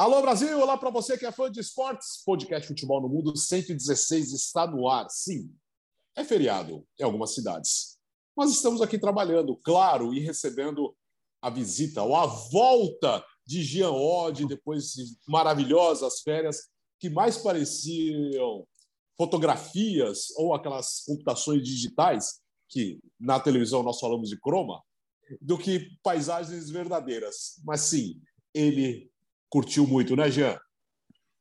Alô 0.00 0.22
Brasil, 0.22 0.58
olá 0.58 0.78
para 0.78 0.88
você 0.88 1.18
que 1.18 1.26
é 1.26 1.30
fã 1.30 1.52
de 1.52 1.60
esportes. 1.60 2.22
Podcast 2.24 2.66
Futebol 2.66 3.02
no 3.02 3.08
Mundo 3.10 3.36
116 3.36 4.32
está 4.32 4.66
no 4.66 4.88
ar. 4.88 5.06
Sim, 5.10 5.54
é 6.16 6.24
feriado 6.24 6.86
em 6.98 7.02
algumas 7.02 7.34
cidades. 7.34 7.98
Mas 8.34 8.50
estamos 8.50 8.80
aqui 8.80 8.98
trabalhando, 8.98 9.54
claro, 9.56 10.14
e 10.14 10.20
recebendo 10.20 10.96
a 11.42 11.50
visita 11.50 12.02
ou 12.02 12.16
a 12.16 12.24
volta 12.24 13.22
de 13.46 13.62
Jean 13.62 13.90
Oddi 13.90 14.46
depois 14.46 14.92
de 14.94 15.04
maravilhosas 15.28 16.22
férias 16.22 16.70
que 16.98 17.10
mais 17.10 17.36
pareciam 17.36 18.66
fotografias 19.18 20.30
ou 20.34 20.54
aquelas 20.54 21.04
computações 21.04 21.62
digitais 21.62 22.40
que 22.70 22.98
na 23.20 23.38
televisão 23.38 23.82
nós 23.82 24.00
falamos 24.00 24.30
de 24.30 24.40
croma 24.40 24.82
do 25.42 25.58
que 25.58 25.90
paisagens 26.02 26.70
verdadeiras. 26.70 27.60
Mas 27.66 27.82
sim, 27.82 28.18
ele 28.54 29.09
curtiu 29.50 29.86
muito, 29.86 30.16
né, 30.16 30.30
Jean? 30.30 30.58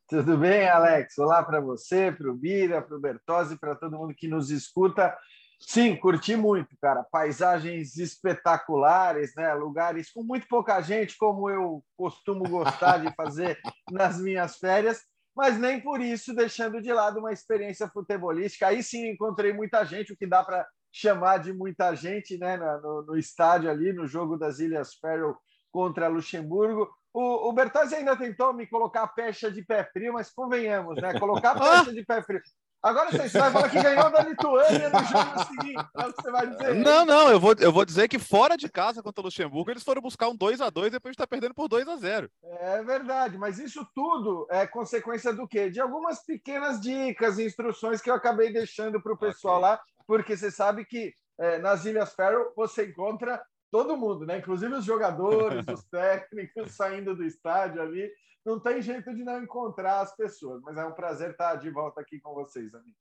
Tudo 0.07 0.37
bem, 0.37 0.67
Alex? 0.67 1.17
Olá 1.19 1.43
para 1.43 1.61
você, 1.61 2.11
para 2.11 2.29
o 2.29 2.35
Bira, 2.35 2.81
para 2.81 2.97
o 2.97 2.99
Bertozzi, 2.99 3.57
para 3.59 3.75
todo 3.75 3.97
mundo 3.97 4.15
que 4.15 4.27
nos 4.27 4.49
escuta. 4.49 5.15
Sim, 5.61 5.95
curti 5.95 6.35
muito, 6.35 6.75
cara. 6.81 7.03
Paisagens 7.03 7.97
espetaculares, 7.97 9.33
né? 9.35 9.53
Lugares 9.53 10.11
com 10.11 10.23
muito 10.23 10.47
pouca 10.47 10.81
gente, 10.81 11.15
como 11.17 11.49
eu 11.49 11.83
costumo 11.95 12.49
gostar 12.49 12.97
de 12.97 13.13
fazer 13.13 13.59
nas 13.91 14.19
minhas 14.19 14.57
férias 14.57 15.03
mas 15.39 15.57
nem 15.57 15.79
por 15.79 16.01
isso 16.01 16.35
deixando 16.35 16.81
de 16.81 16.91
lado 16.91 17.19
uma 17.19 17.31
experiência 17.31 17.87
futebolística. 17.87 18.67
Aí 18.67 18.83
sim 18.83 19.07
encontrei 19.07 19.53
muita 19.53 19.85
gente, 19.85 20.11
o 20.11 20.17
que 20.17 20.27
dá 20.27 20.43
para 20.43 20.67
chamar 20.91 21.37
de 21.37 21.53
muita 21.53 21.95
gente 21.95 22.37
né, 22.37 22.57
no, 22.57 23.03
no, 23.03 23.17
estádio 23.17 23.69
ali, 23.69 23.93
no 23.93 24.05
jogo 24.05 24.35
das 24.35 24.59
Ilhas 24.59 24.95
Faroe 24.95 25.33
contra 25.71 26.07
Luxemburgo. 26.07 26.89
O, 27.13 27.49
o 27.49 27.53
Bertazzi 27.53 27.95
ainda 27.95 28.15
tentou 28.15 28.53
me 28.53 28.67
colocar 28.67 29.07
pecha 29.07 29.51
de 29.51 29.63
pé 29.63 29.83
frio, 29.83 30.13
mas 30.13 30.29
convenhamos, 30.29 31.01
né? 31.01 31.17
Colocar 31.19 31.53
pecha 31.59 31.93
de 31.93 32.05
pé 32.05 32.21
frio. 32.21 32.41
Agora 32.81 33.11
você 33.11 33.37
vai 33.37 33.51
falar 33.51 33.69
que 33.69 33.83
ganhou 33.83 34.09
da 34.09 34.21
Lituânia 34.21 34.89
no 34.89 35.03
jogo 35.03 35.39
seguinte. 35.47 35.85
É 35.97 36.05
o 36.05 36.13
que 36.13 36.21
você 36.21 36.31
vai 36.31 36.47
dizer. 36.47 36.75
Não, 36.75 37.05
não, 37.05 37.29
eu 37.29 37.37
vou, 37.37 37.53
eu 37.59 37.73
vou 37.73 37.83
dizer 37.83 38.07
que 38.07 38.17
fora 38.17 38.55
de 38.55 38.69
casa 38.69 39.03
contra 39.03 39.21
o 39.21 39.25
Luxemburgo, 39.25 39.69
eles 39.69 39.83
foram 39.83 40.01
buscar 40.01 40.29
um 40.29 40.35
2 40.35 40.61
a 40.61 40.69
2 40.69 40.93
depois 40.93 41.11
de 41.11 41.15
estar 41.15 41.27
perdendo 41.27 41.53
por 41.53 41.67
2 41.67 41.87
a 41.89 41.97
0 41.97 42.31
É 42.41 42.81
verdade, 42.81 43.37
mas 43.37 43.59
isso 43.59 43.85
tudo 43.93 44.47
é 44.49 44.65
consequência 44.65 45.33
do 45.33 45.45
quê? 45.45 45.69
De 45.69 45.81
algumas 45.81 46.23
pequenas 46.23 46.79
dicas 46.79 47.37
e 47.37 47.45
instruções 47.45 48.01
que 48.01 48.09
eu 48.09 48.15
acabei 48.15 48.53
deixando 48.53 49.01
para 49.01 49.11
o 49.11 49.17
pessoal 49.17 49.57
okay. 49.57 49.69
lá, 49.69 49.81
porque 50.07 50.37
você 50.37 50.49
sabe 50.49 50.85
que 50.85 51.13
é, 51.37 51.57
nas 51.57 51.83
Ilhas 51.83 52.13
Faroe 52.13 52.53
você 52.55 52.85
encontra 52.85 53.41
todo 53.71 53.97
mundo, 53.97 54.25
né? 54.25 54.39
Inclusive 54.39 54.73
os 54.73 54.85
jogadores, 54.85 55.65
os 55.67 55.83
técnicos 55.89 56.71
saindo 56.71 57.15
do 57.15 57.23
estádio 57.23 57.81
ali 57.81 58.11
não 58.45 58.59
tem 58.59 58.81
jeito 58.81 59.13
de 59.13 59.23
não 59.23 59.43
encontrar 59.43 60.01
as 60.01 60.15
pessoas, 60.15 60.61
mas 60.61 60.77
é 60.77 60.85
um 60.85 60.93
prazer 60.93 61.31
estar 61.31 61.55
de 61.55 61.69
volta 61.69 62.01
aqui 62.01 62.19
com 62.19 62.33
vocês, 62.33 62.73
amigos. 62.73 62.99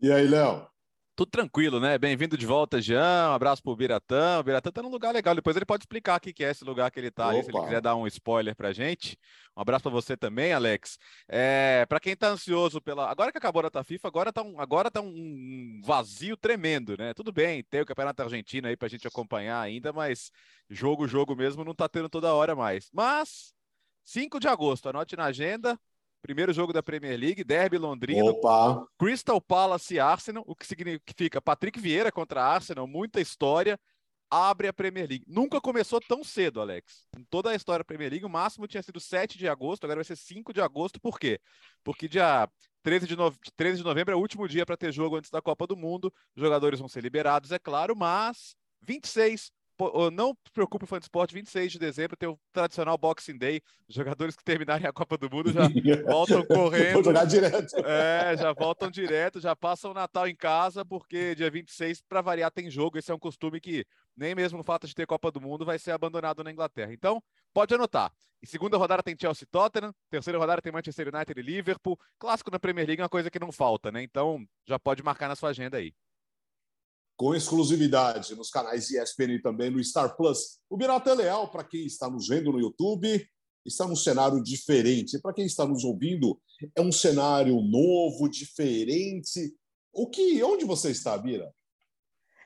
E 0.00 0.12
aí, 0.12 0.28
Léo? 0.28 0.68
Tudo 1.18 1.32
tranquilo, 1.32 1.80
né? 1.80 1.98
Bem-vindo 1.98 2.38
de 2.38 2.46
volta, 2.46 2.80
Jean. 2.80 3.30
Um 3.30 3.32
abraço 3.32 3.60
pro 3.60 3.74
Biratã. 3.74 4.38
O 4.38 4.44
Biratã 4.44 4.70
tá 4.70 4.80
num 4.80 4.88
lugar 4.88 5.12
legal. 5.12 5.34
Depois 5.34 5.56
ele 5.56 5.64
pode 5.64 5.82
explicar 5.82 6.16
o 6.16 6.20
que 6.20 6.44
é 6.44 6.50
esse 6.50 6.62
lugar 6.62 6.92
que 6.92 7.00
ele 7.00 7.10
tá, 7.10 7.30
aí, 7.30 7.42
se 7.42 7.50
ele 7.50 7.58
quiser 7.58 7.80
dar 7.80 7.96
um 7.96 8.06
spoiler 8.06 8.54
pra 8.54 8.72
gente. 8.72 9.18
Um 9.56 9.60
abraço 9.60 9.82
para 9.82 9.90
você 9.90 10.16
também, 10.16 10.52
Alex. 10.52 10.96
É, 11.28 11.84
para 11.88 11.98
quem 11.98 12.14
tá 12.14 12.28
ansioso 12.28 12.80
pela. 12.80 13.10
Agora 13.10 13.32
que 13.32 13.38
acabou 13.38 13.58
a 13.58 13.62
data 13.64 13.82
FIFA, 13.82 14.06
agora 14.06 14.32
tá, 14.32 14.42
um, 14.44 14.60
agora 14.60 14.92
tá 14.92 15.00
um 15.00 15.80
vazio 15.84 16.36
tremendo, 16.36 16.96
né? 16.96 17.12
Tudo 17.14 17.32
bem, 17.32 17.64
tem 17.64 17.80
o 17.80 17.86
Campeonato 17.86 18.22
Argentino 18.22 18.68
aí 18.68 18.76
pra 18.76 18.86
gente 18.86 19.08
acompanhar 19.08 19.60
ainda, 19.60 19.92
mas 19.92 20.30
jogo, 20.70 21.08
jogo 21.08 21.34
mesmo 21.34 21.64
não 21.64 21.74
tá 21.74 21.88
tendo 21.88 22.08
toda 22.08 22.32
hora 22.32 22.54
mais. 22.54 22.90
Mas 22.92 23.52
5 24.04 24.38
de 24.38 24.46
agosto, 24.46 24.88
anote 24.88 25.16
na 25.16 25.24
agenda. 25.24 25.76
Primeiro 26.28 26.52
jogo 26.52 26.74
da 26.74 26.82
Premier 26.82 27.18
League, 27.18 27.42
Derby 27.42 27.78
Londrina. 27.78 28.22
Opa. 28.22 28.86
Crystal 28.98 29.40
Palace 29.40 29.94
e 29.94 29.98
Arsenal, 29.98 30.44
o 30.46 30.54
que 30.54 30.66
significa 30.66 31.40
Patrick 31.40 31.80
Vieira 31.80 32.12
contra 32.12 32.44
Arsenal, 32.44 32.86
muita 32.86 33.18
história. 33.18 33.80
Abre 34.30 34.68
a 34.68 34.72
Premier 34.74 35.08
League. 35.08 35.24
Nunca 35.26 35.58
começou 35.58 36.02
tão 36.02 36.22
cedo, 36.22 36.60
Alex. 36.60 37.06
Em 37.16 37.24
toda 37.30 37.48
a 37.48 37.54
história 37.54 37.78
da 37.78 37.86
Premier 37.86 38.10
League, 38.10 38.26
o 38.26 38.28
máximo 38.28 38.66
tinha 38.66 38.82
sido 38.82 39.00
7 39.00 39.38
de 39.38 39.48
agosto, 39.48 39.84
agora 39.84 40.00
vai 40.00 40.04
ser 40.04 40.16
5 40.16 40.52
de 40.52 40.60
agosto. 40.60 41.00
Por 41.00 41.18
quê? 41.18 41.40
Porque 41.82 42.06
dia 42.06 42.46
13 42.82 43.06
de, 43.06 43.16
no... 43.16 43.32
13 43.56 43.78
de 43.78 43.84
novembro 43.84 44.12
é 44.12 44.14
o 44.14 44.20
último 44.20 44.46
dia 44.46 44.66
para 44.66 44.76
ter 44.76 44.92
jogo 44.92 45.16
antes 45.16 45.30
da 45.30 45.40
Copa 45.40 45.66
do 45.66 45.78
Mundo. 45.78 46.12
Os 46.36 46.42
jogadores 46.42 46.78
vão 46.78 46.90
ser 46.90 47.02
liberados, 47.02 47.52
é 47.52 47.58
claro, 47.58 47.96
mas 47.96 48.54
26 48.82 49.50
não 50.12 50.36
se 50.44 50.52
preocupe, 50.52 50.86
fã 50.86 50.98
de 50.98 51.04
esporte, 51.04 51.34
26 51.34 51.72
de 51.72 51.78
dezembro 51.78 52.16
tem 52.16 52.28
o 52.28 52.38
tradicional 52.52 52.98
Boxing 52.98 53.38
Day. 53.38 53.60
Os 53.88 53.94
jogadores 53.94 54.34
que 54.34 54.42
terminarem 54.42 54.86
a 54.86 54.92
Copa 54.92 55.16
do 55.16 55.30
Mundo 55.30 55.52
já 55.52 55.62
voltam 56.06 56.44
correndo. 56.44 56.94
Vou 56.94 57.04
jogar 57.04 57.24
direto. 57.24 57.76
É, 57.84 58.36
já 58.36 58.52
voltam 58.52 58.90
direto, 58.90 59.40
já 59.40 59.54
passam 59.54 59.92
o 59.92 59.94
Natal 59.94 60.26
em 60.26 60.34
casa, 60.34 60.84
porque 60.84 61.34
dia 61.34 61.50
26, 61.50 62.02
para 62.08 62.20
variar, 62.20 62.50
tem 62.50 62.70
jogo. 62.70 62.98
Esse 62.98 63.10
é 63.10 63.14
um 63.14 63.18
costume 63.18 63.60
que, 63.60 63.84
nem 64.16 64.34
mesmo 64.34 64.58
no 64.58 64.64
fato 64.64 64.86
de 64.86 64.94
ter 64.94 65.06
Copa 65.06 65.30
do 65.30 65.40
Mundo, 65.40 65.64
vai 65.64 65.78
ser 65.78 65.92
abandonado 65.92 66.42
na 66.42 66.50
Inglaterra. 66.50 66.92
Então, 66.92 67.22
pode 67.54 67.74
anotar. 67.74 68.12
Em 68.42 68.46
segunda 68.46 68.76
rodada 68.76 69.02
tem 69.02 69.16
Chelsea 69.18 69.46
Tottenham, 69.50 69.92
terceira 70.10 70.38
rodada 70.38 70.62
tem 70.62 70.72
Manchester 70.72 71.08
United 71.12 71.40
e 71.40 71.42
Liverpool. 71.42 71.98
Clássico 72.18 72.50
na 72.50 72.58
Premier 72.58 72.86
League 72.86 73.00
é 73.00 73.04
uma 73.04 73.08
coisa 73.08 73.30
que 73.30 73.38
não 73.38 73.52
falta, 73.52 73.90
né? 73.90 74.02
Então, 74.02 74.44
já 74.66 74.78
pode 74.78 75.02
marcar 75.02 75.28
na 75.28 75.36
sua 75.36 75.50
agenda 75.50 75.76
aí 75.76 75.92
com 77.18 77.34
exclusividade 77.34 78.36
nos 78.36 78.48
canais 78.48 78.88
ESPN 78.90 79.32
e 79.32 79.42
também 79.42 79.70
no 79.70 79.82
Star 79.82 80.16
Plus. 80.16 80.60
O 80.70 80.76
Birata 80.76 81.10
é 81.10 81.14
Leal, 81.14 81.50
para 81.50 81.64
quem 81.64 81.84
está 81.84 82.08
nos 82.08 82.28
vendo 82.28 82.52
no 82.52 82.60
YouTube, 82.60 83.28
está 83.66 83.88
num 83.88 83.96
cenário 83.96 84.40
diferente. 84.40 85.20
Para 85.20 85.34
quem 85.34 85.44
está 85.44 85.66
nos 85.66 85.82
ouvindo, 85.82 86.40
é 86.76 86.80
um 86.80 86.92
cenário 86.92 87.60
novo, 87.60 88.28
diferente. 88.28 89.52
O 89.92 90.08
que, 90.08 90.40
onde 90.44 90.64
você 90.64 90.92
está, 90.92 91.18
Bira? 91.18 91.52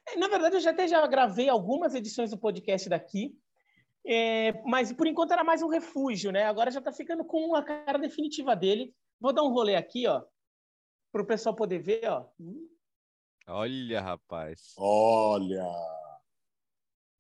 É, 0.09 0.17
na 0.17 0.27
verdade, 0.27 0.57
eu 0.57 0.61
já 0.61 0.71
até 0.71 0.89
já 0.89 1.07
gravei 1.07 1.51
algumas 1.51 1.95
edições 1.95 2.31
do 2.31 2.39
podcast 2.39 2.89
daqui, 2.89 3.37
é, 4.07 4.55
mas 4.65 4.91
por 4.91 5.07
enquanto 5.07 5.33
era 5.33 5.45
mais 5.45 5.61
um 5.61 5.69
refúgio, 5.69 6.33
né? 6.33 6.45
Agora 6.45 6.71
já 6.71 6.79
está 6.79 6.91
ficando 6.91 7.27
com 7.27 7.55
a 7.55 7.63
cara 7.63 7.99
definitiva 7.99 8.57
dele. 8.57 8.95
Vou 9.21 9.35
dar 9.35 9.43
um 9.43 9.53
rolê 9.53 9.77
aqui, 9.77 10.07
ó, 10.07 10.25
para 11.13 11.23
o 11.23 11.27
pessoal 11.27 11.55
poder 11.55 11.79
ver, 11.79 12.09
ó. 12.09 12.27
Olha, 13.47 14.01
rapaz. 14.01 14.75
Olha. 14.77 15.65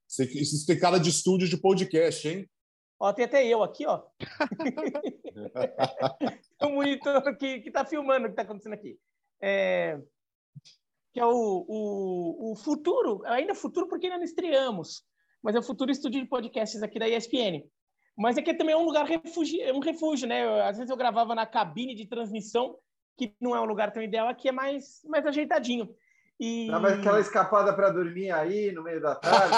Isso 0.09 0.67
tem 0.67 0.79
cara 0.79 0.99
de 0.99 1.11
estúdio 1.11 1.49
de 1.49 1.57
podcast, 1.57 2.29
hein? 2.29 2.49
Ó, 3.01 3.13
tem 3.13 3.25
até 3.25 3.47
eu 3.47 3.63
aqui, 3.63 3.87
ó. 3.87 4.03
o 6.63 6.69
monitor 6.69 7.37
que, 7.37 7.61
que 7.61 7.71
tá 7.71 7.85
filmando 7.85 8.27
o 8.27 8.31
que 8.31 8.37
tá 8.37 8.43
acontecendo 8.43 8.75
aqui. 8.75 8.99
É, 9.41 9.99
que 11.13 11.21
é 11.21 11.27
o, 11.27 11.67
o, 11.69 12.53
o 12.53 12.57
futuro, 12.57 13.23
ainda 13.27 13.55
futuro 13.55 13.89
porque 13.89 14.07
ainda 14.07 14.19
não 14.19 14.25
estreamos, 14.25 15.05
mas 15.43 15.55
é 15.55 15.59
o 15.59 15.63
futuro 15.63 15.91
estúdio 15.91 16.23
de 16.23 16.29
podcasts 16.29 16.83
aqui 16.83 16.99
da 16.99 17.09
ESPN. 17.09 17.65
Mas 18.17 18.39
aqui 18.39 18.55
também 18.55 18.75
é 18.75 18.79
um 18.79 18.85
lugar 18.85 19.05
refúgio, 19.05 19.61
é 19.63 19.73
um 19.73 19.81
refúgio, 19.81 20.29
né? 20.29 20.45
Eu, 20.45 20.63
às 20.63 20.77
vezes 20.77 20.91
eu 20.91 20.97
gravava 20.97 21.35
na 21.35 21.47
cabine 21.47 21.95
de 21.95 22.07
transmissão, 22.07 22.77
que 23.19 23.35
não 23.41 23.55
é 23.55 23.61
um 23.61 23.67
lugar 23.67 23.93
tão 23.93 24.03
ideal, 24.03 24.29
aqui 24.29 24.49
é 24.49 24.53
mais, 24.53 25.01
mais 25.05 25.27
ajeitadinho. 25.27 25.95
E... 26.41 26.69
Dava 26.69 26.89
aquela 26.89 27.21
escapada 27.21 27.73
para 27.73 27.91
dormir 27.91 28.31
aí 28.31 28.73
no 28.73 28.83
meio 28.83 29.01
da 29.01 29.15
tarde, 29.15 29.57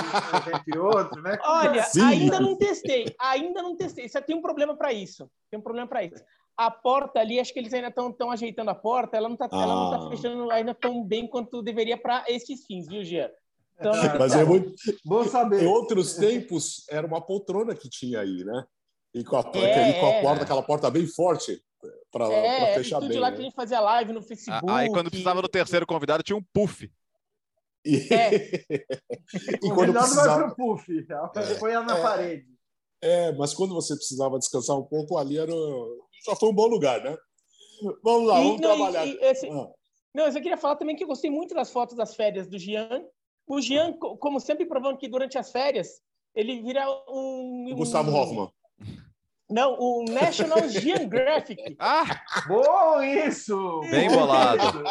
entre 0.54 0.78
outros, 0.78 1.22
né? 1.22 1.38
Olha, 1.42 1.82
Sim. 1.84 2.02
ainda 2.02 2.40
não 2.40 2.56
testei, 2.56 3.14
ainda 3.18 3.62
não 3.62 3.76
testei. 3.76 4.08
Você 4.08 4.20
tem 4.20 4.36
um 4.36 4.42
problema 4.42 4.76
para 4.76 4.92
isso. 4.92 5.30
Tem 5.50 5.58
um 5.58 5.62
problema 5.62 5.88
para 5.88 6.04
isso. 6.04 6.22
A 6.56 6.70
porta 6.70 7.20
ali, 7.20 7.40
acho 7.40 7.52
que 7.52 7.58
eles 7.58 7.72
ainda 7.72 7.88
estão 7.88 8.30
ajeitando 8.30 8.70
a 8.70 8.74
porta, 8.74 9.16
ela 9.16 9.28
não 9.28 9.34
está 9.34 9.46
ah. 9.46 9.98
tá 9.98 10.08
fechando 10.10 10.50
ainda 10.50 10.74
tão 10.74 11.02
bem 11.02 11.26
quanto 11.26 11.62
deveria 11.62 11.96
para 11.96 12.24
esses 12.28 12.64
fins, 12.64 12.86
viu, 12.86 13.02
Gia? 13.02 13.32
Então, 13.78 13.92
Mas 14.18 14.34
é 14.34 14.44
muito 14.44 14.74
bom 15.04 15.24
saber. 15.24 15.62
Em 15.62 15.66
outros 15.66 16.14
tempos, 16.14 16.84
era 16.88 17.06
uma 17.06 17.20
poltrona 17.20 17.74
que 17.74 17.88
tinha 17.88 18.20
aí, 18.20 18.44
né? 18.44 18.64
E 19.12 19.24
com 19.24 19.36
a, 19.36 19.40
é, 19.54 19.92
com 20.00 20.06
a 20.06 20.22
porta, 20.22 20.40
é. 20.40 20.44
aquela 20.44 20.62
porta 20.62 20.90
bem 20.90 21.06
forte 21.06 21.62
para 22.10 22.32
é, 22.32 22.74
fechar 22.74 23.00
bem. 23.00 23.18
lá 23.18 23.30
né? 23.30 23.36
que 23.36 23.42
a 23.42 23.44
gente 23.44 23.54
fazia 23.54 23.80
live 23.80 24.12
no 24.12 24.22
Facebook. 24.22 24.72
Aí 24.72 24.88
quando 24.88 25.10
precisava 25.10 25.42
do 25.42 25.48
terceiro 25.48 25.86
convidado 25.86 26.22
tinha 26.22 26.36
um 26.36 26.42
puff. 26.52 26.90
E, 27.84 27.96
é. 28.12 28.64
e 29.62 29.68
quando 29.74 29.92
precisava... 29.92 30.46
vai 30.46 30.54
pro 30.54 30.56
puff, 30.56 30.92
é. 30.92 31.54
põe 31.58 31.72
na 31.72 31.98
é. 31.98 32.02
parede. 32.02 32.46
É, 33.02 33.32
mas 33.32 33.52
quando 33.52 33.74
você 33.74 33.94
precisava 33.94 34.38
descansar 34.38 34.76
um 34.76 34.84
pouco, 34.84 35.18
ali 35.18 35.36
era 35.36 35.52
só 36.22 36.34
foi 36.34 36.48
um 36.48 36.54
bom 36.54 36.66
lugar, 36.66 37.02
né? 37.02 37.16
Vamos 38.02 38.28
lá, 38.28 38.40
e, 38.40 38.44
vamos 38.44 38.60
não, 38.60 38.76
trabalhar. 38.76 39.06
E, 39.06 39.18
esse... 39.22 39.46
ah. 39.48 39.68
Não, 40.14 40.26
eu 40.26 40.32
só 40.32 40.40
queria 40.40 40.56
falar 40.56 40.76
também 40.76 40.94
que 40.96 41.02
eu 41.02 41.08
gostei 41.08 41.30
muito 41.30 41.54
das 41.54 41.70
fotos 41.70 41.96
das 41.96 42.14
férias 42.14 42.46
do 42.46 42.58
Jean. 42.58 43.04
O 43.46 43.60
Jean, 43.60 43.92
como 43.98 44.40
sempre 44.40 44.64
provando 44.64 44.96
que 44.96 45.08
durante 45.08 45.36
as 45.36 45.50
férias, 45.50 46.00
ele 46.34 46.62
vira 46.62 46.88
um. 47.08 47.72
O 47.72 47.76
Gustavo 47.76 48.10
um... 48.10 48.14
Hoffman. 48.14 48.50
Não, 49.50 49.76
o 49.78 50.04
National 50.04 50.68
Geographic. 50.68 51.76
Ah! 51.78 52.04
Bom, 52.48 53.02
isso! 53.02 53.80
Bem 53.90 54.08
bolado. 54.08 54.82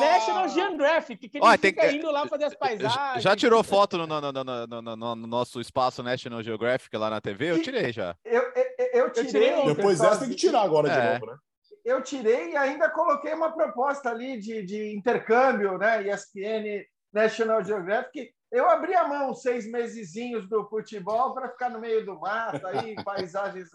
National 0.00 0.48
Geographic, 0.48 1.28
que 1.28 1.38
ele 1.38 1.46
Olha, 1.46 1.58
fica 1.58 1.82
tem... 1.82 1.98
indo 1.98 2.10
lá 2.10 2.26
fazer 2.26 2.44
as 2.44 2.54
paisagens. 2.54 3.22
Já 3.22 3.36
tirou 3.36 3.62
foto 3.62 3.96
no, 3.98 4.06
no, 4.06 4.32
no, 4.32 4.82
no, 4.82 4.96
no 4.96 5.26
nosso 5.26 5.60
espaço 5.60 6.02
National 6.02 6.42
Geographic 6.42 6.94
lá 6.96 7.08
na 7.08 7.20
TV? 7.20 7.52
Eu 7.52 7.62
tirei 7.62 7.92
já. 7.92 8.16
Eu, 8.24 8.42
eu, 8.42 8.86
eu 8.94 9.12
tirei. 9.12 9.30
tirei 9.30 9.74
Depois 9.74 10.00
dessa 10.00 10.20
tem 10.20 10.30
que 10.30 10.36
tirar 10.36 10.62
agora 10.62 10.88
de 10.88 10.98
É. 10.98 11.12
novo, 11.14 11.26
né? 11.26 11.36
eu 11.84 12.02
tirei 12.02 12.50
e 12.50 12.56
ainda 12.56 12.90
coloquei 12.90 13.32
uma 13.32 13.52
proposta 13.52 14.10
ali 14.10 14.38
de, 14.38 14.62
de 14.62 14.94
intercâmbio, 14.94 15.78
né? 15.78 16.06
ESPN, 16.08 16.84
National 17.12 17.64
Geographic. 17.64 18.32
Eu 18.50 18.68
abri 18.68 18.94
a 18.94 19.06
mão 19.06 19.32
seis 19.34 19.70
mesezinhos 19.70 20.48
do 20.48 20.68
futebol 20.68 21.32
para 21.32 21.48
ficar 21.48 21.70
no 21.70 21.80
meio 21.80 22.04
do 22.04 22.18
mato, 22.18 22.66
aí, 22.66 22.96
paisagens 23.04 23.68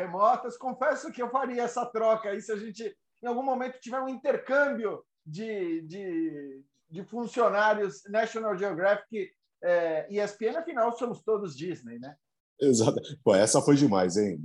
remotas. 0.00 0.56
Confesso 0.56 1.12
que 1.12 1.22
eu 1.22 1.30
faria 1.30 1.62
essa 1.62 1.86
troca 1.86 2.30
aí 2.30 2.40
se 2.40 2.52
a 2.52 2.56
gente, 2.56 2.96
em 3.22 3.26
algum 3.26 3.42
momento, 3.42 3.80
tiver 3.80 4.00
um 4.00 4.08
intercâmbio 4.08 5.04
de, 5.24 5.82
de, 5.82 6.64
de 6.90 7.04
funcionários 7.04 8.02
National 8.08 8.56
Geographic 8.56 9.30
é, 9.62 10.06
ESPN, 10.10 10.56
afinal, 10.56 10.96
somos 10.96 11.22
todos 11.22 11.56
Disney, 11.56 11.98
né? 11.98 12.16
Exato. 12.60 13.00
Pô, 13.24 13.34
essa 13.34 13.60
foi 13.62 13.74
demais, 13.74 14.16
hein? 14.16 14.38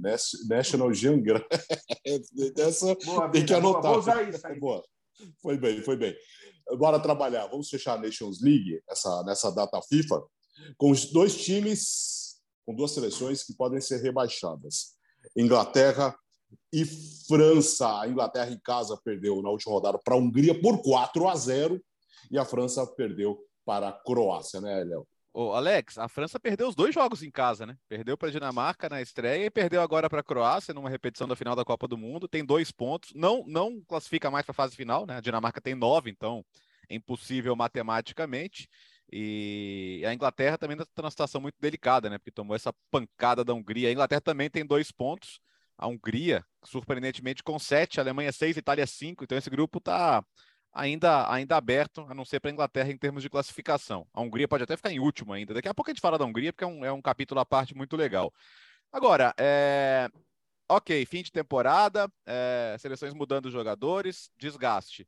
National 0.48 0.94
Geographic. 0.94 1.48
essa 2.58 2.96
Boa, 2.96 3.30
tem 3.30 3.46
que 3.46 3.54
Bira, 3.54 3.62
boa. 3.62 3.74
anotar. 3.74 3.92
Vou 3.92 4.00
usar 4.00 4.30
isso 4.30 4.48
aí. 4.48 4.60
Boa. 4.60 4.84
Foi 5.42 5.58
bem, 5.58 5.82
foi 5.82 5.98
bem. 5.98 6.16
Bora 6.78 7.00
trabalhar. 7.00 7.48
Vamos 7.48 7.70
fechar 7.70 7.94
a 7.94 8.02
Nations 8.02 8.42
League 8.42 8.82
essa, 8.90 9.24
nessa 9.24 9.52
data 9.52 9.82
FIFA 9.82 10.24
com 10.78 10.92
os 10.92 11.06
dois 11.12 11.36
times, 11.36 12.42
com 12.66 12.74
duas 12.74 12.92
seleções 12.92 13.44
que 13.44 13.54
podem 13.54 13.82
ser 13.82 14.02
rebaixadas: 14.02 14.95
Inglaterra 15.36 16.16
e 16.72 16.86
França. 16.86 18.02
A 18.02 18.08
Inglaterra 18.08 18.52
em 18.52 18.60
casa 18.60 19.00
perdeu 19.04 19.42
na 19.42 19.50
última 19.50 19.74
rodada 19.74 19.98
para 19.98 20.16
a 20.16 20.18
Hungria 20.18 20.60
por 20.60 20.82
4 20.82 21.28
a 21.28 21.36
0 21.36 21.82
e 22.32 22.38
a 22.38 22.46
França 22.46 22.86
perdeu 22.86 23.38
para 23.66 23.90
a 23.90 23.94
Croácia, 23.94 24.62
né, 24.62 24.84
Léo? 24.84 25.08
Ô, 25.38 25.52
Alex, 25.52 25.98
a 25.98 26.08
França 26.08 26.40
perdeu 26.40 26.70
os 26.70 26.76
dois 26.76 26.96
jogos 26.96 27.22
em 27.22 27.30
casa, 27.30 27.66
né? 27.66 27.76
Perdeu 27.90 28.18
para 28.18 28.30
a 28.30 28.32
Dinamarca 28.32 28.88
na 28.88 29.02
estreia 29.02 29.48
e 29.48 29.50
perdeu 29.50 29.82
agora 29.82 30.10
para 30.10 30.22
a 30.22 30.24
Croácia 30.24 30.74
numa 30.74 30.90
repetição 30.90 31.28
da 31.28 31.36
final 31.36 31.58
da 31.58 31.66
Copa 31.66 31.90
do 31.90 31.98
Mundo. 31.98 32.26
Tem 32.26 32.46
dois 32.46 32.72
pontos. 32.72 33.12
Não, 33.14 33.44
não 33.46 33.82
classifica 33.82 34.32
mais 34.32 34.46
para 34.46 34.54
a 34.54 34.56
fase 34.56 34.78
final, 34.78 35.06
né? 35.06 35.18
A 35.18 35.20
Dinamarca 35.20 35.60
tem 35.60 35.76
nove, 35.76 36.10
então 36.10 36.42
é 36.90 36.96
impossível 36.96 37.54
matematicamente. 37.54 38.70
E 39.12 40.04
a 40.08 40.14
Inglaterra 40.14 40.58
também 40.58 40.78
está 40.78 41.02
numa 41.02 41.12
situação 41.12 41.40
muito 41.40 41.56
delicada, 41.60 42.10
né? 42.10 42.18
Porque 42.18 42.32
tomou 42.32 42.56
essa 42.56 42.74
pancada 42.90 43.44
da 43.44 43.54
Hungria. 43.54 43.90
A 43.90 43.92
Inglaterra 43.92 44.22
também 44.22 44.50
tem 44.50 44.66
dois 44.66 44.92
pontos. 44.92 45.40
A 45.78 45.88
Hungria, 45.88 46.44
surpreendentemente, 46.64 47.44
com 47.44 47.60
sete, 47.60 48.00
a 48.00 48.04
Alemanha 48.04 48.32
seis, 48.32 48.58
Itália 48.58 48.88
cinco. 48.88 49.24
Então 49.24 49.38
esse 49.38 49.50
grupo 49.50 49.78
está 49.78 50.26
ainda, 50.74 51.32
ainda 51.32 51.56
aberto, 51.56 52.06
a 52.10 52.14
não 52.14 52.26
ser 52.26 52.40
para 52.40 52.50
a 52.50 52.54
Inglaterra 52.54 52.92
em 52.92 52.98
termos 52.98 53.22
de 53.22 53.30
classificação. 53.30 54.08
A 54.14 54.22
Hungria 54.22 54.48
pode 54.48 54.64
até 54.64 54.76
ficar 54.76 54.92
em 54.92 55.00
último 55.00 55.34
ainda. 55.34 55.54
Daqui 55.54 55.68
a 55.70 55.74
pouco 55.74 55.90
a 55.90 55.94
gente 55.94 56.02
fala 56.02 56.18
da 56.18 56.26
Hungria, 56.26 56.52
porque 56.52 56.64
é 56.64 56.68
um, 56.68 56.84
é 56.84 56.92
um 56.92 57.02
capítulo 57.02 57.40
à 57.40 57.46
parte 57.46 57.76
muito 57.76 57.96
legal. 57.96 58.34
Agora, 58.92 59.34
é... 59.38 60.10
ok, 60.68 61.06
fim 61.06 61.22
de 61.22 61.32
temporada, 61.32 62.10
é... 62.26 62.76
seleções 62.80 63.14
mudando 63.14 63.46
os 63.46 63.54
jogadores, 63.54 64.32
desgaste. 64.38 65.08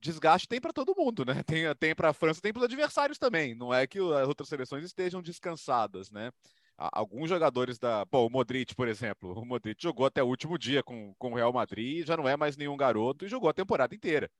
Desgaste 0.00 0.48
tem 0.48 0.60
para 0.60 0.72
todo 0.72 0.94
mundo, 0.96 1.24
né? 1.24 1.42
Tem, 1.46 1.74
tem 1.76 1.94
para 1.94 2.10
a 2.10 2.12
França, 2.12 2.40
tem 2.40 2.52
para 2.52 2.60
os 2.60 2.64
adversários 2.64 3.18
também. 3.18 3.54
Não 3.54 3.72
é 3.72 3.86
que 3.86 3.98
as 3.98 4.28
outras 4.28 4.48
seleções 4.48 4.84
estejam 4.84 5.22
descansadas, 5.22 6.10
né? 6.10 6.30
Alguns 6.76 7.28
jogadores 7.28 7.78
da. 7.78 8.06
Pô, 8.06 8.26
o 8.26 8.30
Modric, 8.30 8.74
por 8.74 8.86
exemplo. 8.86 9.32
O 9.32 9.44
Modric 9.44 9.82
jogou 9.82 10.06
até 10.06 10.22
o 10.22 10.26
último 10.26 10.56
dia 10.56 10.82
com, 10.82 11.12
com 11.18 11.32
o 11.32 11.34
Real 11.34 11.52
Madrid, 11.52 12.06
já 12.06 12.16
não 12.16 12.28
é 12.28 12.36
mais 12.36 12.56
nenhum 12.56 12.76
garoto 12.76 13.24
e 13.24 13.28
jogou 13.28 13.50
a 13.50 13.54
temporada 13.54 13.94
inteira 13.94 14.30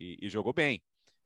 e, 0.00 0.16
e 0.22 0.28
jogou 0.30 0.52
bem. 0.52 0.82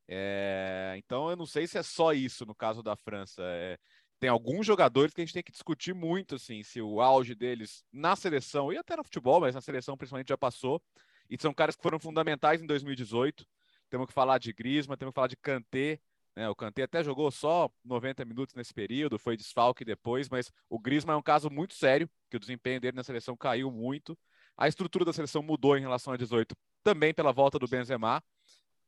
É, 0.09 0.95
então 0.99 1.31
eu 1.31 1.37
não 1.37 1.47
sei 1.47 1.67
se 1.67 1.79
é 1.79 1.83
só 1.83 2.13
isso 2.13 2.45
no 2.47 2.55
caso 2.55 2.83
da 2.83 2.97
França. 2.97 3.43
É, 3.43 3.79
tem 4.19 4.31
alguns 4.31 4.67
jogadores 4.67 5.13
que 5.13 5.21
a 5.21 5.25
gente 5.25 5.35
tem 5.35 5.43
que 5.43 5.53
discutir 5.53 5.95
muito, 5.95 6.37
assim, 6.37 6.63
se 6.63 6.81
o 6.81 7.01
auge 7.01 7.35
deles 7.35 7.85
na 7.93 8.17
seleção 8.17 8.73
e 8.73 8.77
até 8.79 8.97
no 8.97 9.05
futebol, 9.05 9.41
mas 9.41 9.55
na 9.55 9.61
seleção 9.61 9.97
principalmente 9.97 10.29
já 10.29 10.39
passou. 10.39 10.83
E 11.29 11.37
são 11.41 11.53
caras 11.53 11.77
que 11.77 11.83
foram 11.83 11.99
fundamentais 11.99 12.63
em 12.63 12.67
2018. 12.67 13.47
Temos 13.91 14.07
que 14.07 14.13
falar 14.13 14.39
de 14.39 14.53
Griezmann, 14.53 14.97
temos 14.97 15.13
que 15.13 15.17
falar 15.17 15.29
de 15.29 15.37
Kanté. 15.37 16.01
Né? 16.35 16.49
O 16.49 16.55
Kanté 16.55 16.83
até 16.83 17.03
jogou 17.03 17.31
só 17.31 17.71
90 17.85 18.25
minutos 18.25 18.55
nesse 18.55 18.75
período, 18.75 19.19
foi 19.19 19.37
desfalque 19.37 19.85
depois, 19.85 20.29
mas 20.29 20.53
o 20.69 20.79
Griezmann 20.79 21.15
é 21.15 21.19
um 21.19 21.23
caso 21.23 21.51
muito 21.51 21.75
sério, 21.75 22.09
que 22.31 22.37
o 22.37 22.41
desempenho 22.41 22.81
dele 22.81 22.97
na 22.97 23.05
seleção 23.05 23.37
caiu 23.37 23.71
muito. 23.71 24.19
A 24.57 24.69
estrutura 24.69 25.05
da 25.05 25.13
seleção 25.13 25.43
mudou 25.43 25.77
em 25.77 25.81
relação 25.81 26.13
a 26.13 26.17
18, 26.17 26.55
também 26.83 27.13
pela 27.15 27.33
volta 27.33 27.59
do 27.59 27.69
Benzema 27.69 28.23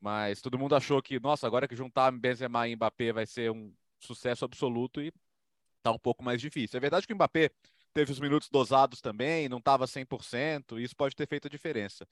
mas 0.01 0.41
todo 0.41 0.59
mundo 0.59 0.75
achou 0.75 1.03
que, 1.03 1.19
nossa, 1.19 1.47
agora 1.47 1.67
que 1.67 1.75
juntar 1.75 2.11
Benzema 2.13 2.69
e 2.69 2.77
Mbappé 2.77 3.13
vai 3.13 3.27
ser 3.27 3.51
um 3.51 3.73
sucesso 3.99 4.45
absoluto 4.45 5.01
e 5.01 5.13
tá 5.83 5.91
um 5.91 5.99
pouco 5.99 6.23
mais 6.23 6.41
difícil. 6.41 6.77
É 6.77 6.81
verdade 6.81 7.07
que 7.07 7.13
o 7.13 7.17
Mbappé 7.17 7.51
teve 7.93 8.13
os 8.13 8.21
minutos 8.21 8.49
dosados 8.49 9.01
também, 9.01 9.49
não 9.49 9.59
estava 9.59 9.87
100%, 9.87 10.79
e 10.79 10.85
isso 10.85 10.95
pode 10.95 11.17
ter 11.17 11.27
feito 11.27 11.47
a 11.47 11.51
diferença. 11.51 12.07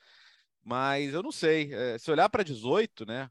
Mas 0.68 1.14
eu 1.14 1.22
não 1.22 1.30
sei, 1.30 1.70
se 1.96 2.10
olhar 2.10 2.28
para 2.28 2.42
18, 2.42 3.06
né, 3.06 3.30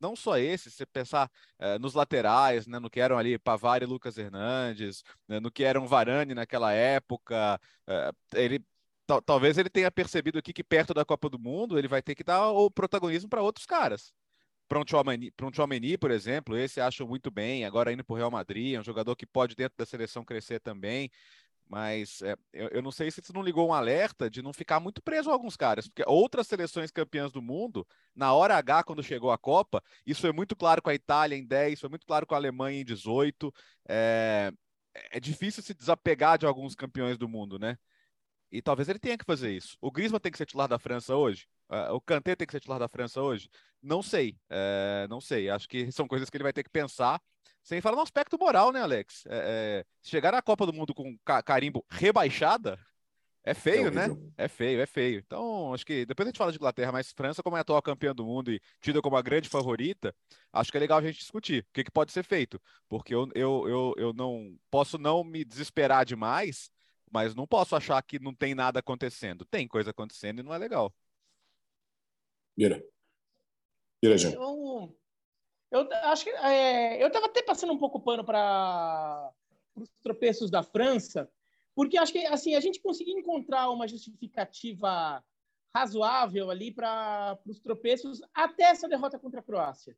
não 0.00 0.16
só 0.16 0.38
esse, 0.38 0.70
se 0.70 0.86
pensar 0.86 1.30
nos 1.78 1.92
laterais, 1.92 2.66
né, 2.66 2.78
no 2.78 2.88
que 2.88 2.98
eram 2.98 3.18
ali 3.18 3.38
Pavar 3.38 3.82
e 3.82 3.84
Lucas 3.84 4.16
Hernandes, 4.16 5.04
né, 5.28 5.38
no 5.38 5.50
que 5.50 5.62
eram 5.62 5.86
Varane 5.86 6.32
naquela 6.32 6.72
época, 6.72 7.60
ele 8.34 8.64
talvez 9.26 9.58
ele 9.58 9.68
tenha 9.68 9.90
percebido 9.90 10.38
aqui 10.38 10.50
que 10.50 10.64
perto 10.64 10.94
da 10.94 11.04
Copa 11.04 11.28
do 11.28 11.38
Mundo 11.38 11.78
ele 11.78 11.88
vai 11.88 12.00
ter 12.00 12.14
que 12.14 12.24
dar 12.24 12.48
o 12.48 12.70
protagonismo 12.70 13.28
para 13.28 13.42
outros 13.42 13.66
caras. 13.66 14.14
Para 14.66 14.80
um 14.80 14.84
Tchouameni, 15.50 15.98
por 15.98 16.10
exemplo, 16.10 16.56
esse 16.56 16.80
acho 16.80 17.06
muito 17.06 17.30
bem, 17.30 17.66
agora 17.66 17.92
indo 17.92 18.02
para 18.02 18.14
o 18.14 18.16
Real 18.16 18.30
Madrid, 18.30 18.74
é 18.74 18.80
um 18.80 18.82
jogador 18.82 19.14
que 19.14 19.26
pode 19.26 19.54
dentro 19.54 19.76
da 19.76 19.84
seleção 19.84 20.24
crescer 20.24 20.58
também, 20.58 21.10
mas 21.68 22.22
é, 22.22 22.36
eu, 22.52 22.68
eu, 22.68 22.82
não 22.82 22.92
sei 22.92 23.10
se 23.10 23.20
isso 23.20 23.32
não 23.32 23.42
ligou 23.42 23.68
um 23.68 23.72
alerta 23.72 24.30
de 24.30 24.40
não 24.40 24.52
ficar 24.52 24.78
muito 24.78 25.02
preso 25.02 25.30
a 25.30 25.32
alguns 25.32 25.56
caras, 25.56 25.88
porque 25.88 26.04
outras 26.06 26.46
seleções 26.46 26.90
campeãs 26.90 27.32
do 27.32 27.42
mundo, 27.42 27.86
na 28.14 28.32
hora 28.32 28.56
H, 28.56 28.84
quando 28.84 29.02
chegou 29.02 29.32
a 29.32 29.38
Copa, 29.38 29.82
isso 30.06 30.20
foi 30.20 30.32
muito 30.32 30.54
claro 30.54 30.80
com 30.80 30.90
a 30.90 30.94
Itália 30.94 31.36
em 31.36 31.44
10, 31.44 31.80
foi 31.80 31.90
muito 31.90 32.06
claro 32.06 32.26
com 32.26 32.34
a 32.34 32.38
Alemanha 32.38 32.80
em 32.80 32.84
18, 32.84 33.52
é, 33.88 34.52
é 35.10 35.20
difícil 35.20 35.62
se 35.62 35.74
desapegar 35.74 36.38
de 36.38 36.46
alguns 36.46 36.74
campeões 36.74 37.18
do 37.18 37.28
mundo, 37.28 37.58
né? 37.58 37.76
E 38.50 38.62
talvez 38.62 38.88
ele 38.88 38.98
tenha 38.98 39.18
que 39.18 39.24
fazer 39.24 39.50
isso. 39.50 39.76
O 39.80 39.90
Griezmann 39.90 40.20
tem 40.20 40.30
que 40.30 40.38
ser 40.38 40.46
titular 40.46 40.68
da 40.68 40.78
França 40.78 41.16
hoje? 41.16 41.46
Uh, 41.68 41.94
o 41.94 42.00
Kanté 42.00 42.36
tem 42.36 42.46
que 42.46 42.52
ser 42.52 42.60
titular 42.60 42.78
da 42.78 42.88
França 42.88 43.20
hoje? 43.20 43.50
Não 43.82 44.02
sei, 44.02 44.38
uh, 44.50 45.08
não 45.08 45.20
sei. 45.20 45.50
Acho 45.50 45.68
que 45.68 45.90
são 45.90 46.06
coisas 46.06 46.30
que 46.30 46.36
ele 46.36 46.44
vai 46.44 46.52
ter 46.52 46.62
que 46.62 46.70
pensar, 46.70 47.20
sem 47.66 47.80
falar 47.80 47.96
no 47.96 48.02
aspecto 48.02 48.38
moral, 48.38 48.70
né, 48.70 48.80
Alex? 48.80 49.26
É, 49.26 49.82
é, 49.82 49.84
chegar 50.00 50.30
na 50.30 50.40
Copa 50.40 50.64
do 50.64 50.72
Mundo 50.72 50.94
com 50.94 51.18
carimbo 51.44 51.84
rebaixada 51.90 52.78
é 53.42 53.54
feio, 53.54 53.88
é 53.88 53.90
né? 53.90 54.06
É 54.38 54.46
feio, 54.46 54.80
é 54.80 54.86
feio. 54.86 55.18
Então, 55.18 55.74
acho 55.74 55.84
que 55.84 56.06
depois 56.06 56.26
a 56.26 56.30
gente 56.30 56.38
fala 56.38 56.52
de 56.52 56.58
Inglaterra, 56.58 56.92
mas 56.92 57.10
França, 57.10 57.42
como 57.42 57.56
é 57.56 57.58
a 57.58 57.62
atual 57.62 57.82
campeã 57.82 58.14
do 58.14 58.24
mundo 58.24 58.52
e 58.52 58.60
tida 58.80 59.02
como 59.02 59.16
a 59.16 59.22
grande 59.22 59.48
favorita, 59.48 60.14
acho 60.52 60.70
que 60.70 60.76
é 60.76 60.80
legal 60.80 60.98
a 60.98 61.02
gente 61.02 61.18
discutir 61.18 61.62
o 61.62 61.72
que, 61.72 61.82
que 61.82 61.90
pode 61.90 62.12
ser 62.12 62.22
feito. 62.22 62.60
Porque 62.88 63.12
eu, 63.12 63.28
eu, 63.34 63.68
eu, 63.68 63.94
eu 63.96 64.12
não 64.12 64.56
posso 64.70 64.96
não 64.96 65.24
me 65.24 65.44
desesperar 65.44 66.04
demais, 66.04 66.70
mas 67.10 67.34
não 67.34 67.48
posso 67.48 67.74
achar 67.74 68.00
que 68.00 68.20
não 68.20 68.32
tem 68.32 68.54
nada 68.54 68.78
acontecendo. 68.78 69.44
Tem 69.44 69.66
coisa 69.66 69.90
acontecendo 69.90 70.38
e 70.38 70.42
não 70.44 70.54
é 70.54 70.58
legal. 70.58 70.94
Mira. 72.56 72.80
Mira, 74.00 74.16
gente. 74.16 74.36
Eu, 74.36 74.96
eu 75.70 75.88
acho 76.04 76.24
que 76.24 76.30
é, 76.30 77.02
eu 77.02 77.08
estava 77.08 77.26
até 77.26 77.42
passando 77.42 77.72
um 77.72 77.78
pouco 77.78 78.00
pano 78.00 78.24
para 78.24 79.30
os 79.74 79.90
tropeços 80.02 80.50
da 80.50 80.62
França, 80.62 81.30
porque 81.74 81.98
acho 81.98 82.12
que 82.12 82.24
assim 82.26 82.54
a 82.54 82.60
gente 82.60 82.80
conseguiu 82.80 83.18
encontrar 83.18 83.70
uma 83.70 83.86
justificativa 83.86 85.22
razoável 85.74 86.50
ali 86.50 86.72
para 86.72 87.38
os 87.46 87.60
tropeços 87.60 88.20
até 88.32 88.64
essa 88.64 88.88
derrota 88.88 89.18
contra 89.18 89.40
a 89.40 89.42
Croácia. 89.42 89.96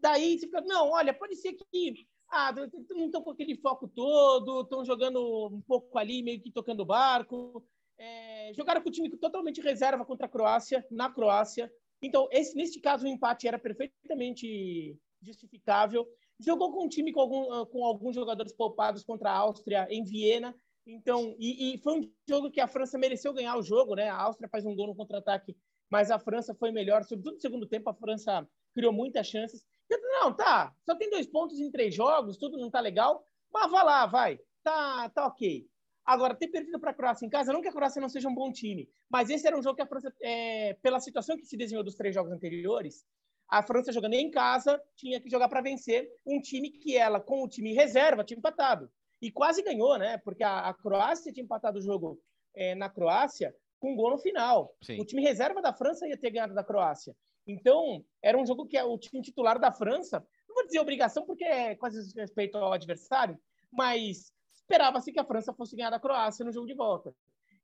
Daí 0.00 0.38
você 0.38 0.46
fica, 0.46 0.60
não, 0.60 0.90
olha, 0.90 1.12
pode 1.12 1.34
ser 1.34 1.54
que 1.54 2.06
ah, 2.30 2.52
não 2.52 3.06
estão 3.06 3.22
com 3.22 3.30
aquele 3.30 3.56
foco 3.56 3.88
todo, 3.88 4.60
estão 4.60 4.84
jogando 4.84 5.48
um 5.48 5.60
pouco 5.62 5.98
ali, 5.98 6.22
meio 6.22 6.40
que 6.40 6.52
tocando 6.52 6.84
barco. 6.84 7.64
É, 7.96 8.52
jogaram 8.54 8.80
com 8.80 8.88
o 8.88 8.92
time 8.92 9.10
totalmente 9.16 9.60
reserva 9.60 10.04
contra 10.04 10.26
a 10.26 10.28
Croácia, 10.28 10.86
na 10.90 11.10
Croácia. 11.10 11.72
Então, 12.00 12.28
esse, 12.30 12.56
neste 12.56 12.80
caso, 12.80 13.04
o 13.04 13.08
empate 13.08 13.48
era 13.48 13.58
perfeitamente 13.58 14.96
justificável. 15.20 16.06
Jogou 16.38 16.72
com 16.72 16.84
um 16.84 16.88
time 16.88 17.12
com, 17.12 17.20
algum, 17.20 17.66
com 17.66 17.84
alguns 17.84 18.14
jogadores 18.14 18.52
poupados 18.52 19.02
contra 19.02 19.30
a 19.30 19.36
Áustria 19.36 19.86
em 19.90 20.04
Viena. 20.04 20.54
Então, 20.86 21.34
e, 21.38 21.74
e, 21.74 21.78
foi 21.78 22.00
um 22.00 22.10
jogo 22.26 22.50
que 22.50 22.60
a 22.60 22.68
França 22.68 22.96
mereceu 22.96 23.34
ganhar 23.34 23.56
o 23.56 23.62
jogo, 23.62 23.94
né? 23.94 24.08
A 24.08 24.22
Áustria 24.22 24.48
faz 24.48 24.64
um 24.64 24.74
gol 24.74 24.86
no 24.86 24.94
contra-ataque, 24.94 25.54
mas 25.90 26.10
a 26.10 26.18
França 26.18 26.54
foi 26.54 26.70
melhor. 26.70 27.04
Sobretudo 27.04 27.34
no 27.34 27.40
segundo 27.40 27.66
tempo, 27.66 27.90
a 27.90 27.94
França 27.94 28.48
criou 28.72 28.92
muitas 28.92 29.26
chances. 29.26 29.66
Não, 29.90 30.32
tá. 30.32 30.74
Só 30.84 30.94
tem 30.94 31.10
dois 31.10 31.26
pontos 31.26 31.58
em 31.58 31.70
três 31.70 31.94
jogos, 31.94 32.38
tudo 32.38 32.56
não 32.56 32.70
tá 32.70 32.80
legal. 32.80 33.22
Mas 33.52 33.70
vá 33.70 33.82
lá, 33.82 34.06
vai. 34.06 34.38
Tá, 34.62 35.08
tá 35.10 35.26
ok. 35.26 35.68
Agora, 36.08 36.34
ter 36.34 36.48
perdido 36.48 36.80
para 36.80 36.90
a 36.90 36.94
Croácia 36.94 37.26
em 37.26 37.28
casa, 37.28 37.52
não 37.52 37.60
que 37.60 37.68
a 37.68 37.72
Croácia 37.72 38.00
não 38.00 38.08
seja 38.08 38.30
um 38.30 38.34
bom 38.34 38.50
time, 38.50 38.88
mas 39.10 39.28
esse 39.28 39.46
era 39.46 39.54
um 39.54 39.62
jogo 39.62 39.76
que 39.76 39.82
a 39.82 39.86
França, 39.86 40.10
é, 40.22 40.72
pela 40.80 41.00
situação 41.00 41.36
que 41.36 41.44
se 41.44 41.54
desenhou 41.54 41.84
dos 41.84 41.96
três 41.96 42.14
jogos 42.14 42.32
anteriores, 42.32 43.04
a 43.46 43.62
França 43.62 43.92
jogando 43.92 44.14
em 44.14 44.30
casa 44.30 44.82
tinha 44.96 45.20
que 45.20 45.28
jogar 45.28 45.50
para 45.50 45.60
vencer 45.60 46.10
um 46.24 46.40
time 46.40 46.70
que 46.70 46.96
ela, 46.96 47.20
com 47.20 47.44
o 47.44 47.48
time 47.48 47.74
reserva, 47.74 48.24
tinha 48.24 48.38
empatado. 48.38 48.90
E 49.20 49.30
quase 49.30 49.62
ganhou, 49.62 49.98
né? 49.98 50.16
Porque 50.16 50.42
a, 50.42 50.70
a 50.70 50.72
Croácia 50.72 51.30
tinha 51.30 51.44
empatado 51.44 51.78
o 51.78 51.82
jogo 51.82 52.18
é, 52.54 52.74
na 52.74 52.88
Croácia 52.88 53.54
com 53.78 53.92
um 53.92 53.96
gol 53.96 54.12
no 54.12 54.18
final. 54.18 54.74
Sim. 54.82 54.98
O 54.98 55.04
time 55.04 55.20
reserva 55.20 55.60
da 55.60 55.74
França 55.74 56.08
ia 56.08 56.16
ter 56.16 56.30
ganhado 56.30 56.54
da 56.54 56.64
Croácia. 56.64 57.14
Então, 57.46 58.02
era 58.22 58.38
um 58.38 58.46
jogo 58.46 58.66
que 58.66 58.78
é 58.78 58.84
o 58.84 58.96
time 58.96 59.20
titular 59.20 59.58
da 59.58 59.72
França, 59.72 60.26
não 60.48 60.54
vou 60.54 60.64
dizer 60.64 60.80
obrigação, 60.80 61.26
porque 61.26 61.44
é 61.44 61.74
quase 61.74 62.18
respeito 62.18 62.56
ao 62.56 62.72
adversário, 62.72 63.38
mas 63.70 64.32
esperava-se 64.68 65.10
que 65.10 65.18
a 65.18 65.24
França 65.24 65.54
fosse 65.54 65.74
ganhar 65.74 65.90
da 65.90 65.98
Croácia 65.98 66.44
no 66.44 66.52
jogo 66.52 66.66
de 66.66 66.74
volta. 66.74 67.14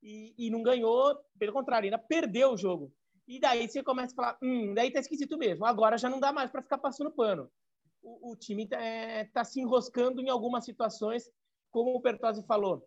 E, 0.03 0.35
e, 0.39 0.51
não 0.51 0.63
ganhou, 0.63 1.15
pelo 1.39 1.53
contrário, 1.53 1.87
ainda 1.87 1.99
perdeu 1.99 2.53
o 2.53 2.57
jogo. 2.57 2.93
E 3.29 3.39
daí 3.39 3.69
você 3.69 3.83
começa 3.83 4.13
a 4.13 4.17
falar, 4.17 4.39
hum, 4.43 4.75
daí 4.75 4.91
tá 4.91 5.01
esquisito 5.01 5.37
mesmo. 5.37 5.65
Agora 5.65 5.99
já 5.99 6.09
não 6.09 6.19
dá 6.19 6.33
mais 6.33 6.51
para 6.51 6.63
ficar 6.63 6.79
passando 6.79 7.11
pano. 7.11 7.51
O, 8.03 8.33
o 8.33 8.37
time 8.37 8.65
está 8.65 8.83
é, 8.83 9.25
tá 9.25 9.45
se 9.45 9.61
enroscando 9.61 10.21
em 10.21 10.29
algumas 10.29 10.65
situações, 10.65 11.31
como 11.71 11.95
o 11.95 12.01
Bertozzi 12.01 12.43
falou. 12.47 12.87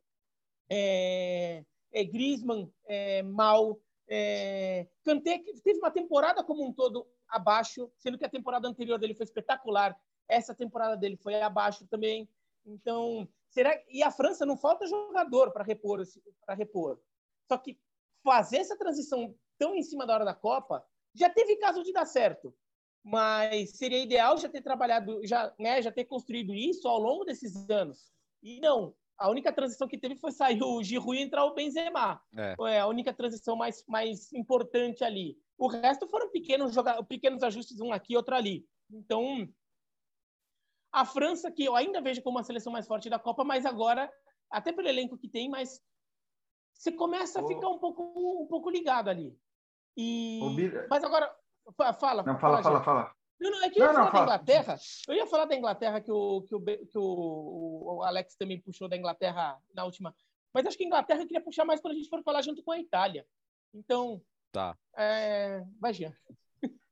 É, 0.70 1.64
é 1.92 2.04
Griezmann 2.04 2.72
é, 2.88 3.24
mal, 3.24 3.80
é, 4.08 4.88
Kanté 5.04 5.44
teve 5.64 5.80
uma 5.80 5.92
temporada 5.92 6.44
como 6.44 6.68
um 6.68 6.74
todo 6.74 7.08
abaixo, 7.30 7.92
sendo 7.98 8.18
que 8.18 8.26
a 8.26 8.30
temporada 8.30 8.68
anterior 8.68 9.00
dele 9.00 9.16
foi 9.16 9.26
espetacular. 9.26 9.96
Essa 10.28 10.54
temporada 10.54 10.96
dele 10.96 11.18
foi 11.18 11.42
abaixo 11.42 11.88
também. 11.88 12.30
Então, 12.68 13.28
será 13.50 13.82
e 13.90 14.04
a 14.04 14.12
França 14.12 14.46
não 14.46 14.58
falta 14.58 14.86
jogador 14.86 15.52
para 15.52 15.64
repor 15.64 16.04
para 16.46 16.56
repor. 16.56 17.00
Só 17.48 17.58
que 17.58 17.80
fazer 18.24 18.58
essa 18.58 18.78
transição 18.78 19.34
tão 19.58 19.74
em 19.74 19.82
cima 19.82 20.06
da 20.06 20.14
hora 20.14 20.26
da 20.26 20.36
Copa 20.36 20.86
já 21.16 21.30
teve 21.30 21.56
caso 21.56 21.82
de 21.82 21.92
dar 21.92 22.06
certo, 22.06 22.54
mas 23.04 23.78
seria 23.78 24.04
ideal 24.04 24.38
já 24.38 24.50
ter 24.50 24.62
trabalhado, 24.62 25.26
já, 25.26 25.54
né, 25.58 25.82
já 25.82 25.92
ter 25.92 26.06
construído 26.06 26.54
isso 26.54 26.88
ao 26.88 27.00
longo 27.00 27.24
desses 27.24 27.70
anos. 27.70 28.12
E 28.44 28.60
não, 28.60 28.94
a 29.18 29.30
única 29.30 29.52
transição 29.52 29.88
que 29.88 29.98
teve 29.98 30.16
foi 30.16 30.32
sair 30.32 30.62
o 30.62 30.84
Giroud 30.84 31.18
e 31.18 31.24
entrar 31.24 31.46
o 31.46 31.56
Benzema. 31.56 32.22
É. 32.36 32.80
a 32.80 32.88
única 32.88 33.14
transição 33.14 33.56
mais, 33.56 33.84
mais 33.88 34.32
importante 34.32 35.04
ali. 35.04 35.38
O 35.58 35.68
resto 35.68 36.08
foram 36.08 36.30
pequenos, 36.30 36.74
joga... 36.74 37.02
pequenos 37.04 37.42
ajustes, 37.42 37.80
um 37.80 37.92
aqui, 37.92 38.16
outro 38.16 38.36
ali. 38.36 38.68
Então, 38.92 39.50
a 40.92 41.06
França, 41.06 41.52
que 41.52 41.66
eu 41.66 41.76
ainda 41.76 42.02
vejo 42.02 42.22
como 42.22 42.38
uma 42.38 42.44
seleção 42.44 42.72
mais 42.72 42.88
forte 42.88 43.10
da 43.10 43.20
Copa, 43.20 43.44
mas 43.44 43.66
agora, 43.66 44.12
até 44.50 44.72
pelo 44.72 44.88
elenco 44.88 45.18
que 45.18 45.28
tem, 45.28 45.50
mas 45.50 45.82
você 46.74 46.92
começa 46.92 47.42
a 47.42 47.48
ficar 47.48 47.70
um 47.70 47.80
pouco, 47.80 48.44
um 48.44 48.48
pouco 48.48 48.70
ligado 48.70 49.10
ali. 49.10 49.38
E... 49.96 50.40
Mas 50.90 51.04
agora, 51.04 51.34
fala. 52.00 52.24
Não, 52.24 52.38
fala, 52.38 52.62
fala, 52.62 52.62
fala. 52.62 52.84
fala. 52.84 53.18
Não, 53.40 53.52
não, 53.52 53.64
é 53.64 53.70
que 53.70 53.80
eu 53.80 53.86
ia 53.86 53.94
não, 53.94 53.94
falar 53.94 54.06
não, 54.06 54.14
da 54.14 54.24
Inglaterra. 54.24 54.78
Eu 55.08 55.14
ia 55.14 55.28
falar 55.28 55.46
da 55.46 55.56
Inglaterra 55.56 56.02
que, 56.02 56.12
o, 56.12 56.42
que, 56.42 56.56
o, 56.56 56.62
que 56.62 56.98
o, 56.98 57.98
o, 57.98 58.04
Alex 58.04 58.36
também 58.36 58.60
puxou 58.60 58.88
da 58.88 58.98
Inglaterra 58.98 59.60
na 59.74 59.86
última. 59.86 60.16
Mas 60.54 60.66
acho 60.66 60.78
que 60.78 60.84
a 60.84 60.88
Inglaterra 60.88 61.22
eu 61.22 61.28
queria 61.28 61.44
puxar 61.44 61.66
mais 61.66 61.80
quando 61.80 61.94
a 61.94 61.98
gente 61.98 62.10
for 62.10 62.24
falar 62.24 62.42
junto 62.42 62.64
com 62.64 62.72
a 62.72 62.80
Itália. 62.80 63.26
Então. 63.74 64.22
Tá. 64.52 64.76
É, 64.96 65.64
vai, 65.80 65.94
Jean. 65.94 66.14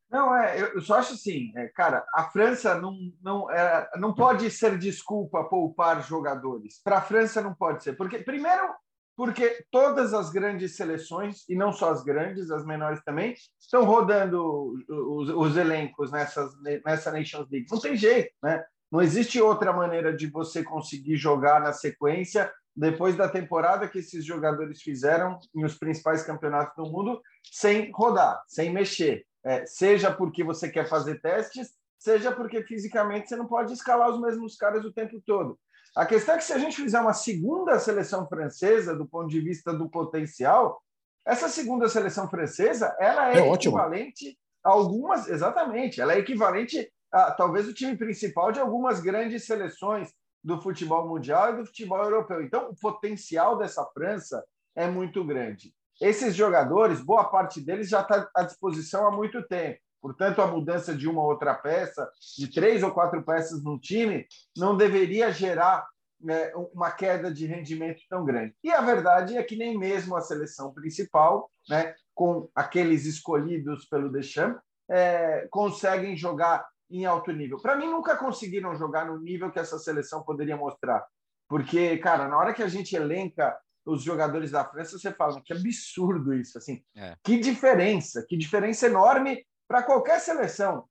Não, 0.10 0.36
é, 0.36 0.62
eu 0.62 0.82
só 0.82 0.96
acho 0.96 1.14
assim, 1.14 1.52
é, 1.56 1.68
cara, 1.70 2.06
a 2.14 2.26
França 2.26 2.80
não, 2.80 2.96
não, 3.22 3.52
é, 3.52 3.90
não 3.98 4.14
pode 4.14 4.50
ser 4.52 4.78
desculpa 4.78 5.44
poupar 5.44 6.06
jogadores. 6.06 6.80
Para 6.84 6.98
a 6.98 7.02
França 7.02 7.42
não 7.42 7.54
pode 7.54 7.84
ser. 7.84 7.94
Porque, 7.94 8.20
primeiro, 8.20 8.74
porque 9.16 9.66
todas 9.72 10.14
as 10.14 10.30
grandes 10.30 10.76
seleções, 10.76 11.48
e 11.50 11.56
não 11.56 11.72
só 11.72 11.92
as 11.92 12.04
grandes, 12.04 12.52
as 12.52 12.66
menores 12.66 13.02
também, 13.04 13.34
estão 13.60 13.84
rodando 13.84 14.74
os, 14.88 15.30
os 15.30 15.58
elencos 15.58 16.12
nessas, 16.12 16.52
nessa 16.86 17.12
Nations 17.12 17.50
League. 17.50 17.68
Não 17.72 17.80
tem 17.80 17.96
jeito, 17.96 18.32
né? 18.44 18.64
Não 18.92 19.02
existe 19.02 19.42
outra 19.42 19.74
maneira 19.74 20.16
de 20.16 20.28
você 20.28 20.64
conseguir 20.64 21.18
jogar 21.18 21.60
na 21.60 21.74
sequência 21.74 22.52
depois 22.76 23.16
da 23.16 23.30
temporada 23.30 23.88
que 23.88 24.00
esses 24.00 24.24
jogadores 24.24 24.82
fizeram 24.82 25.40
em 25.56 25.64
os 25.64 25.76
principais 25.76 26.24
campeonatos 26.24 26.76
do 26.76 26.92
mundo, 26.92 27.22
sem 27.44 27.90
rodar, 27.94 28.42
sem 28.48 28.72
mexer. 28.72 29.26
É, 29.46 29.66
seja 29.66 30.12
porque 30.12 30.44
você 30.44 30.70
quer 30.70 30.90
fazer 30.90 31.22
testes, 31.22 31.70
seja 32.00 32.32
porque 32.32 32.64
fisicamente 32.64 33.30
você 33.30 33.36
não 33.36 33.46
pode 33.46 33.74
escalar 33.74 34.10
os 34.10 34.20
mesmos 34.20 34.56
caras 34.56 34.84
o 34.84 34.92
tempo 34.92 35.22
todo. 35.26 35.60
A 35.96 36.06
questão 36.06 36.36
é 36.36 36.38
que 36.38 36.44
se 36.44 36.52
a 36.52 36.58
gente 36.58 36.76
fizer 36.76 37.00
uma 37.00 37.14
segunda 37.14 37.80
seleção 37.80 38.28
francesa, 38.28 38.96
do 38.96 39.08
ponto 39.08 39.30
de 39.30 39.40
vista 39.40 39.72
do 39.72 39.90
potencial, 39.90 40.82
essa 41.26 41.48
segunda 41.48 41.88
seleção 41.88 42.30
francesa, 42.30 42.96
ela 43.00 43.32
é, 43.32 43.40
é 43.40 43.54
equivalente 43.54 44.28
ótimo. 44.28 44.38
a 44.64 44.70
algumas, 44.70 45.30
exatamente, 45.30 46.02
ela 46.02 46.14
é 46.14 46.20
equivalente 46.20 46.92
a 47.12 47.32
talvez 47.32 47.68
o 47.68 47.74
time 47.74 47.96
principal 47.96 48.52
de 48.52 48.60
algumas 48.60 49.00
grandes 49.00 49.46
seleções 49.46 50.12
do 50.44 50.62
futebol 50.62 51.08
mundial 51.08 51.54
e 51.54 51.58
do 51.58 51.66
futebol 51.66 52.04
europeu. 52.04 52.44
Então, 52.44 52.70
o 52.70 52.76
potencial 52.76 53.58
dessa 53.58 53.86
França 53.94 54.44
é 54.76 54.88
muito 54.88 55.24
grande. 55.24 55.74
Esses 56.02 56.36
jogadores, 56.36 57.02
boa 57.02 57.26
parte 57.26 57.62
deles 57.62 57.90
já 57.90 58.02
está 58.02 58.30
à 58.36 58.44
disposição 58.44 59.08
há 59.08 59.12
muito 59.12 59.42
tempo. 59.48 59.80
Portanto, 60.02 60.42
a 60.42 60.48
mudança 60.48 60.96
de 60.96 61.08
uma 61.08 61.22
ou 61.22 61.30
outra 61.30 61.56
peça, 61.56 62.08
de 62.38 62.48
três 62.52 62.84
ou 62.84 62.92
quatro 62.92 63.24
peças 63.24 63.64
no 63.64 63.80
time, 63.80 64.28
não 64.56 64.78
deveria 64.78 65.32
gerar 65.32 65.88
né, 66.20 66.52
uma 66.74 66.92
queda 66.92 67.34
de 67.34 67.46
rendimento 67.46 68.02
tão 68.10 68.24
grande. 68.24 68.54
E 68.64 68.72
a 68.72 68.82
verdade 68.82 69.36
é 69.36 69.44
que 69.44 69.56
nem 69.56 69.78
mesmo 69.78 70.16
a 70.16 70.22
seleção 70.22 70.74
principal, 70.74 71.50
né, 71.68 71.96
com 72.14 72.50
aqueles 72.54 73.06
escolhidos 73.06 73.86
pelo 73.86 74.12
Deschamps, 74.12 74.62
é, 74.90 75.48
conseguem 75.50 76.16
jogar 76.16 76.68
em 76.90 77.06
alto 77.06 77.32
nível. 77.32 77.60
Para 77.60 77.76
mim, 77.76 77.88
nunca 77.88 78.16
conseguiram 78.16 78.76
jogar 78.76 79.06
no 79.08 79.20
nível 79.20 79.52
que 79.52 79.60
essa 79.60 79.80
seleção 79.80 80.24
poderia 80.24 80.56
mostrar. 80.56 81.04
Porque, 81.48 81.98
cara, 81.98 82.28
na 82.28 82.38
hora 82.38 82.54
que 82.54 82.64
a 82.64 82.68
gente 82.68 82.96
elenca 82.96 83.58
os 83.86 84.02
jogadores 84.02 84.52
da 84.52 84.66
França, 84.66 84.98
você 84.98 85.12
fala 85.12 85.42
que 85.42 85.54
absurdo 85.54 86.34
isso, 86.34 86.58
assim. 86.58 86.84
É. 86.96 87.16
Que 87.24 87.40
diferença, 87.40 88.26
que 88.28 88.36
diferença 88.36 88.88
enorme 88.88 89.46
para 89.68 89.84
qualquer 89.84 90.20
seleção, 90.20 90.86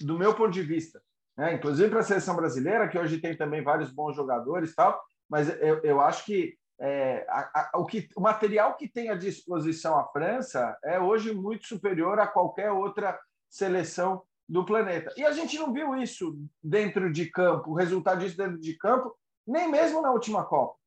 do 0.00 0.18
meu 0.18 0.34
ponto 0.34 0.50
de 0.50 0.62
vista. 0.62 1.00
Né? 1.36 1.54
Inclusive 1.54 1.88
para 1.88 2.00
a 2.00 2.04
seleção 2.04 2.34
brasileira, 2.34 2.88
que 2.88 2.98
hoje 2.98 3.20
tem 3.20 3.36
também 3.36 3.62
vários 3.62 3.90
bons 3.90 4.16
jogadores 4.16 4.74
tal, 4.74 5.00
mas 5.28 5.48
eu, 5.60 5.80
eu 5.84 6.00
acho 6.00 6.24
que, 6.24 6.56
é, 6.80 7.24
a, 7.28 7.70
a, 7.72 7.78
o 7.78 7.86
que 7.86 8.08
o 8.16 8.20
material 8.20 8.76
que 8.76 8.88
tem 8.88 9.10
à 9.10 9.14
disposição 9.14 9.98
a 9.98 10.08
França 10.08 10.76
é 10.84 10.98
hoje 10.98 11.32
muito 11.32 11.66
superior 11.66 12.18
a 12.18 12.26
qualquer 12.26 12.72
outra 12.72 13.18
seleção 13.48 14.22
do 14.48 14.64
planeta. 14.64 15.14
E 15.16 15.24
a 15.24 15.30
gente 15.30 15.56
não 15.56 15.72
viu 15.72 15.94
isso 15.94 16.36
dentro 16.62 17.12
de 17.12 17.30
campo, 17.30 17.70
o 17.70 17.74
resultado 17.74 18.20
disso 18.20 18.36
dentro 18.36 18.58
de 18.58 18.76
campo, 18.76 19.14
nem 19.46 19.70
mesmo 19.70 20.02
na 20.02 20.10
última 20.10 20.44
Copa. 20.44 20.79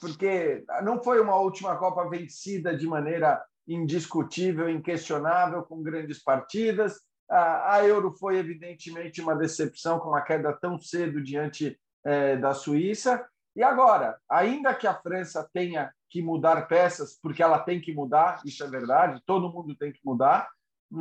Porque 0.00 0.64
não 0.82 1.02
foi 1.02 1.20
uma 1.20 1.36
última 1.36 1.76
Copa 1.76 2.08
vencida 2.08 2.76
de 2.76 2.86
maneira 2.86 3.42
indiscutível, 3.66 4.68
inquestionável, 4.68 5.62
com 5.62 5.82
grandes 5.82 6.22
partidas. 6.22 7.00
A 7.30 7.84
Euro 7.84 8.10
foi, 8.12 8.38
evidentemente, 8.38 9.20
uma 9.20 9.36
decepção 9.36 9.98
com 9.98 10.08
uma 10.08 10.22
queda 10.22 10.52
tão 10.52 10.78
cedo 10.78 11.22
diante 11.22 11.78
é, 12.04 12.36
da 12.36 12.54
Suíça. 12.54 13.24
E 13.54 13.62
agora, 13.62 14.18
ainda 14.30 14.74
que 14.74 14.86
a 14.86 14.94
França 14.94 15.48
tenha 15.52 15.92
que 16.08 16.22
mudar 16.22 16.66
peças, 16.66 17.18
porque 17.20 17.42
ela 17.42 17.58
tem 17.58 17.80
que 17.80 17.92
mudar, 17.92 18.40
isso 18.46 18.64
é 18.64 18.68
verdade, 18.68 19.22
todo 19.26 19.52
mundo 19.52 19.76
tem 19.76 19.92
que 19.92 20.00
mudar, 20.02 20.48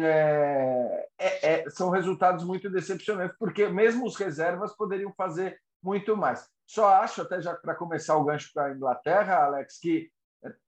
é, 0.02 1.08
é, 1.18 1.54
é 1.62 1.70
são 1.70 1.90
resultados 1.90 2.44
muito 2.44 2.70
decepcionantes, 2.70 3.38
porque 3.40 3.70
mesmo 3.70 4.06
os 4.06 4.18
reservas 4.18 4.76
poderiam 4.76 5.14
fazer 5.16 5.58
muito 5.82 6.16
mais. 6.16 6.48
Só 6.66 6.88
acho, 6.90 7.22
até 7.22 7.42
já 7.42 7.56
para 7.56 7.76
começar 7.76 8.18
o 8.18 8.24
gancho 8.24 8.52
para 8.54 8.66
a 8.66 8.74
Inglaterra, 8.74 9.46
Alex, 9.46 9.80
que 9.80 10.12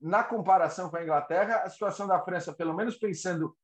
na 0.00 0.24
comparação 0.24 0.90
com 0.90 0.96
a 0.96 1.02
Inglaterra, 1.02 1.62
a 1.62 1.70
situação 1.70 2.06
da 2.06 2.20
França, 2.20 2.52
pelo 2.52 2.74
menos 2.74 2.96
pensando 2.96 3.54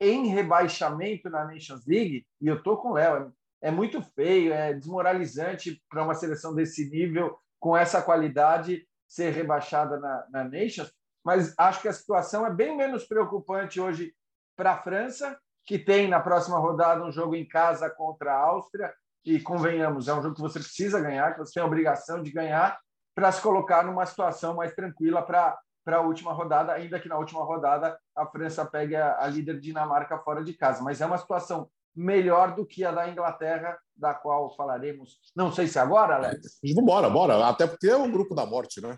em 0.00 0.26
rebaixamento 0.26 1.30
na 1.30 1.44
Nations 1.44 1.86
League, 1.86 2.26
e 2.40 2.48
eu 2.48 2.56
estou 2.56 2.76
com 2.76 2.90
o 2.90 2.94
Léo, 2.94 3.32
é 3.60 3.70
muito 3.70 4.02
feio, 4.02 4.52
é 4.52 4.74
desmoralizante 4.74 5.80
para 5.88 6.02
uma 6.02 6.14
seleção 6.14 6.54
desse 6.54 6.90
nível, 6.90 7.38
com 7.60 7.76
essa 7.76 8.02
qualidade, 8.02 8.86
ser 9.06 9.30
rebaixada 9.30 10.00
na, 10.00 10.26
na 10.30 10.44
Nations, 10.44 10.92
mas 11.24 11.54
acho 11.56 11.80
que 11.80 11.88
a 11.88 11.92
situação 11.92 12.44
é 12.44 12.52
bem 12.52 12.76
menos 12.76 13.04
preocupante 13.04 13.80
hoje 13.80 14.12
para 14.56 14.72
a 14.72 14.82
França, 14.82 15.38
que 15.64 15.78
tem 15.78 16.08
na 16.08 16.18
próxima 16.18 16.58
rodada 16.58 17.04
um 17.04 17.12
jogo 17.12 17.36
em 17.36 17.46
casa 17.46 17.88
contra 17.88 18.32
a 18.32 18.38
Áustria, 18.38 18.92
e 19.24 19.40
convenhamos, 19.40 20.08
é 20.08 20.14
um 20.14 20.22
jogo 20.22 20.34
que 20.34 20.40
você 20.40 20.58
precisa 20.58 21.00
ganhar, 21.00 21.32
que 21.32 21.38
você 21.38 21.54
tem 21.54 21.62
a 21.62 21.66
obrigação 21.66 22.22
de 22.22 22.32
ganhar, 22.32 22.78
para 23.14 23.30
se 23.30 23.40
colocar 23.40 23.84
numa 23.84 24.06
situação 24.06 24.54
mais 24.54 24.74
tranquila 24.74 25.22
para 25.22 25.58
para 25.84 25.96
a 25.96 26.00
última 26.00 26.32
rodada, 26.32 26.72
ainda 26.72 27.00
que 27.00 27.08
na 27.08 27.18
última 27.18 27.44
rodada 27.44 27.98
a 28.14 28.26
França 28.26 28.64
pegue 28.64 28.94
a, 28.94 29.18
a, 29.18 29.26
líder 29.26 29.58
Dinamarca 29.58 30.18
fora 30.18 30.42
de 30.44 30.52
casa. 30.52 30.82
Mas 30.82 31.00
é 31.00 31.06
uma 31.06 31.18
situação 31.18 31.68
melhor 31.94 32.54
do 32.54 32.64
que 32.64 32.84
a 32.84 32.92
da 32.92 33.08
Inglaterra, 33.08 33.76
da 33.94 34.14
qual 34.14 34.54
falaremos. 34.54 35.18
Não 35.34 35.52
sei 35.52 35.66
se 35.66 35.78
agora, 35.78 36.16
Alex. 36.16 36.60
Bora, 36.84 37.10
bora. 37.10 37.48
Até 37.48 37.66
porque 37.66 37.88
é 37.88 37.96
um 37.96 38.10
grupo 38.10 38.34
da 38.34 38.46
morte, 38.46 38.80
né? 38.80 38.96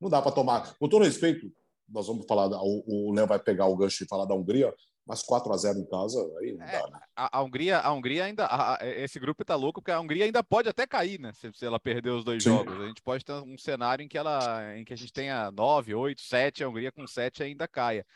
Não 0.00 0.08
dá 0.08 0.22
para 0.22 0.32
tomar. 0.32 0.74
Com 0.78 0.88
todo 0.88 1.04
respeito, 1.04 1.50
nós 1.88 2.06
vamos 2.06 2.24
falar. 2.26 2.48
O 2.62 3.12
Léo 3.12 3.26
vai 3.26 3.38
pegar 3.38 3.66
o 3.66 3.76
gancho 3.76 4.04
e 4.04 4.08
falar 4.08 4.24
da 4.24 4.34
Hungria, 4.34 4.72
Mas 5.10 5.22
4 5.24 5.52
a 5.52 5.56
0 5.56 5.80
em 5.80 5.84
casa, 5.86 6.20
aí 6.38 6.52
não 6.52 6.64
É, 6.64 6.70
dá, 6.80 6.86
né? 6.88 7.00
a, 7.16 7.38
a 7.38 7.42
Hungria, 7.42 7.80
a 7.80 7.92
Hungria 7.92 8.24
ainda. 8.26 8.46
a- 8.46 8.74
a- 8.80 8.86
esse 8.86 9.18
grupo 9.18 9.44
tá 9.44 9.56
louco, 9.56 9.80
porque 9.82 9.90
a 9.90 9.98
Hungria 9.98 10.24
ainda 10.24 10.40
pode 10.44 10.68
até 10.68 10.86
cair, 10.86 11.18
né? 11.18 11.32
Se, 11.32 11.50
se 11.52 11.66
ela 11.66 11.80
perder 11.80 12.10
os 12.10 12.22
dois 12.24 12.40
Sim. 12.44 12.50
jogos. 12.50 12.80
A 12.80 12.86
gente 12.86 13.02
pode 13.02 13.24
ter 13.24 13.32
um 13.32 13.58
cenário 13.58 14.04
em 14.04 14.08
que 14.08 14.16
ela. 14.16 14.76
em 14.76 14.84
que 14.84 14.92
a 14.92 14.96
gente 14.96 15.12
tenha 15.12 15.50
9, 15.50 15.92
8, 15.92 16.20
7, 16.22 16.62
a 16.62 16.68
Hungria 16.68 16.92
com 16.92 17.04
7 17.08 17.42
ainda 17.42 17.66
caia. 17.66 18.06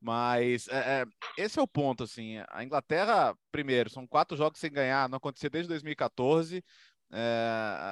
Mas 0.00 0.68
é, 0.68 0.76
é, 1.02 1.06
esse 1.42 1.58
é 1.58 1.62
o 1.62 1.66
ponto, 1.66 2.04
assim. 2.04 2.36
A 2.50 2.62
Inglaterra, 2.62 3.34
primeiro, 3.50 3.90
são 3.90 4.06
quatro 4.06 4.36
jogos 4.36 4.60
sem 4.60 4.70
ganhar, 4.70 5.08
não 5.08 5.16
acontecia 5.16 5.50
desde 5.50 5.68
2014. 5.70 6.62
É, 7.12 7.48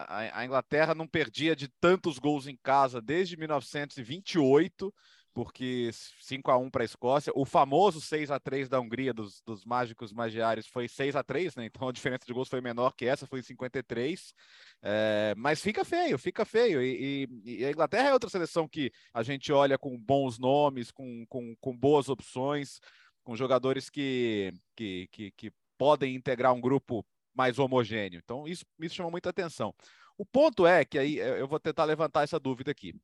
a, 0.08 0.30
a 0.40 0.44
Inglaterra 0.44 0.94
não 0.94 1.08
perdia 1.08 1.56
de 1.56 1.68
tantos 1.80 2.18
gols 2.18 2.46
em 2.46 2.56
casa 2.62 3.00
desde 3.00 3.36
1928 3.36 4.92
porque 5.34 5.90
5 6.20 6.50
a 6.50 6.56
1 6.56 6.70
para 6.70 6.82
a 6.82 6.84
Escócia. 6.84 7.32
O 7.34 7.44
famoso 7.44 8.00
6 8.00 8.30
a 8.30 8.38
3 8.38 8.68
da 8.68 8.80
Hungria 8.80 9.12
dos, 9.12 9.40
dos 9.42 9.64
mágicos 9.64 10.12
magiares 10.12 10.66
foi 10.66 10.88
6 10.88 11.16
a 11.16 11.22
3 11.22 11.56
né? 11.56 11.66
Então 11.66 11.88
a 11.88 11.92
diferença 11.92 12.26
de 12.26 12.32
gols 12.32 12.48
foi 12.48 12.60
menor 12.60 12.94
que 12.94 13.06
essa, 13.06 13.26
foi 13.26 13.42
53. 13.42 14.34
É, 14.82 15.34
mas 15.36 15.60
fica 15.60 15.84
feio, 15.84 16.18
fica 16.18 16.44
feio. 16.44 16.82
E, 16.82 17.28
e, 17.44 17.60
e, 17.60 17.64
a 17.64 17.70
Inglaterra 17.70 18.10
é 18.10 18.12
outra 18.12 18.30
seleção 18.30 18.68
que 18.68 18.92
a 19.12 19.22
gente 19.22 19.52
olha 19.52 19.78
com 19.78 19.98
bons 19.98 20.38
nomes, 20.38 20.90
com, 20.90 21.24
com, 21.26 21.56
com 21.60 21.76
boas 21.76 22.08
opções, 22.08 22.80
com 23.24 23.36
jogadores 23.36 23.88
que, 23.88 24.52
que, 24.76 25.08
que, 25.10 25.30
que 25.32 25.52
podem 25.78 26.14
integrar 26.14 26.52
um 26.52 26.60
grupo 26.60 27.04
mais 27.34 27.58
homogêneo. 27.58 28.20
Então 28.22 28.46
isso 28.46 28.64
me 28.78 28.88
chama 28.88 29.10
muita 29.10 29.30
atenção. 29.30 29.74
O 30.18 30.26
ponto 30.26 30.66
é 30.66 30.84
que 30.84 30.98
aí 30.98 31.16
eu 31.16 31.48
vou 31.48 31.58
tentar 31.58 31.84
levantar 31.84 32.22
essa 32.22 32.38
dúvida 32.38 32.70
aqui 32.70 32.94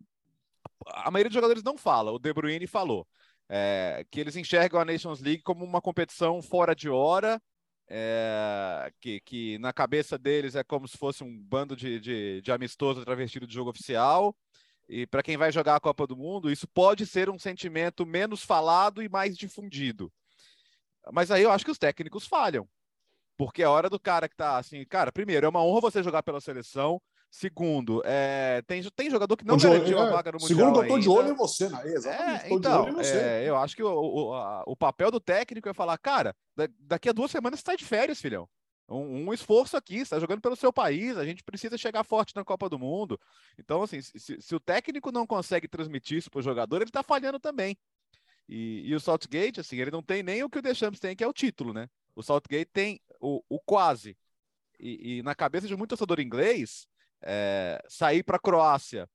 a 0.87 1.11
maioria 1.11 1.29
dos 1.31 1.35
jogadores 1.35 1.63
não 1.63 1.77
fala, 1.77 2.13
o 2.13 2.19
De 2.19 2.33
Bruyne 2.33 2.67
falou, 2.67 3.07
é, 3.49 4.05
que 4.11 4.21
eles 4.21 4.37
enxergam 4.37 4.81
a 4.81 4.85
Nations 4.85 5.21
League 5.21 5.43
como 5.43 5.65
uma 5.65 5.81
competição 5.81 6.43
fora 6.43 6.75
de 6.75 6.89
hora, 6.89 7.41
é, 7.89 8.93
que, 9.01 9.21
que 9.21 9.59
na 9.59 9.73
cabeça 9.73 10.19
deles 10.19 10.55
é 10.55 10.63
como 10.63 10.87
se 10.87 10.99
fosse 10.99 11.25
um 11.25 11.39
bando 11.39 11.75
de, 11.75 11.99
de, 11.99 12.43
de 12.43 12.53
amistoso 12.53 13.05
travestido 13.05 13.47
de 13.47 13.55
jogo 13.55 13.71
oficial. 13.71 14.37
E 14.89 15.07
para 15.07 15.23
quem 15.23 15.37
vai 15.37 15.53
jogar 15.53 15.77
a 15.77 15.81
Copa 15.81 16.07
do 16.07 16.17
Mundo, 16.17 16.51
isso 16.51 16.67
pode 16.69 17.07
ser 17.07 17.29
um 17.29 17.39
sentimento 17.39 18.07
menos 18.07 18.43
falado 18.43 19.03
e 19.03 19.09
mais 19.09 19.37
difundido. 19.37 20.13
Mas 21.13 21.31
aí 21.31 21.43
eu 21.43 21.51
acho 21.51 21.65
que 21.65 21.71
os 21.71 21.79
técnicos 21.79 22.27
falham. 22.27 22.69
Porque 23.37 23.63
é 23.63 23.69
hora 23.69 23.89
do 23.89 24.01
cara 24.01 24.29
que 24.29 24.35
tá 24.35 24.59
assim, 24.59 24.85
cara, 24.85 25.13
primeiro, 25.13 25.47
é 25.47 25.49
uma 25.49 25.63
honra 25.63 25.83
você 25.83 26.03
jogar 26.03 26.23
pela 26.23 26.41
seleção, 26.41 27.01
Segundo, 27.31 28.03
é, 28.07 28.63
tem, 28.67 28.83
tem 28.83 29.11
jogador 29.11 29.37
que 29.37 29.45
não 29.45 29.55
olho, 29.55 29.63
garantiu 29.63 30.01
a 30.01 30.05
é, 30.07 30.11
vaga 30.11 30.33
no 30.33 30.39
Mundial 30.41 30.59
Segundo, 30.61 30.83
eu 30.83 30.89
tô 30.89 30.99
de 30.99 31.09
olho 31.09 31.29
em 31.33 31.37
você, 31.37 31.69
né? 31.69 31.83
Exatamente, 31.87 32.33
É, 32.33 32.49
tô 32.49 32.59
de 32.61 32.67
então, 32.67 32.83
olho 32.85 32.89
em 32.89 32.95
você. 32.95 33.17
é, 33.17 33.45
eu 33.49 33.57
acho 33.57 33.77
que 33.77 33.83
o, 33.83 33.89
o, 33.91 34.35
a- 34.35 34.65
o 34.67 34.75
papel 34.75 35.11
do 35.11 35.21
técnico 35.21 35.69
é 35.69 35.75
falar, 35.75 35.99
cara, 35.99 36.35
da- 36.57 36.69
daqui 36.81 37.09
a 37.09 37.13
duas 37.13 37.31
semanas 37.31 37.61
você 37.61 37.65
tá 37.67 37.77
de 37.77 37.85
férias, 37.85 38.21
filhão. 38.21 38.49
Um, 38.89 39.27
um 39.29 39.35
esforço 39.35 39.77
aqui, 39.77 39.97
você 39.97 40.03
está 40.05 40.19
jogando 40.19 40.41
pelo 40.41 40.57
seu 40.57 40.73
país, 40.73 41.19
a 41.19 41.25
gente 41.27 41.45
precisa 41.45 41.77
chegar 41.77 42.03
forte 42.03 42.35
na 42.35 42.43
Copa 42.43 42.71
do 42.71 42.79
Mundo. 42.79 43.21
Então, 43.59 43.83
assim, 43.83 44.01
se, 44.01 44.41
se 44.41 44.55
o 44.55 44.61
técnico 44.61 45.13
não 45.13 45.27
consegue 45.27 45.69
transmitir 45.69 46.17
isso 46.17 46.31
para 46.31 46.39
o 46.39 46.43
jogador, 46.43 46.77
ele 46.77 46.85
está 46.89 47.03
falhando 47.03 47.39
também. 47.39 47.77
E, 48.49 48.83
e 48.89 48.95
o 48.95 49.01
Southgate, 49.01 49.61
assim, 49.61 49.77
ele 49.77 49.91
não 49.91 50.03
tem 50.03 50.23
nem 50.23 50.43
o 50.43 50.49
que 50.49 50.59
o 50.59 50.63
Deschamps 50.63 50.99
tem, 50.99 51.15
que 51.15 51.23
é 51.23 51.29
o 51.29 51.33
título, 51.35 51.75
né? 51.75 51.91
O 52.17 52.23
Southgate 52.23 52.71
tem 52.73 52.99
o, 53.21 53.43
o 53.51 53.61
quase. 53.61 54.17
E, 54.81 55.19
e 55.19 55.23
na 55.23 55.35
cabeça 55.35 55.67
de 55.67 55.77
muito 55.77 55.91
torcedor 55.91 56.19
inglês, 56.21 56.87
é, 57.23 57.83
sair 57.89 58.23
para 58.23 58.37
a 58.37 58.41
Croácia 58.41 59.09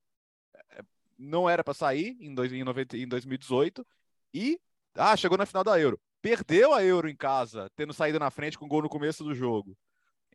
é, 0.72 0.82
não 1.18 1.50
era 1.50 1.64
para 1.64 1.74
sair 1.74 2.18
em, 2.20 2.34
dois, 2.34 2.52
em, 2.52 2.64
90, 2.64 2.98
em 2.98 3.08
2018 3.08 3.86
e 4.34 4.60
ah, 4.96 5.16
chegou 5.16 5.38
na 5.38 5.46
final 5.46 5.64
da 5.64 5.80
Euro. 5.80 6.00
Perdeu 6.22 6.74
a 6.74 6.84
Euro 6.84 7.10
em 7.10 7.16
casa, 7.16 7.70
tendo 7.76 7.94
saído 7.94 8.20
na 8.20 8.32
frente 8.32 8.58
com 8.58 8.68
gol 8.68 8.82
no 8.82 8.90
começo 8.90 9.24
do 9.24 9.34
jogo. 9.34 9.78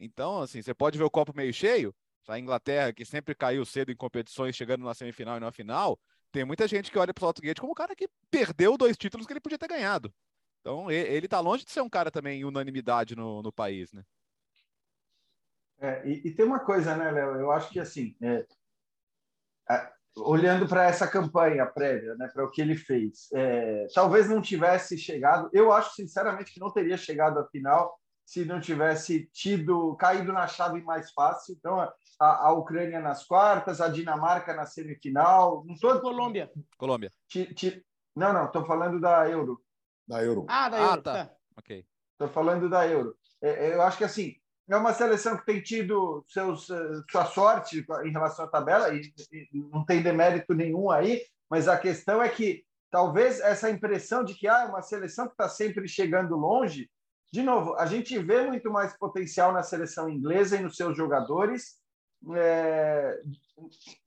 Então, 0.01 0.43
assim, 0.43 0.61
você 0.63 0.75
pode 0.75 0.99
ver 0.99 1.05
o 1.05 1.11
copo 1.11 1.33
meio 1.35 1.53
cheio. 1.53 1.95
A 2.27 2.39
Inglaterra, 2.39 2.93
que 2.93 3.07
sempre 3.07 3.35
caiu 3.35 3.65
cedo 3.65 3.91
em 3.91 3.97
competições, 3.97 4.55
chegando 4.55 4.85
na 4.85 4.93
semifinal 4.93 5.39
e 5.39 5.41
na 5.41 5.51
final, 5.51 5.99
tem 6.31 6.45
muita 6.45 6.69
gente 6.69 6.91
que 6.91 6.99
olha 6.99 7.15
para 7.15 7.23
o 7.23 7.27
Southgate 7.27 7.61
como 7.61 7.73
um 7.73 7.75
cara 7.75 7.97
que 7.97 8.07
perdeu 8.31 8.77
dois 8.77 8.99
títulos 8.99 9.27
que 9.27 9.33
ele 9.33 9.41
podia 9.41 9.59
ter 9.59 9.69
ganhado. 9.69 10.13
Então, 10.61 10.91
ele, 10.91 11.09
ele 11.09 11.29
tá 11.29 11.41
longe 11.41 11.65
de 11.65 11.71
ser 11.71 11.81
um 11.81 11.89
cara 11.89 12.11
também 12.11 12.41
em 12.41 12.45
unanimidade 12.45 13.17
no, 13.17 13.43
no 13.43 13.51
país, 13.51 13.93
né? 13.93 14.05
É, 15.81 16.07
e, 16.09 16.29
e 16.29 16.35
tem 16.35 16.45
uma 16.45 16.61
coisa, 16.61 16.97
né, 16.97 17.11
Léo? 17.11 17.37
Eu 17.37 17.51
acho 17.53 17.71
que 17.71 17.79
assim, 17.81 18.17
é, 18.23 18.45
a- 19.69 19.93
olhando 20.17 20.67
para 20.67 20.85
essa 20.85 21.07
campanha 21.07 21.65
prévia, 21.67 22.15
né, 22.17 22.29
para 22.33 22.45
o 22.45 22.51
que 22.51 22.61
ele 22.61 22.77
fez, 22.77 23.29
é, 23.33 23.87
talvez 23.95 24.29
não 24.29 24.41
tivesse 24.43 24.99
chegado. 24.99 25.49
Eu 25.53 25.73
acho 25.73 25.95
sinceramente 25.95 26.53
que 26.53 26.61
não 26.61 26.73
teria 26.73 26.97
chegado 26.97 27.39
à 27.39 27.47
final 27.49 27.99
se 28.25 28.45
não 28.45 28.61
tivesse 28.61 29.27
tido 29.33 29.97
caído 29.97 30.33
na 30.33 30.47
chave 30.47 30.83
mais 30.83 31.11
fácil. 31.13 31.55
Então, 31.59 31.81
a, 31.81 31.95
a 32.49 32.53
Ucrânia 32.53 33.01
nas 33.01 33.25
quartas, 33.25 33.81
a 33.81 33.89
Dinamarca 33.89 34.53
na 34.55 34.67
semifinal, 34.67 35.65
não 35.65 35.75
tô, 35.79 35.99
Colômbia. 36.01 36.51
Colômbia. 36.77 37.11
ti- 37.29 37.55
ti- 37.55 37.87
não, 38.15 38.33
não, 38.33 38.47
estou 38.47 38.67
falando 38.67 39.01
da 39.01 39.29
Euro. 39.31 39.63
Da 40.07 40.23
Euro. 40.23 40.45
Ah, 40.49 40.69
da 40.69 40.77
Ah, 40.77 40.91
Euro. 40.91 41.03
tá. 41.03 41.27
tá. 41.27 41.35
Ok. 41.57 41.87
Estou 42.13 42.29
falando 42.29 42.69
da 42.69 42.87
Euro. 42.87 43.17
É, 43.41 43.73
eu 43.75 43.81
acho 43.83 43.97
que 43.97 44.05
assim 44.05 44.35
é 44.71 44.77
uma 44.77 44.93
seleção 44.93 45.37
que 45.37 45.47
tem 45.47 45.63
tido 45.63 46.25
seus, 46.29 46.69
eh, 46.71 46.91
sua 47.11 47.25
sorte 47.27 47.85
em 48.05 48.11
relação 48.11 48.45
à 48.45 48.49
tabela 48.49 48.93
e, 48.95 49.01
e 49.33 49.49
não 49.73 49.85
tem 49.85 50.03
demérito 50.03 50.55
nenhum 50.55 50.91
aí, 50.91 51.23
mas 51.51 51.69
a 51.69 51.79
questão 51.79 52.23
é 52.23 52.29
que 52.29 52.65
talvez 52.91 53.41
essa 53.41 53.71
impressão 53.71 54.23
de 54.25 54.35
que 54.35 54.47
ah, 54.47 54.63
é 54.63 54.67
uma 54.67 54.83
seleção 54.83 55.27
que 55.27 55.33
está 55.33 55.49
sempre 55.49 55.89
chegando 55.89 56.37
longe, 56.37 56.91
de 57.33 57.43
novo, 57.43 57.75
a 57.77 57.87
gente 57.87 58.19
vê 58.19 58.47
muito 58.47 58.71
mais 58.71 58.97
potencial 58.97 59.53
na 59.53 59.63
seleção 59.63 60.09
inglesa 60.09 60.57
e 60.57 60.63
nos 60.63 60.77
seus 60.77 60.97
jogadores 60.97 61.77
é, 62.35 63.21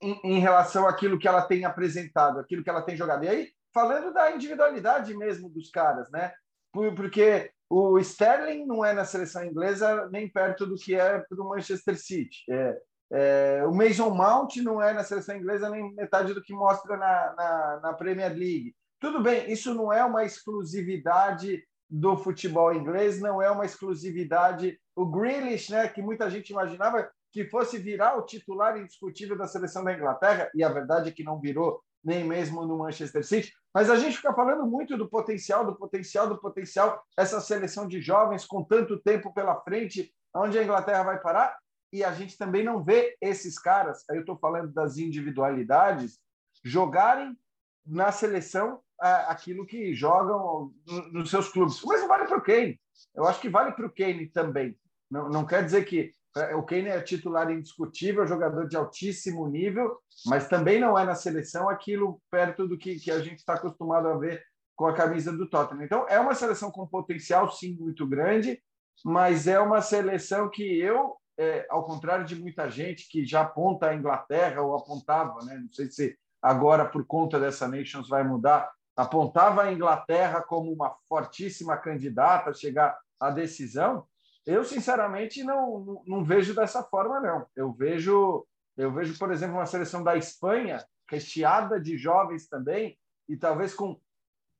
em, 0.00 0.20
em 0.24 0.38
relação 0.40 0.86
àquilo 0.86 1.18
que 1.18 1.28
ela 1.28 1.42
tem 1.42 1.64
apresentado, 1.64 2.38
aquilo 2.40 2.62
que 2.62 2.70
ela 2.70 2.82
tem 2.82 2.96
jogado. 2.96 3.24
E 3.24 3.28
aí, 3.28 3.48
falando 3.72 4.12
da 4.12 4.32
individualidade 4.32 5.16
mesmo 5.16 5.48
dos 5.48 5.70
caras, 5.70 6.10
né? 6.10 6.32
Por- 6.72 6.94
Porque 6.94 7.50
o 7.74 7.98
Sterling 7.98 8.66
não 8.66 8.84
é 8.84 8.92
na 8.92 9.06
seleção 9.06 9.42
inglesa 9.42 10.06
nem 10.10 10.28
perto 10.28 10.66
do 10.66 10.74
que 10.74 10.94
é 10.94 11.20
para 11.20 11.42
o 11.42 11.48
Manchester 11.48 11.98
City. 11.98 12.44
É, 12.50 12.78
é, 13.10 13.64
o 13.66 13.74
Mason 13.74 14.10
Mount 14.10 14.56
não 14.56 14.82
é 14.82 14.92
na 14.92 15.02
seleção 15.02 15.36
inglesa 15.36 15.70
nem 15.70 15.94
metade 15.94 16.34
do 16.34 16.42
que 16.42 16.52
mostra 16.52 16.98
na, 16.98 17.34
na, 17.34 17.80
na 17.82 17.92
Premier 17.94 18.30
League. 18.30 18.74
Tudo 19.00 19.22
bem, 19.22 19.50
isso 19.50 19.72
não 19.72 19.90
é 19.90 20.04
uma 20.04 20.22
exclusividade 20.22 21.64
do 21.88 22.14
futebol 22.14 22.74
inglês, 22.74 23.20
não 23.22 23.40
é 23.40 23.50
uma 23.50 23.64
exclusividade. 23.64 24.78
O 24.94 25.06
Grealish, 25.06 25.72
né, 25.72 25.88
que 25.88 26.02
muita 26.02 26.28
gente 26.28 26.50
imaginava 26.50 27.10
que 27.32 27.46
fosse 27.46 27.78
virar 27.78 28.18
o 28.18 28.26
titular 28.26 28.78
indiscutível 28.78 29.36
da 29.36 29.46
seleção 29.46 29.82
da 29.82 29.94
Inglaterra, 29.94 30.50
e 30.54 30.62
a 30.62 30.68
verdade 30.68 31.08
é 31.08 31.12
que 31.12 31.24
não 31.24 31.40
virou 31.40 31.80
nem 32.04 32.22
mesmo 32.22 32.66
no 32.66 32.76
Manchester 32.76 33.24
City. 33.24 33.50
Mas 33.74 33.88
a 33.88 33.96
gente 33.96 34.16
fica 34.16 34.34
falando 34.34 34.66
muito 34.66 34.96
do 34.96 35.08
potencial, 35.08 35.64
do 35.64 35.74
potencial, 35.74 36.28
do 36.28 36.38
potencial, 36.38 37.02
essa 37.16 37.40
seleção 37.40 37.86
de 37.88 38.00
jovens 38.00 38.44
com 38.44 38.62
tanto 38.62 38.98
tempo 38.98 39.32
pela 39.32 39.60
frente, 39.62 40.14
onde 40.34 40.58
a 40.58 40.62
Inglaterra 40.64 41.02
vai 41.02 41.20
parar, 41.20 41.58
e 41.92 42.02
a 42.04 42.12
gente 42.12 42.38
também 42.38 42.64
não 42.64 42.82
vê 42.82 43.16
esses 43.20 43.58
caras, 43.58 44.04
aí 44.08 44.16
eu 44.16 44.20
estou 44.20 44.36
falando 44.38 44.72
das 44.72 44.96
individualidades, 44.98 46.18
jogarem 46.64 47.36
na 47.84 48.12
seleção 48.12 48.80
ah, 49.00 49.32
aquilo 49.32 49.66
que 49.66 49.92
jogam 49.94 50.72
no- 50.86 51.12
nos 51.12 51.30
seus 51.30 51.48
clubes. 51.48 51.82
Mesmo 51.84 52.08
vale 52.08 52.26
para 52.26 52.38
o 52.38 52.42
Kane. 52.42 52.80
Eu 53.14 53.26
acho 53.26 53.40
que 53.40 53.48
vale 53.48 53.72
para 53.72 53.86
o 53.86 53.90
Kane 53.92 54.28
também. 54.28 54.78
Não, 55.10 55.28
não 55.28 55.44
quer 55.44 55.64
dizer 55.64 55.84
que 55.84 56.12
o 56.56 56.62
Kane 56.62 56.88
é 56.88 57.00
titular 57.00 57.50
indiscutível, 57.50 58.26
jogador 58.26 58.66
de 58.66 58.76
altíssimo 58.76 59.46
nível, 59.48 59.98
mas 60.26 60.48
também 60.48 60.80
não 60.80 60.98
é 60.98 61.04
na 61.04 61.14
seleção 61.14 61.68
aquilo 61.68 62.20
perto 62.30 62.66
do 62.66 62.78
que, 62.78 62.98
que 62.98 63.10
a 63.10 63.20
gente 63.20 63.38
está 63.38 63.54
acostumado 63.54 64.08
a 64.08 64.16
ver 64.16 64.42
com 64.74 64.86
a 64.86 64.94
camisa 64.94 65.30
do 65.30 65.48
Tottenham. 65.48 65.84
Então, 65.84 66.06
é 66.08 66.18
uma 66.18 66.34
seleção 66.34 66.70
com 66.70 66.86
potencial, 66.86 67.50
sim, 67.52 67.76
muito 67.78 68.06
grande, 68.06 68.62
mas 69.04 69.46
é 69.46 69.60
uma 69.60 69.82
seleção 69.82 70.48
que 70.48 70.62
eu, 70.62 71.16
é, 71.38 71.66
ao 71.68 71.84
contrário 71.84 72.24
de 72.24 72.34
muita 72.34 72.68
gente 72.70 73.08
que 73.08 73.26
já 73.26 73.42
aponta 73.42 73.88
a 73.88 73.94
Inglaterra 73.94 74.62
ou 74.62 74.74
apontava, 74.74 75.44
né? 75.44 75.58
não 75.58 75.72
sei 75.72 75.90
se 75.90 76.16
agora, 76.40 76.86
por 76.86 77.06
conta 77.06 77.38
dessa 77.38 77.68
Nations, 77.68 78.08
vai 78.08 78.24
mudar, 78.24 78.70
apontava 78.96 79.62
a 79.62 79.72
Inglaterra 79.72 80.42
como 80.42 80.72
uma 80.72 80.94
fortíssima 81.08 81.76
candidata 81.76 82.50
a 82.50 82.54
chegar 82.54 82.98
à 83.20 83.30
decisão. 83.30 84.06
Eu, 84.44 84.64
sinceramente, 84.64 85.44
não, 85.44 85.78
não, 85.80 86.02
não 86.06 86.24
vejo 86.24 86.54
dessa 86.54 86.82
forma, 86.82 87.20
não. 87.20 87.46
Eu 87.54 87.72
vejo, 87.72 88.46
eu 88.76 88.92
vejo, 88.92 89.18
por 89.18 89.30
exemplo, 89.30 89.56
uma 89.56 89.66
seleção 89.66 90.02
da 90.02 90.16
Espanha 90.16 90.84
recheada 91.08 91.80
de 91.80 91.96
jovens 91.96 92.48
também, 92.48 92.98
e 93.28 93.36
talvez 93.36 93.74
com 93.74 94.00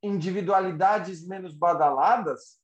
individualidades 0.02 1.26
menos 1.26 1.54
badaladas, 1.54 2.58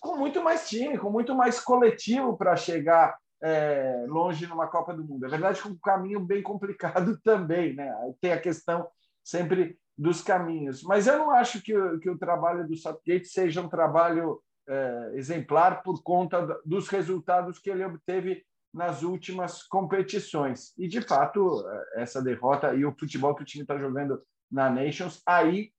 com 0.00 0.16
muito 0.16 0.42
mais 0.42 0.68
time, 0.68 0.98
com 0.98 1.10
muito 1.10 1.34
mais 1.34 1.60
coletivo 1.60 2.36
para 2.36 2.56
chegar 2.56 3.16
é, 3.42 4.04
longe 4.08 4.46
numa 4.46 4.66
Copa 4.66 4.94
do 4.94 5.04
Mundo. 5.04 5.26
É 5.26 5.28
verdade 5.28 5.60
que 5.60 5.68
um 5.68 5.78
caminho 5.78 6.20
bem 6.20 6.42
complicado 6.42 7.18
também, 7.22 7.74
né? 7.74 7.92
Tem 8.20 8.32
a 8.32 8.40
questão 8.40 8.88
sempre 9.22 9.78
dos 9.96 10.22
caminhos. 10.22 10.82
Mas 10.82 11.06
eu 11.06 11.18
não 11.18 11.30
acho 11.30 11.60
que, 11.62 11.72
que 11.98 12.10
o 12.10 12.18
trabalho 12.18 12.66
do 12.66 12.76
Southgate 12.76 13.26
seja 13.26 13.62
um 13.62 13.68
trabalho 13.68 14.42
é, 14.68 15.12
exemplar 15.14 15.82
por 15.82 16.02
conta 16.02 16.60
dos 16.64 16.88
resultados 16.88 17.58
que 17.58 17.70
ele 17.70 17.84
obteve 17.84 18.44
nas 18.72 19.02
últimas 19.02 19.62
competições. 19.62 20.74
E, 20.76 20.86
de 20.86 21.00
fato, 21.00 21.64
essa 21.94 22.22
derrota 22.22 22.74
e 22.74 22.84
o 22.84 22.94
futebol 22.96 23.34
que 23.34 23.42
o 23.42 23.46
time 23.46 23.62
está 23.62 23.78
jogando 23.78 24.22
na 24.50 24.68
Nations, 24.68 25.22
aí 25.26 25.72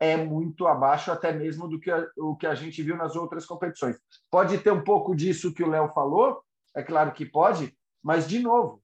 é 0.00 0.16
muito 0.16 0.66
abaixo 0.66 1.12
até 1.12 1.32
mesmo 1.32 1.68
do 1.68 1.78
que 1.78 1.90
a, 1.90 2.06
o 2.16 2.34
que 2.36 2.46
a 2.46 2.54
gente 2.54 2.82
viu 2.82 2.96
nas 2.96 3.14
outras 3.14 3.46
competições. 3.46 3.98
Pode 4.30 4.58
ter 4.58 4.72
um 4.72 4.82
pouco 4.82 5.14
disso 5.14 5.52
que 5.52 5.62
o 5.62 5.68
Léo 5.68 5.92
falou, 5.92 6.42
é 6.74 6.82
claro 6.82 7.12
que 7.12 7.24
pode, 7.26 7.76
mas, 8.02 8.26
de 8.28 8.40
novo, 8.40 8.82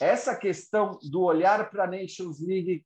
essa 0.00 0.36
questão 0.36 0.98
do 1.10 1.22
olhar 1.22 1.70
para 1.70 1.84
a 1.84 1.90
Nations 1.90 2.40
League, 2.40 2.84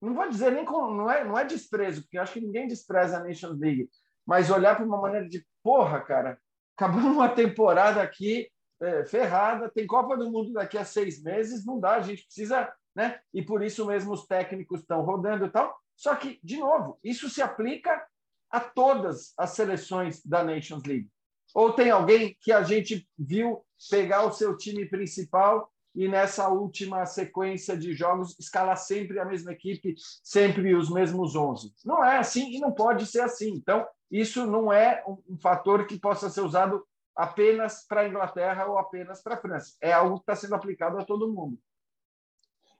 não 0.00 0.14
vou 0.14 0.28
dizer 0.28 0.52
nem 0.52 0.64
com, 0.64 0.92
não 0.94 1.10
é, 1.10 1.24
não 1.24 1.38
é 1.38 1.44
desprezo, 1.44 2.02
porque 2.02 2.16
eu 2.16 2.22
acho 2.22 2.34
que 2.34 2.40
ninguém 2.40 2.66
despreza 2.66 3.18
a 3.18 3.24
Nations 3.24 3.58
League, 3.58 3.88
mas 4.26 4.50
olhar 4.50 4.76
para 4.76 4.84
uma 4.84 5.00
maneira 5.00 5.28
de, 5.28 5.44
porra, 5.62 6.00
cara, 6.00 6.38
acabou 6.76 7.02
uma 7.02 7.28
temporada 7.28 8.02
aqui 8.02 8.50
é, 8.80 9.04
ferrada, 9.04 9.70
tem 9.70 9.86
Copa 9.86 10.16
do 10.16 10.30
Mundo 10.30 10.52
daqui 10.52 10.78
a 10.78 10.84
seis 10.84 11.22
meses, 11.22 11.64
não 11.64 11.78
dá, 11.78 11.96
a 11.96 12.00
gente 12.00 12.24
precisa, 12.24 12.72
né? 12.94 13.20
E 13.32 13.42
por 13.42 13.62
isso 13.62 13.84
mesmo 13.86 14.12
os 14.12 14.26
técnicos 14.26 14.80
estão 14.80 15.02
rodando 15.02 15.46
e 15.46 15.50
tal. 15.50 15.78
Só 15.94 16.14
que, 16.14 16.40
de 16.42 16.56
novo, 16.56 16.98
isso 17.04 17.28
se 17.28 17.42
aplica 17.42 18.06
a 18.50 18.58
todas 18.58 19.34
as 19.36 19.50
seleções 19.50 20.24
da 20.24 20.42
Nations 20.42 20.84
League. 20.84 21.10
Ou 21.54 21.72
tem 21.72 21.90
alguém 21.90 22.36
que 22.40 22.52
a 22.52 22.62
gente 22.62 23.08
viu 23.18 23.62
pegar 23.90 24.24
o 24.24 24.32
seu 24.32 24.56
time 24.56 24.86
principal 24.86 25.70
e 25.94 26.08
nessa 26.08 26.48
última 26.48 27.04
sequência 27.04 27.76
de 27.76 27.92
jogos 27.92 28.38
escalar 28.38 28.76
sempre 28.76 29.18
a 29.18 29.24
mesma 29.24 29.52
equipe, 29.52 29.94
sempre 30.22 30.74
os 30.74 30.88
mesmos 30.88 31.34
11. 31.34 31.74
Não 31.84 32.04
é 32.04 32.18
assim 32.18 32.50
e 32.50 32.60
não 32.60 32.72
pode 32.72 33.06
ser 33.06 33.20
assim. 33.20 33.50
Então, 33.50 33.86
isso 34.10 34.46
não 34.46 34.72
é 34.72 35.04
um 35.06 35.38
fator 35.38 35.86
que 35.86 35.98
possa 35.98 36.28
ser 36.28 36.40
usado 36.40 36.86
apenas 37.14 37.86
para 37.86 38.02
a 38.02 38.08
Inglaterra 38.08 38.66
ou 38.66 38.78
apenas 38.78 39.22
para 39.22 39.34
a 39.34 39.40
França. 39.40 39.76
É 39.80 39.92
algo 39.92 40.16
que 40.16 40.22
está 40.22 40.34
sendo 40.34 40.54
aplicado 40.54 40.98
a 40.98 41.04
todo 41.04 41.32
mundo. 41.32 41.58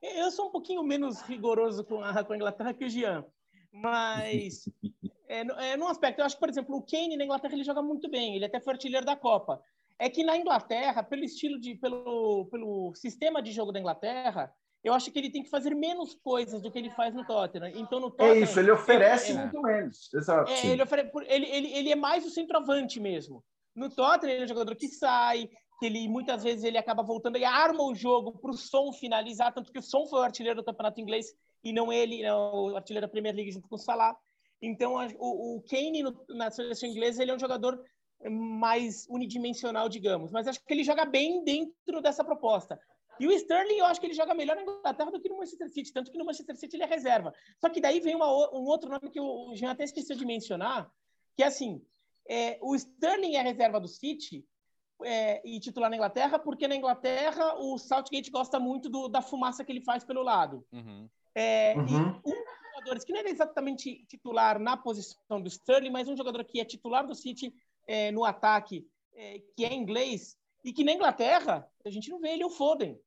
Eu 0.02 0.30
sou 0.30 0.48
um 0.48 0.50
pouquinho 0.50 0.82
menos 0.82 1.20
rigoroso 1.22 1.84
com 1.84 2.02
a, 2.02 2.24
com 2.24 2.32
a 2.32 2.36
Inglaterra 2.36 2.72
que 2.72 2.86
o 2.86 2.88
Jean, 2.88 3.24
mas 3.70 4.64
é, 5.28 5.40
é, 5.40 5.76
num 5.76 5.88
aspecto, 5.88 6.20
eu 6.20 6.24
acho 6.24 6.36
que, 6.36 6.40
por 6.40 6.48
exemplo, 6.48 6.76
o 6.76 6.82
Kane 6.82 7.16
na 7.16 7.24
Inglaterra 7.24 7.52
ele 7.52 7.64
joga 7.64 7.82
muito 7.82 8.10
bem, 8.10 8.34
ele 8.34 8.46
até 8.46 8.58
foi 8.60 8.72
artilheiro 8.72 9.04
da 9.04 9.14
Copa. 9.14 9.62
É 9.98 10.08
que 10.08 10.24
na 10.24 10.36
Inglaterra, 10.36 11.02
pelo 11.02 11.22
estilo 11.22 11.60
de, 11.60 11.74
pelo, 11.74 12.46
pelo 12.46 12.94
sistema 12.94 13.42
de 13.42 13.52
jogo 13.52 13.70
da 13.70 13.78
Inglaterra, 13.78 14.50
eu 14.82 14.94
acho 14.94 15.10
que 15.10 15.18
ele 15.18 15.30
tem 15.30 15.42
que 15.42 15.50
fazer 15.50 15.74
menos 15.74 16.14
coisas 16.14 16.62
do 16.62 16.70
que 16.70 16.78
ele 16.78 16.90
faz 16.90 17.14
no 17.14 17.26
Tottenham. 17.26 17.68
Então, 17.74 18.00
no 18.00 18.08
é 18.08 18.10
Tottenham, 18.10 18.34
é 18.34 18.40
isso, 18.40 18.58
ele 18.58 18.70
oferece 18.70 19.32
ele, 19.32 19.38
é, 19.38 19.42
muito 19.42 19.62
menos. 19.62 20.14
Exato. 20.14 20.50
É, 20.50 20.66
ele, 20.66 20.82
ofere, 20.82 21.10
ele, 21.26 21.46
ele, 21.46 21.72
ele 21.72 21.92
é 21.92 21.96
mais 21.96 22.24
o 22.24 22.30
centroavante 22.30 22.98
mesmo. 22.98 23.44
No 23.74 23.90
Tottenham, 23.90 24.32
ele 24.32 24.42
é 24.42 24.44
um 24.44 24.48
jogador 24.48 24.74
que 24.74 24.88
sai, 24.88 25.48
que 25.78 25.86
ele 25.86 26.08
muitas 26.08 26.42
vezes 26.42 26.64
ele 26.64 26.78
acaba 26.78 27.02
voltando 27.02 27.36
e 27.36 27.44
arma 27.44 27.82
o 27.84 27.94
jogo 27.94 28.38
para 28.38 28.50
o 28.50 28.56
Som 28.56 28.92
finalizar, 28.92 29.52
tanto 29.52 29.70
que 29.70 29.78
o 29.78 29.82
Som 29.82 30.06
foi 30.06 30.20
o 30.20 30.24
artilheiro 30.24 30.60
do 30.60 30.64
campeonato 30.64 31.00
inglês 31.00 31.26
e 31.62 31.72
não 31.72 31.92
ele, 31.92 32.22
não, 32.22 32.72
o 32.72 32.76
artilheiro 32.76 33.06
da 33.06 33.10
Premier 33.10 33.34
League 33.34 33.52
junto 33.52 33.68
com 33.68 33.74
o 33.74 33.78
Salah. 33.78 34.16
Então, 34.62 34.94
o, 35.18 35.56
o 35.56 35.62
Kane 35.62 36.02
no, 36.02 36.24
na 36.30 36.50
seleção 36.50 36.88
inglesa 36.88 37.22
ele 37.22 37.30
é 37.30 37.34
um 37.34 37.38
jogador 37.38 37.82
mais 38.28 39.06
unidimensional, 39.08 39.88
digamos, 39.88 40.30
mas 40.30 40.46
acho 40.46 40.62
que 40.64 40.72
ele 40.72 40.84
joga 40.84 41.04
bem 41.04 41.42
dentro 41.44 42.02
dessa 42.02 42.22
proposta. 42.22 42.78
E 43.20 43.26
o 43.26 43.32
Sterling, 43.32 43.76
eu 43.76 43.84
acho 43.84 44.00
que 44.00 44.06
ele 44.06 44.14
joga 44.14 44.32
melhor 44.32 44.56
na 44.56 44.62
Inglaterra 44.62 45.10
do 45.10 45.20
que 45.20 45.28
no 45.28 45.36
Manchester 45.36 45.68
City, 45.68 45.92
tanto 45.92 46.10
que 46.10 46.16
no 46.16 46.24
Manchester 46.24 46.56
City 46.56 46.76
ele 46.76 46.84
é 46.84 46.86
reserva. 46.86 47.34
Só 47.60 47.68
que 47.68 47.80
daí 47.80 48.00
vem 48.00 48.16
uma, 48.16 48.26
um 48.26 48.64
outro 48.64 48.88
nome 48.88 49.10
que 49.10 49.20
o 49.20 49.54
Jean 49.54 49.72
até 49.72 49.84
esqueceu 49.84 50.16
de 50.16 50.24
mencionar, 50.24 50.90
que 51.36 51.42
é 51.42 51.46
assim, 51.46 51.84
é, 52.26 52.58
o 52.62 52.74
Sterling 52.74 53.36
é 53.36 53.42
reserva 53.42 53.78
do 53.78 53.86
City 53.86 54.42
é, 55.04 55.42
e 55.46 55.60
titular 55.60 55.90
na 55.90 55.96
Inglaterra, 55.96 56.38
porque 56.38 56.66
na 56.66 56.76
Inglaterra 56.76 57.56
o 57.58 57.76
Southgate 57.76 58.30
gosta 58.30 58.58
muito 58.58 58.88
do, 58.88 59.06
da 59.06 59.20
fumaça 59.20 59.64
que 59.64 59.72
ele 59.72 59.82
faz 59.82 60.02
pelo 60.02 60.22
lado. 60.22 60.64
Uhum. 60.72 61.08
É, 61.34 61.74
uhum. 61.76 61.86
E 61.86 62.30
um 62.30 62.44
dos 62.44 62.70
jogadores 62.72 63.04
que 63.04 63.12
não 63.12 63.20
é 63.20 63.28
exatamente 63.28 64.04
titular 64.06 64.58
na 64.58 64.76
posição 64.76 65.42
do 65.42 65.48
Sterling, 65.48 65.90
mas 65.90 66.08
um 66.08 66.16
jogador 66.16 66.42
que 66.44 66.60
é 66.60 66.64
titular 66.64 67.06
do 67.06 67.14
City 67.14 67.54
é, 67.86 68.10
no 68.10 68.24
ataque, 68.24 68.88
é, 69.14 69.42
que 69.54 69.64
é 69.64 69.74
inglês, 69.74 70.38
e 70.64 70.72
que 70.72 70.84
na 70.84 70.92
Inglaterra 70.92 71.68
a 71.84 71.90
gente 71.90 72.10
não 72.10 72.20
vê 72.20 72.30
ele, 72.30 72.44
o 72.44 72.50
Foden. 72.50 72.98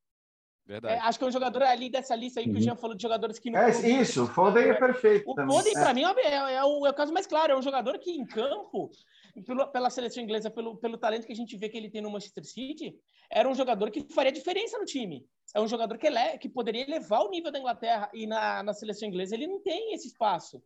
Verdade. 0.65 0.95
É, 0.95 0.99
acho 0.99 1.17
que 1.17 1.26
é 1.26 1.28
um 1.28 1.32
jogador 1.32 1.63
ali 1.63 1.89
dessa 1.89 2.15
lista 2.15 2.39
aí 2.39 2.45
que 2.45 2.52
uhum. 2.52 2.58
o 2.58 2.62
Jean 2.62 2.76
falou 2.76 2.95
de 2.95 3.02
jogadores 3.02 3.38
que 3.38 3.52
não. 3.52 3.60
É 3.60 3.69
isso, 3.69 4.23
o 4.23 4.28
Foden 4.28 4.69
é 4.69 4.73
perfeito. 4.73 5.30
O 5.30 5.36
Foden, 5.36 5.73
para 5.73 5.93
mim, 5.93 6.04
é, 6.04 6.54
é, 6.56 6.63
o, 6.63 6.88
é 6.88 6.89
o 6.89 6.93
caso 6.93 7.12
mais 7.12 7.28
claro. 7.28 7.52
É 7.52 7.58
um 7.58 7.62
jogador 7.62 7.99
que 7.99 8.12
em 8.12 8.26
campo, 8.26 8.89
pelo, 9.45 9.67
pela 9.67 9.89
seleção 9.89 10.23
inglesa, 10.23 10.49
pelo, 10.49 10.78
pelo 10.78 10.97
talento 10.97 11.28
que 11.28 11.34
a 11.34 11.36
gente 11.36 11.58
vê 11.58 11.67
que 11.67 11.78
ele 11.78 11.89
tem 11.89 12.02
no 12.02 12.10
Manchester 12.10 12.45
City, 12.45 12.95
era 13.30 13.49
um 13.49 13.54
jogador 13.54 13.91
que 13.91 14.06
faria 14.13 14.32
diferença 14.32 14.78
no 14.78 14.86
time. 14.86 15.26
É 15.54 15.60
um 15.60 15.67
jogador 15.67 15.97
que, 15.97 16.08
ele, 16.08 16.38
que 16.38 16.47
poderia 16.47 16.84
elevar 16.84 17.21
o 17.23 17.30
nível 17.30 17.52
da 17.52 17.60
Inglaterra 17.60 18.10
e 18.13 18.26
na, 18.26 18.63
na 18.63 18.73
seleção 18.73 19.10
inglesa 19.10 19.36
ele 19.36 19.47
não 19.47 19.62
tem 19.62 19.93
esse 19.93 20.08
espaço. 20.08 20.63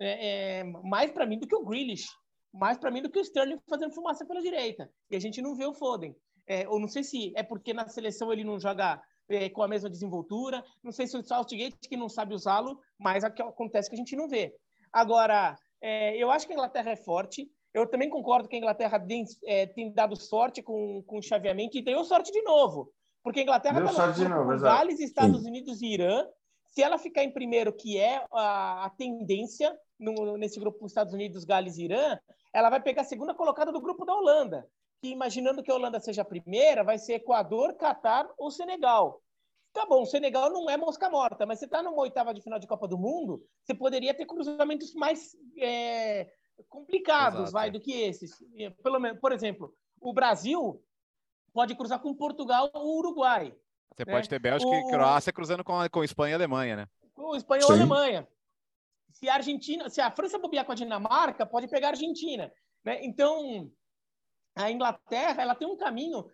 É, 0.00 0.58
é 0.58 0.64
mais 0.64 1.12
para 1.12 1.26
mim 1.26 1.38
do 1.38 1.46
que 1.46 1.54
o 1.54 1.64
Grealish, 1.64 2.08
mais 2.52 2.78
para 2.78 2.90
mim 2.90 3.00
do 3.00 3.10
que 3.10 3.18
o 3.18 3.22
Sterling 3.22 3.60
fazendo 3.68 3.94
fumaça 3.94 4.26
pela 4.26 4.42
direita. 4.42 4.90
E 5.08 5.14
a 5.14 5.20
gente 5.20 5.40
não 5.40 5.54
vê 5.54 5.66
o 5.66 5.74
Foden. 5.74 6.16
É, 6.48 6.68
ou 6.68 6.80
não 6.80 6.88
sei 6.88 7.04
se 7.04 7.32
é 7.36 7.44
porque 7.44 7.72
na 7.72 7.86
seleção 7.86 8.32
ele 8.32 8.42
não 8.42 8.58
joga 8.58 9.00
é, 9.30 9.48
com 9.48 9.62
a 9.62 9.68
mesma 9.68 9.88
desenvoltura. 9.88 10.62
Não 10.82 10.92
sei 10.92 11.06
se 11.06 11.16
o 11.16 11.22
Southgate 11.22 11.88
que 11.88 11.96
não 11.96 12.08
sabe 12.08 12.34
usá-lo, 12.34 12.78
mas 12.98 13.24
acontece 13.24 13.88
que 13.88 13.94
a 13.94 13.98
gente 13.98 14.16
não 14.16 14.28
vê. 14.28 14.54
Agora, 14.92 15.56
é, 15.80 16.16
eu 16.16 16.30
acho 16.30 16.46
que 16.46 16.52
a 16.52 16.56
Inglaterra 16.56 16.90
é 16.90 16.96
forte. 16.96 17.48
Eu 17.72 17.86
também 17.86 18.10
concordo 18.10 18.48
que 18.48 18.56
a 18.56 18.58
Inglaterra 18.58 18.98
tem, 18.98 19.24
é, 19.44 19.66
tem 19.66 19.92
dado 19.92 20.16
sorte 20.16 20.62
com, 20.62 21.02
com 21.06 21.18
o 21.18 21.22
chaveamento 21.22 21.78
e 21.78 21.82
deu 21.82 22.04
sorte 22.04 22.32
de 22.32 22.42
novo. 22.42 22.92
Porque 23.22 23.40
a 23.40 23.42
Inglaterra 23.42 23.84
está 23.84 24.12
com 24.12 24.56
Gales, 24.58 25.00
Estados. 25.00 25.44
Unidos 25.44 25.80
e 25.80 25.86
Irã. 25.86 26.26
Se 26.66 26.82
ela 26.82 26.98
ficar 26.98 27.22
em 27.22 27.32
primeiro, 27.32 27.72
que 27.72 27.98
é 27.98 28.24
a, 28.32 28.86
a 28.86 28.90
tendência 28.90 29.76
no, 29.98 30.36
nesse 30.36 30.58
grupo 30.58 30.86
Estados 30.86 31.12
Unidos, 31.12 31.44
Gales 31.44 31.78
e 31.78 31.84
Irã, 31.84 32.18
ela 32.52 32.70
vai 32.70 32.80
pegar 32.80 33.02
a 33.02 33.04
segunda 33.04 33.34
colocada 33.34 33.70
do 33.72 33.80
grupo 33.80 34.04
da 34.04 34.14
Holanda 34.14 34.66
que 35.00 35.08
imaginando 35.08 35.62
que 35.62 35.70
a 35.70 35.74
Holanda 35.74 35.98
seja 35.98 36.22
a 36.22 36.24
primeira, 36.24 36.84
vai 36.84 36.98
ser 36.98 37.14
Equador, 37.14 37.74
Catar 37.74 38.28
ou 38.36 38.50
Senegal. 38.50 39.22
Tá 39.72 39.86
bom, 39.86 40.04
Senegal 40.04 40.50
não 40.50 40.68
é 40.68 40.76
mosca 40.76 41.08
morta, 41.08 41.46
mas 41.46 41.58
você 41.58 41.64
está 41.64 41.82
numa 41.82 42.02
oitava 42.02 42.34
de 42.34 42.42
final 42.42 42.58
de 42.58 42.66
Copa 42.66 42.88
do 42.88 42.98
Mundo, 42.98 43.42
você 43.64 43.72
poderia 43.72 44.12
ter 44.12 44.26
cruzamentos 44.26 44.92
mais 44.94 45.36
é, 45.58 46.28
complicados, 46.68 47.40
Exato. 47.40 47.52
vai, 47.52 47.70
do 47.70 47.80
que 47.80 47.92
esses. 47.92 48.32
Pelo 48.82 48.98
menos, 48.98 49.20
por 49.20 49.32
exemplo, 49.32 49.72
o 50.00 50.12
Brasil 50.12 50.82
pode 51.52 51.74
cruzar 51.76 52.00
com 52.00 52.14
Portugal 52.14 52.70
ou 52.74 52.98
Uruguai. 52.98 53.54
Você 53.94 54.04
né? 54.04 54.12
pode 54.12 54.28
ter 54.28 54.38
Bélgica 54.38 54.70
o... 54.70 54.74
e 54.74 54.90
Croácia 54.90 55.32
cruzando 55.32 55.64
com, 55.64 55.74
com 55.90 56.04
Espanha 56.04 56.32
e 56.32 56.34
Alemanha, 56.34 56.76
né? 56.76 56.86
Com 57.14 57.34
Espanha 57.36 57.64
ou 57.66 57.72
Alemanha. 57.72 58.28
Se 59.12 59.28
a 59.28 59.34
Argentina, 59.34 59.88
se 59.88 60.00
a 60.00 60.10
França 60.10 60.38
bobear 60.38 60.64
com 60.64 60.72
a 60.72 60.74
Dinamarca, 60.76 61.46
pode 61.46 61.68
pegar 61.68 61.88
a 61.88 61.90
Argentina. 61.90 62.52
Né? 62.84 63.04
Então, 63.04 63.70
a 64.54 64.70
Inglaterra 64.70 65.42
ela 65.42 65.54
tem 65.54 65.68
um 65.68 65.76
caminho 65.76 66.30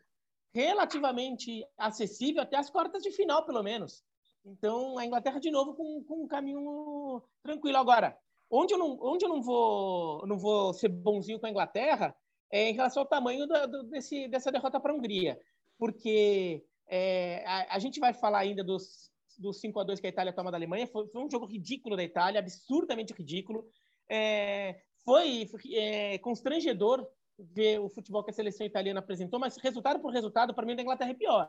relativamente 0.53 1.67
acessível 1.77 2.43
até 2.43 2.57
as 2.57 2.71
quartas 2.71 3.03
de 3.03 3.11
final, 3.11 3.45
pelo 3.45 3.63
menos. 3.63 4.03
Então, 4.45 4.97
a 4.97 5.05
Inglaterra, 5.05 5.41
de 5.41 5.51
novo, 5.51 5.75
com, 5.75 6.05
com 6.05 6.23
um 6.23 6.29
caminho 6.29 7.23
tranquilo. 7.43 7.77
Agora, 7.77 8.17
onde 8.51 8.73
eu 8.73 8.79
não, 8.79 8.97
onde 9.01 9.25
eu 9.25 9.29
não, 9.29 9.43
vou, 9.43 10.27
não 10.27 10.39
vou 10.39 10.73
ser 10.73 10.89
bonzinho 10.89 11.39
com 11.39 11.47
a 11.47 11.51
Inglaterra 11.51 12.17
é 12.51 12.71
em 12.71 12.75
relação 12.75 13.03
ao 13.03 13.09
tamanho 13.09 13.47
do, 13.47 13.67
do, 13.67 13.83
desse, 13.85 14.29
dessa 14.29 14.53
derrota 14.53 14.79
para 14.79 14.93
a 14.93 14.95
Hungria. 14.95 15.39
Porque 15.77 16.65
é, 16.87 17.45
a, 17.45 17.75
a, 17.75 17.79
gente 17.79 17.99
vai 17.99 18.15
falar 18.15 18.39
ainda 18.39 18.63
dos, 18.63 19.11
dos 19.37 19.61
5 19.61 19.81
a 19.81 19.85
2 19.85 20.01
que 20.01 20.07
a 20.07 20.11
Itália 20.11 20.33
toma 20.33 20.51
da 20.51 20.57
Alemanha. 20.57 20.87
Foi, 20.87 21.09
foi 21.09 21.23
um 21.23 21.31
jogo 21.31 21.47
ridículo 21.47 21.97
da 21.97 22.05
Itália, 22.05 22.39
absurdamente 22.39 23.13
ridículo. 23.13 23.69
É, 24.09 24.81
foi 25.05 25.51
é, 25.73 26.19
constrangedor 26.19 27.07
ver 27.39 27.81
o 27.81 27.89
futebol 27.89 28.23
que 28.25 28.31
a 28.31 28.35
seleção 28.35 28.67
italiana 28.67 29.01
apresentou, 29.01 29.39
mas 29.39 29.57
resultado 29.57 30.01
por 30.01 30.13
resultado, 30.13 30.55
para 30.55 30.67
mim, 30.67 30.75
da 30.75 30.83
Inglaterra 30.83 31.11
é 31.11 31.15
pior. 31.15 31.49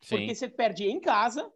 Sim. 0.00 0.16
Porque 0.16 0.34
você 0.34 0.48
perde 0.48 0.84
em 0.84 1.00
casa 1.00 1.50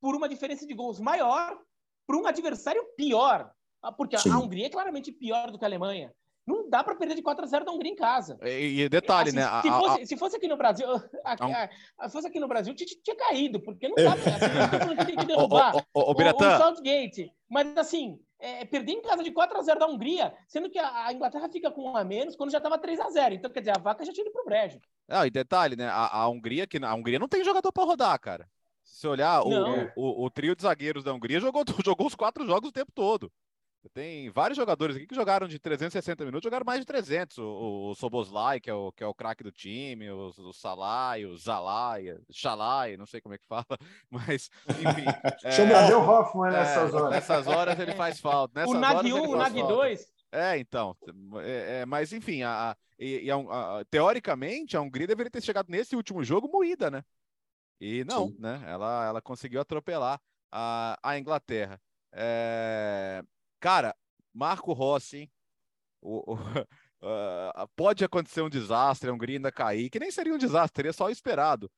por 0.00 0.14
uma 0.14 0.28
diferença 0.28 0.66
de 0.66 0.74
gols 0.74 1.00
maior 1.00 1.58
para 2.06 2.16
um 2.16 2.26
adversário 2.26 2.84
pior. 2.96 3.50
Ah, 3.82 3.92
porque 3.92 4.18
Sim. 4.18 4.30
a 4.30 4.38
Hungria 4.38 4.66
é 4.66 4.70
claramente 4.70 5.12
pior 5.12 5.50
do 5.50 5.58
que 5.58 5.64
a 5.64 5.68
Alemanha. 5.68 6.12
Não 6.46 6.70
dá 6.70 6.84
para 6.84 6.94
perder 6.94 7.16
de 7.16 7.22
4 7.22 7.44
a 7.44 7.48
0 7.48 7.64
da 7.64 7.72
Hungria 7.72 7.90
em 7.90 7.96
casa. 7.96 8.38
E, 8.42 8.82
e 8.82 8.88
detalhe, 8.88 9.30
assim, 9.30 9.38
né? 9.38 9.42
Se, 9.62 9.68
a, 9.68 9.72
fosse, 9.72 10.02
a... 10.02 10.06
se, 10.06 10.16
fosse, 10.16 10.36
aqui 10.36 10.46
no 10.46 10.56
Brasil, 10.56 10.86
a, 11.98 12.08
fosse 12.08 12.28
aqui 12.28 12.38
no 12.38 12.46
Brasil, 12.46 12.72
tinha, 12.74 12.86
tinha 13.02 13.16
caído, 13.16 13.60
porque 13.60 13.88
não 13.88 13.96
dá 13.96 14.16
para 14.16 14.36
assim, 14.36 15.06
tem 15.06 15.16
que 15.16 15.26
derrubar 15.26 15.74
o, 15.74 15.80
o, 15.92 16.00
o, 16.00 16.12
o, 16.12 16.12
o 16.12 16.58
Southgate. 16.58 17.32
Mas 17.48 17.76
assim, 17.76 18.20
é, 18.38 18.64
perder 18.64 18.92
em 18.92 19.02
casa 19.02 19.22
de 19.22 19.30
4 19.30 19.58
a 19.58 19.62
0 19.62 19.78
da 19.78 19.86
Hungria, 19.86 20.34
sendo 20.46 20.70
que 20.70 20.78
a, 20.78 21.06
a 21.06 21.12
Inglaterra 21.12 21.48
fica 21.48 21.70
com 21.70 21.90
um 21.90 21.96
a 21.96 22.04
menos 22.04 22.36
quando 22.36 22.50
já 22.50 22.58
estava 22.58 22.78
3 22.78 23.00
a 23.00 23.10
0 23.10 23.34
Então, 23.34 23.50
quer 23.50 23.60
dizer, 23.60 23.76
a 23.76 23.80
vaca 23.80 24.04
já 24.04 24.12
tinha 24.12 24.24
ido 24.24 24.32
pro 24.32 24.44
brejo. 24.44 24.80
E 25.08 25.30
detalhe, 25.30 25.76
né? 25.76 25.86
A, 25.88 26.22
a 26.22 26.28
Hungria, 26.28 26.66
que 26.66 26.78
a 26.78 26.94
Hungria 26.94 27.18
não 27.18 27.28
tem 27.28 27.44
jogador 27.44 27.72
para 27.72 27.84
rodar, 27.84 28.18
cara. 28.20 28.48
Se 28.82 29.06
olhar, 29.08 29.42
o, 29.42 29.50
o, 29.96 30.24
o, 30.24 30.30
trio 30.30 30.54
de 30.54 30.62
zagueiros 30.62 31.02
da 31.02 31.12
Hungria 31.12 31.40
jogou, 31.40 31.64
jogou 31.84 32.06
os 32.06 32.14
quatro 32.14 32.46
jogos 32.46 32.68
o 32.68 32.72
tempo 32.72 32.92
todo. 32.92 33.32
Tem 33.92 34.30
vários 34.30 34.56
jogadores 34.56 34.96
aqui 34.96 35.06
que 35.06 35.14
jogaram 35.14 35.46
de 35.46 35.58
360 35.58 36.24
minutos, 36.24 36.44
jogaram 36.44 36.64
mais 36.64 36.80
de 36.80 36.86
300. 36.86 37.38
O, 37.38 37.90
o 37.90 37.94
Soboslai, 37.94 38.60
que 38.60 38.70
é 38.70 38.74
o, 38.74 38.92
que 38.92 39.04
é 39.04 39.06
o 39.06 39.14
craque 39.14 39.44
do 39.44 39.52
time, 39.52 40.10
o, 40.10 40.32
o 40.38 40.52
Salai, 40.52 41.24
o 41.24 41.36
Zalai, 41.36 42.16
Shalai, 42.30 42.96
não 42.96 43.06
sei 43.06 43.20
como 43.20 43.34
é 43.34 43.38
que 43.38 43.46
fala, 43.46 43.64
mas, 44.10 44.50
enfim. 44.68 45.06
é, 45.44 45.50
Chama 45.52 45.96
o 45.96 46.08
Hoffman 46.08 46.52
nessas 46.52 46.92
é, 46.92 46.96
horas. 46.96 47.10
Nessas 47.10 47.46
horas 47.46 47.78
ele 47.78 47.92
faz 47.94 48.20
falta. 48.20 48.60
Nessas 48.60 48.74
o 48.74 48.78
Nag 48.78 49.12
1, 49.12 49.22
o 49.22 49.36
Nag 49.36 49.62
2. 49.62 50.16
É, 50.32 50.58
então. 50.58 50.96
É, 51.42 51.80
é, 51.80 51.86
mas, 51.86 52.12
enfim, 52.12 52.42
a, 52.42 52.70
a, 52.70 52.76
e, 52.98 53.30
a, 53.30 53.36
a, 53.36 53.84
teoricamente, 53.90 54.76
a 54.76 54.80
Hungria 54.80 55.06
deveria 55.06 55.30
ter 55.30 55.42
chegado 55.42 55.70
nesse 55.70 55.96
último 55.96 56.22
jogo 56.24 56.48
moída, 56.48 56.90
né? 56.90 57.02
E 57.80 58.04
não, 58.04 58.28
Sim. 58.28 58.36
né? 58.38 58.62
Ela, 58.66 59.06
ela 59.06 59.22
conseguiu 59.22 59.60
atropelar 59.60 60.20
a, 60.50 60.98
a 61.02 61.18
Inglaterra. 61.18 61.80
É... 62.12 63.22
Cara, 63.66 63.96
Marco 64.32 64.72
Rossi, 64.72 65.28
o, 66.00 66.34
o, 66.34 66.34
uh, 66.36 67.66
pode 67.74 68.04
acontecer 68.04 68.40
um 68.40 68.48
desastre, 68.48 69.10
a 69.10 69.12
Hungria 69.12 69.38
ainda 69.38 69.50
cair, 69.50 69.90
que 69.90 69.98
nem 69.98 70.08
seria 70.08 70.32
um 70.32 70.38
desastre, 70.38 70.76
seria 70.76 70.92
só 70.92 71.10
esperado. 71.10 71.68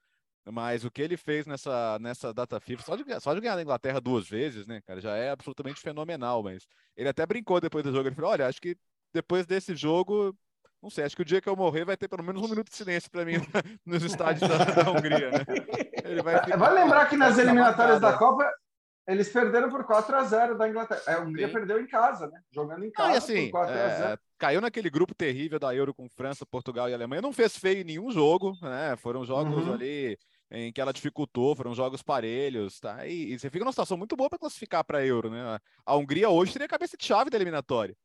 Mas 0.44 0.84
o 0.84 0.90
que 0.90 1.00
ele 1.00 1.16
fez 1.16 1.46
nessa, 1.46 1.98
nessa 1.98 2.34
data 2.34 2.60
FIFA, 2.60 2.82
só 2.82 2.94
de, 2.94 3.20
só 3.20 3.32
de 3.32 3.40
ganhar 3.40 3.56
na 3.56 3.62
Inglaterra 3.62 4.02
duas 4.02 4.28
vezes, 4.28 4.66
né, 4.66 4.82
cara, 4.82 5.00
já 5.00 5.16
é 5.16 5.30
absolutamente 5.30 5.80
fenomenal. 5.80 6.42
Mas 6.42 6.66
ele 6.94 7.08
até 7.08 7.24
brincou 7.24 7.58
depois 7.58 7.82
do 7.82 7.90
jogo. 7.90 8.06
Ele 8.06 8.14
falou: 8.14 8.32
olha, 8.32 8.46
acho 8.46 8.60
que 8.60 8.76
depois 9.10 9.46
desse 9.46 9.74
jogo, 9.74 10.36
não 10.82 10.90
sei, 10.90 11.04
acho 11.04 11.16
que 11.16 11.22
o 11.22 11.24
dia 11.24 11.40
que 11.40 11.48
eu 11.48 11.56
morrer 11.56 11.86
vai 11.86 11.96
ter 11.96 12.06
pelo 12.06 12.22
menos 12.22 12.42
um 12.42 12.48
minuto 12.48 12.68
de 12.68 12.76
silêncio 12.76 13.10
para 13.10 13.24
mim 13.24 13.36
nos 13.86 14.02
estádios 14.02 14.46
da, 14.46 14.58
da 14.82 14.90
Hungria, 14.90 15.30
né? 15.30 15.44
Vai, 16.22 16.42
ficar, 16.42 16.56
vai 16.56 16.72
lembrar 16.72 17.06
que 17.06 17.18
nas 17.18 17.36
eliminatórias 17.36 18.00
da 18.00 18.16
Copa 18.16 18.50
eles 19.08 19.30
perderam 19.30 19.70
por 19.70 19.84
4 19.84 20.14
a 20.14 20.22
0 20.22 20.58
da 20.58 20.68
Inglaterra. 20.68 21.00
É, 21.06 21.14
a 21.14 21.20
Hungria 21.20 21.46
Sim. 21.46 21.54
perdeu 21.54 21.80
em 21.80 21.86
casa, 21.86 22.28
né? 22.28 22.42
Jogando 22.52 22.84
em 22.84 22.90
casa. 22.90 23.14
Ah, 23.14 23.16
assim, 23.16 23.50
4 23.50 23.74
a 23.74 23.88
0. 23.88 24.12
É, 24.12 24.18
caiu 24.36 24.60
naquele 24.60 24.90
grupo 24.90 25.14
terrível 25.14 25.58
da 25.58 25.74
Euro 25.74 25.94
com 25.94 26.06
França, 26.10 26.44
Portugal 26.44 26.90
e 26.90 26.94
Alemanha. 26.94 27.22
Não 27.22 27.32
fez 27.32 27.56
feio 27.56 27.80
em 27.80 27.84
nenhum 27.84 28.10
jogo, 28.10 28.54
né? 28.60 28.96
Foram 28.98 29.24
jogos 29.24 29.66
uhum. 29.66 29.72
ali 29.72 30.18
em 30.50 30.70
que 30.70 30.80
ela 30.80 30.92
dificultou, 30.92 31.56
foram 31.56 31.74
jogos 31.74 32.02
parelhos, 32.02 32.78
tá? 32.80 33.06
E, 33.06 33.32
e 33.32 33.38
você 33.38 33.48
fica 33.48 33.64
numa 33.64 33.72
situação 33.72 33.96
muito 33.96 34.14
boa 34.14 34.28
para 34.28 34.38
classificar 34.38 34.84
para 34.84 34.98
a 34.98 35.06
Euro, 35.06 35.30
né? 35.30 35.58
A 35.86 35.96
Hungria 35.96 36.28
hoje 36.28 36.52
teria 36.52 36.68
cabeça 36.68 36.94
de 36.94 37.04
chave 37.04 37.30
da 37.30 37.38
eliminatória. 37.38 37.96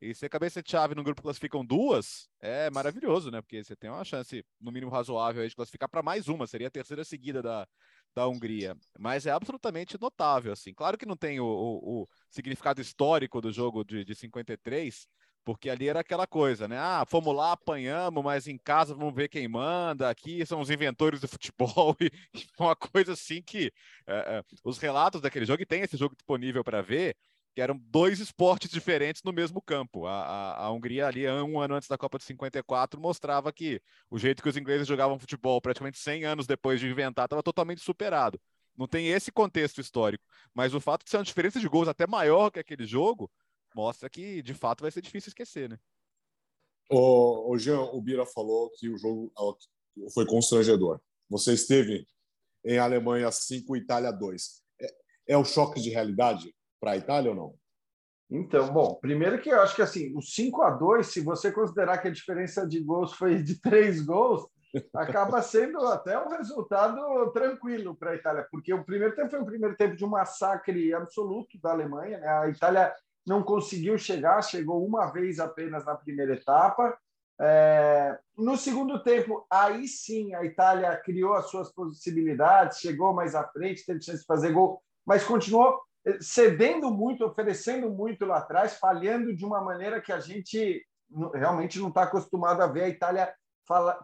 E 0.00 0.14
se 0.14 0.24
a 0.24 0.28
cabeça 0.28 0.62
de 0.62 0.70
chave 0.70 0.94
no 0.94 1.02
grupo 1.02 1.22
classificam 1.22 1.64
duas, 1.64 2.28
é 2.40 2.70
maravilhoso, 2.70 3.30
né? 3.30 3.42
Porque 3.42 3.64
você 3.64 3.74
tem 3.74 3.90
uma 3.90 4.04
chance, 4.04 4.44
no 4.60 4.70
mínimo 4.70 4.92
razoável, 4.92 5.46
de 5.46 5.56
classificar 5.56 5.88
para 5.88 6.02
mais 6.02 6.28
uma, 6.28 6.46
seria 6.46 6.68
a 6.68 6.70
terceira 6.70 7.04
seguida 7.04 7.42
da, 7.42 7.66
da 8.14 8.26
Hungria. 8.26 8.76
Mas 8.98 9.26
é 9.26 9.30
absolutamente 9.30 10.00
notável, 10.00 10.52
assim. 10.52 10.74
Claro 10.74 10.98
que 10.98 11.06
não 11.06 11.16
tem 11.16 11.40
o, 11.40 11.46
o, 11.46 12.02
o 12.02 12.08
significado 12.30 12.80
histórico 12.80 13.40
do 13.40 13.52
jogo 13.52 13.84
de, 13.84 14.04
de 14.04 14.14
53, 14.14 15.06
porque 15.44 15.70
ali 15.70 15.88
era 15.88 16.00
aquela 16.00 16.26
coisa, 16.26 16.68
né? 16.68 16.76
Ah, 16.78 17.04
fomos 17.08 17.34
lá, 17.34 17.52
apanhamos, 17.52 18.22
mas 18.22 18.46
em 18.46 18.58
casa 18.58 18.94
vamos 18.94 19.14
ver 19.14 19.28
quem 19.28 19.48
manda. 19.48 20.10
Aqui 20.10 20.44
são 20.44 20.60
os 20.60 20.68
inventores 20.68 21.20
do 21.20 21.28
futebol 21.28 21.96
e, 22.00 22.10
uma 22.58 22.76
coisa 22.76 23.14
assim 23.14 23.40
que 23.42 23.72
é, 24.06 24.38
é, 24.38 24.44
os 24.62 24.78
relatos 24.78 25.22
daquele 25.22 25.46
jogo 25.46 25.62
e 25.62 25.66
tem 25.66 25.80
esse 25.80 25.96
jogo 25.96 26.14
disponível 26.14 26.62
para 26.62 26.82
ver 26.82 27.16
que 27.58 27.62
eram 27.62 27.76
dois 27.76 28.20
esportes 28.20 28.70
diferentes 28.70 29.20
no 29.24 29.32
mesmo 29.32 29.60
campo. 29.60 30.06
A, 30.06 30.22
a, 30.22 30.66
a, 30.66 30.70
Hungria, 30.70 31.08
ali, 31.08 31.28
um 31.28 31.58
ano 31.58 31.74
antes 31.74 31.88
da 31.88 31.98
Copa 31.98 32.16
de 32.16 32.22
54, 32.22 33.00
mostrava 33.00 33.52
que 33.52 33.82
o 34.08 34.16
jeito 34.16 34.44
que 34.44 34.48
os 34.48 34.56
ingleses 34.56 34.86
jogavam 34.86 35.18
futebol, 35.18 35.60
praticamente 35.60 35.98
100 35.98 36.24
anos 36.24 36.46
depois 36.46 36.78
de 36.78 36.86
inventar, 36.86 37.24
estava 37.24 37.42
totalmente 37.42 37.80
superado. 37.80 38.40
Não 38.76 38.86
tem 38.86 39.08
esse 39.08 39.32
contexto 39.32 39.80
histórico, 39.80 40.24
mas 40.54 40.72
o 40.72 40.80
fato 40.80 41.02
de 41.02 41.10
ser 41.10 41.16
uma 41.16 41.24
diferença 41.24 41.58
de 41.58 41.66
gols 41.66 41.88
até 41.88 42.06
maior 42.06 42.48
que 42.52 42.60
aquele 42.60 42.86
jogo, 42.86 43.28
mostra 43.74 44.08
que, 44.08 44.40
de 44.40 44.54
fato, 44.54 44.82
vai 44.82 44.92
ser 44.92 45.02
difícil 45.02 45.30
esquecer, 45.30 45.68
né? 45.68 45.80
O, 46.88 47.52
o 47.52 47.58
Jean, 47.58 47.80
o 47.80 48.00
Bira 48.00 48.24
falou 48.24 48.70
que 48.78 48.88
o 48.88 48.96
jogo 48.96 49.32
foi 50.14 50.24
constrangedor. 50.26 51.00
Você 51.28 51.54
esteve 51.54 52.06
em 52.64 52.78
Alemanha 52.78 53.32
5, 53.32 53.76
Itália 53.76 54.12
2. 54.12 54.62
É, 54.80 54.94
é 55.30 55.36
o 55.36 55.44
choque 55.44 55.80
de 55.80 55.90
realidade? 55.90 56.54
Para 56.80 56.92
a 56.92 56.96
Itália 56.96 57.30
ou 57.30 57.36
não? 57.36 57.54
Então, 58.30 58.70
bom, 58.72 58.94
primeiro 59.00 59.40
que 59.40 59.48
eu 59.48 59.60
acho 59.60 59.74
que 59.74 59.82
assim, 59.82 60.14
o 60.14 60.20
5 60.20 60.62
a 60.62 60.70
2 60.70 61.06
se 61.06 61.20
você 61.20 61.50
considerar 61.50 61.98
que 61.98 62.08
a 62.08 62.12
diferença 62.12 62.66
de 62.66 62.78
gols 62.80 63.14
foi 63.14 63.42
de 63.42 63.58
três 63.60 64.04
gols, 64.04 64.46
acaba 64.94 65.40
sendo 65.40 65.78
até 65.86 66.18
um 66.18 66.28
resultado 66.28 67.30
tranquilo 67.32 67.96
para 67.96 68.10
a 68.10 68.14
Itália, 68.14 68.46
porque 68.50 68.72
o 68.72 68.84
primeiro 68.84 69.14
tempo 69.14 69.30
foi 69.30 69.40
um 69.40 69.46
primeiro 69.46 69.76
tempo 69.76 69.96
de 69.96 70.04
um 70.04 70.08
massacre 70.08 70.92
absoluto 70.92 71.58
da 71.60 71.70
Alemanha. 71.70 72.18
Né? 72.18 72.28
A 72.28 72.48
Itália 72.48 72.94
não 73.26 73.42
conseguiu 73.42 73.96
chegar, 73.96 74.42
chegou 74.42 74.84
uma 74.84 75.06
vez 75.06 75.40
apenas 75.40 75.84
na 75.84 75.94
primeira 75.94 76.34
etapa. 76.34 76.98
É... 77.40 78.18
no 78.36 78.56
segundo 78.56 79.00
tempo, 79.02 79.46
aí 79.48 79.86
sim 79.86 80.34
a 80.34 80.44
Itália 80.44 80.96
criou 80.96 81.34
as 81.34 81.46
suas 81.48 81.72
possibilidades, 81.72 82.78
chegou 82.78 83.14
mais 83.14 83.34
à 83.34 83.44
frente, 83.44 83.86
teve 83.86 84.02
chance 84.02 84.20
de 84.20 84.26
fazer 84.26 84.52
gol, 84.52 84.82
mas 85.06 85.22
continuou 85.22 85.80
cedendo 86.20 86.90
muito, 86.90 87.24
oferecendo 87.24 87.90
muito 87.90 88.24
lá 88.24 88.38
atrás, 88.38 88.78
falhando 88.78 89.34
de 89.34 89.44
uma 89.44 89.60
maneira 89.60 90.00
que 90.00 90.12
a 90.12 90.20
gente 90.20 90.84
realmente 91.34 91.78
não 91.78 91.88
está 91.88 92.02
acostumado 92.02 92.62
a 92.62 92.66
ver 92.66 92.84
a 92.84 92.88
Itália 92.88 93.34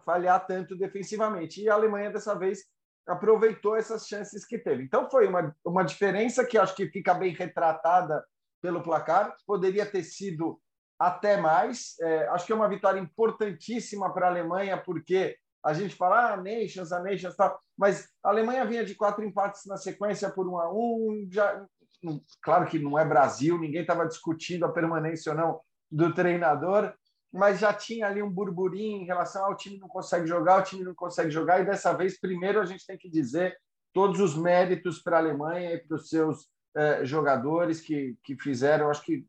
falhar 0.05 0.45
tanto 0.45 0.77
defensivamente. 0.77 1.61
E 1.61 1.69
a 1.69 1.73
Alemanha, 1.73 2.11
dessa 2.11 2.37
vez, 2.37 2.65
aproveitou 3.07 3.75
essas 3.75 4.07
chances 4.07 4.45
que 4.45 4.59
teve. 4.59 4.83
Então, 4.83 5.09
foi 5.09 5.27
uma, 5.27 5.55
uma 5.63 5.83
diferença 5.83 6.45
que 6.45 6.57
acho 6.57 6.75
que 6.75 6.87
fica 6.87 7.13
bem 7.13 7.33
retratada 7.33 8.23
pelo 8.61 8.83
placar. 8.83 9.35
Poderia 9.45 9.85
ter 9.85 10.03
sido 10.03 10.59
até 10.99 11.37
mais. 11.37 11.95
É, 11.99 12.27
acho 12.29 12.45
que 12.45 12.51
é 12.51 12.55
uma 12.55 12.69
vitória 12.69 12.99
importantíssima 12.99 14.13
para 14.13 14.27
a 14.27 14.29
Alemanha, 14.29 14.77
porque 14.77 15.37
a 15.63 15.73
gente 15.73 15.95
fala, 15.95 16.33
ah, 16.33 16.37
Nations, 16.37 16.91
a 16.91 16.99
Nations, 16.99 17.35
tal. 17.35 17.59
mas 17.75 18.07
a 18.23 18.29
Alemanha 18.29 18.65
vinha 18.65 18.85
de 18.85 18.93
quatro 18.93 19.23
empates 19.23 19.65
na 19.65 19.77
sequência 19.77 20.29
por 20.29 20.47
um 20.47 20.59
a 20.59 20.71
um, 20.71 21.27
já 21.31 21.65
claro 22.41 22.67
que 22.67 22.79
não 22.79 22.97
é 22.97 23.05
Brasil, 23.05 23.57
ninguém 23.57 23.81
estava 23.81 24.07
discutindo 24.07 24.65
a 24.65 24.71
permanência 24.71 25.31
ou 25.31 25.37
não 25.37 25.61
do 25.91 26.13
treinador, 26.13 26.93
mas 27.31 27.59
já 27.59 27.73
tinha 27.73 28.07
ali 28.07 28.23
um 28.23 28.29
burburinho 28.29 29.01
em 29.01 29.05
relação 29.05 29.45
ao 29.45 29.55
time 29.55 29.77
não 29.77 29.87
consegue 29.87 30.25
jogar, 30.25 30.59
o 30.59 30.63
time 30.63 30.83
não 30.83 30.95
consegue 30.95 31.29
jogar, 31.29 31.59
e 31.59 31.65
dessa 31.65 31.93
vez, 31.93 32.19
primeiro, 32.19 32.61
a 32.61 32.65
gente 32.65 32.85
tem 32.85 32.97
que 32.97 33.09
dizer 33.09 33.57
todos 33.93 34.19
os 34.19 34.37
méritos 34.37 35.01
para 35.01 35.17
a 35.17 35.19
Alemanha 35.19 35.73
e 35.73 35.77
para 35.79 35.95
os 35.95 36.09
seus 36.09 36.47
eh, 36.75 37.05
jogadores 37.05 37.79
que, 37.79 38.17
que 38.23 38.37
fizeram, 38.37 38.89
acho 38.89 39.03
que 39.03 39.25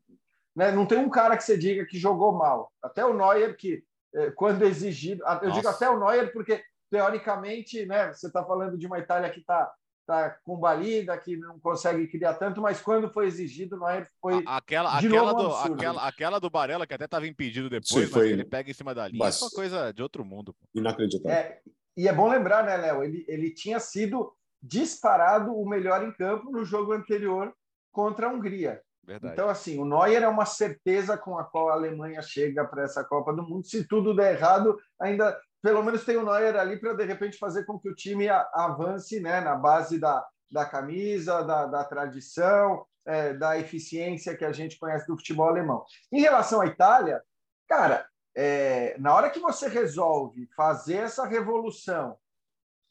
né, 0.55 0.71
não 0.71 0.85
tem 0.85 0.97
um 0.97 1.09
cara 1.09 1.37
que 1.37 1.43
você 1.43 1.57
diga 1.57 1.85
que 1.85 1.97
jogou 1.97 2.33
mal, 2.33 2.71
até 2.81 3.05
o 3.05 3.13
Neuer, 3.13 3.55
que 3.55 3.83
eh, 4.15 4.31
quando 4.31 4.63
exigido, 4.63 5.23
eu 5.23 5.27
Nossa. 5.27 5.51
digo 5.51 5.67
até 5.67 5.89
o 5.89 5.99
Neuer 5.99 6.31
porque, 6.33 6.63
teoricamente, 6.89 7.85
né, 7.85 8.13
você 8.13 8.27
está 8.27 8.43
falando 8.43 8.77
de 8.77 8.87
uma 8.87 8.99
Itália 8.99 9.29
que 9.29 9.39
está 9.39 9.71
está 10.07 10.37
balida, 10.47 11.17
que 11.17 11.35
não 11.35 11.59
consegue 11.59 12.07
criar 12.07 12.35
tanto, 12.35 12.61
mas 12.61 12.81
quando 12.81 13.11
foi 13.11 13.27
exigido, 13.27 13.75
não 13.75 13.89
é, 13.89 14.07
foi 14.21 14.41
aquela, 14.45 14.99
de 15.01 15.07
aquela, 15.07 15.33
do, 15.33 15.53
aquela, 15.53 16.07
aquela 16.07 16.39
do 16.39 16.49
Barella, 16.49 16.87
que 16.87 16.93
até 16.93 17.05
estava 17.05 17.27
impedido 17.27 17.69
depois, 17.69 18.05
Sim, 18.05 18.07
foi... 18.07 18.23
mas 18.23 18.31
ele 18.31 18.45
pega 18.45 18.71
em 18.71 18.73
cima 18.73 18.95
da 18.95 19.07
linha, 19.07 19.19
mas... 19.19 19.41
é 19.41 19.45
uma 19.45 19.51
coisa 19.51 19.91
de 19.91 20.01
outro 20.01 20.23
mundo. 20.23 20.55
Inacreditável. 20.73 21.37
É, 21.37 21.59
e 21.97 22.07
é 22.07 22.13
bom 22.13 22.29
lembrar, 22.29 22.63
né, 22.63 22.77
Léo, 22.77 23.03
ele, 23.03 23.25
ele 23.27 23.53
tinha 23.53 23.79
sido 23.79 24.33
disparado 24.61 25.53
o 25.53 25.67
melhor 25.67 26.03
em 26.03 26.11
campo 26.11 26.51
no 26.51 26.63
jogo 26.63 26.93
anterior 26.93 27.53
contra 27.91 28.27
a 28.27 28.33
Hungria. 28.33 28.81
Verdade. 29.03 29.33
Então, 29.33 29.47
assim, 29.47 29.79
o 29.79 29.85
Neuer 29.85 30.21
é 30.21 30.27
uma 30.27 30.45
certeza 30.45 31.17
com 31.17 31.37
a 31.37 31.43
qual 31.45 31.69
a 31.69 31.73
Alemanha 31.73 32.21
chega 32.21 32.65
para 32.65 32.83
essa 32.83 33.05
Copa 33.05 33.33
do 33.33 33.41
Mundo. 33.41 33.65
Se 33.65 33.87
tudo 33.87 34.13
der 34.13 34.35
errado, 34.35 34.77
ainda 34.99 35.39
pelo 35.61 35.83
menos 35.83 36.05
tem 36.05 36.17
o 36.17 36.23
Neuer 36.23 36.55
ali 36.55 36.79
para 36.79 36.93
de 36.93 37.03
repente 37.03 37.37
fazer 37.37 37.65
com 37.65 37.79
que 37.79 37.89
o 37.89 37.95
time 37.95 38.29
avance 38.29 39.19
né, 39.19 39.41
na 39.41 39.55
base 39.55 39.99
da, 39.99 40.25
da 40.51 40.65
camisa, 40.65 41.43
da, 41.43 41.65
da 41.65 41.83
tradição, 41.83 42.85
é, 43.05 43.33
da 43.33 43.57
eficiência 43.57 44.35
que 44.35 44.45
a 44.45 44.51
gente 44.51 44.77
conhece 44.77 45.07
do 45.07 45.17
futebol 45.17 45.47
alemão. 45.47 45.83
Em 46.11 46.21
relação 46.21 46.61
à 46.61 46.67
Itália, 46.67 47.21
cara, 47.67 48.07
é, 48.35 48.95
na 48.99 49.15
hora 49.15 49.29
que 49.29 49.39
você 49.39 49.67
resolve 49.67 50.47
fazer 50.55 50.97
essa 50.97 51.25
revolução 51.25 52.17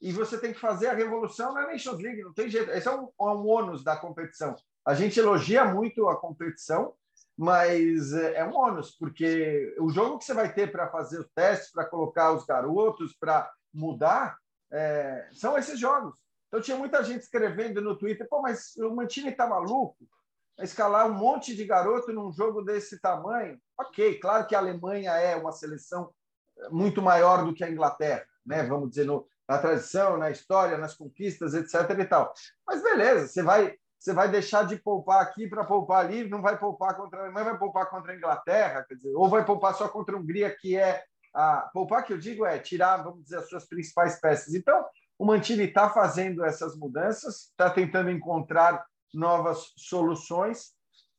e 0.00 0.12
você 0.12 0.38
tem 0.38 0.52
que 0.52 0.58
fazer 0.58 0.88
a 0.88 0.94
revolução 0.94 1.54
na 1.54 1.66
Nations 1.66 2.02
League, 2.02 2.22
não 2.22 2.32
tem 2.32 2.48
jeito. 2.48 2.70
Esse 2.70 2.88
é 2.88 2.90
um, 2.90 3.08
um 3.18 3.46
ônus 3.46 3.84
da 3.84 3.96
competição. 3.96 4.54
A 4.84 4.94
gente 4.94 5.18
elogia 5.18 5.64
muito 5.64 6.08
a 6.08 6.16
competição, 6.16 6.94
mas 7.36 8.12
é, 8.12 8.36
é 8.36 8.44
um 8.44 8.56
ônus, 8.56 8.92
porque 8.92 9.74
o 9.78 9.90
jogo 9.90 10.18
que 10.18 10.24
você 10.24 10.32
vai 10.32 10.52
ter 10.52 10.72
para 10.72 10.88
fazer 10.88 11.20
os 11.20 11.28
testes, 11.34 11.70
para 11.70 11.84
colocar 11.84 12.32
os 12.32 12.44
garotos, 12.46 13.14
para 13.14 13.50
mudar, 13.72 14.38
é, 14.72 15.28
são 15.32 15.58
esses 15.58 15.78
jogos. 15.78 16.16
Então 16.48 16.60
tinha 16.60 16.76
muita 16.76 17.02
gente 17.04 17.22
escrevendo 17.22 17.80
no 17.82 17.96
Twitter, 17.96 18.26
pô, 18.28 18.40
mas 18.40 18.74
o 18.76 18.94
Mantini 18.94 19.28
está 19.28 19.46
maluco? 19.46 19.96
Escalar 20.60 21.06
um 21.06 21.12
monte 21.12 21.54
de 21.54 21.64
garoto 21.66 22.12
num 22.12 22.32
jogo 22.32 22.62
desse 22.62 22.98
tamanho? 23.00 23.60
Ok, 23.78 24.18
claro 24.18 24.46
que 24.46 24.54
a 24.54 24.58
Alemanha 24.58 25.12
é 25.12 25.36
uma 25.36 25.52
seleção 25.52 26.10
muito 26.70 27.02
maior 27.02 27.44
do 27.44 27.52
que 27.52 27.62
a 27.62 27.70
Inglaterra, 27.70 28.26
né? 28.44 28.62
vamos 28.62 28.90
dizer, 28.90 29.04
no, 29.04 29.28
na 29.46 29.58
tradição, 29.58 30.16
na 30.16 30.30
história, 30.30 30.78
nas 30.78 30.94
conquistas, 30.94 31.52
etc. 31.52 31.98
e 31.98 32.04
tal. 32.06 32.32
Mas 32.66 32.82
beleza, 32.82 33.28
você 33.28 33.42
vai, 33.42 33.76
você 33.98 34.12
vai 34.12 34.30
deixar 34.30 34.66
de 34.66 34.76
poupar 34.76 35.22
aqui 35.22 35.48
para 35.48 35.64
poupar 35.64 36.04
ali, 36.04 36.28
não 36.28 36.42
vai 36.42 36.58
poupar 36.58 36.96
contra 36.96 37.18
a 37.18 37.22
Alemanha, 37.24 37.50
vai 37.50 37.58
poupar 37.58 37.88
contra 37.88 38.12
a 38.12 38.16
Inglaterra, 38.16 38.84
quer 38.84 38.94
dizer, 38.94 39.14
ou 39.14 39.28
vai 39.28 39.44
poupar 39.44 39.74
só 39.74 39.88
contra 39.88 40.16
a 40.16 40.18
Hungria, 40.18 40.54
que 40.54 40.76
é 40.76 41.02
a 41.34 41.68
poupar 41.72 42.04
que 42.04 42.12
eu 42.12 42.18
digo 42.18 42.46
é 42.46 42.58
tirar, 42.58 42.98
vamos 42.98 43.24
dizer, 43.24 43.38
as 43.38 43.48
suas 43.48 43.66
principais 43.66 44.18
peças. 44.18 44.54
Então, 44.54 44.84
o 45.18 45.24
Mantini 45.24 45.64
está 45.64 45.90
fazendo 45.90 46.44
essas 46.44 46.76
mudanças, 46.76 47.48
está 47.48 47.68
tentando 47.68 48.10
encontrar 48.10 48.84
novas 49.12 49.72
soluções. 49.76 50.74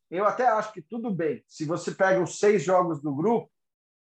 Eu 0.09 0.25
até 0.25 0.47
acho 0.47 0.71
que 0.71 0.81
tudo 0.81 1.13
bem. 1.13 1.43
Se 1.47 1.65
você 1.65 1.91
pega 1.91 2.21
os 2.21 2.39
seis 2.39 2.63
jogos 2.63 3.01
do 3.01 3.13
grupo, 3.13 3.51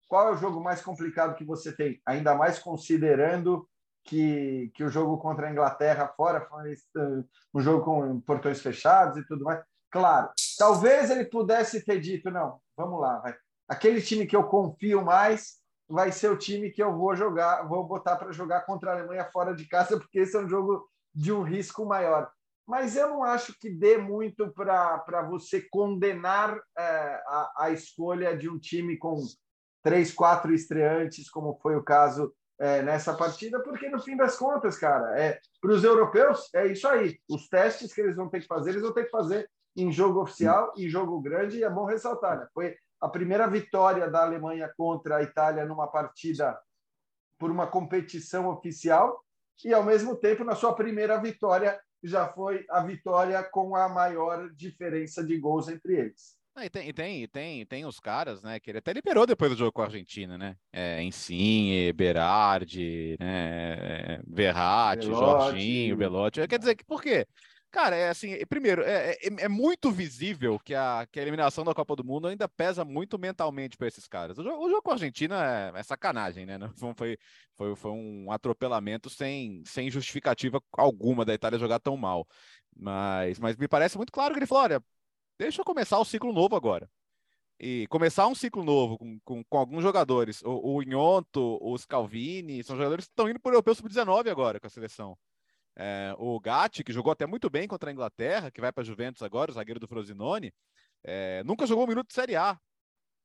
qual 0.08 0.30
é 0.30 0.32
o 0.32 0.38
jogo 0.38 0.62
mais 0.62 0.82
complicado 0.82 1.36
que 1.36 1.46
você 1.46 1.76
tem? 1.76 2.02
Ainda 2.06 2.36
mais 2.36 2.60
considerando 2.60 3.68
que, 4.04 4.72
que 4.76 4.84
o 4.84 4.90
jogo 4.90 5.18
contra 5.18 5.48
a 5.48 5.52
Inglaterra 5.52 6.08
fora 6.16 6.46
foi 6.48 6.76
um 7.54 7.62
jogo 7.62 7.86
com 7.86 8.20
portões 8.22 8.62
fechados 8.62 9.18
e 9.18 9.26
tudo 9.26 9.46
mais. 9.46 9.64
Claro, 9.90 10.32
talvez 10.58 11.10
ele 11.10 11.26
pudesse 11.26 11.86
ter 11.86 12.00
dito: 12.00 12.30
não, 12.30 12.60
vamos 12.76 13.00
lá, 13.00 13.20
vai. 13.20 13.36
aquele 13.68 14.02
time 14.02 14.26
que 14.26 14.36
eu 14.36 14.44
confio 14.44 15.04
mais 15.04 15.62
vai 15.88 16.12
ser 16.12 16.30
o 16.30 16.38
time 16.38 16.72
que 16.72 16.82
eu 16.82 16.98
vou 16.98 17.16
jogar, 17.16 17.68
vou 17.68 17.86
botar 17.86 18.16
para 18.16 18.32
jogar 18.32 18.62
contra 18.62 18.92
a 18.92 18.94
Alemanha 18.96 19.30
fora 19.32 19.54
de 19.56 19.68
casa, 19.68 19.98
porque 20.00 20.20
esse 20.20 20.36
é 20.36 20.40
um 20.40 20.50
jogo 20.50 20.88
de 21.14 21.32
um 21.32 21.44
risco 21.44 21.86
maior. 21.86 22.32
Mas 22.66 22.96
eu 22.96 23.10
não 23.10 23.24
acho 23.24 23.54
que 23.60 23.70
dê 23.70 23.98
muito 23.98 24.50
para 24.54 25.22
você 25.30 25.62
condenar 25.70 26.58
é, 26.78 26.84
a, 27.28 27.54
a 27.58 27.72
escolha 27.72 28.38
de 28.38 28.50
um 28.50 28.58
time 28.58 28.98
com 28.98 29.18
três, 29.84 30.14
quatro 30.14 30.54
estreantes, 30.54 31.30
como 31.30 31.60
foi 31.62 31.76
o 31.76 31.84
caso 31.84 32.34
é, 32.64 32.82
nessa 32.82 33.14
partida, 33.14 33.60
porque 33.60 33.90
no 33.90 34.00
fim 34.00 34.16
das 34.16 34.38
contas, 34.38 34.78
cara, 34.78 35.20
é, 35.20 35.38
para 35.60 35.74
os 35.74 35.84
europeus 35.84 36.50
é 36.56 36.66
isso 36.66 36.88
aí. 36.88 37.20
Os 37.30 37.50
testes 37.50 37.94
que 37.94 38.00
eles 38.00 38.16
vão 38.16 38.30
ter 38.30 38.40
que 38.40 38.48
fazer, 38.48 38.70
eles 38.70 38.82
vão 38.82 38.94
ter 38.94 39.04
que 39.04 39.10
fazer 39.10 39.50
em 39.76 39.92
jogo 39.92 40.22
oficial 40.22 40.72
e 40.78 40.88
jogo 40.88 41.20
grande, 41.20 41.58
e 41.58 41.64
é 41.66 41.70
bom 41.70 41.84
ressaltar, 41.84 42.40
né? 42.40 42.48
Foi 42.54 42.74
a 43.02 43.10
primeira 43.10 43.48
vitória 43.48 44.10
da 44.10 44.24
Alemanha 44.24 44.72
contra 44.78 45.18
a 45.18 45.22
Itália 45.22 45.66
numa 45.66 45.88
partida 45.88 46.58
por 47.38 47.52
uma 47.52 47.68
competição 47.68 48.48
oficial, 48.48 49.22
e 49.66 49.74
ao 49.74 49.84
mesmo 49.84 50.16
tempo, 50.16 50.46
na 50.46 50.56
sua 50.56 50.74
primeira 50.74 51.18
vitória, 51.18 51.78
já 52.02 52.30
foi 52.30 52.66
a 52.70 52.82
vitória 52.82 53.44
com 53.44 53.76
a 53.76 53.90
maior 53.90 54.50
diferença 54.52 55.22
de 55.22 55.38
gols 55.38 55.68
entre 55.68 55.98
eles. 55.98 56.38
Ah, 56.56 56.66
e 56.66 56.70
tem, 56.70 56.94
tem, 56.94 57.28
tem, 57.28 57.66
tem 57.66 57.86
os 57.86 58.00
caras, 58.00 58.44
né, 58.44 58.60
que 58.60 58.70
ele 58.70 58.78
até 58.78 58.94
liberou 58.94 59.26
depois 59.26 59.52
do 59.52 59.58
jogo 59.58 59.72
com 59.72 59.82
a 59.82 59.86
Argentina, 59.86 60.38
né? 60.38 60.56
É, 60.72 61.02
Insigne, 61.02 61.92
Berardi, 61.94 63.18
né, 63.20 64.22
Verratti, 64.28 65.08
Jorginho, 65.08 65.98
Belotti. 65.98 66.48
Quer 66.48 66.60
dizer, 66.60 66.76
que 66.76 66.86
por 66.86 67.02
quê? 67.02 67.26
Cara, 67.74 67.96
é 67.96 68.10
assim, 68.10 68.38
primeiro, 68.46 68.84
é, 68.84 69.14
é, 69.14 69.18
é, 69.46 69.50
muito 69.50 69.92
visível 69.92 70.60
que 70.60 70.76
a, 70.76 71.08
que 71.12 71.20
a 71.20 71.24
eliminação 71.24 71.64
da 71.64 71.74
Copa 71.74 71.96
do 71.96 72.04
Mundo 72.04 72.28
ainda 72.28 72.48
pesa 72.48 72.86
muito 72.86 73.18
mentalmente 73.18 73.76
para 73.76 73.88
esses 73.88 74.08
caras. 74.08 74.38
O 74.38 74.44
jogo, 74.44 74.64
o 74.64 74.70
jogo, 74.70 74.84
com 74.84 74.92
a 74.92 74.94
Argentina 74.94 75.72
é, 75.76 75.80
é 75.80 75.82
sacanagem, 75.82 76.46
né? 76.46 76.60
Foi, 76.96 77.18
foi, 77.56 77.76
foi 77.76 77.92
um 77.92 78.32
atropelamento 78.32 79.10
sem, 79.10 79.64
sem 79.66 79.90
justificativa 79.90 80.62
alguma 80.72 81.26
da 81.26 81.34
Itália 81.34 81.58
jogar 81.58 81.80
tão 81.80 81.98
mal. 81.98 82.28
Mas, 82.76 83.40
mas 83.40 83.58
me 83.58 83.68
parece 83.68 83.98
muito 83.98 84.12
claro 84.12 84.36
que 84.36 84.40
ele 84.40 84.46
falou: 84.46 84.66
olha, 84.66 84.84
deixa 85.44 85.62
eu 85.62 85.66
começar 85.66 86.00
o 86.00 86.06
ciclo 86.06 86.34
novo 86.34 86.56
agora. 86.56 86.90
E 87.60 87.88
começar 87.88 88.28
um 88.28 88.36
ciclo 88.36 88.64
novo 88.64 88.98
com, 88.98 89.20
com, 89.24 89.44
com 89.44 89.58
alguns 89.58 89.84
jogadores. 89.84 90.42
O, 90.44 90.76
o 90.76 90.84
Inhonto, 90.84 91.58
o 91.62 91.78
Scalvini, 91.78 92.64
são 92.64 92.76
jogadores 92.76 93.06
que 93.06 93.12
estão 93.12 93.30
indo 93.30 93.40
para 93.40 93.52
o 93.52 93.54
Europeu 93.54 93.76
Sub-19 93.76 94.30
agora 94.30 94.60
com 94.60 94.68
a 94.68 94.70
seleção. 94.70 95.18
É, 95.76 96.14
o 96.18 96.40
Gatti, 96.40 96.84
que 96.84 96.94
jogou 96.94 97.12
até 97.12 97.26
muito 97.26 97.50
bem 97.50 97.68
contra 97.68 97.90
a 97.90 97.94
Inglaterra, 97.94 98.52
que 98.52 98.62
vai 98.62 98.72
para 98.72 98.82
a 98.82 98.86
Juventus 98.86 99.24
agora, 99.24 99.52
o 99.52 99.54
zagueiro 99.54 99.80
do 99.80 99.88
Frosinone, 99.88 100.54
é, 101.04 101.44
nunca 101.44 101.66
jogou 101.66 101.86
um 101.86 101.88
minuto 101.88 102.08
de 102.08 102.14
Série 102.14 102.36
A. 102.36 102.60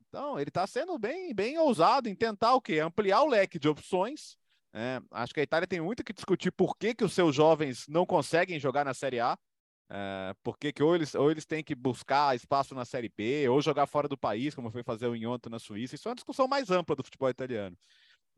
Então, 0.08 0.38
ele 0.38 0.48
está 0.48 0.66
sendo 0.66 0.98
bem, 0.98 1.34
bem 1.34 1.58
ousado 1.58 2.08
em 2.08 2.14
tentar 2.14 2.54
o 2.54 2.60
quê? 2.60 2.80
Ampliar 2.80 3.22
o 3.22 3.28
leque 3.28 3.58
de 3.58 3.68
opções. 3.68 4.38
É, 4.72 5.00
acho 5.10 5.34
que 5.34 5.40
a 5.40 5.42
Itália 5.42 5.66
tem 5.66 5.80
muito 5.80 6.04
que 6.04 6.12
discutir 6.12 6.50
por 6.50 6.76
que, 6.76 6.94
que 6.94 7.04
os 7.04 7.12
seus 7.12 7.34
jovens 7.34 7.86
não 7.88 8.06
conseguem 8.06 8.58
jogar 8.58 8.84
na 8.84 8.94
Série 8.94 9.20
A. 9.20 9.38
É, 9.90 10.34
porque 10.42 10.72
que 10.72 10.82
ou 10.82 10.94
eles, 10.94 11.14
ou 11.14 11.30
eles 11.30 11.46
têm 11.46 11.64
que 11.64 11.74
buscar 11.74 12.36
espaço 12.36 12.74
na 12.74 12.84
Série 12.84 13.08
B, 13.08 13.48
ou 13.48 13.60
jogar 13.62 13.86
fora 13.86 14.06
do 14.06 14.18
país, 14.18 14.54
como 14.54 14.70
foi 14.70 14.82
fazer 14.82 15.06
o 15.06 15.16
Inhonto 15.16 15.48
na 15.48 15.58
Suíça. 15.58 15.94
Isso 15.94 16.08
é 16.08 16.10
uma 16.10 16.14
discussão 16.14 16.46
mais 16.46 16.70
ampla 16.70 16.94
do 16.94 17.04
futebol 17.04 17.30
italiano. 17.30 17.76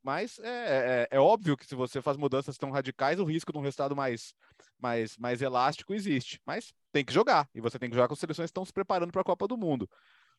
Mas 0.02 0.38
é, 0.38 1.08
é, 1.10 1.16
é, 1.16 1.20
óbvio 1.20 1.56
que 1.56 1.66
se 1.66 1.74
você 1.74 2.00
faz 2.00 2.16
mudanças 2.16 2.56
tão 2.56 2.70
radicais, 2.70 3.20
o 3.20 3.24
risco 3.24 3.52
de 3.52 3.58
um 3.58 3.62
resultado 3.62 3.94
mais, 3.94 4.32
mais, 4.78 5.16
mais 5.18 5.42
elástico 5.42 5.92
existe. 5.92 6.40
Mas 6.46 6.72
tem 6.90 7.04
que 7.04 7.12
jogar. 7.12 7.48
E 7.54 7.60
você 7.60 7.78
tem 7.78 7.90
que 7.90 7.96
jogar 7.96 8.08
com 8.08 8.14
seleções 8.14 8.46
que 8.46 8.50
estão 8.50 8.64
se 8.64 8.72
preparando 8.72 9.12
para 9.12 9.20
a 9.20 9.24
Copa 9.24 9.46
do 9.46 9.58
Mundo. 9.58 9.88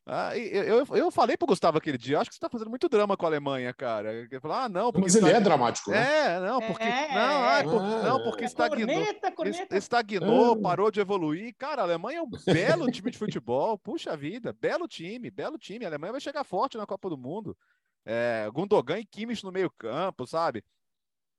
Ah, 0.06 0.36
eu, 0.36 0.84
eu 0.96 1.12
falei 1.12 1.38
pro 1.38 1.48
Gustavo 1.48 1.78
aquele 1.78 1.98
dia, 1.98 2.20
acho 2.20 2.30
que 2.30 2.36
você 2.36 2.40
tá 2.40 2.50
fazendo 2.50 2.70
muito 2.70 2.90
drama 2.90 3.16
com 3.16 3.26
a 3.26 3.30
Alemanha, 3.30 3.72
cara. 3.72 4.12
Ele 4.12 4.40
falou, 4.40 4.58
ah, 4.58 4.68
não, 4.68 4.92
porque. 4.92 5.06
Mas 5.06 5.16
ele 5.16 5.30
é 5.30 5.40
dramático, 5.40 5.92
né? 5.92 6.36
É, 6.36 6.40
não, 6.40 6.60
porque. 6.60 6.84
É, 6.84 7.14
não, 7.14 7.44
ah, 7.44 7.64
por, 7.64 7.82
não, 7.82 8.24
porque 8.24 8.46
estagnou. 8.46 8.88
Corneta, 8.88 9.32
corneta. 9.32 9.78
Estagnou, 9.78 10.58
é. 10.58 10.62
parou 10.62 10.90
de 10.90 11.00
evoluir. 11.00 11.54
Cara, 11.56 11.84
a 11.84 11.86
Alemanha 11.86 12.20
é 12.20 12.22
um 12.22 12.30
belo 12.54 12.90
time 12.90 13.12
de 13.12 13.18
futebol. 13.18 13.78
Puxa 13.78 14.18
vida, 14.18 14.56
belo 14.60 14.88
time, 14.88 15.30
belo 15.30 15.58
time. 15.58 15.86
A 15.86 15.90
Alemanha 15.90 16.14
vai 16.14 16.22
chegar 16.22 16.44
forte 16.44 16.78
na 16.78 16.88
Copa 16.88 17.08
do 17.08 17.18
Mundo. 17.18 17.56
É, 18.04 18.50
Gundogan 18.52 18.98
e 18.98 19.06
Kimmich 19.06 19.44
no 19.44 19.52
meio-campo, 19.52 20.26
sabe? 20.26 20.64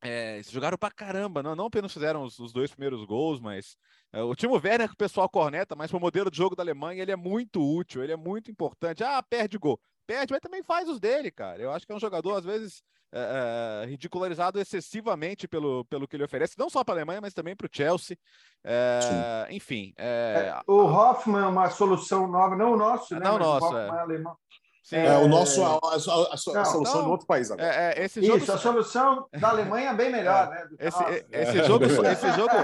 É, 0.05 0.41
jogaram 0.49 0.77
pra 0.77 0.91
caramba, 0.91 1.45
não, 1.45 1.55
não 1.55 1.67
apenas 1.67 1.93
fizeram 1.93 2.25
os, 2.25 2.37
os 2.41 2.53
dois 2.53 2.73
primeiros 2.73 3.05
gols, 3.05 3.39
mas 3.41 3.77
é, 4.13 4.21
o 4.21 4.35
Timo 4.35 4.55
Werner 4.55 4.89
que 4.89 4.95
o 4.95 4.97
pessoal 4.97 5.29
corneta, 5.29 5.77
mas 5.77 5.93
para 5.93 5.97
o 5.97 6.01
modelo 6.01 6.29
de 6.29 6.37
jogo 6.37 6.57
da 6.57 6.63
Alemanha 6.65 7.01
ele 7.01 7.13
é 7.13 7.17
muito 7.17 7.63
útil, 7.63 8.03
ele 8.03 8.13
é 8.13 8.17
muito 8.17 8.51
importante. 8.51 9.05
Ah, 9.05 9.23
perde 9.23 9.57
gol. 9.59 9.81
Perde, 10.05 10.33
mas 10.33 10.41
também 10.41 10.61
faz 10.65 10.89
os 10.89 10.99
dele, 10.99 11.31
cara. 11.31 11.63
Eu 11.63 11.71
acho 11.71 11.87
que 11.87 11.93
é 11.93 11.95
um 11.95 12.01
jogador, 12.01 12.37
às 12.37 12.45
vezes, 12.45 12.83
é, 13.13 13.85
é 13.85 13.87
ridicularizado 13.87 14.59
excessivamente 14.59 15.47
pelo, 15.47 15.85
pelo 15.85 16.09
que 16.09 16.17
ele 16.17 16.25
oferece, 16.25 16.59
não 16.59 16.69
só 16.69 16.83
para 16.83 16.95
a 16.95 16.97
Alemanha, 16.97 17.21
mas 17.21 17.33
também 17.33 17.55
para 17.55 17.67
o 17.67 17.71
Chelsea. 17.73 18.19
É, 18.65 19.47
enfim. 19.51 19.93
É, 19.97 20.53
é, 20.53 20.61
o 20.67 20.85
Hoffman 20.85 21.43
é 21.43 21.47
uma 21.47 21.71
solução 21.71 22.27
nova, 22.27 22.57
não 22.57 22.73
o 22.73 22.77
nosso, 22.77 23.15
né? 23.15 23.21
Não 23.21 23.37
o 23.37 23.39
nosso, 23.39 23.73
o 23.73 23.79
é 23.79 24.01
alemão. 24.01 24.37
Sim, 24.83 24.97
é, 24.97 25.17
o 25.17 25.29
nosso, 25.29 25.63
a, 25.63 25.75
a, 25.75 25.93
a, 25.93 26.35
a 26.35 26.37
solução 26.37 26.83
não, 26.83 27.05
do 27.05 27.11
outro 27.11 27.27
país 27.27 27.51
agora. 27.51 27.73
É, 27.73 28.01
é, 28.01 28.05
esse 28.05 28.21
jogo... 28.21 28.39
Isso, 28.39 28.53
a 28.53 28.59
solução 28.59 29.29
da 29.33 29.51
Alemanha 29.51 29.91
é 29.91 29.95
bem 29.95 30.11
melhor, 30.11 30.51
né? 30.51 30.69
Esse, 30.79 31.05
esse, 31.31 31.65
jogo, 31.65 31.85
esse, 31.85 32.33
jogo, 32.33 32.55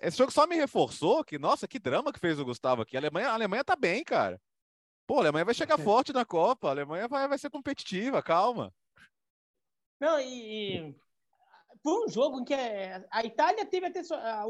esse 0.00 0.16
jogo 0.16 0.32
só 0.32 0.46
me 0.46 0.56
reforçou 0.56 1.22
que, 1.22 1.38
nossa, 1.38 1.68
que 1.68 1.78
drama 1.78 2.12
que 2.12 2.18
fez 2.18 2.40
o 2.40 2.44
Gustavo 2.46 2.80
aqui. 2.80 2.96
A 2.96 3.00
Alemanha, 3.00 3.28
a 3.28 3.34
Alemanha 3.34 3.62
tá 3.62 3.76
bem, 3.76 4.02
cara. 4.02 4.40
Pô, 5.06 5.16
a 5.16 5.20
Alemanha 5.20 5.44
vai 5.44 5.54
chegar 5.54 5.78
forte 5.78 6.14
na 6.14 6.24
Copa, 6.24 6.68
a 6.68 6.70
Alemanha 6.70 7.06
vai, 7.08 7.28
vai 7.28 7.36
ser 7.36 7.50
competitiva, 7.50 8.22
calma. 8.22 8.72
Não, 10.00 10.18
e, 10.18 10.96
foi 11.82 12.06
um 12.06 12.08
jogo 12.08 12.40
em 12.40 12.44
que 12.44 12.54
a 12.54 13.24
Itália 13.24 13.66
teve 13.66 13.86
até, 13.86 14.02
sua, 14.02 14.44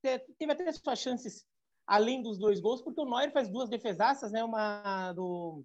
teve 0.00 0.52
até 0.52 0.72
suas 0.72 0.98
chances 0.98 1.44
além 1.86 2.22
dos 2.22 2.38
dois 2.38 2.60
gols, 2.60 2.82
porque 2.82 3.00
o 3.00 3.04
Neuer 3.04 3.32
faz 3.32 3.48
duas 3.48 3.68
defesaças, 3.68 4.30
né? 4.30 4.44
Uma 4.44 5.12
do 5.12 5.64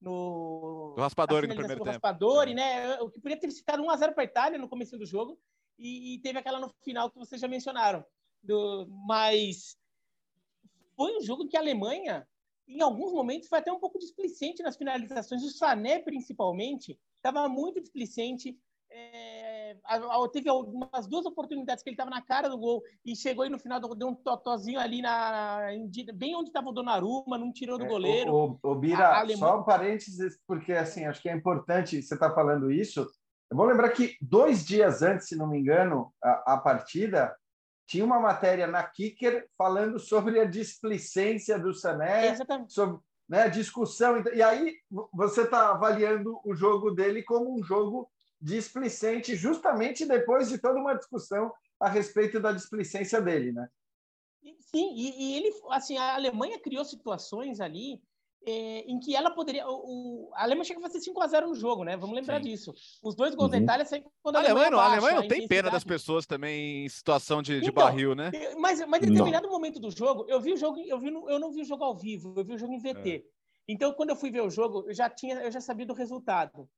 no 0.00 0.94
do 0.96 1.02
Raspadori 1.02 1.46
no 1.46 1.54
primeiro 1.54 1.82
tempo. 1.82 1.90
Raspadori, 1.90 2.54
né? 2.54 2.98
O 3.00 3.10
que 3.10 3.20
podia 3.20 3.38
ter 3.38 3.50
ficado 3.50 3.82
1 3.82 3.90
a 3.90 3.96
0 3.96 4.14
para 4.14 4.22
a 4.22 4.24
Itália 4.24 4.58
no 4.58 4.68
começo 4.68 4.96
do 4.96 5.04
jogo 5.04 5.38
e, 5.78 6.14
e, 6.14 6.18
teve 6.20 6.38
aquela 6.38 6.58
no 6.58 6.68
final 6.82 7.10
que 7.10 7.18
vocês 7.18 7.40
já 7.40 7.48
mencionaram. 7.48 8.04
Do, 8.42 8.86
mas 9.06 9.76
foi 10.96 11.16
um 11.16 11.22
jogo 11.22 11.48
que 11.48 11.56
a 11.56 11.60
Alemanha, 11.60 12.26
em 12.66 12.80
alguns 12.80 13.12
momentos, 13.12 13.48
foi 13.48 13.58
até 13.58 13.72
um 13.72 13.78
pouco 13.78 13.98
displicente 13.98 14.62
nas 14.62 14.76
finalizações. 14.76 15.42
O 15.42 15.50
Sané, 15.50 15.98
principalmente, 15.98 16.98
estava 17.16 17.48
muito 17.48 17.80
displicente. 17.80 18.58
É, 18.90 19.49
teve 20.32 20.48
algumas 20.48 21.06
duas 21.06 21.26
oportunidades 21.26 21.82
que 21.82 21.90
ele 21.90 21.94
estava 21.94 22.10
na 22.10 22.22
cara 22.22 22.48
do 22.48 22.58
gol 22.58 22.82
e 23.04 23.14
chegou 23.16 23.44
aí 23.44 23.50
no 23.50 23.58
final, 23.58 23.80
deu 23.80 24.08
um 24.08 24.14
totozinho 24.14 24.78
ali 24.78 25.02
na, 25.02 25.68
bem 26.14 26.36
onde 26.36 26.48
estava 26.48 26.68
o 26.68 26.72
Donnarumma, 26.72 27.38
não 27.38 27.52
tirou 27.52 27.78
do 27.78 27.84
é, 27.84 27.88
goleiro. 27.88 28.32
O, 28.32 28.58
o, 28.62 28.70
o 28.70 28.74
Bira, 28.74 29.24
só 29.36 29.60
um 29.60 29.64
parênteses, 29.64 30.38
porque 30.46 30.72
assim, 30.72 31.04
acho 31.04 31.20
que 31.20 31.28
é 31.28 31.34
importante 31.34 32.02
você 32.02 32.14
estar 32.14 32.28
tá 32.28 32.34
falando 32.34 32.70
isso. 32.70 33.06
É 33.50 33.54
bom 33.54 33.64
lembrar 33.64 33.90
que 33.90 34.16
dois 34.20 34.64
dias 34.64 35.02
antes, 35.02 35.28
se 35.28 35.36
não 35.36 35.48
me 35.48 35.58
engano, 35.58 36.12
a, 36.22 36.54
a 36.54 36.56
partida, 36.58 37.34
tinha 37.86 38.04
uma 38.04 38.20
matéria 38.20 38.68
na 38.68 38.84
Kicker 38.84 39.48
falando 39.58 39.98
sobre 39.98 40.38
a 40.38 40.44
displicência 40.44 41.58
do 41.58 41.74
Sané, 41.74 42.28
Exatamente. 42.28 42.72
sobre 42.72 43.00
né, 43.28 43.48
discussão. 43.48 44.22
E 44.32 44.42
aí 44.42 44.76
você 45.12 45.42
está 45.42 45.70
avaliando 45.70 46.40
o 46.44 46.54
jogo 46.54 46.90
dele 46.90 47.22
como 47.22 47.56
um 47.56 47.62
jogo 47.62 48.10
displicente 48.40 49.36
justamente 49.36 50.06
depois 50.06 50.48
de 50.48 50.58
toda 50.58 50.80
uma 50.80 50.94
discussão 50.94 51.52
a 51.78 51.88
respeito 51.88 52.40
da 52.40 52.52
displicência 52.52 53.20
dele, 53.20 53.52
né? 53.52 53.68
Sim, 54.60 54.94
e, 54.94 55.22
e, 55.22 55.36
ele, 55.36 55.52
assim, 55.70 55.98
a 55.98 56.14
Alemanha 56.14 56.58
criou 56.58 56.84
situações 56.84 57.60
ali 57.60 58.00
é, 58.46 58.80
em 58.90 58.98
que 58.98 59.14
ela 59.14 59.30
poderia. 59.30 59.68
O, 59.68 60.28
o, 60.28 60.30
a 60.34 60.44
Alemanha 60.44 60.64
chega 60.64 60.80
a 60.80 60.82
fazer 60.82 61.00
5 61.00 61.20
a 61.20 61.26
0 61.26 61.48
no 61.48 61.54
jogo, 61.54 61.84
né? 61.84 61.96
Vamos 61.96 62.16
lembrar 62.16 62.42
Sim. 62.42 62.48
disso. 62.48 62.72
Os 63.02 63.14
dois 63.14 63.34
gols 63.34 63.52
uhum. 63.52 63.58
da 63.58 63.64
Itália 63.64 63.84
saem 63.84 64.04
quando 64.22 64.36
a, 64.36 64.38
a 64.38 64.42
Alemanha. 64.42 64.70
Não, 64.70 64.80
a 64.80 64.84
Alemanha 64.86 65.20
não 65.20 65.28
tem 65.28 65.46
pena 65.46 65.70
das 65.70 65.84
pessoas 65.84 66.26
também 66.26 66.84
em 66.84 66.88
situação 66.88 67.42
de, 67.42 67.60
de 67.60 67.68
então, 67.68 67.84
barril, 67.84 68.14
né? 68.14 68.30
Mas, 68.58 68.80
mas 68.86 69.02
em 69.02 69.10
determinado 69.10 69.46
não. 69.46 69.52
momento 69.52 69.78
do 69.78 69.90
jogo, 69.90 70.24
eu 70.28 70.40
vi 70.40 70.54
o 70.54 70.56
jogo, 70.56 70.80
eu, 70.80 70.98
vi, 70.98 71.08
eu 71.08 71.38
não 71.38 71.52
vi 71.52 71.60
o 71.60 71.66
jogo 71.66 71.84
ao 71.84 71.94
vivo, 71.94 72.32
eu 72.36 72.44
vi 72.44 72.54
o 72.54 72.58
jogo 72.58 72.72
em 72.72 72.78
VT. 72.78 73.10
É. 73.10 73.22
Então, 73.68 73.92
quando 73.92 74.10
eu 74.10 74.16
fui 74.16 74.30
ver 74.30 74.42
o 74.42 74.50
jogo, 74.50 74.84
eu 74.88 74.94
já 74.94 75.10
tinha, 75.10 75.36
eu 75.36 75.50
já 75.50 75.60
sabia 75.60 75.86
do 75.86 75.92
resultado. 75.92 76.68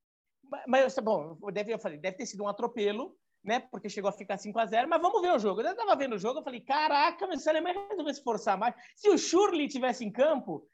Mas, 0.66 0.94
bom, 0.98 1.36
deve, 1.52 1.72
eu 1.72 1.78
falei, 1.78 1.98
deve 1.98 2.16
ter 2.16 2.26
sido 2.26 2.44
um 2.44 2.48
atropelo, 2.48 3.16
né? 3.42 3.60
Porque 3.60 3.88
chegou 3.88 4.08
a 4.08 4.12
ficar 4.12 4.38
5 4.38 4.58
a 4.58 4.66
0 4.66 4.88
mas 4.88 5.00
vamos 5.00 5.20
ver 5.20 5.32
o 5.32 5.38
jogo. 5.38 5.60
Eu 5.60 5.70
estava 5.70 5.96
vendo 5.96 6.14
o 6.14 6.18
jogo, 6.18 6.40
eu 6.40 6.44
falei, 6.44 6.60
caraca, 6.60 7.26
mas 7.26 7.42
se 7.42 7.48
a 7.48 7.52
Alemanha 7.52 7.86
resolveu 7.88 8.14
se 8.14 8.22
forçar 8.22 8.58
mais. 8.58 8.74
Se 8.96 9.08
o 9.08 9.18
Schurli 9.18 9.68
tivesse 9.68 10.04
em 10.04 10.10
campo, 10.10 10.66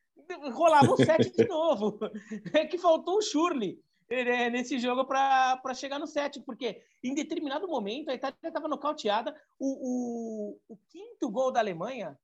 rolava 0.53 0.91
o 0.93 0.97
7 0.97 1.31
de 1.31 1.49
novo. 1.49 1.99
É 2.53 2.67
que 2.67 2.79
faltou 2.79 3.19
o 3.19 3.23
Schurli 3.23 3.83
é, 4.09 4.51
nesse 4.51 4.79
jogo 4.79 5.05
para 5.05 5.75
chegar 5.75 5.99
no 5.99 6.07
7, 6.07 6.41
porque 6.41 6.83
em 7.03 7.15
determinado 7.15 7.69
momento 7.69 8.11
a 8.11 8.15
Itália 8.15 8.37
estava 8.43 8.69
nocauteada. 8.69 9.35
O, 9.59 10.57
o, 10.69 10.75
o 10.75 10.77
quinto 10.89 11.31
gol 11.31 11.51
da 11.51 11.61
Alemanha 11.61 12.19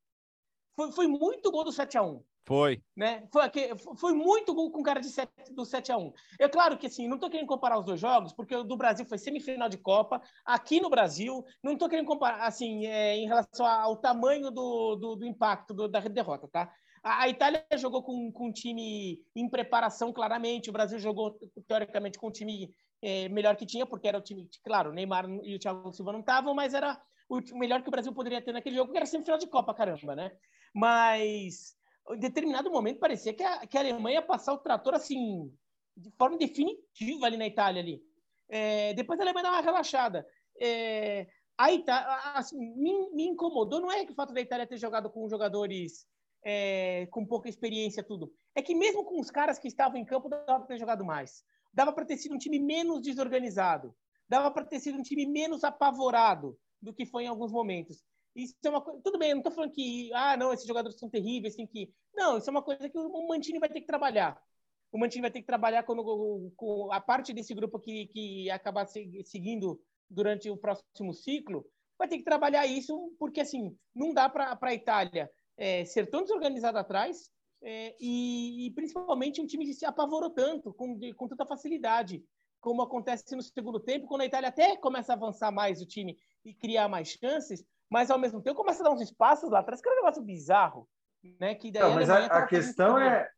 foi, 0.75 0.93
foi 0.93 1.07
muito 1.07 1.51
gol 1.51 1.65
do 1.65 1.73
7 1.73 1.99
a 1.99 2.03
1 2.03 2.23
foi. 2.47 2.82
Né? 2.95 3.26
Foi, 3.32 3.51
foi 3.97 4.12
muito 4.12 4.55
com 4.55 4.82
cara 4.82 5.01
de 5.01 5.09
7, 5.09 5.30
do 5.53 5.64
7 5.64 5.92
a 5.92 5.97
1 5.97 6.12
É 6.38 6.49
claro 6.49 6.76
que 6.76 6.86
assim, 6.86 7.09
não 7.09 7.14
estou 7.14 7.30
querendo 7.30 7.47
comparar 7.47 7.78
os 7.78 7.84
dois 7.84 7.99
jogos, 7.99 8.32
porque 8.32 8.55
o 8.55 8.62
do 8.62 8.76
Brasil 8.76 9.07
foi 9.07 9.16
semifinal 9.16 9.68
de 9.68 9.78
Copa, 9.78 10.20
aqui 10.45 10.80
no 10.80 10.90
Brasil, 10.90 11.45
não 11.62 11.72
estou 11.72 11.88
querendo 11.88 12.07
comparar 12.07 12.47
assim, 12.47 12.86
é, 12.86 13.16
em 13.16 13.26
relação 13.26 13.66
ao 13.66 13.97
tamanho 13.97 14.51
do, 14.51 14.97
do, 14.97 15.16
do 15.16 15.26
impacto 15.26 15.72
do, 15.72 15.88
da 15.88 16.01
derrota, 16.01 16.47
tá? 16.49 16.70
A, 17.03 17.28
Itália 17.28 17.62
jogou 17.76 18.03
com, 18.03 18.32
com 18.32 18.49
um 18.49 18.53
time 18.53 19.22
em 19.36 19.47
preparação, 19.47 20.11
claramente. 20.11 20.70
O 20.70 20.72
Brasil 20.72 20.99
jogou, 20.99 21.38
teoricamente, 21.68 22.18
com 22.18 22.28
um 22.28 22.32
time 22.32 22.74
é, 23.03 23.28
melhor 23.28 23.57
que 23.57 23.66
tinha, 23.66 23.84
porque 23.84 24.09
era 24.09 24.16
o 24.16 24.22
time, 24.22 24.49
claro, 24.64 24.90
o 24.90 24.95
Neymar 24.95 25.28
e 25.42 25.55
o 25.55 25.59
Thiago 25.59 25.92
Silva 25.92 26.12
não 26.12 26.20
estavam, 26.20 26.55
mas 26.55 26.72
era 26.72 26.99
o 27.28 27.40
melhor 27.59 27.82
que 27.82 27.88
o 27.88 27.90
Brasil 27.90 28.12
poderia 28.14 28.40
ter 28.40 28.53
naquele 28.53 28.76
jogo, 28.76 28.90
que 28.90 28.97
era 28.97 29.05
semifinal 29.05 29.38
de 29.38 29.47
Copa, 29.47 29.74
caramba, 29.74 30.16
né? 30.16 30.32
Mas 30.74 31.76
em 32.11 32.19
determinado 32.19 32.71
momento 32.71 32.99
parecia 32.99 33.33
que 33.33 33.43
a, 33.43 33.67
que 33.67 33.77
a 33.77 33.81
Alemanha 33.81 34.17
ia 34.17 34.23
passar 34.23 34.53
o 34.53 34.59
trator 34.59 34.95
assim 34.95 35.53
de 35.97 36.11
forma 36.13 36.37
definitiva 36.37 37.27
ali 37.27 37.37
na 37.37 37.47
Itália 37.47 37.81
ali. 37.81 38.03
É, 38.49 38.93
depois 38.95 39.19
a 39.19 39.23
Alemanha 39.23 39.45
dá 39.45 39.51
uma 39.53 39.61
relaxada. 39.61 40.27
É, 40.61 41.27
a 41.57 41.73
Itália, 41.73 42.09
assim, 42.35 42.59
me, 42.59 43.11
me, 43.11 43.29
incomodou, 43.29 43.81
não 43.81 43.91
é 43.91 44.05
que 44.05 44.13
o 44.13 44.15
fato 44.15 44.35
da 44.35 44.41
Itália 44.41 44.67
ter 44.67 44.77
jogado 44.77 45.09
com 45.09 45.29
jogadores 45.29 46.07
é, 46.45 47.07
com 47.11 47.25
pouca 47.25 47.49
experiência, 47.49 48.03
tudo. 48.03 48.33
É 48.55 48.63
que 48.63 48.75
mesmo 48.75 49.05
com 49.05 49.21
os 49.21 49.31
caras 49.31 49.59
que 49.59 49.69
estavam 49.69 49.97
em 49.97 50.05
campo, 50.05 50.29
dava 50.29 50.59
para 50.59 50.67
ter 50.67 50.79
jogado 50.79 51.05
mais. 51.05 51.45
Dava 51.73 51.93
para 51.93 52.05
ter 52.05 52.17
sido 52.17 52.35
um 52.35 52.39
time 52.39 52.59
menos 52.59 53.01
desorganizado. 53.01 53.95
Dava 54.29 54.51
para 54.51 54.65
ter 54.65 54.81
sido 54.81 54.99
um 54.99 55.03
time 55.03 55.27
menos 55.27 55.65
apavorado 55.65 56.59
do 56.81 56.93
que 56.93 57.07
foi 57.07 57.25
em 57.25 57.29
alguns 57.29 57.51
momentos. 57.51 58.05
Isso 58.35 58.55
é 58.64 58.68
uma 58.68 58.80
coisa. 58.80 59.01
Tudo 59.03 59.18
bem, 59.18 59.30
eu 59.30 59.37
não 59.37 59.41
estou 59.41 59.53
falando 59.53 59.72
que, 59.72 60.12
ah, 60.12 60.37
não, 60.37 60.53
esses 60.53 60.66
jogadores 60.66 60.99
são 60.99 61.09
terríveis, 61.09 61.55
tem 61.55 61.66
que. 61.66 61.93
Não, 62.14 62.39
isso 62.39 62.49
é 62.49 62.51
uma 62.51 62.62
coisa 62.62 62.89
que 62.89 62.99
o 62.99 63.28
Mantini 63.28 63.59
vai 63.59 63.68
ter 63.68 63.80
que 63.80 63.87
trabalhar. 63.87 64.41
O 64.91 64.99
Mantini 64.99 65.22
vai 65.22 65.30
ter 65.30 65.41
que 65.41 65.47
trabalhar 65.47 65.82
com, 65.82 66.53
com 66.57 66.93
a 66.93 67.01
parte 67.01 67.32
desse 67.32 67.55
grupo 67.55 67.80
que, 67.80 68.07
que 68.07 68.51
acabar 68.51 68.87
seguindo 68.87 69.80
durante 70.09 70.49
o 70.51 70.57
próximo 70.57 71.12
ciclo, 71.12 71.66
vai 71.99 72.09
ter 72.09 72.18
que 72.18 72.24
trabalhar 72.24 72.66
isso, 72.66 73.12
porque 73.18 73.41
assim, 73.41 73.76
não 73.95 74.12
dá 74.12 74.28
para 74.28 74.59
a 74.61 74.74
Itália 74.74 75.30
é, 75.57 75.85
ser 75.85 76.09
tão 76.09 76.22
desorganizado 76.22 76.78
atrás 76.78 77.30
é, 77.62 77.97
e, 77.99 78.66
e, 78.66 78.70
principalmente 78.72 79.41
um 79.41 79.47
time 79.47 79.64
que 79.64 79.74
se 79.74 79.87
apavorou 79.87 80.30
tanto, 80.30 80.72
com, 80.74 80.97
de, 80.97 81.12
com 81.14 81.26
tanta 81.26 81.47
facilidade, 81.47 82.22
como 82.61 82.82
acontece 82.82 83.35
no 83.35 83.43
segundo 83.43 83.80
tempo, 83.80 84.07
quando 84.07 84.22
a 84.22 84.26
Itália 84.26 84.49
até 84.49 84.76
começa 84.76 85.12
a 85.12 85.16
avançar 85.16 85.51
mais 85.51 85.80
o 85.80 85.87
time 85.87 86.16
e 86.45 86.55
criar 86.55 86.89
mais 86.89 87.09
chances, 87.09 87.64
mas 87.91 88.11
ao 88.11 88.18
mesmo 88.18 88.43
tempo 88.43 88.57
começa 88.57 88.82
a 88.82 88.85
dar 88.85 88.93
uns 88.93 89.03
espaços 89.03 89.51
lá 89.51 89.61
atrás, 89.61 89.80
que 89.80 89.89
é 89.89 89.93
um 89.93 89.97
negócio 89.97 90.22
bizarro. 90.22 90.89
Né? 91.41 91.55
Que 91.55 91.70
daí 91.70 91.82
não, 91.82 91.95
mas 91.95 92.11
a, 92.11 92.26
a 92.26 92.47
questão 92.47 92.99
é. 92.99 93.28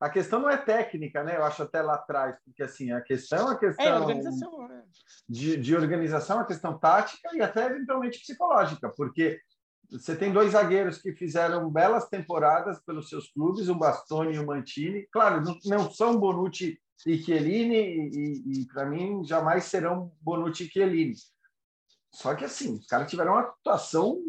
A 0.00 0.10
questão 0.10 0.40
não 0.40 0.50
é 0.50 0.56
técnica, 0.56 1.22
né? 1.22 1.36
Eu 1.36 1.44
acho 1.44 1.62
até 1.62 1.80
lá 1.80 1.94
atrás, 1.94 2.36
porque 2.44 2.64
assim, 2.64 2.90
a 2.90 3.00
questão 3.00 3.48
é 3.48 3.54
a 3.54 3.56
questão 3.56 3.86
é, 3.86 3.94
organização, 3.94 4.66
né? 4.66 4.82
de, 5.28 5.56
de 5.56 5.76
organização, 5.76 6.40
a 6.40 6.44
questão 6.44 6.76
tática 6.76 7.30
e 7.34 7.40
até 7.40 7.66
eventualmente 7.66 8.18
psicológica, 8.18 8.88
porque 8.96 9.40
você 9.88 10.16
tem 10.16 10.32
dois 10.32 10.52
zagueiros 10.52 10.98
que 10.98 11.12
fizeram 11.12 11.70
belas 11.70 12.08
temporadas 12.08 12.80
pelos 12.80 13.08
seus 13.08 13.30
clubes, 13.30 13.68
o 13.68 13.76
Bastoni 13.76 14.34
e 14.34 14.38
o 14.38 14.46
Mantini. 14.46 15.06
Claro, 15.12 15.40
não, 15.40 15.56
não 15.66 15.90
são 15.90 16.18
Bonucci 16.18 16.80
e 17.06 17.18
Chiellini, 17.18 17.76
e, 17.76 18.10
e, 18.10 18.62
e 18.62 18.66
para 18.66 18.86
mim 18.86 19.22
jamais 19.24 19.64
serão 19.64 20.10
Bonucci 20.20 20.64
e 20.64 20.68
Chiellini. 20.68 21.14
Só 22.14 22.34
que 22.34 22.44
assim, 22.44 22.74
os 22.74 22.86
caras 22.86 23.08
tiveram 23.08 23.32
uma 23.32 23.40
atuação 23.40 24.20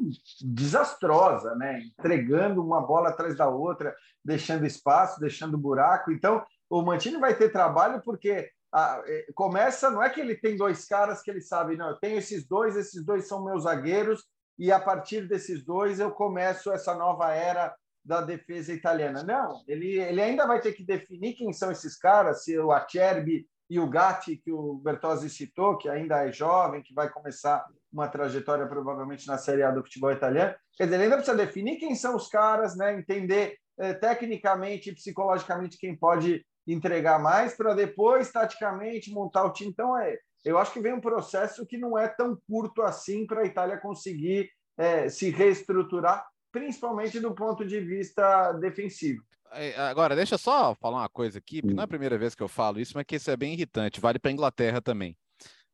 desastrosa, 0.41 1.53
né? 1.55 1.81
Entregando 1.81 2.63
uma 2.63 2.81
bola 2.81 3.09
atrás 3.09 3.35
da 3.35 3.49
outra, 3.49 3.93
deixando 4.23 4.65
espaço, 4.65 5.19
deixando 5.19 5.57
buraco. 5.57 6.11
Então, 6.11 6.43
o 6.69 6.81
Mantini 6.81 7.17
vai 7.17 7.35
ter 7.35 7.51
trabalho 7.51 8.01
porque 8.01 8.49
a, 8.71 9.03
é, 9.05 9.25
começa, 9.35 9.91
não 9.91 10.01
é 10.01 10.09
que 10.09 10.21
ele 10.21 10.35
tem 10.35 10.55
dois 10.55 10.85
caras 10.85 11.21
que 11.21 11.29
ele 11.29 11.41
sabe, 11.41 11.75
não, 11.75 11.89
eu 11.89 11.99
tenho 11.99 12.17
esses 12.17 12.47
dois, 12.47 12.75
esses 12.75 13.03
dois 13.05 13.27
são 13.27 13.43
meus 13.43 13.63
zagueiros, 13.63 14.23
e 14.57 14.71
a 14.71 14.79
partir 14.79 15.27
desses 15.27 15.63
dois 15.63 15.99
eu 15.99 16.11
começo 16.11 16.71
essa 16.71 16.95
nova 16.95 17.33
era 17.33 17.75
da 18.03 18.21
defesa 18.21 18.73
italiana. 18.73 19.23
Não, 19.23 19.63
ele, 19.67 19.99
ele 19.99 20.21
ainda 20.21 20.47
vai 20.47 20.59
ter 20.59 20.73
que 20.73 20.83
definir 20.83 21.33
quem 21.33 21.51
são 21.51 21.71
esses 21.71 21.97
caras, 21.97 22.43
se 22.43 22.57
o 22.57 22.71
Acerbi 22.71 23.47
e 23.73 23.79
o 23.79 23.89
Gatti, 23.89 24.37
que 24.37 24.51
o 24.51 24.75
Bertozzi 24.75 25.27
citou, 25.27 25.75
que 25.75 25.89
ainda 25.89 26.23
é 26.27 26.31
jovem, 26.31 26.83
que 26.83 26.93
vai 26.93 27.09
começar 27.09 27.65
uma 27.91 28.07
trajetória 28.07 28.67
provavelmente 28.67 29.25
na 29.25 29.35
Série 29.35 29.63
A 29.63 29.71
do 29.71 29.81
futebol 29.81 30.11
italiano. 30.11 30.53
Quer 30.77 30.83
dizer, 30.83 30.95
ele 30.97 31.05
ainda 31.05 31.15
precisa 31.15 31.35
definir 31.35 31.77
quem 31.77 31.95
são 31.95 32.15
os 32.15 32.27
caras, 32.27 32.75
né? 32.75 32.93
entender 32.93 33.57
eh, 33.79 33.95
tecnicamente 33.95 34.91
e 34.91 34.93
psicologicamente 34.93 35.79
quem 35.79 35.95
pode 35.95 36.45
entregar 36.67 37.17
mais, 37.17 37.57
para 37.57 37.73
depois, 37.73 38.31
taticamente, 38.31 39.11
montar 39.11 39.43
o 39.43 39.51
time. 39.51 39.71
Então, 39.71 39.97
é, 39.97 40.19
eu 40.45 40.59
acho 40.59 40.71
que 40.71 40.79
vem 40.79 40.93
um 40.93 41.01
processo 41.01 41.65
que 41.65 41.79
não 41.79 41.97
é 41.97 42.07
tão 42.07 42.37
curto 42.47 42.83
assim 42.83 43.25
para 43.25 43.41
a 43.41 43.45
Itália 43.45 43.79
conseguir 43.79 44.51
é, 44.77 45.09
se 45.09 45.31
reestruturar, 45.31 46.23
principalmente 46.51 47.19
do 47.19 47.33
ponto 47.33 47.65
de 47.65 47.79
vista 47.79 48.51
defensivo. 48.53 49.23
É, 49.55 49.75
agora, 49.77 50.15
deixa 50.15 50.35
eu 50.35 50.39
só 50.39 50.75
falar 50.75 50.99
uma 50.99 51.09
coisa 51.09 51.37
aqui, 51.37 51.61
porque 51.61 51.73
não 51.73 51.81
é 51.81 51.85
a 51.85 51.87
primeira 51.87 52.17
vez 52.17 52.33
que 52.35 52.41
eu 52.43 52.47
falo 52.47 52.79
isso, 52.79 52.93
mas 52.95 53.05
que 53.05 53.15
isso 53.15 53.29
é 53.29 53.37
bem 53.37 53.53
irritante, 53.53 53.99
vale 53.99 54.19
para 54.19 54.29
a 54.29 54.33
Inglaterra 54.33 54.81
também. 54.81 55.15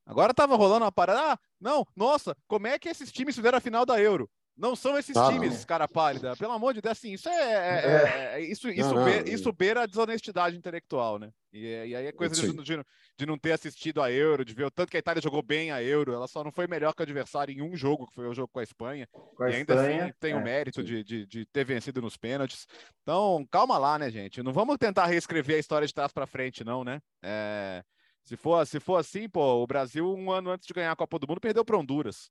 Agora 0.05 0.32
estava 0.32 0.55
rolando 0.55 0.86
uma 0.86 0.91
parada, 0.91 1.34
ah, 1.34 1.39
não, 1.59 1.86
nossa, 1.95 2.36
como 2.47 2.67
é 2.67 2.80
que 2.80 2.89
esses 2.89 3.11
times 3.11 3.36
fizeram 3.36 3.57
a 3.57 3.61
final 3.61 3.86
da 3.86 4.01
Euro? 4.01 4.30
Não 4.60 4.76
são 4.76 4.97
esses 4.97 5.16
ah, 5.16 5.32
times, 5.32 5.60
não. 5.60 5.66
cara 5.66 5.88
pálida. 5.88 6.36
Pelo 6.36 6.51
amor 6.51 6.74
de 6.74 6.82
Deus, 6.82 6.91
assim, 6.91 7.14
isso 7.14 7.30
é. 7.30 7.34
é, 7.34 7.86
é, 7.86 8.34
é 8.34 8.41
isso, 8.41 8.70
isso, 8.70 8.93
não, 8.93 9.05
beira, 9.05 9.30
isso 9.30 9.53
beira 9.53 9.84
a 9.84 9.86
desonestidade 9.86 10.57
intelectual, 10.57 11.18
né? 11.18 11.32
E, 11.53 11.66
e 11.66 11.95
aí 11.95 12.05
é 12.05 12.12
coisa 12.12 12.36
de, 12.36 12.51
de, 12.62 12.86
de, 13.18 13.26
não 13.26 13.38
ter 13.38 13.53
assistido 13.53 14.01
a 14.01 14.12
Euro, 14.12 14.43
de 14.43 14.53
ver 14.53 14.66
o 14.66 14.72
tanto 14.72 14.89
que 14.89 14.97
a 14.97 14.99
Itália 14.99 15.22
jogou 15.22 15.41
bem 15.41 15.72
a 15.72 15.82
Euro. 15.82 16.12
Ela 16.12 16.28
só 16.28 16.43
não 16.43 16.51
foi 16.51 16.68
melhor 16.68 16.93
que 16.93 17.01
o 17.01 17.03
adversário 17.03 17.53
em 17.53 17.62
um 17.62 17.74
jogo, 17.74 18.05
que 18.05 18.14
foi 18.14 18.28
o 18.28 18.34
jogo 18.34 18.49
com 18.51 18.60
a 18.60 18.64
Espanha. 18.64 19.07
Com 19.14 19.43
a 19.43 19.49
e 19.49 19.55
ainda 19.55 19.74
Espanha, 19.76 20.03
assim 20.03 20.14
tem 20.20 20.36
o 20.36 20.43
mérito 20.43 20.84
de, 20.84 21.05
de, 21.05 21.26
de, 21.26 21.45
ter 21.45 21.64
vencido 21.64 22.01
nos 22.01 22.18
pênaltis. 22.18 22.68
Então, 23.01 23.47
calma 23.49 23.78
lá, 23.78 23.97
né, 23.97 24.12
gente? 24.12 24.43
Não 24.43 24.51
vamos 24.51 24.78
tentar 24.78 25.05
reescrever 25.05 25.55
a 25.55 25.60
história 25.60 25.88
de 25.88 25.93
trás 25.93 26.12
para 26.12 26.28
frente, 26.28 26.66
não, 26.66 26.84
né? 26.84 26.99
É, 27.24 27.82
se, 28.26 28.36
for, 28.36 28.68
se 28.68 28.80
for 28.82 28.97
assim, 28.97 29.30
pô, 29.30 29.64
o 29.64 29.66
Brasil, 29.66 30.14
um 30.14 30.32
ano 30.32 30.51
antes 30.51 30.68
de 30.68 30.74
ganhar 30.74 30.91
a 30.91 30.97
Copa 30.97 31.18
do 31.18 31.28
Mundo, 31.28 31.39
perdeu 31.39 31.64
para 31.64 31.78
Honduras. 31.78 32.30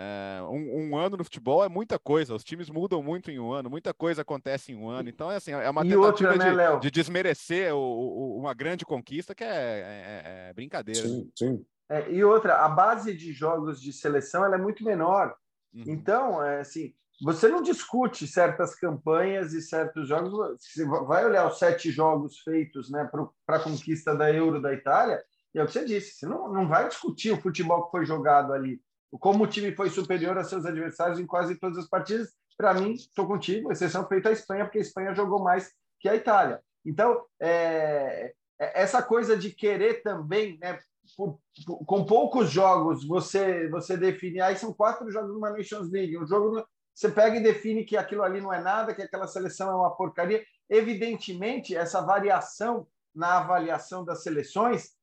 É, 0.00 0.40
um, 0.42 0.90
um, 0.90 0.96
ano 0.96 1.16
no 1.16 1.24
futebol 1.24 1.64
é 1.64 1.68
muita 1.68 1.98
coisa, 1.98 2.32
os 2.32 2.44
times 2.44 2.70
mudam 2.70 3.02
muito 3.02 3.32
em 3.32 3.40
um 3.40 3.52
ano, 3.52 3.68
muita 3.68 3.92
coisa 3.92 4.22
acontece 4.22 4.70
em 4.70 4.76
um 4.76 4.88
ano, 4.88 5.08
então 5.08 5.28
é 5.28 5.34
assim, 5.34 5.50
é 5.50 5.68
uma 5.68 5.84
e 5.84 5.88
tentativa 5.88 6.30
outra, 6.30 6.36
né, 6.36 6.74
de, 6.76 6.82
de, 6.82 6.90
desmerecer 6.92 7.74
o, 7.74 7.78
o, 7.80 8.38
uma 8.38 8.54
grande 8.54 8.84
conquista 8.84 9.34
que 9.34 9.42
é, 9.42 9.48
é, 9.48 10.50
é 10.50 10.52
brincadeira. 10.52 11.00
Sim, 11.00 11.24
né? 11.24 11.30
sim. 11.34 11.66
É, 11.90 12.12
e 12.12 12.22
outra, 12.22 12.64
a 12.64 12.68
base 12.68 13.12
de 13.12 13.32
jogos 13.32 13.82
de 13.82 13.92
seleção 13.92 14.44
ela 14.44 14.54
é 14.54 14.58
muito 14.58 14.84
menor, 14.84 15.34
uhum. 15.74 15.82
então, 15.88 16.44
é, 16.44 16.60
assim, 16.60 16.94
você 17.20 17.48
não 17.48 17.60
discute 17.60 18.24
certas 18.28 18.76
campanhas 18.76 19.52
e 19.52 19.60
certos 19.60 20.06
jogos, 20.06 20.32
você 20.60 20.84
vai 20.84 21.24
olhar 21.24 21.48
os 21.48 21.58
sete 21.58 21.90
jogos 21.90 22.38
feitos 22.38 22.88
né, 22.88 23.10
para 23.44 23.56
a 23.56 23.64
conquista 23.64 24.14
da 24.14 24.32
Euro 24.32 24.62
da 24.62 24.72
Itália, 24.72 25.20
e 25.52 25.58
é 25.58 25.62
o 25.64 25.66
que 25.66 25.72
você 25.72 25.84
disse, 25.84 26.18
você 26.18 26.26
não, 26.26 26.52
não 26.52 26.68
vai 26.68 26.86
discutir 26.86 27.32
o 27.32 27.40
futebol 27.40 27.86
que 27.86 27.90
foi 27.90 28.06
jogado 28.06 28.52
ali, 28.52 28.80
como 29.12 29.44
o 29.44 29.46
time 29.46 29.74
foi 29.74 29.90
superior 29.90 30.36
a 30.36 30.44
seus 30.44 30.66
adversários 30.66 31.18
em 31.18 31.26
quase 31.26 31.56
todas 31.56 31.78
as 31.78 31.88
partidas, 31.88 32.28
para 32.56 32.74
mim, 32.74 32.92
estou 32.92 33.26
contigo, 33.26 33.70
exceção 33.70 34.06
feita 34.06 34.28
a 34.28 34.32
Espanha, 34.32 34.64
porque 34.64 34.78
a 34.78 34.82
Espanha 34.82 35.14
jogou 35.14 35.42
mais 35.42 35.72
que 36.00 36.08
a 36.08 36.16
Itália. 36.16 36.60
Então, 36.84 37.24
é, 37.40 38.32
é 38.58 38.82
essa 38.82 39.02
coisa 39.02 39.36
de 39.36 39.50
querer 39.50 40.02
também, 40.02 40.58
né, 40.58 40.78
por, 41.16 41.38
por, 41.64 41.84
com 41.84 42.04
poucos 42.04 42.50
jogos, 42.50 43.06
você 43.06 43.68
você 43.68 43.96
definir, 43.96 44.40
aí 44.40 44.56
são 44.56 44.72
quatro 44.72 45.10
jogos 45.10 45.32
numa 45.32 45.50
Nations 45.50 45.90
League, 45.90 46.18
um 46.18 46.26
jogo 46.26 46.62
você 46.98 47.08
pega 47.08 47.36
e 47.36 47.42
define 47.42 47.84
que 47.84 47.96
aquilo 47.96 48.24
ali 48.24 48.40
não 48.40 48.52
é 48.52 48.60
nada, 48.60 48.92
que 48.92 49.00
aquela 49.00 49.28
seleção 49.28 49.70
é 49.70 49.74
uma 49.74 49.94
porcaria. 49.94 50.44
Evidentemente, 50.68 51.76
essa 51.76 52.00
variação 52.00 52.88
na 53.14 53.38
avaliação 53.38 54.04
das 54.04 54.24
seleções, 54.24 54.97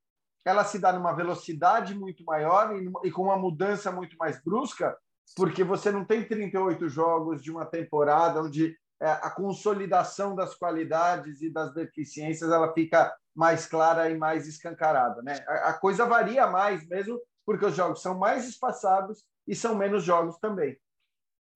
ela 0.45 0.63
se 0.63 0.77
dá 0.77 0.93
numa 0.93 1.13
velocidade 1.13 1.95
muito 1.95 2.23
maior 2.23 2.75
e, 2.75 3.07
e 3.07 3.11
com 3.11 3.23
uma 3.23 3.37
mudança 3.37 3.91
muito 3.91 4.15
mais 4.17 4.41
brusca, 4.43 4.95
porque 5.35 5.63
você 5.63 5.91
não 5.91 6.05
tem 6.05 6.23
38 6.23 6.87
jogos 6.87 7.41
de 7.41 7.51
uma 7.51 7.65
temporada 7.65 8.41
onde 8.41 8.77
é, 9.01 9.07
a 9.09 9.29
consolidação 9.29 10.35
das 10.35 10.55
qualidades 10.55 11.41
e 11.41 11.49
das 11.49 11.73
deficiências 11.73 12.51
ela 12.51 12.71
fica 12.73 13.13
mais 13.33 13.65
clara 13.65 14.09
e 14.09 14.17
mais 14.17 14.47
escancarada. 14.47 15.21
Né? 15.21 15.43
A, 15.47 15.69
a 15.69 15.73
coisa 15.73 16.05
varia 16.05 16.47
mais 16.47 16.87
mesmo, 16.87 17.19
porque 17.45 17.65
os 17.65 17.75
jogos 17.75 18.01
são 18.01 18.17
mais 18.17 18.47
espaçados 18.47 19.25
e 19.47 19.55
são 19.55 19.75
menos 19.75 20.03
jogos 20.03 20.37
também. 20.37 20.77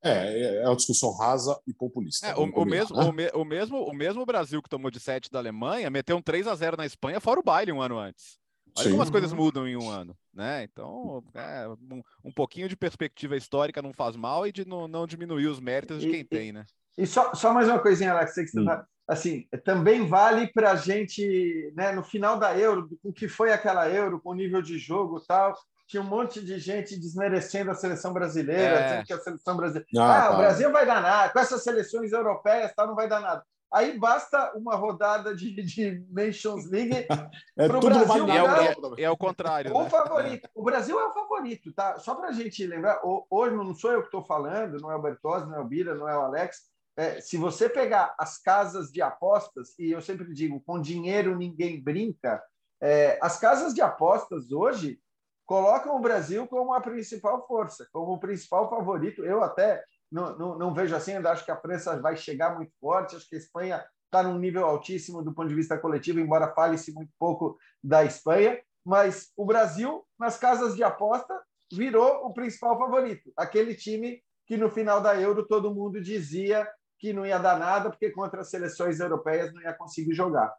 É, 0.02 0.62
é 0.62 0.66
uma 0.66 0.76
discussão 0.76 1.12
rasa 1.14 1.60
e 1.68 1.74
populista. 1.74 2.28
É, 2.28 2.36
o, 2.36 2.44
o, 2.44 2.66
mesmo, 2.66 2.96
né? 2.96 3.04
o, 3.04 3.12
me, 3.12 3.28
o, 3.34 3.46
mesmo, 3.46 3.84
o 3.84 3.94
mesmo 3.94 4.26
Brasil 4.26 4.62
que 4.62 4.70
tomou 4.70 4.90
de 4.90 5.00
7 5.00 5.30
da 5.30 5.40
Alemanha 5.40 5.90
meteu 5.90 6.16
um 6.16 6.22
3 6.22 6.48
a 6.48 6.56
0 6.56 6.78
na 6.78 6.86
Espanha, 6.86 7.20
fora 7.20 7.40
o 7.40 7.44
baile 7.44 7.72
um 7.72 7.82
ano 7.82 7.98
antes. 7.98 8.39
Olha 8.78 8.84
Sim. 8.84 8.92
como 8.92 9.04
as 9.04 9.10
coisas 9.10 9.34
mudam 9.34 9.68
em 9.68 9.76
um 9.76 9.90
ano, 9.90 10.16
né? 10.34 10.64
Então, 10.64 11.24
é, 11.34 11.68
um, 11.68 12.02
um, 12.24 12.32
pouquinho 12.32 12.70
de 12.70 12.76
perspectiva 12.76 13.36
histórica 13.36 13.82
não 13.82 13.94
faz 13.94 14.16
mal 14.16 14.48
e 14.48 14.52
de 14.52 14.66
não, 14.66 14.88
não 14.88 15.06
diminuir 15.06 15.48
os 15.48 15.60
méritos 15.60 16.02
de 16.02 16.10
quem 16.10 16.22
e, 16.22 16.24
tem, 16.24 16.52
né? 16.52 16.66
E 16.98 17.06
só, 17.06 17.34
só 17.34 17.54
mais 17.54 17.68
uma 17.68 17.80
coisinha, 17.80 18.14
Alex, 18.14 18.34
que 18.34 18.48
você 18.48 18.64
tá, 18.64 18.86
assim, 19.08 19.48
também 19.64 20.08
vale 20.08 20.48
para 20.48 20.72
a 20.72 20.76
gente, 20.76 21.74
né, 21.76 21.92
no 21.92 22.04
final 22.04 22.38
da 22.38 22.58
Euro, 22.58 22.90
o 23.04 23.12
que 23.12 23.28
foi 23.28 23.52
aquela 23.52 23.90
Euro, 23.90 24.20
com 24.20 24.32
o 24.32 24.36
nível 24.36 24.62
de 24.62 24.78
jogo 24.78 25.20
tal, 25.28 25.56
tinha 25.88 26.04
um 26.04 26.06
monte 26.06 26.46
de 26.46 26.60
gente 26.60 26.96
desmerecendo 26.96 27.72
a 27.72 27.74
seleção 27.74 28.14
brasileira, 28.14 28.62
é. 28.62 28.84
dizendo 28.84 29.06
que 29.06 29.14
a 29.14 29.20
seleção 29.20 29.58
brasileira. 29.58 29.88
Ah, 29.98 30.28
ah 30.28 30.34
o 30.36 30.38
Brasil 30.38 30.72
vai 30.72 30.86
dar 30.86 31.02
nada, 31.02 31.34
com 31.34 31.40
essas 31.40 31.64
seleções 31.64 32.12
europeias 32.12 32.72
tal, 32.76 32.86
não 32.86 32.96
vai 32.96 33.10
dar 33.10 33.20
nada. 33.20 33.44
Aí 33.72 33.98
basta 34.00 34.52
uma 34.56 34.76
rodada 34.76 35.36
de, 35.36 35.54
de 35.64 36.04
Nations 36.10 36.70
League 36.70 37.06
é 37.58 37.68
para 37.68 37.78
o 37.78 37.82
Brasil. 37.82 38.28
É, 38.28 39.02
é, 39.02 39.04
é, 39.04 39.10
o 39.10 39.18
contrário. 39.18 39.76
O 39.76 39.84
né? 39.84 39.90
favorito. 39.90 40.50
O 40.56 40.64
Brasil 40.64 41.00
é 41.00 41.06
o 41.06 41.14
favorito, 41.14 41.72
tá? 41.74 42.00
Só 42.00 42.16
para 42.16 42.30
a 42.30 42.32
gente 42.32 42.66
lembrar, 42.66 43.00
hoje 43.30 43.56
não 43.56 43.74
sou 43.76 43.92
eu 43.92 44.02
que 44.02 44.08
estou 44.08 44.24
falando, 44.24 44.80
não 44.80 44.92
é 44.92 44.96
o 44.96 45.02
Bertozzi, 45.02 45.48
não 45.48 45.58
é 45.58 45.60
o 45.60 45.66
Bira, 45.68 45.94
não 45.94 46.10
é 46.10 46.18
o 46.18 46.22
Alex. 46.22 46.70
É, 46.98 47.22
se 47.22 47.38
você 47.38 47.70
pegar 47.70 48.14
as 48.18 48.38
casas 48.40 48.92
de 48.92 49.02
apostas, 49.02 49.78
e 49.78 49.92
eu 49.92 50.02
sempre 50.02 50.34
digo, 50.34 50.60
com 50.62 50.82
dinheiro 50.82 51.38
ninguém 51.38 51.82
brinca, 51.82 52.44
é, 52.82 53.20
as 53.22 53.40
casas 53.40 53.74
de 53.74 53.82
apostas 53.82 54.52
hoje 54.52 55.00
colocam 55.46 55.96
o 55.96 56.02
Brasil 56.02 56.48
como 56.48 56.74
a 56.74 56.82
principal 56.82 57.46
força, 57.48 57.88
como 57.92 58.14
o 58.14 58.20
principal 58.20 58.70
favorito. 58.70 59.24
Eu 59.24 59.44
até 59.44 59.84
não, 60.12 60.38
não, 60.38 60.58
não 60.58 60.74
vejo 60.74 60.96
assim, 60.96 61.16
ainda 61.16 61.32
acho 61.32 61.46
que 61.46 61.52
a 61.52 61.60
França 61.60 62.00
vai 62.00 62.18
chegar 62.18 62.56
muito 62.56 62.74
forte, 62.80 63.16
acho 63.16 63.28
que 63.28 63.36
a 63.36 63.40
Espanha 63.40 63.86
está 64.06 64.24
num 64.24 64.40
nível 64.40 64.66
altíssimo 64.66 65.24
do 65.24 65.34
ponto 65.34 65.50
de 65.50 65.56
vista 65.56 65.78
coletivo, 65.78 66.20
embora 66.20 66.54
fale-se 66.54 66.92
muito 66.94 67.12
pouco 67.18 67.58
da 67.84 68.04
Espanha, 68.04 68.60
mas 68.84 69.32
o 69.38 69.46
Brasil, 69.46 70.04
nas 70.18 70.38
casas 70.38 70.76
de 70.76 70.84
aposta, 70.84 71.40
virou 71.72 72.26
o 72.26 72.34
principal 72.34 72.78
favorito. 72.78 73.32
Aquele 73.38 73.76
time 73.76 74.22
que 74.48 74.58
no 74.58 74.70
final 74.70 75.00
da 75.00 75.16
Euro 75.20 75.48
todo 75.48 75.74
mundo 75.74 76.02
dizia 76.02 76.68
que 76.98 77.14
não 77.14 77.26
ia 77.26 77.38
dar 77.38 77.60
nada, 77.60 77.90
porque 77.90 78.10
contra 78.10 78.42
as 78.42 78.50
seleções 78.50 79.00
europeias 79.00 79.54
não 79.54 79.62
ia 79.62 79.74
conseguir 79.74 80.14
jogar. 80.14 80.54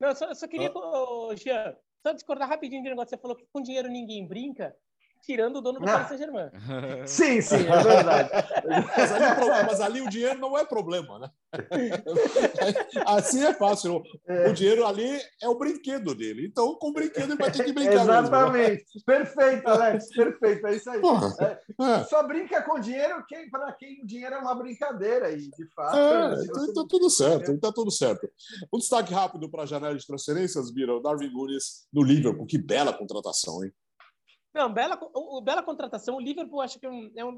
Não, 0.00 0.08
eu 0.08 0.16
só, 0.16 0.24
eu 0.24 0.34
só 0.34 0.48
queria, 0.48 0.72
oh. 0.74 1.34
Jean, 1.36 1.76
só 2.04 2.12
discordar 2.12 2.48
rapidinho 2.48 2.82
de 2.82 2.88
um 2.88 2.92
negócio. 2.92 3.10
Você 3.10 3.18
falou 3.20 3.36
que 3.36 3.46
com 3.52 3.62
dinheiro 3.62 3.88
ninguém 3.88 4.26
brinca, 4.26 4.74
tirando 5.22 5.56
o 5.56 5.60
dono 5.60 5.78
do 5.78 5.84
Paris 5.84 6.08
Saint-Germain. 6.08 6.50
sim, 7.06 7.40
sim, 7.40 7.66
é 7.66 7.82
verdade. 7.82 8.30
mas, 8.96 9.12
ali, 9.12 9.66
mas, 9.66 9.80
ali, 9.80 10.00
o 10.00 10.08
dinheiro 10.08 10.38
não 10.38 10.58
é 10.58 10.64
problema, 10.64 11.18
né? 11.18 11.30
Assim 13.06 13.44
é 13.44 13.54
fácil. 13.54 14.02
É. 14.26 14.48
O 14.48 14.52
dinheiro 14.52 14.84
ali 14.84 15.20
é 15.40 15.48
o 15.48 15.56
brinquedo 15.56 16.14
dele. 16.14 16.46
Então, 16.46 16.74
com 16.74 16.88
o 16.88 16.92
brinquedo 16.92 17.32
ele 17.32 17.36
vai 17.36 17.52
ter 17.52 17.64
que 17.64 17.72
brincar. 17.72 18.02
Exatamente. 18.02 18.84
Mesmo, 18.84 18.94
né? 18.96 19.02
Perfeito, 19.06 19.68
Alex. 19.68 20.08
Perfeito. 20.08 20.66
É 20.66 20.74
isso 20.74 20.90
aí. 20.90 21.00
É, 21.40 21.84
é. 21.84 22.04
Só 22.04 22.26
brinca 22.26 22.62
com 22.62 22.80
dinheiro 22.80 23.24
quem, 23.28 23.48
para 23.48 23.72
quem 23.72 24.02
o 24.02 24.06
dinheiro 24.06 24.34
é 24.34 24.38
uma 24.38 24.54
brincadeira. 24.54 25.30
E, 25.30 25.50
de 25.50 25.66
fato. 25.74 25.96
É, 25.96 26.44
então 26.44 26.64
está 26.64 26.84
tudo 26.88 27.10
certo. 27.10 27.52
Está 27.52 27.72
tudo 27.72 27.90
certo. 27.90 28.28
Um 28.72 28.78
destaque 28.78 29.14
rápido 29.14 29.48
para 29.48 29.62
a 29.62 29.66
janela 29.66 29.96
de 29.96 30.06
transferências, 30.06 30.72
Bira. 30.72 30.96
O 30.96 31.00
Darwin 31.00 31.30
Nunes 31.30 31.86
no 31.92 32.02
Liverpool. 32.02 32.46
Que 32.46 32.58
bela 32.58 32.92
contratação, 32.92 33.62
hein? 33.62 33.72
Não, 34.54 34.72
bela, 34.72 34.98
o, 35.14 35.40
bela 35.40 35.62
contratação. 35.62 36.16
O 36.16 36.20
Liverpool 36.20 36.60
acho 36.60 36.78
que 36.78 36.86
é 36.86 36.90
um, 36.90 37.12
é 37.16 37.24
um 37.24 37.36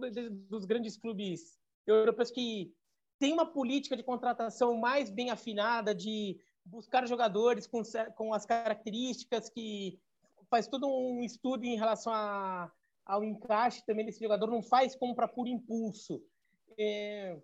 dos 0.49 0.65
grandes 0.65 0.97
clubes 0.97 1.59
europeus 1.87 2.31
que 2.31 2.75
tem 3.19 3.33
uma 3.33 3.47
política 3.47 3.97
de 3.97 4.03
contratação 4.03 4.77
mais 4.77 5.11
bem 5.11 5.31
afinada, 5.31 5.95
de 5.95 6.39
buscar 6.65 7.07
jogadores 7.07 7.67
com, 7.67 7.83
com 8.17 8.35
as 8.35 8.45
características 8.45 9.49
que 9.49 10.01
faz 10.51 10.67
todo 10.67 10.89
um 10.89 11.23
estudo 11.23 11.65
em 11.65 11.77
relação 11.77 12.13
a, 12.13 12.71
ao 13.05 13.23
encaixe 13.23 13.85
também 13.85 14.05
desse 14.05 14.21
jogador, 14.21 14.51
não 14.51 14.63
faz 14.63 14.97
compra 14.97 15.29
por 15.29 15.47
impulso. 15.47 16.23
É, 16.79 17.39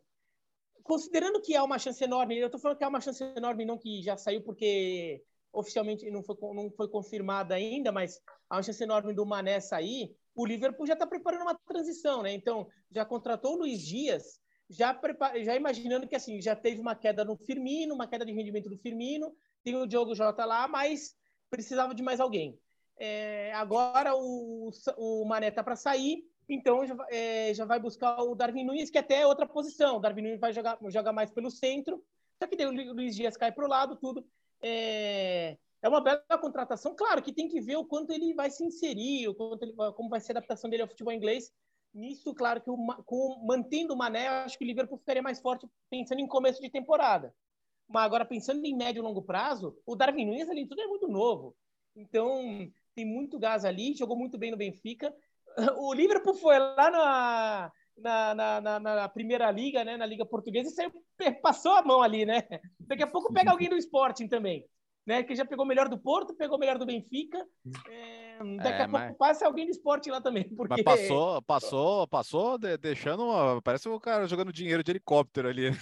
considerando 0.82 1.40
que 1.40 1.54
é 1.54 1.62
uma 1.62 1.78
chance 1.78 2.02
enorme, 2.02 2.38
eu 2.38 2.46
estou 2.46 2.60
falando 2.60 2.78
que 2.78 2.84
é 2.84 2.88
uma 2.88 3.00
chance 3.00 3.22
enorme, 3.36 3.64
não 3.64 3.78
que 3.78 4.02
já 4.02 4.16
saiu 4.16 4.42
porque 4.42 5.22
oficialmente 5.53 6.11
não 6.11 6.22
foi, 6.22 6.36
não 6.55 6.70
foi 6.70 6.88
confirmada 6.88 7.55
ainda, 7.55 7.90
mas 7.90 8.20
há 8.48 8.57
uma 8.57 8.62
chance 8.62 8.82
enorme 8.82 9.12
do 9.12 9.26
Mané 9.26 9.61
sair, 9.61 10.16
o 10.34 10.46
Liverpool 10.46 10.86
já 10.86 10.94
está 10.94 11.07
preparando 11.07 11.42
uma 11.42 11.59
transição, 11.66 12.22
né? 12.22 12.32
Então, 12.32 12.66
já 12.90 13.05
contratou 13.05 13.55
o 13.55 13.59
Luiz 13.59 13.80
Dias, 13.80 14.40
já, 14.68 14.98
já 15.42 15.57
imaginando 15.57 16.07
que 16.07 16.14
assim, 16.14 16.40
já 16.40 16.55
teve 16.55 16.80
uma 16.80 16.94
queda 16.94 17.24
no 17.24 17.36
Firmino, 17.36 17.94
uma 17.94 18.07
queda 18.07 18.24
de 18.24 18.32
rendimento 18.32 18.68
do 18.68 18.78
Firmino, 18.78 19.34
tem 19.64 19.76
o 19.76 19.86
Diogo 19.86 20.14
Jota 20.14 20.44
lá, 20.44 20.68
mas 20.68 21.16
precisava 21.51 21.94
de 21.94 22.03
mais 22.03 22.20
alguém. 22.20 22.59
É, 22.96 23.53
agora 23.55 24.14
o, 24.14 24.70
o 24.96 25.24
Mané 25.24 25.48
está 25.48 25.64
para 25.64 25.74
sair, 25.74 26.24
então 26.48 26.86
já, 26.86 26.96
é, 27.11 27.53
já, 27.55 27.64
vai 27.64 27.80
buscar 27.80 28.22
o 28.22 28.34
Darwin 28.34 28.64
Nunes, 28.64 28.90
que 28.90 28.98
até 28.98 29.22
é 29.22 29.26
outra 29.26 29.46
posição. 29.46 29.96
O 29.96 30.01
Darwin 30.01 30.22
Nunes 30.22 30.40
vai 30.40 30.53
jogar, 30.53 30.78
jogar 30.88 31.12
mais 31.12 31.30
pelo 31.30 31.51
centro, 31.51 32.05
só 32.38 32.46
que 32.46 32.57
daí 32.57 32.66
o 32.66 32.92
Luiz 32.92 33.16
Dias 33.16 33.36
cai 33.36 33.53
para 33.53 33.64
o 33.64 33.68
lado, 33.68 33.96
tudo. 33.96 34.24
É, 34.62 35.56
é 35.82 35.88
uma 35.88 36.00
bela 36.00 36.38
contratação. 36.40 36.94
Claro 36.94 37.22
que 37.22 37.32
tem 37.32 37.48
que 37.48 37.61
ver 37.61 37.76
o 37.76 37.84
quanto 37.84 38.12
ele 38.12 38.34
vai 38.34 38.50
se 38.50 38.64
inserir, 38.64 39.28
o 39.28 39.34
quanto 39.34 39.62
ele, 39.62 39.74
como 39.94 40.08
vai 40.08 40.20
ser 40.20 40.32
a 40.32 40.38
adaptação 40.38 40.68
dele 40.68 40.82
ao 40.82 40.88
futebol 40.88 41.12
inglês. 41.12 41.52
Nisso, 41.92 42.32
claro 42.34 42.61
que 42.61 42.70
o, 42.70 42.76
com, 43.04 43.44
mantendo 43.44 43.94
o 43.94 43.96
Mané, 43.96 44.28
acho 44.28 44.56
que 44.56 44.64
o 44.64 44.66
Liverpool 44.66 44.98
ficaria 44.98 45.22
mais 45.22 45.40
forte 45.40 45.66
pensando 45.88 46.20
em 46.20 46.26
começo 46.26 46.61
de 46.61 46.70
temporada. 46.70 47.34
Mas 47.88 48.04
agora, 48.04 48.24
pensando 48.24 48.64
em 48.64 48.76
médio 48.76 49.00
e 49.00 49.02
longo 49.02 49.22
prazo, 49.22 49.76
o 49.84 49.96
Darwin 49.96 50.26
Nunes 50.26 50.48
ali 50.48 50.66
tudo 50.66 50.80
é 50.80 50.86
muito 50.86 51.08
novo. 51.08 51.56
Então, 51.96 52.70
tem 52.94 53.04
muito 53.04 53.38
gás 53.38 53.64
ali, 53.64 53.94
jogou 53.94 54.16
muito 54.16 54.38
bem 54.38 54.50
no 54.50 54.56
Benfica. 54.56 55.14
O 55.78 55.92
Liverpool 55.92 56.34
foi 56.34 56.56
lá 56.61 56.90
na, 56.92 57.72
na, 58.01 58.34
na, 58.34 58.61
na, 58.61 58.80
na, 58.80 59.09
primeira 59.09 59.51
liga, 59.51 59.84
né, 59.84 59.96
na 59.96 60.07
liga 60.07 60.24
portuguesa, 60.24 60.68
e 60.68 60.72
saiu, 60.72 60.92
passou 61.42 61.72
a 61.72 61.82
mão 61.82 62.03
ali, 62.03 62.24
né? 62.24 62.42
Daqui 62.80 63.03
a 63.03 63.07
pouco 63.07 63.32
pega 63.32 63.51
alguém 63.51 63.68
do 63.68 63.76
Sporting 63.76 64.28
também 64.28 64.66
né? 65.07 65.22
Que 65.22 65.34
já 65.34 65.44
pegou 65.44 65.66
melhor 65.66 65.88
do 65.88 65.98
Porto, 65.98 66.34
pegou 66.34 66.59
melhor 66.59 66.78
do 66.78 66.86
Benfica. 66.86 67.44
É, 67.88 68.38
daqui 68.59 68.80
é, 68.80 68.82
a 68.82 68.88
mas... 68.88 69.03
pouco 69.03 69.18
passa 69.18 69.46
alguém 69.46 69.66
do 69.66 69.72
esporte 69.72 70.11
lá 70.11 70.20
também. 70.20 70.44
Porque... 70.55 70.82
Mas 70.84 71.01
passou, 71.01 71.42
passou, 71.42 72.07
passou 72.07 72.59
de, 72.59 72.76
deixando. 72.76 73.24
Uma... 73.24 73.61
Parece 73.61 73.88
o 73.88 73.96
um 73.96 73.98
cara 73.98 74.28
jogando 74.28 74.53
dinheiro 74.53 74.84
de 74.84 74.92
helicóptero 74.92 75.48
ali. 75.48 75.70
Né? 75.70 75.76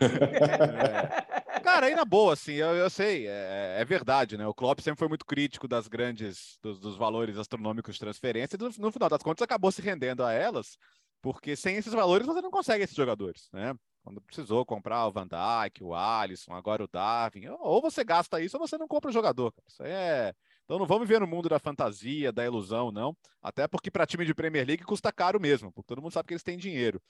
é. 1.58 1.60
Cara, 1.60 1.86
aí 1.86 1.94
na 1.94 2.04
boa, 2.04 2.32
assim, 2.32 2.54
eu, 2.54 2.74
eu 2.74 2.90
sei, 2.90 3.26
é, 3.26 3.76
é, 3.78 3.84
verdade, 3.84 4.36
né? 4.36 4.46
O 4.46 4.54
Klopp 4.54 4.80
sempre 4.80 4.98
foi 4.98 5.08
muito 5.08 5.24
crítico 5.24 5.68
das 5.68 5.86
grandes, 5.86 6.58
dos, 6.60 6.78
dos 6.78 6.96
valores 6.96 7.38
astronômicos 7.38 7.94
de 7.94 8.00
transferência, 8.00 8.56
e 8.56 8.58
no, 8.58 8.70
no 8.78 8.92
final 8.92 9.08
das 9.08 9.22
contas 9.22 9.42
acabou 9.42 9.70
se 9.70 9.80
rendendo 9.80 10.24
a 10.24 10.32
elas, 10.32 10.76
porque 11.22 11.56
sem 11.56 11.76
esses 11.76 11.92
valores 11.92 12.26
você 12.26 12.42
não 12.42 12.50
consegue 12.50 12.84
esses 12.84 12.96
jogadores, 12.96 13.48
né? 13.52 13.74
quando 14.02 14.20
precisou 14.20 14.66
comprar 14.66 15.06
o 15.06 15.12
Van 15.12 15.26
Dijk, 15.26 15.82
o 15.82 15.94
Alisson, 15.94 16.52
agora 16.52 16.82
o 16.82 16.88
Darwin, 16.88 17.46
ou 17.60 17.80
você 17.80 18.02
gasta 18.02 18.40
isso 18.40 18.56
ou 18.56 18.66
você 18.66 18.76
não 18.76 18.88
compra 18.88 19.10
o 19.10 19.12
jogador. 19.12 19.54
Isso 19.66 19.82
é. 19.84 20.34
Então 20.64 20.78
não 20.78 20.86
vamos 20.86 21.06
viver 21.06 21.20
no 21.20 21.26
mundo 21.26 21.48
da 21.48 21.58
fantasia, 21.58 22.32
da 22.32 22.44
ilusão, 22.44 22.90
não. 22.90 23.16
Até 23.40 23.68
porque 23.68 23.90
para 23.90 24.06
time 24.06 24.24
de 24.24 24.34
Premier 24.34 24.66
League 24.66 24.84
custa 24.84 25.12
caro 25.12 25.40
mesmo, 25.40 25.72
porque 25.72 25.86
todo 25.86 26.02
mundo 26.02 26.12
sabe 26.12 26.26
que 26.26 26.34
eles 26.34 26.42
têm 26.42 26.58
dinheiro. 26.58 27.00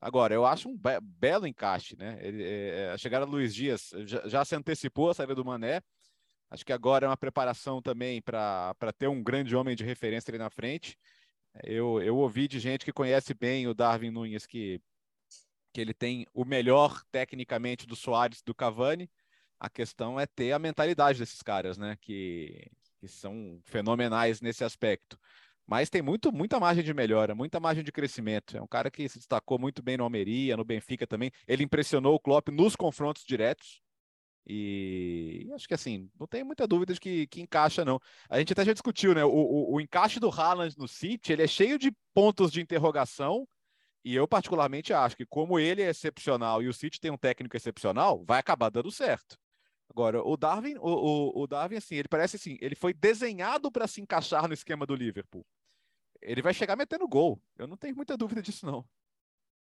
Agora, 0.00 0.34
eu 0.34 0.44
acho 0.44 0.68
um 0.68 0.76
be 0.76 1.00
belo 1.00 1.46
encaixe, 1.46 1.96
né? 1.96 2.18
Ele, 2.20 2.42
é, 2.44 2.90
a 2.90 2.98
chegada 2.98 3.24
do 3.24 3.32
Luiz 3.32 3.54
Dias 3.54 3.90
já, 4.04 4.28
já, 4.28 4.44
se 4.44 4.54
antecipou 4.54 5.10
a 5.10 5.14
saída 5.14 5.34
do 5.34 5.44
Mané. 5.44 5.80
Acho 6.50 6.64
que 6.64 6.72
agora 6.72 7.06
é 7.06 7.08
uma 7.08 7.16
preparação 7.16 7.80
também 7.80 8.20
para 8.20 8.74
ter 8.98 9.08
um 9.08 9.22
grande 9.22 9.56
homem 9.56 9.74
de 9.74 9.82
referência 9.82 10.30
ali 10.30 10.38
na 10.38 10.50
frente. 10.50 10.96
Eu, 11.62 12.02
eu 12.02 12.16
ouvi 12.16 12.48
de 12.48 12.58
gente 12.58 12.84
que 12.84 12.92
conhece 12.92 13.32
bem 13.32 13.66
o 13.68 13.74
Darwin 13.74 14.10
Nunes 14.10 14.46
que 14.46 14.80
que 15.74 15.80
ele 15.80 15.92
tem 15.92 16.24
o 16.32 16.44
melhor 16.44 17.02
tecnicamente 17.10 17.84
do 17.84 17.96
Soares 17.96 18.40
do 18.40 18.54
Cavani. 18.54 19.10
A 19.58 19.68
questão 19.68 20.18
é 20.20 20.24
ter 20.24 20.52
a 20.52 20.58
mentalidade 20.58 21.18
desses 21.18 21.42
caras, 21.42 21.76
né? 21.76 21.98
Que, 22.00 22.70
que 23.00 23.08
são 23.08 23.58
fenomenais 23.64 24.40
nesse 24.40 24.62
aspecto. 24.62 25.18
Mas 25.66 25.90
tem 25.90 26.00
muito, 26.00 26.30
muita 26.30 26.60
margem 26.60 26.84
de 26.84 26.94
melhora, 26.94 27.34
muita 27.34 27.58
margem 27.58 27.82
de 27.82 27.90
crescimento. 27.90 28.56
É 28.56 28.62
um 28.62 28.68
cara 28.68 28.88
que 28.88 29.08
se 29.08 29.18
destacou 29.18 29.58
muito 29.58 29.82
bem 29.82 29.96
no 29.96 30.04
Almeria, 30.04 30.56
no 30.56 30.64
Benfica 30.64 31.08
também. 31.08 31.32
Ele 31.48 31.64
impressionou 31.64 32.14
o 32.14 32.20
Klopp 32.20 32.50
nos 32.50 32.76
confrontos 32.76 33.24
diretos. 33.24 33.82
E 34.46 35.48
acho 35.54 35.66
que 35.66 35.74
assim, 35.74 36.10
não 36.18 36.26
tem 36.26 36.44
muita 36.44 36.66
dúvida 36.66 36.92
de 36.92 37.00
que, 37.00 37.26
que 37.26 37.40
encaixa, 37.40 37.84
não. 37.84 37.98
A 38.28 38.38
gente 38.38 38.52
até 38.52 38.64
já 38.64 38.72
discutiu, 38.72 39.14
né? 39.14 39.24
O, 39.24 39.30
o, 39.30 39.74
o 39.74 39.80
encaixe 39.80 40.20
do 40.20 40.28
Haaland 40.28 40.76
no 40.76 40.86
City, 40.86 41.32
ele 41.32 41.42
é 41.42 41.46
cheio 41.46 41.78
de 41.78 41.90
pontos 42.12 42.52
de 42.52 42.60
interrogação. 42.60 43.48
E 44.04 44.14
eu, 44.14 44.28
particularmente, 44.28 44.92
acho 44.92 45.16
que, 45.16 45.24
como 45.24 45.58
ele 45.58 45.80
é 45.80 45.88
excepcional 45.88 46.62
e 46.62 46.68
o 46.68 46.74
City 46.74 47.00
tem 47.00 47.10
um 47.10 47.16
técnico 47.16 47.56
excepcional, 47.56 48.22
vai 48.26 48.38
acabar 48.38 48.68
dando 48.68 48.90
certo. 48.90 49.38
Agora, 49.88 50.22
o 50.22 50.36
Darwin, 50.36 50.76
o, 50.76 50.88
o, 50.88 51.42
o 51.42 51.46
Darwin, 51.46 51.76
assim, 51.76 51.94
ele 51.94 52.08
parece 52.08 52.36
assim, 52.36 52.58
ele 52.60 52.74
foi 52.74 52.92
desenhado 52.92 53.70
para 53.72 53.86
se 53.86 54.02
encaixar 54.02 54.46
no 54.46 54.52
esquema 54.52 54.84
do 54.84 54.94
Liverpool. 54.94 55.46
Ele 56.20 56.42
vai 56.42 56.52
chegar 56.52 56.76
metendo 56.76 57.08
gol. 57.08 57.40
Eu 57.56 57.66
não 57.66 57.76
tenho 57.76 57.96
muita 57.96 58.16
dúvida 58.16 58.42
disso, 58.42 58.66
não. 58.66 58.84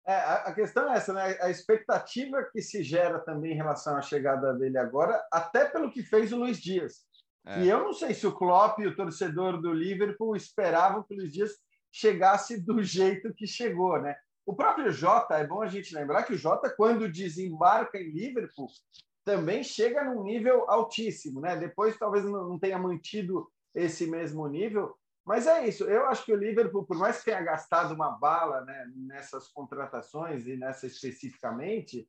É, 0.06 0.14
a 0.14 0.52
questão 0.54 0.90
é 0.90 0.96
essa, 0.96 1.12
né? 1.12 1.38
A 1.40 1.50
expectativa 1.50 2.42
que 2.50 2.62
se 2.62 2.82
gera 2.82 3.18
também 3.18 3.52
em 3.52 3.56
relação 3.56 3.96
à 3.96 4.02
chegada 4.02 4.52
dele 4.54 4.78
agora, 4.78 5.22
até 5.32 5.64
pelo 5.64 5.90
que 5.90 6.02
fez 6.02 6.32
o 6.32 6.38
Luiz 6.38 6.60
Dias. 6.60 7.04
É. 7.46 7.62
E 7.62 7.68
eu 7.68 7.80
não 7.80 7.92
sei 7.92 8.14
se 8.14 8.26
o 8.26 8.34
Klopp 8.34 8.78
e 8.80 8.86
o 8.86 8.96
torcedor 8.96 9.60
do 9.60 9.72
Liverpool 9.72 10.36
esperavam 10.36 11.02
que 11.02 11.14
o 11.14 11.16
Luiz 11.16 11.32
Dias 11.32 11.52
chegasse 11.92 12.60
do 12.60 12.82
jeito 12.84 13.34
que 13.34 13.46
chegou, 13.46 14.00
né? 14.00 14.14
O 14.46 14.54
próprio 14.54 14.90
Jota, 14.90 15.36
é 15.36 15.46
bom 15.46 15.62
a 15.62 15.66
gente 15.66 15.94
lembrar 15.94 16.24
que 16.24 16.32
o 16.32 16.38
Jota, 16.38 16.72
quando 16.76 17.10
desembarca 17.10 17.98
em 17.98 18.10
Liverpool, 18.10 18.68
também 19.24 19.62
chega 19.62 20.02
num 20.02 20.24
nível 20.24 20.68
altíssimo, 20.68 21.40
né? 21.40 21.56
Depois 21.56 21.96
talvez 21.98 22.24
não 22.24 22.58
tenha 22.58 22.78
mantido 22.78 23.48
esse 23.74 24.06
mesmo 24.06 24.48
nível, 24.48 24.96
mas 25.24 25.46
é 25.46 25.66
isso. 25.66 25.84
Eu 25.84 26.06
acho 26.06 26.24
que 26.24 26.32
o 26.32 26.36
Liverpool, 26.36 26.84
por 26.84 26.96
mais 26.96 27.18
que 27.18 27.26
tenha 27.26 27.42
gastado 27.42 27.94
uma 27.94 28.10
bala 28.10 28.62
né, 28.62 28.90
nessas 28.94 29.48
contratações 29.48 30.46
e 30.46 30.56
nessa 30.56 30.86
especificamente, 30.86 32.08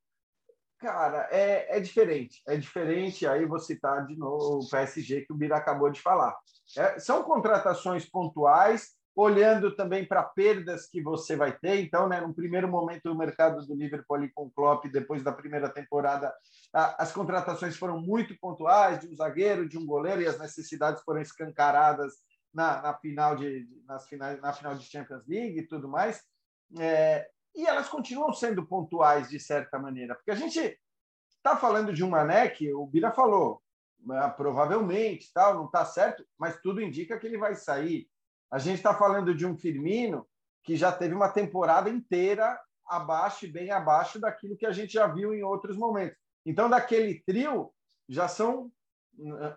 cara, 0.79 1.27
é, 1.31 1.77
é 1.77 1.79
diferente. 1.79 2.41
É 2.47 2.57
diferente. 2.57 3.27
Aí 3.27 3.45
vou 3.45 3.59
citar 3.59 4.05
de 4.05 4.17
novo 4.17 4.59
o 4.59 4.69
PSG 4.69 5.21
que 5.21 5.33
o 5.33 5.35
Bira 5.35 5.57
acabou 5.57 5.89
de 5.89 6.01
falar. 6.01 6.35
É, 6.77 6.99
são 6.99 7.23
contratações 7.23 8.09
pontuais 8.09 8.95
olhando 9.15 9.75
também 9.75 10.05
para 10.05 10.23
perdas 10.23 10.87
que 10.87 11.01
você 11.01 11.35
vai 11.35 11.51
ter. 11.51 11.81
Então, 11.81 12.07
né, 12.07 12.21
no 12.21 12.33
primeiro 12.33 12.67
momento, 12.67 13.11
o 13.11 13.17
mercado 13.17 13.65
do 13.65 13.75
Liverpool 13.75 14.15
ali 14.15 14.31
com 14.33 14.45
o 14.45 14.51
Klopp, 14.51 14.85
depois 14.85 15.21
da 15.21 15.33
primeira 15.33 15.69
temporada, 15.69 16.33
as 16.73 17.11
contratações 17.11 17.75
foram 17.75 17.99
muito 17.99 18.37
pontuais, 18.39 18.99
de 18.99 19.07
um 19.07 19.15
zagueiro, 19.15 19.67
de 19.67 19.77
um 19.77 19.85
goleiro, 19.85 20.21
e 20.21 20.27
as 20.27 20.39
necessidades 20.39 21.03
foram 21.03 21.21
escancaradas 21.21 22.13
na, 22.53 22.81
na 22.81 22.93
final 22.93 23.35
de 23.35 23.67
nas 23.85 24.07
finais, 24.07 24.39
na 24.41 24.53
final 24.53 24.75
de 24.75 24.85
Champions 24.85 25.25
League 25.27 25.59
e 25.59 25.67
tudo 25.67 25.87
mais. 25.87 26.21
É, 26.79 27.29
e 27.55 27.65
elas 27.65 27.89
continuam 27.89 28.33
sendo 28.33 28.65
pontuais 28.65 29.29
de 29.29 29.39
certa 29.39 29.77
maneira, 29.77 30.15
porque 30.15 30.31
a 30.31 30.35
gente 30.35 30.79
está 31.29 31.57
falando 31.57 31.93
de 31.93 32.03
um 32.03 32.09
Mané 32.09 32.49
que 32.49 32.73
o 32.73 32.85
Bira 32.85 33.11
falou, 33.11 33.61
né, 33.99 34.33
provavelmente, 34.37 35.31
tal, 35.33 35.55
não 35.55 35.65
está 35.65 35.83
certo, 35.85 36.25
mas 36.37 36.59
tudo 36.61 36.81
indica 36.81 37.19
que 37.19 37.27
ele 37.27 37.37
vai 37.37 37.55
sair. 37.55 38.07
A 38.49 38.57
gente 38.57 38.77
está 38.77 38.93
falando 38.93 39.35
de 39.35 39.45
um 39.45 39.57
Firmino 39.57 40.27
que 40.63 40.75
já 40.75 40.91
teve 40.91 41.13
uma 41.13 41.29
temporada 41.29 41.89
inteira 41.89 42.59
abaixo 42.85 43.45
e 43.45 43.51
bem 43.51 43.71
abaixo 43.71 44.19
daquilo 44.19 44.57
que 44.57 44.65
a 44.65 44.71
gente 44.71 44.93
já 44.93 45.07
viu 45.07 45.33
em 45.33 45.43
outros 45.43 45.77
momentos. 45.77 46.17
Então, 46.45 46.69
daquele 46.69 47.21
trio, 47.25 47.73
já 48.07 48.27
são 48.27 48.71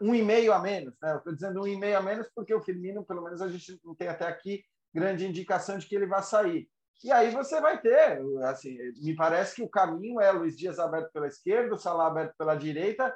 um 0.01 0.15
e 0.15 0.23
meio 0.23 0.53
a 0.53 0.59
menos. 0.59 0.95
Né? 1.01 1.17
Estou 1.17 1.33
dizendo 1.33 1.63
um 1.63 1.67
e 1.67 1.77
meio 1.77 1.99
a 1.99 2.03
menos 2.03 2.29
porque 2.35 2.55
o 2.55 2.61
Firmino, 2.61 3.05
pelo 3.05 3.23
menos, 3.23 3.41
a 3.41 3.49
gente 3.49 3.81
não 3.85 3.95
tem 3.95 4.09
até 4.09 4.27
aqui 4.27 4.65
grande 4.93 5.27
indicação 5.27 5.79
de 5.79 5.87
que 5.87 5.95
ele 5.95 6.07
vai 6.07 6.23
sair. 6.23 6.69
E 7.03 7.11
aí 7.11 7.31
você 7.31 7.61
vai 7.61 7.81
ter, 7.81 8.21
assim, 8.45 8.79
me 9.03 9.15
parece 9.17 9.57
que 9.57 9.63
o 9.63 9.69
caminho 9.69 10.21
é 10.21 10.31
Luiz 10.31 10.57
Dias 10.57 10.79
aberto 10.79 11.13
pela 11.13 11.27
esquerda, 11.27 11.75
o 11.75 11.79
Salah 11.79 12.07
aberto 12.07 12.35
pela 12.37 12.55
direita. 12.55 13.15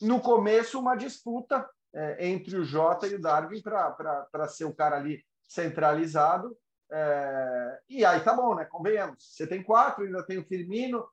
No 0.00 0.20
começo, 0.20 0.80
uma 0.80 0.96
disputa 0.96 1.68
é, 1.92 2.28
entre 2.28 2.56
o 2.56 2.64
Jota 2.64 3.06
e 3.06 3.14
o 3.14 3.20
Darwin 3.20 3.60
para 3.62 4.48
ser 4.48 4.64
o 4.64 4.74
cara 4.74 4.96
ali 4.96 5.22
centralizado. 5.46 6.56
É, 6.90 7.80
e 7.88 8.04
aí 8.04 8.20
tá 8.20 8.34
bom, 8.34 8.54
né? 8.54 8.64
Convenhamos. 8.64 9.34
Você 9.34 9.46
tem 9.46 9.62
quatro, 9.62 10.04
ainda 10.04 10.24
tem 10.24 10.38
o 10.38 10.46
Firmino, 10.46 11.06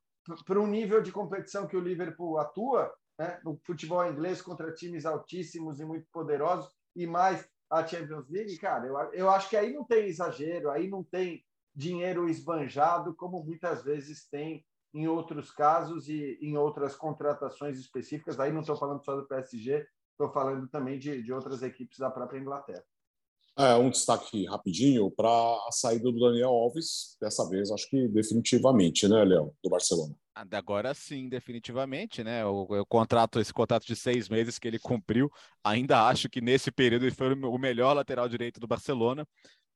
para 0.46 0.60
um 0.60 0.68
nível 0.68 1.02
de 1.02 1.12
competição 1.12 1.68
que 1.68 1.78
o 1.78 1.82
Liverpool 1.82 2.38
atua, 2.38 2.94
né? 3.18 3.40
no 3.44 3.60
futebol 3.64 4.06
inglês 4.10 4.42
contra 4.42 4.74
times 4.74 5.06
altíssimos 5.06 5.80
e 5.80 5.86
muito 5.86 6.08
poderosos, 6.12 6.72
e 6.96 7.06
mais 7.06 7.48
a 7.70 7.86
Champions 7.86 8.30
League, 8.30 8.58
cara, 8.58 8.88
eu, 8.88 8.96
eu 9.14 9.30
acho 9.30 9.50
que 9.50 9.58
aí 9.58 9.74
não 9.74 9.84
tem 9.84 10.08
exagero, 10.08 10.72
aí 10.72 10.88
não 10.88 11.04
tem 11.04 11.44
dinheiro 11.76 12.30
esbanjado, 12.30 13.14
como 13.16 13.44
muitas 13.44 13.84
vezes 13.84 14.28
tem 14.30 14.66
em 14.94 15.08
outros 15.08 15.52
casos 15.52 16.08
e 16.08 16.40
em 16.42 16.58
outras 16.58 16.96
contratações 16.96 17.78
específicas. 17.78 18.40
Aí 18.40 18.52
não 18.52 18.62
estou 18.62 18.78
falando 18.78 19.04
só 19.04 19.16
do 19.16 19.28
PSG, 19.28 19.86
Estou 20.18 20.34
falando 20.34 20.68
também 20.68 20.98
de, 20.98 21.22
de 21.22 21.32
outras 21.32 21.62
equipes 21.62 22.00
da 22.00 22.10
própria 22.10 22.40
Inglaterra. 22.40 22.84
É, 23.60 23.76
um 23.76 23.90
destaque 23.90 24.46
rapidinho 24.46 25.10
para 25.10 25.28
a 25.28 25.70
saída 25.72 26.12
do 26.12 26.20
Daniel 26.20 26.50
Alves, 26.50 27.18
dessa 27.20 27.50
vez, 27.50 27.72
acho 27.72 27.90
que 27.90 28.08
definitivamente, 28.08 29.08
né, 29.08 29.24
Léo, 29.24 29.52
do 29.64 29.70
Barcelona. 29.70 30.14
Ah, 30.36 30.46
agora 30.52 30.94
sim, 30.94 31.28
definitivamente, 31.28 32.24
né? 32.24 32.46
O, 32.46 32.68
o, 32.70 32.86
contrato, 32.86 33.40
esse 33.40 33.52
contrato 33.52 33.88
de 33.88 33.96
seis 33.96 34.30
meses 34.30 34.60
que 34.60 34.68
ele 34.68 34.78
cumpriu, 34.78 35.32
ainda 35.64 36.08
acho 36.08 36.30
que 36.30 36.40
nesse 36.40 36.72
período 36.72 37.06
ele 37.06 37.16
foi 37.16 37.34
o 37.34 37.58
melhor 37.58 37.94
lateral 37.94 38.30
direito 38.30 38.60
do 38.60 38.68
Barcelona. 38.68 39.28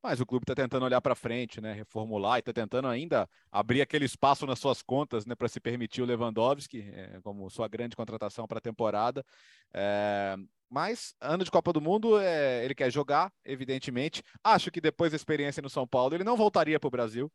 Mas 0.03 0.19
o 0.19 0.25
clube 0.25 0.43
está 0.43 0.55
tentando 0.55 0.83
olhar 0.83 0.99
para 0.99 1.13
frente, 1.13 1.61
né, 1.61 1.73
reformular 1.73 2.37
e 2.37 2.39
está 2.39 2.51
tentando 2.51 2.87
ainda 2.87 3.29
abrir 3.51 3.81
aquele 3.81 4.05
espaço 4.05 4.47
nas 4.47 4.57
suas 4.57 4.81
contas 4.81 5.27
né, 5.27 5.35
para 5.35 5.47
se 5.47 5.59
permitir 5.59 6.01
o 6.01 6.05
Lewandowski 6.05 6.81
é, 6.91 7.19
como 7.23 7.47
sua 7.51 7.67
grande 7.67 7.95
contratação 7.95 8.47
para 8.47 8.57
a 8.57 8.61
temporada. 8.61 9.23
É, 9.71 10.35
mas 10.71 11.13
ano 11.19 11.43
de 11.43 11.51
Copa 11.51 11.73
do 11.73 11.81
Mundo, 11.81 12.17
é, 12.17 12.63
ele 12.63 12.73
quer 12.73 12.89
jogar, 12.89 13.31
evidentemente. 13.43 14.23
Acho 14.41 14.71
que 14.71 14.79
depois 14.79 15.11
da 15.11 15.17
experiência 15.17 15.61
no 15.61 15.69
São 15.69 15.85
Paulo, 15.85 16.15
ele 16.15 16.23
não 16.23 16.37
voltaria 16.37 16.79
para 16.79 16.87
o 16.87 16.91
Brasil. 16.91 17.31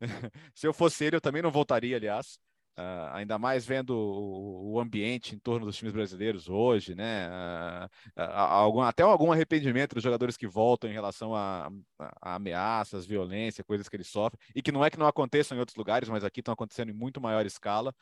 se 0.54 0.66
eu 0.66 0.72
fosse 0.74 1.04
ele, 1.04 1.16
eu 1.16 1.20
também 1.20 1.40
não 1.40 1.52
voltaria, 1.52 1.96
aliás. 1.96 2.38
Uh, 2.78 3.12
ainda 3.12 3.38
mais 3.38 3.66
vendo 3.66 3.90
o, 3.90 4.72
o, 4.72 4.80
ambiente 4.80 5.34
em 5.34 5.38
torno 5.38 5.66
dos 5.66 5.76
times 5.76 5.92
brasileiros 5.92 6.48
hoje, 6.48 6.94
né? 6.94 7.28
Uh, 8.16 8.22
algum, 8.22 8.80
até 8.80 9.02
algum 9.02 9.30
arrependimento 9.30 9.94
dos 9.94 10.02
jogadores 10.02 10.36
que 10.36 10.46
voltam 10.46 10.88
em 10.88 10.92
relação 10.92 11.34
a, 11.34 11.70
a, 11.98 12.36
ameaças, 12.36 13.04
violência, 13.04 13.62
coisas 13.64 13.88
que 13.88 13.96
eles 13.96 14.08
sofrem, 14.08 14.40
e 14.54 14.62
que 14.62 14.72
não 14.72 14.84
é 14.84 14.88
que 14.88 14.98
não 14.98 15.06
aconteçam 15.06 15.56
em 15.56 15.60
outros 15.60 15.76
lugares, 15.76 16.08
mas 16.08 16.24
aqui 16.24 16.40
estão 16.40 16.54
acontecendo 16.54 16.90
em 16.90 16.94
muito 16.94 17.20
maior 17.20 17.44
escala. 17.44 17.94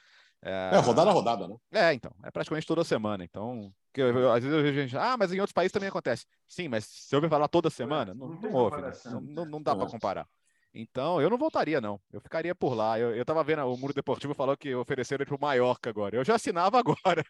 É, 0.43 0.71
é 0.75 0.79
rodada 0.79 1.11
a 1.11 1.13
rodada, 1.13 1.49
né? 1.49 1.57
É, 1.73 1.93
então, 1.93 2.13
é 2.23 2.31
praticamente 2.31 2.67
toda 2.67 2.85
semana. 2.85 3.25
Então, 3.25 3.73
eu, 3.97 4.19
eu, 4.19 4.33
às 4.33 4.43
vezes 4.43 4.57
eu 4.57 4.63
vejo 4.63 4.81
gente, 4.81 4.97
ah, 4.97 5.17
mas 5.19 5.33
em 5.33 5.41
outros 5.41 5.53
países 5.53 5.73
também 5.73 5.89
acontece. 5.89 6.25
Sim, 6.47 6.69
mas 6.69 6.85
se 6.85 7.15
eu 7.15 7.19
ouvir 7.19 7.29
falar 7.29 7.49
toda 7.49 7.71
semana, 7.71 8.15
não, 8.15 8.29
não, 8.29 8.41
não 8.41 8.53
ouve, 8.53 8.81
né? 8.81 8.93
não, 9.21 9.45
não, 9.45 9.63
dá 9.63 9.75
para 9.75 9.89
comparar. 9.89 10.27
Então, 10.73 11.21
eu 11.21 11.29
não 11.31 11.39
voltaria, 11.39 11.81
não. 11.81 11.99
Eu 12.13 12.21
ficaria 12.21 12.55
por 12.55 12.75
lá. 12.75 12.99
Eu, 12.99 13.17
eu 13.17 13.25
tava 13.25 13.43
vendo, 13.43 13.63
o 13.63 13.77
Muro 13.77 13.95
Deportivo 13.95 14.35
falou 14.35 14.57
que 14.57 14.75
ofereceram 14.75 15.23
ele 15.23 15.29
pro 15.29 15.41
Maiorca 15.41 15.91
agora. 15.91 16.15
Eu 16.15 16.25
já 16.25 16.37
assinava 16.37 16.79
agora. 16.81 17.25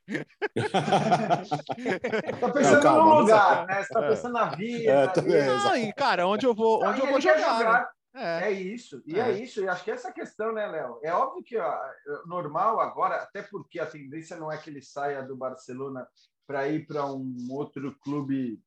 tá 2.41 2.53
pensando 2.53 2.75
não, 2.75 2.83
calma, 2.83 3.05
no 3.05 3.21
lugar, 3.21 3.67
né? 3.67 3.83
Você 3.83 3.95
tá 3.95 4.05
é. 4.05 4.09
pensando 4.09 4.33
na 4.33 4.45
vida. 4.51 4.91
É, 4.91 5.07
tá 5.07 5.23
não, 5.23 5.77
e, 5.77 5.93
cara, 5.95 6.27
onde 6.27 6.45
eu 6.45 6.55
vou, 6.55 6.85
onde 6.85 7.01
eu 7.01 7.07
vou 7.07 7.21
jogar. 7.21 7.59
jogar. 7.59 7.81
Né? 7.81 7.87
É. 8.19 8.49
é. 8.49 8.53
isso, 8.53 9.03
e 9.07 9.19
é. 9.19 9.31
é. 9.31 9.43
isso, 9.43 9.61
e 9.61 9.69
acho 9.69 9.85
que 9.85 9.91
essa 9.91 10.13
questão, 10.13 10.53
né, 10.53 10.67
Léo? 10.67 10.99
É 11.03 11.13
óbvio 11.13 11.45
que 11.45 11.57
ó, 11.57 11.79
normal 12.27 12.81
agora, 12.81 13.17
até 13.17 13.43
porque 13.43 13.79
a 13.79 13.87
tendência 13.87 14.37
não 14.37 14.51
é 14.51 14.59
que 14.59 14.69
ele 14.69 14.83
saia 14.83 15.23
do 15.23 15.37
Barcelona 15.37 16.07
para 16.47 16.69
ir 16.69 16.87
para 16.87 17.07
um 17.07 17.47
outro 17.51 17.95
clube 18.01 18.61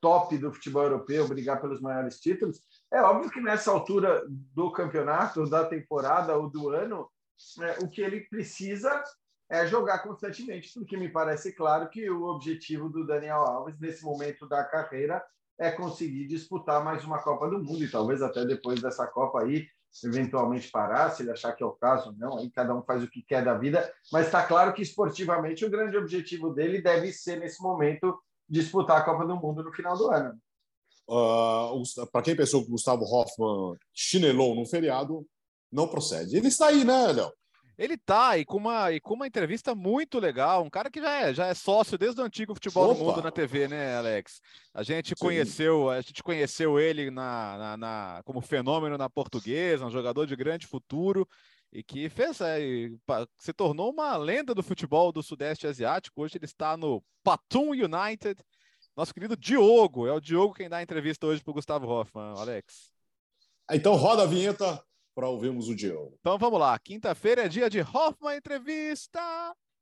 top 0.00 0.38
do 0.38 0.52
futebol 0.52 0.84
europeu, 0.84 1.28
brigar 1.28 1.60
pelos 1.60 1.80
maiores 1.80 2.18
títulos, 2.18 2.60
é 2.90 3.02
óbvio 3.02 3.30
que 3.30 3.40
nessa 3.40 3.70
altura 3.70 4.24
do 4.28 4.70
campeonato, 4.70 5.48
da 5.48 5.64
temporada 5.64 6.36
ou 6.36 6.48
do 6.48 6.70
ano, 6.70 7.10
é, 7.60 7.84
o 7.84 7.88
que 7.88 8.00
ele 8.00 8.20
precisa 8.22 9.02
é 9.50 9.66
jogar 9.66 9.98
constantemente, 9.98 10.72
porque 10.72 10.96
me 10.96 11.08
parece 11.08 11.52
claro 11.52 11.88
que 11.90 12.08
o 12.08 12.24
objetivo 12.24 12.88
do 12.88 13.06
Daniel 13.06 13.40
Alves 13.40 13.78
nesse 13.78 14.02
momento 14.02 14.48
da 14.48 14.64
carreira 14.64 15.22
é 15.58 15.70
conseguir 15.70 16.26
disputar 16.26 16.84
mais 16.84 17.04
uma 17.04 17.22
Copa 17.22 17.48
do 17.48 17.62
Mundo 17.62 17.82
e 17.84 17.90
talvez 17.90 18.22
até 18.22 18.44
depois 18.44 18.80
dessa 18.80 19.06
Copa 19.06 19.42
aí 19.42 19.66
eventualmente 20.02 20.70
parar, 20.70 21.10
se 21.10 21.22
ele 21.22 21.30
achar 21.30 21.52
que 21.52 21.62
é 21.62 21.66
o 21.66 21.72
caso, 21.72 22.12
não, 22.18 22.38
aí 22.38 22.50
cada 22.50 22.74
um 22.74 22.82
faz 22.82 23.04
o 23.04 23.08
que 23.08 23.22
quer 23.22 23.44
da 23.44 23.56
vida, 23.56 23.92
mas 24.10 24.26
está 24.26 24.44
claro 24.44 24.72
que 24.72 24.82
esportivamente 24.82 25.64
o 25.64 25.70
grande 25.70 25.96
objetivo 25.96 26.52
dele 26.52 26.82
deve 26.82 27.12
ser 27.12 27.38
nesse 27.38 27.62
momento 27.62 28.18
disputar 28.48 28.98
a 28.98 29.04
Copa 29.04 29.24
do 29.24 29.36
Mundo 29.36 29.62
no 29.62 29.72
final 29.72 29.96
do 29.96 30.10
ano. 30.10 30.36
Uh, 31.08 32.06
Para 32.10 32.22
quem 32.22 32.34
pensou 32.34 32.62
que 32.62 32.68
o 32.68 32.72
Gustavo 32.72 33.04
Hoffman 33.04 33.78
chinelou 33.92 34.54
no 34.56 34.66
feriado, 34.66 35.24
não 35.70 35.86
procede. 35.86 36.36
Ele 36.36 36.48
está 36.48 36.68
aí, 36.68 36.84
né, 36.84 37.12
Léo? 37.12 37.32
Ele 37.76 37.96
tá 37.96 38.38
e 38.38 38.44
com 38.44 38.56
uma, 38.56 38.92
e 38.92 39.00
com 39.00 39.14
uma 39.14 39.26
entrevista 39.26 39.74
muito 39.74 40.18
legal, 40.20 40.62
um 40.62 40.70
cara 40.70 40.90
que 40.90 41.00
já 41.00 41.12
é, 41.12 41.34
já 41.34 41.46
é 41.46 41.54
sócio 41.54 41.98
desde 41.98 42.20
o 42.20 42.24
antigo 42.24 42.54
futebol 42.54 42.90
Opa. 42.90 42.94
do 42.94 43.04
mundo 43.04 43.22
na 43.22 43.30
TV, 43.30 43.66
né, 43.66 43.96
Alex? 43.96 44.40
A 44.72 44.82
gente 44.82 45.10
Sim. 45.10 45.14
conheceu, 45.16 45.90
a 45.90 46.00
gente 46.00 46.22
conheceu 46.22 46.78
ele 46.78 47.10
na, 47.10 47.58
na, 47.58 47.76
na, 47.76 48.22
como 48.24 48.40
fenômeno 48.40 48.96
na 48.96 49.10
portuguesa, 49.10 49.84
um 49.84 49.90
jogador 49.90 50.26
de 50.26 50.36
grande 50.36 50.66
futuro 50.66 51.28
e 51.72 51.82
que 51.82 52.08
fez, 52.08 52.40
é, 52.40 52.60
se 53.36 53.52
tornou 53.52 53.90
uma 53.90 54.16
lenda 54.16 54.54
do 54.54 54.62
futebol 54.62 55.10
do 55.10 55.24
Sudeste 55.24 55.66
Asiático. 55.66 56.22
Hoje 56.22 56.38
ele 56.38 56.44
está 56.44 56.76
no 56.76 57.02
Patum 57.24 57.70
United. 57.70 58.40
Nosso 58.96 59.12
querido 59.12 59.36
Diogo, 59.36 60.06
é 60.06 60.12
o 60.12 60.20
Diogo 60.20 60.54
quem 60.54 60.68
dá 60.68 60.76
a 60.76 60.82
entrevista 60.82 61.26
hoje 61.26 61.42
para 61.42 61.50
o 61.50 61.54
Gustavo 61.54 61.88
Hoffman, 61.88 62.34
Alex. 62.38 62.92
Então 63.68 63.96
roda 63.96 64.22
a 64.22 64.26
vinheta 64.26 64.80
para 65.14 65.28
ouvirmos 65.28 65.68
o 65.68 65.74
Diogo. 65.74 66.16
Então 66.20 66.36
vamos 66.36 66.58
lá, 66.58 66.78
quinta-feira 66.78 67.44
é 67.44 67.48
dia 67.48 67.70
de 67.70 67.80
Hoffman 67.80 68.36
Entrevista. 68.36 69.20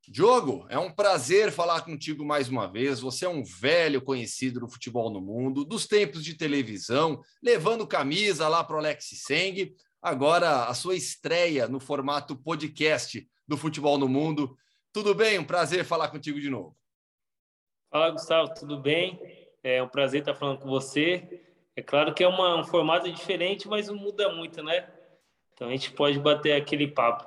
Diogo, 0.07 0.65
é 0.69 0.77
um 0.77 0.91
prazer 0.91 1.49
falar 1.51 1.81
contigo 1.81 2.25
mais 2.25 2.49
uma 2.49 2.67
vez. 2.67 2.99
Você 2.99 3.25
é 3.25 3.29
um 3.29 3.41
velho 3.41 4.01
conhecido 4.01 4.59
do 4.59 4.67
futebol 4.67 5.09
no 5.09 5.21
mundo, 5.21 5.63
dos 5.63 5.87
tempos 5.87 6.23
de 6.23 6.35
televisão, 6.35 7.21
levando 7.41 7.87
camisa 7.87 8.49
lá 8.49 8.63
para 8.63 8.75
o 8.75 8.79
Alex 8.79 9.09
Seng. 9.25 9.73
Agora, 10.01 10.65
a 10.65 10.73
sua 10.73 10.95
estreia 10.95 11.69
no 11.69 11.79
formato 11.79 12.35
podcast 12.35 13.25
do 13.47 13.55
Futebol 13.55 13.97
no 13.97 14.09
Mundo. 14.09 14.57
Tudo 14.91 15.15
bem? 15.15 15.39
Um 15.39 15.45
prazer 15.45 15.85
falar 15.85 16.09
contigo 16.09 16.39
de 16.39 16.49
novo. 16.49 16.75
Fala, 17.89 18.11
Gustavo, 18.11 18.53
tudo 18.53 18.77
bem? 18.81 19.17
É 19.63 19.81
um 19.81 19.87
prazer 19.87 20.19
estar 20.19 20.35
falando 20.35 20.59
com 20.59 20.69
você. 20.69 21.41
É 21.75 21.81
claro 21.81 22.13
que 22.13 22.23
é 22.23 22.27
uma, 22.27 22.59
um 22.59 22.63
formato 22.65 23.09
diferente, 23.09 23.69
mas 23.69 23.87
não 23.87 23.95
muda 23.95 24.33
muito, 24.33 24.61
né? 24.61 24.92
Então 25.63 25.71
a 25.71 25.77
gente 25.77 25.91
pode 25.91 26.19
bater 26.19 26.51
aquele 26.51 26.89
papo. 26.89 27.25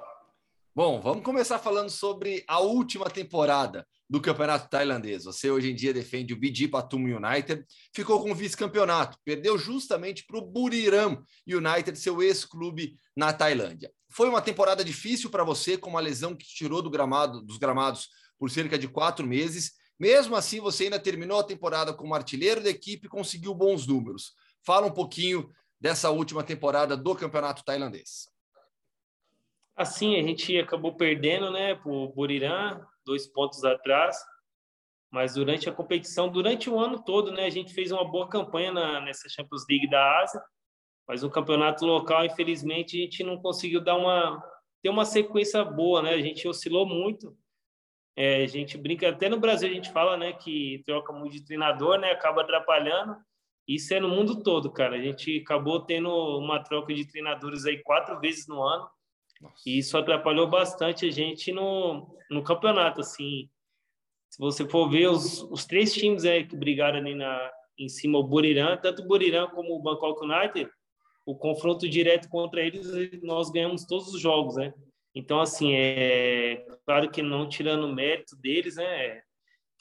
Bom, 0.74 1.01
vamos 1.01 1.24
começar 1.24 1.59
falando 1.59 1.89
sobre 1.89 2.45
a 2.47 2.61
última 2.61 3.09
temporada 3.09 3.87
do 4.11 4.20
campeonato 4.20 4.68
tailandês. 4.68 5.24
Você 5.24 5.51
hoje 5.51 5.70
em 5.70 5.74
dia 5.74 5.95
defende 5.95 6.34
o 6.34 6.37
BG 6.39 6.68
Patum 6.68 6.99
United, 6.99 7.64
ficou 7.95 8.22
com 8.22 8.34
vice-campeonato, 8.34 9.16
perdeu 9.24 9.57
justamente 9.57 10.26
para 10.26 10.37
o 10.37 10.43
Buriram 10.43 11.24
United, 11.47 11.99
seu 11.99 12.22
ex-clube 12.22 12.99
na 13.16 13.32
Tailândia. 13.32 13.91
Foi 14.11 14.28
uma 14.28 14.43
temporada 14.43 14.84
difícil 14.84 15.30
para 15.30 15.43
você, 15.43 15.78
com 15.78 15.89
uma 15.89 16.01
lesão 16.01 16.37
que 16.37 16.45
tirou 16.45 16.82
do 16.82 16.91
gramado, 16.91 17.41
dos 17.41 17.57
gramados 17.57 18.11
por 18.39 18.51
cerca 18.51 18.78
de 18.78 18.87
quatro 18.87 19.26
meses. 19.26 19.72
Mesmo 19.99 20.37
assim, 20.37 20.61
você 20.61 20.84
ainda 20.84 21.01
terminou 21.01 21.41
a 21.41 21.43
temporada 21.43 21.95
como 21.95 22.14
artilheiro 22.14 22.62
da 22.62 22.68
equipe 22.68 23.07
e 23.07 23.11
conseguiu 23.11 23.55
bons 23.55 23.87
números. 23.87 24.34
Fala 24.62 24.87
um 24.87 24.93
pouquinho 24.93 25.49
dessa 25.81 26.11
última 26.11 26.43
temporada 26.43 26.97
do 26.97 27.14
campeonato 27.14 27.64
tailandês. 27.64 28.29
Assim, 29.77 30.18
a 30.18 30.22
gente 30.22 30.59
acabou 30.59 30.97
perdendo, 30.97 31.51
né, 31.51 31.74
para 31.74 31.91
o 31.91 32.09
Buriram, 32.09 32.85
dois 33.05 33.27
pontos 33.27 33.62
atrás. 33.64 34.16
Mas 35.11 35.35
durante 35.35 35.68
a 35.68 35.72
competição, 35.72 36.29
durante 36.29 36.68
o 36.68 36.79
ano 36.79 37.03
todo, 37.05 37.31
né, 37.31 37.45
a 37.45 37.51
gente 37.51 37.72
fez 37.72 37.93
uma 37.93 38.05
boa 38.05 38.29
campanha 38.29 38.72
na, 38.72 39.01
nessa 39.01 39.29
Champions 39.29 39.64
League 39.68 39.89
da 39.89 40.20
Ásia. 40.20 40.43
Mas 41.07 41.22
o 41.22 41.31
campeonato 41.31 41.85
local, 41.87 42.24
infelizmente, 42.24 42.99
a 42.99 43.05
gente 43.05 43.22
não 43.22 43.41
conseguiu 43.41 43.81
dar 43.81 43.97
uma 43.97 44.43
ter 44.83 44.91
uma 44.91 45.05
sequência 45.05 45.64
boa, 45.64 46.03
né? 46.03 46.11
A 46.11 46.20
gente 46.20 46.47
oscilou 46.47 46.87
muito. 46.87 47.37
É, 48.16 48.45
a 48.45 48.47
gente 48.47 48.79
brinca 48.79 49.09
até 49.09 49.29
no 49.29 49.39
Brasil 49.39 49.68
a 49.68 49.72
gente 49.72 49.93
fala, 49.93 50.16
né, 50.16 50.33
que 50.33 50.83
troca 50.87 51.12
muito 51.12 51.33
de 51.33 51.45
treinador, 51.45 51.99
né, 51.99 52.12
acaba 52.12 52.43
atrapalhando. 52.43 53.16
Isso 53.67 53.93
é 53.93 54.01
no 54.01 54.09
mundo 54.09 54.43
todo, 54.43 54.71
cara. 54.71 54.97
A 54.97 55.01
gente 55.01 55.41
acabou 55.41 55.81
tendo 55.81 56.09
uma 56.39 56.62
troca 56.62 56.95
de 56.95 57.07
treinadores 57.07 57.64
aí 57.64 57.83
quatro 57.83 58.19
vezes 58.21 58.47
no 58.47 58.62
ano. 58.62 58.89
Nossa. 59.41 59.62
E 59.67 59.79
isso 59.79 59.99
atrapalhou 59.99 60.47
bastante 60.47 61.07
a 61.07 61.11
gente 61.11 61.53
no, 61.53 62.17
no 62.31 62.43
campeonato, 62.43 63.01
assim. 63.01 63.51
Se 64.31 64.39
você 64.39 64.69
for 64.69 64.89
ver 64.89 65.09
os, 65.09 65.43
os 65.43 65.64
três 65.64 65.93
times 65.93 66.25
aí 66.25 66.47
que 66.47 66.57
brigaram 66.57 66.99
ali 66.99 67.14
na, 67.14 67.51
em 67.79 67.89
cima, 67.89 68.19
o 68.19 68.25
Buriram, 68.25 68.77
tanto 68.81 69.03
o 69.03 69.07
Buriram 69.07 69.49
como 69.49 69.75
o 69.75 69.83
Bangkok 69.83 70.25
United, 70.25 70.71
o 71.25 71.35
confronto 71.35 71.89
direto 71.89 72.29
contra 72.29 72.62
eles, 72.62 72.87
nós 73.23 73.51
ganhamos 73.51 73.85
todos 73.85 74.14
os 74.14 74.21
jogos, 74.21 74.57
né? 74.57 74.73
Então, 75.14 75.41
assim, 75.41 75.73
é 75.75 76.64
claro 76.85 77.11
que 77.11 77.23
não 77.23 77.49
tirando 77.49 77.85
o 77.85 77.95
mérito 77.95 78.37
deles, 78.37 78.77
né? 78.77 79.23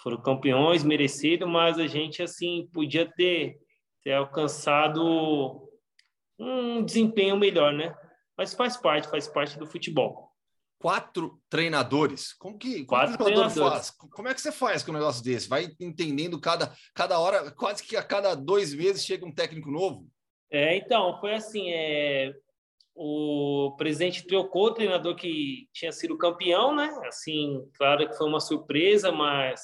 Foram 0.02 0.22
campeões, 0.22 0.84
merecido, 0.84 1.48
mas 1.48 1.78
a 1.78 1.88
gente, 1.88 2.24
assim, 2.24 2.68
podia 2.74 3.06
ter 3.06 3.58
ter 4.06 4.14
alcançado 4.14 5.68
um 6.38 6.84
desempenho 6.84 7.36
melhor, 7.36 7.74
né? 7.74 7.98
Mas 8.38 8.54
faz 8.54 8.78
parte, 8.78 9.10
faz 9.10 9.28
parte 9.28 9.58
do 9.58 9.66
futebol. 9.66 10.32
Quatro 10.78 11.42
treinadores. 11.50 12.34
Como 12.34 12.60
que, 12.60 12.86
como 12.86 12.88
Quatro 12.88 13.18
que 13.18 13.24
o 13.24 13.28
jogador 13.28 13.72
faz? 13.72 13.90
Como 13.90 14.28
é 14.28 14.34
que 14.34 14.42
você 14.42 14.52
faz 14.52 14.84
com 14.84 14.92
um 14.92 14.94
negócio 14.94 15.24
desse? 15.24 15.50
Vai 15.50 15.68
entendendo 15.80 16.40
cada, 16.40 16.72
cada 16.94 17.18
hora, 17.20 17.50
quase 17.52 17.82
que 17.82 17.98
a 17.98 18.04
cada 18.04 18.36
dois 18.36 18.76
meses 18.76 19.04
chega 19.04 19.26
um 19.26 19.34
técnico 19.34 19.72
novo? 19.72 20.08
É, 20.52 20.78
então, 20.78 21.20
foi 21.20 21.34
assim, 21.34 21.72
é, 21.72 22.32
o 22.94 23.74
presidente 23.76 24.28
trocou 24.28 24.68
o 24.68 24.74
treinador 24.74 25.16
que 25.16 25.68
tinha 25.74 25.92
sido 25.92 26.18
campeão, 26.18 26.76
né? 26.76 26.94
Assim, 27.08 27.68
claro 27.76 28.08
que 28.08 28.16
foi 28.16 28.28
uma 28.28 28.40
surpresa, 28.40 29.12
mas 29.12 29.62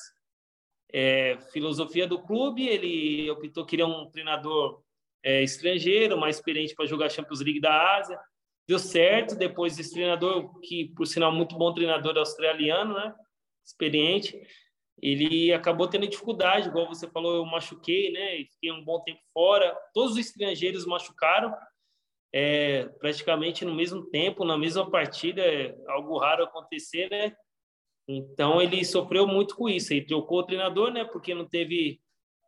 é, 0.93 1.37
filosofia 1.51 2.07
do 2.07 2.21
clube, 2.21 2.67
ele 2.67 3.29
optou 3.29 3.65
queria 3.65 3.87
um 3.87 4.09
treinador 4.09 4.81
é, 5.23 5.43
estrangeiro, 5.43 6.17
mais 6.17 6.37
experiente 6.37 6.75
para 6.75 6.85
jogar 6.85 7.09
Champions 7.09 7.41
League 7.41 7.61
da 7.61 7.97
Ásia. 7.97 8.19
Deu 8.67 8.79
certo, 8.79 9.35
depois 9.35 9.77
esse 9.79 9.93
treinador, 9.93 10.59
que 10.61 10.93
por 10.95 11.05
sinal 11.05 11.31
muito 11.31 11.57
bom 11.57 11.73
treinador 11.73 12.17
australiano, 12.17 12.93
né? 12.93 13.13
experiente, 13.65 14.41
ele 15.01 15.51
acabou 15.53 15.87
tendo 15.87 16.07
dificuldade, 16.07 16.67
igual 16.67 16.87
você 16.87 17.07
falou, 17.07 17.35
eu 17.35 17.45
machuquei, 17.45 18.11
né? 18.11 18.45
Fiquei 18.51 18.71
um 18.71 18.83
bom 18.83 19.01
tempo 19.01 19.19
fora. 19.33 19.75
Todos 19.93 20.13
os 20.13 20.17
estrangeiros 20.19 20.85
machucaram, 20.85 21.55
é, 22.33 22.85
praticamente 22.99 23.65
no 23.65 23.73
mesmo 23.73 24.05
tempo, 24.09 24.45
na 24.45 24.57
mesma 24.57 24.89
partida, 24.89 25.41
é 25.41 25.75
algo 25.87 26.17
raro 26.17 26.43
acontecer, 26.43 27.09
né? 27.09 27.35
Então 28.17 28.61
ele 28.61 28.83
sofreu 28.83 29.25
muito 29.27 29.55
com 29.55 29.69
isso. 29.69 29.93
Ele 29.93 30.05
trocou 30.05 30.39
o 30.39 30.43
treinador, 30.43 30.91
né? 30.91 31.05
Porque 31.05 31.33
não 31.33 31.45
teve. 31.45 32.01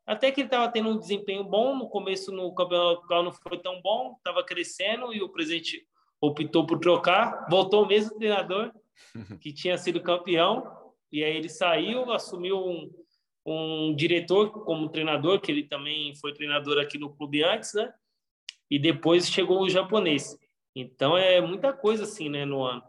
Até 0.05 0.31
que 0.31 0.41
ele 0.41 0.47
estava 0.47 0.69
tendo 0.69 0.89
um 0.89 0.99
desempenho 0.99 1.43
bom 1.43 1.75
no 1.75 1.87
começo 1.87 2.31
no 2.31 2.53
campeonato 2.53 3.01
local 3.01 3.23
não 3.23 3.31
foi 3.31 3.57
tão 3.59 3.81
bom, 3.81 4.15
estava 4.17 4.43
crescendo 4.43 5.13
e 5.13 5.21
o 5.21 5.29
presidente 5.29 5.87
optou 6.19 6.65
por 6.65 6.79
trocar. 6.79 7.47
Voltou 7.49 7.83
o 7.83 7.87
mesmo 7.87 8.17
treinador 8.17 8.73
que 9.39 9.53
tinha 9.53 9.77
sido 9.77 10.01
campeão 10.01 10.83
e 11.09 11.23
aí 11.23 11.37
ele 11.37 11.47
saiu, 11.47 12.11
assumiu 12.11 12.57
um, 12.57 12.91
um 13.45 13.95
diretor 13.95 14.49
como 14.65 14.89
treinador, 14.89 15.39
que 15.39 15.51
ele 15.51 15.63
também 15.63 16.13
foi 16.15 16.33
treinador 16.33 16.79
aqui 16.79 16.97
no 16.97 17.15
clube 17.15 17.43
antes, 17.43 17.73
né? 17.73 17.93
E 18.69 18.77
depois 18.77 19.29
chegou 19.29 19.61
o 19.61 19.69
japonês. 19.69 20.37
Então 20.75 21.15
é 21.17 21.39
muita 21.39 21.71
coisa 21.71 22.03
assim, 22.03 22.27
né, 22.29 22.43
no 22.43 22.63
ano. 22.63 22.83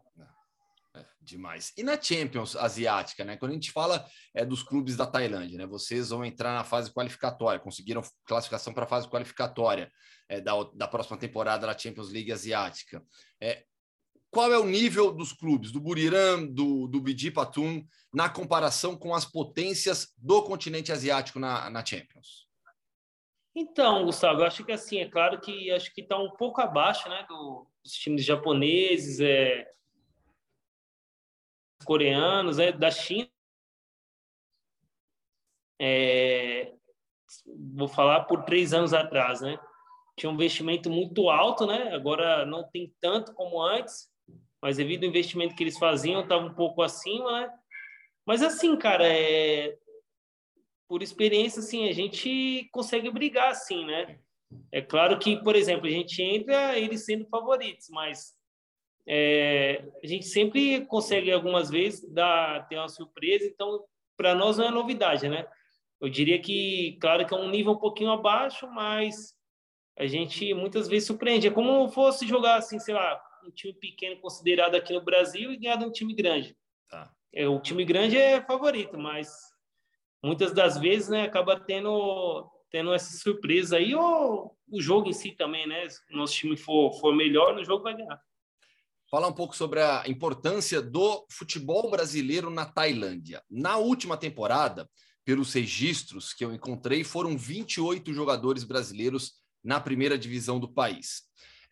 Demais. 1.21 1.73
E 1.77 1.83
na 1.83 2.01
Champions 2.01 2.55
Asiática, 2.55 3.25
né? 3.25 3.37
Quando 3.37 3.53
a 3.53 3.55
gente 3.55 3.73
fala 3.73 4.07
é, 4.35 4.45
dos 4.45 4.63
clubes 4.63 4.97
da 4.97 5.07
Tailândia, 5.07 5.59
né? 5.59 5.67
Vocês 5.67 6.11
vão 6.11 6.25
entrar 6.25 6.55
na 6.55 6.65
fase 6.65 6.93
qualificatória, 6.93 7.59
conseguiram 7.59 8.03
classificação 8.27 8.73
para 8.73 8.85
a 8.85 8.89
fase 8.89 9.09
qualificatória 9.09 9.91
é, 10.29 10.41
da, 10.41 10.53
da 10.75 10.87
próxima 10.87 11.17
temporada 11.17 11.67
da 11.67 11.77
Champions 11.77 12.13
League 12.13 12.31
Asiática. 12.31 13.03
É, 13.41 13.65
qual 14.31 14.53
é 14.53 14.59
o 14.59 14.67
nível 14.67 15.13
dos 15.13 15.33
clubes, 15.33 15.71
do 15.71 15.81
Buriram, 15.81 16.47
do, 16.47 16.89
do 16.89 17.01
Bidi 17.01 17.31
Patum, 17.31 17.87
na 18.13 18.29
comparação 18.29 18.97
com 18.97 19.15
as 19.15 19.25
potências 19.25 20.13
do 20.19 20.43
continente 20.43 20.93
asiático 20.93 21.39
na, 21.39 21.71
na 21.71 21.85
Champions? 21.85 22.45
Então, 23.55 24.05
Gustavo, 24.05 24.41
eu 24.41 24.47
acho 24.47 24.65
que 24.65 24.73
assim, 24.73 24.99
é 24.99 25.09
claro 25.09 25.41
que 25.41 25.71
acho 25.71 25.95
que 25.95 26.01
está 26.01 26.19
um 26.19 26.33
pouco 26.33 26.61
abaixo 26.61 27.09
né, 27.09 27.25
do, 27.29 27.67
dos 27.85 27.93
times 27.93 28.25
japoneses, 28.25 29.21
é, 29.21 29.65
coreanos, 31.85 32.59
é, 32.59 32.73
da 32.73 32.91
China. 32.91 33.29
É, 35.81 36.73
vou 37.75 37.89
falar 37.89 38.25
por 38.25 38.45
três 38.45 38.73
anos 38.73 38.93
atrás, 38.93 39.41
né? 39.41 39.59
Tinha 40.17 40.31
um 40.31 40.35
investimento 40.35 40.89
muito 40.89 41.29
alto, 41.29 41.67
né? 41.67 41.93
Agora 41.93 42.47
não 42.47 42.65
tem 42.65 42.95
tanto 43.01 43.35
como 43.35 43.61
antes, 43.63 44.09
mas 44.63 44.77
devido 44.77 45.05
ao 45.05 45.11
investimento 45.11 45.55
que 45.55 45.63
eles 45.63 45.79
faziam, 45.79 46.23
estava 46.23 46.47
um 46.47 46.55
pouco 46.55 46.83
acima, 46.83 47.41
né? 47.41 47.53
Mas 48.27 48.43
assim, 48.43 48.77
cara, 48.77 49.07
é... 49.07 49.77
por 50.89 51.03
experiência, 51.03 51.61
assim, 51.61 51.89
a 51.89 51.93
gente 51.93 52.69
consegue 52.73 53.11
brigar, 53.11 53.51
assim, 53.51 53.85
né? 53.85 54.19
É 54.71 54.81
claro 54.81 55.19
que, 55.19 55.37
por 55.43 55.57
exemplo, 55.57 55.87
a 55.87 55.91
gente 55.91 56.23
entra 56.23 56.79
eles 56.79 57.05
sendo 57.05 57.27
favoritos, 57.27 57.89
mas 57.91 58.34
é, 59.07 59.85
a 60.03 60.07
gente 60.07 60.27
sempre 60.27 60.85
consegue 60.87 61.31
algumas 61.31 61.71
vezes 61.71 62.09
dar 62.11 62.67
ter 62.69 62.77
uma 62.77 62.89
surpresa, 62.89 63.47
então 63.47 63.85
para 64.17 64.35
nós 64.35 64.59
não 64.59 64.67
é 64.67 64.71
novidade, 64.71 65.29
né? 65.29 65.47
Eu 66.01 66.09
diria 66.09 66.41
que, 66.41 66.99
claro 67.01 67.27
que 67.27 67.35
é 67.35 67.37
um 67.37 67.49
nível 67.49 67.73
um 67.73 67.79
pouquinho 67.79 68.11
abaixo, 68.11 68.67
mas 68.69 69.35
a 69.99 70.07
gente 70.07 70.53
muitas 70.55 70.89
vezes 70.89 71.07
surpreende. 71.07 71.47
É 71.47 71.51
como 71.51 71.89
fosse 71.89 72.27
jogar 72.27 72.57
assim, 72.57 72.79
sei 72.79 72.95
lá, 72.95 73.21
um 73.47 73.51
time 73.51 73.75
pequeno 73.75 74.21
considerado 74.21 74.75
aqui 74.75 74.93
no 74.93 75.05
Brasil 75.05 75.53
e 75.53 75.57
ganhar 75.57 75.77
de 75.77 75.85
um 75.85 75.93
time 75.93 76.15
grande. 76.15 76.57
Tá. 76.89 77.11
É, 77.33 77.49
o 77.49 77.61
time 77.61 77.85
grande 77.85 78.17
é 78.17 78.41
favorito, 78.41 78.99
mas 78.99 79.31
muitas 80.23 80.53
das 80.53 80.79
vezes 80.79 81.09
né, 81.09 81.23
acaba 81.23 81.59
tendo, 81.59 82.51
tendo 82.71 82.93
essa 82.93 83.17
surpresa 83.19 83.77
aí, 83.77 83.95
ou 83.95 84.57
o 84.71 84.81
jogo 84.81 85.09
em 85.09 85.13
si 85.13 85.33
também, 85.33 85.67
né? 85.67 85.89
Se 85.89 86.01
o 86.13 86.17
nosso 86.17 86.35
time 86.35 86.57
for, 86.57 86.93
for 87.01 87.15
melhor, 87.15 87.55
no 87.55 87.65
jogo 87.65 87.83
vai 87.83 87.97
ganhar. 87.97 88.21
Falar 89.15 89.29
um 89.29 89.33
pouco 89.33 89.55
sobre 89.55 89.81
a 89.81 90.03
importância 90.09 90.83
do 90.83 91.25
futebol 91.31 91.89
brasileiro 91.89 92.51
na 92.51 92.67
Tailândia. 92.67 93.41
Na 93.49 93.77
última 93.77 94.17
temporada, 94.17 94.91
pelos 95.25 95.53
registros 95.53 96.35
que 96.35 96.45
eu 96.45 96.53
encontrei, 96.53 97.05
foram 97.05 97.39
28 97.39 98.13
jogadores 98.13 98.65
brasileiros 98.65 99.35
na 99.63 99.79
primeira 99.79 100.19
divisão 100.19 100.59
do 100.59 100.67
país. 100.67 101.23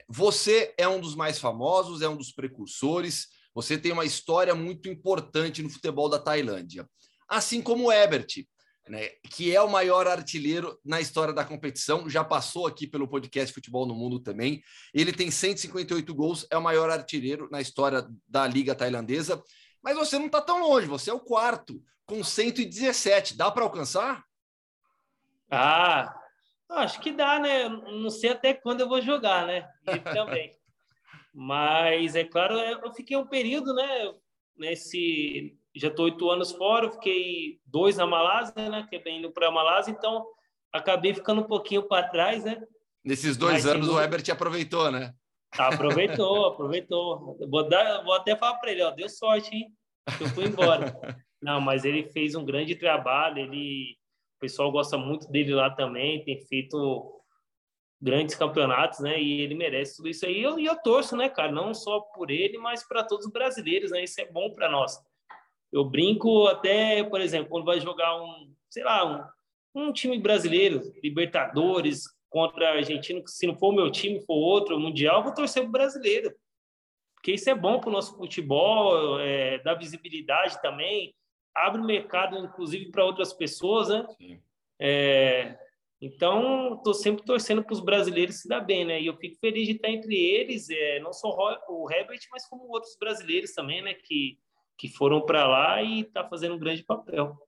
Você 0.08 0.72
é 0.78 0.86
um 0.86 1.00
dos 1.00 1.16
mais 1.16 1.40
famosos, 1.40 2.00
é 2.00 2.08
um 2.08 2.16
dos 2.16 2.30
precursores, 2.30 3.26
você 3.52 3.76
tem 3.76 3.90
uma 3.90 4.04
história 4.04 4.54
muito 4.54 4.88
importante 4.88 5.64
no 5.64 5.68
futebol 5.68 6.08
da 6.08 6.20
Tailândia. 6.20 6.88
Assim 7.28 7.60
como 7.60 7.86
o 7.86 7.92
Ebert, 7.92 8.46
né, 8.88 9.08
que 9.30 9.54
é 9.54 9.60
o 9.60 9.70
maior 9.70 10.06
artilheiro 10.06 10.78
na 10.84 11.00
história 11.00 11.32
da 11.32 11.44
competição, 11.44 12.08
já 12.08 12.24
passou 12.24 12.66
aqui 12.66 12.86
pelo 12.86 13.08
podcast 13.08 13.54
Futebol 13.54 13.86
no 13.86 13.94
Mundo 13.94 14.20
também. 14.20 14.62
Ele 14.92 15.12
tem 15.12 15.30
158 15.30 16.14
gols, 16.14 16.46
é 16.50 16.56
o 16.56 16.62
maior 16.62 16.90
artilheiro 16.90 17.48
na 17.50 17.60
história 17.60 18.06
da 18.26 18.46
Liga 18.46 18.74
Tailandesa. 18.74 19.42
Mas 19.82 19.96
você 19.96 20.18
não 20.18 20.26
está 20.26 20.40
tão 20.40 20.62
longe, 20.62 20.86
você 20.86 21.10
é 21.10 21.14
o 21.14 21.20
quarto, 21.20 21.82
com 22.06 22.22
117. 22.22 23.36
Dá 23.36 23.50
para 23.50 23.64
alcançar? 23.64 24.24
Ah, 25.50 26.14
acho 26.70 27.00
que 27.00 27.12
dá, 27.12 27.38
né? 27.38 27.68
Não 27.68 28.10
sei 28.10 28.30
até 28.30 28.54
quando 28.54 28.80
eu 28.80 28.88
vou 28.88 29.00
jogar, 29.00 29.46
né? 29.46 29.68
E 29.86 29.98
também. 30.14 30.56
Mas 31.34 32.14
é 32.14 32.24
claro, 32.24 32.58
eu 32.58 32.92
fiquei 32.94 33.16
um 33.16 33.26
período, 33.26 33.74
né? 33.74 34.14
Nesse 34.56 35.56
já 35.74 35.88
estou 35.88 36.04
oito 36.06 36.30
anos 36.30 36.52
fora, 36.52 36.90
fiquei 36.90 37.58
dois 37.64 37.96
na 37.96 38.06
Malásia, 38.06 38.68
né? 38.68 38.86
Que 38.88 38.96
é 38.96 38.98
bem 38.98 39.18
indo 39.18 39.30
para 39.30 39.48
a 39.48 39.50
Malásia, 39.50 39.90
então 39.90 40.26
acabei 40.72 41.14
ficando 41.14 41.40
um 41.40 41.46
pouquinho 41.46 41.82
para 41.82 42.08
trás, 42.08 42.44
né? 42.44 42.62
Nesses 43.04 43.36
dois 43.36 43.64
Mas, 43.64 43.66
anos 43.66 43.88
o 43.88 44.00
Ebert 44.00 44.28
aproveitou, 44.30 44.90
né? 44.90 45.14
Aproveitou, 45.58 46.46
aproveitou. 46.46 47.36
Vou, 47.48 47.68
dar, 47.68 48.02
vou 48.02 48.14
até 48.14 48.36
falar 48.36 48.56
para 48.58 48.70
ele, 48.70 48.82
ó, 48.82 48.90
deu 48.90 49.08
sorte, 49.08 49.54
hein? 49.54 49.72
Eu 50.20 50.28
fui 50.28 50.44
embora. 50.44 50.92
Não, 51.42 51.60
mas 51.60 51.84
ele 51.84 52.04
fez 52.04 52.34
um 52.36 52.44
grande 52.44 52.76
trabalho, 52.76 53.38
ele, 53.38 53.96
o 54.36 54.40
pessoal 54.40 54.70
gosta 54.70 54.96
muito 54.96 55.28
dele 55.28 55.52
lá 55.52 55.70
também, 55.70 56.22
tem 56.24 56.40
feito 56.46 57.20
grandes 58.00 58.34
campeonatos, 58.34 59.00
né? 59.00 59.20
E 59.20 59.40
ele 59.40 59.54
merece 59.54 59.96
tudo 59.96 60.08
isso 60.08 60.24
aí. 60.24 60.38
E 60.38 60.42
eu, 60.42 60.58
eu 60.58 60.76
torço, 60.82 61.16
né, 61.16 61.28
cara? 61.28 61.50
Não 61.50 61.74
só 61.74 62.00
por 62.00 62.30
ele, 62.30 62.58
mas 62.58 62.86
para 62.86 63.02
todos 63.02 63.26
os 63.26 63.32
brasileiros, 63.32 63.90
né? 63.90 64.04
Isso 64.04 64.20
é 64.20 64.30
bom 64.30 64.52
para 64.52 64.68
nós. 64.68 65.00
Eu 65.72 65.84
brinco 65.84 66.46
até, 66.46 67.02
por 67.02 67.20
exemplo, 67.20 67.48
quando 67.48 67.64
vai 67.64 67.80
jogar 67.80 68.20
um, 68.22 68.52
sei 68.68 68.84
lá, 68.84 69.32
um, 69.74 69.86
um 69.86 69.92
time 69.92 70.18
brasileiro, 70.18 70.82
Libertadores, 71.02 72.04
contra 72.28 72.70
argentino, 72.70 73.22
que 73.22 73.30
se 73.30 73.46
não 73.46 73.56
for 73.56 73.68
o 73.68 73.76
meu 73.76 73.90
time, 73.90 74.24
for 74.24 74.34
outro, 74.34 74.78
Mundial, 74.78 75.18
eu 75.18 75.24
vou 75.24 75.34
torcer 75.34 75.62
o 75.62 75.68
brasileiro. 75.68 76.34
Porque 77.14 77.32
isso 77.32 77.48
é 77.48 77.54
bom 77.54 77.78
para 77.78 77.88
o 77.88 77.92
nosso 77.92 78.16
futebol, 78.16 79.20
é, 79.20 79.58
dá 79.58 79.74
visibilidade 79.74 80.60
também, 80.60 81.14
abre 81.54 81.80
o 81.80 81.84
mercado, 81.84 82.36
inclusive, 82.38 82.90
para 82.90 83.04
outras 83.04 83.32
pessoas, 83.32 83.88
né? 83.88 84.06
É, 84.80 85.56
então, 86.00 86.74
estou 86.74 86.94
sempre 86.94 87.24
torcendo 87.24 87.62
para 87.62 87.74
os 87.74 87.80
brasileiros 87.80 88.40
se 88.40 88.48
dar 88.48 88.60
bem, 88.60 88.84
né? 88.84 89.00
E 89.00 89.06
eu 89.06 89.16
fico 89.16 89.38
feliz 89.38 89.68
de 89.68 89.74
estar 89.74 89.88
entre 89.88 90.16
eles, 90.16 90.68
é, 90.68 90.98
não 90.98 91.12
só 91.12 91.28
o 91.68 91.88
Herbert, 91.88 92.20
mas 92.32 92.48
como 92.48 92.64
outros 92.72 92.96
brasileiros 92.98 93.52
também, 93.52 93.82
né? 93.82 93.94
Que 93.94 94.38
que 94.82 94.88
foram 94.88 95.24
para 95.24 95.46
lá 95.46 95.80
e 95.80 96.00
está 96.00 96.28
fazendo 96.28 96.56
um 96.56 96.58
grande 96.58 96.82
papel. 96.82 97.38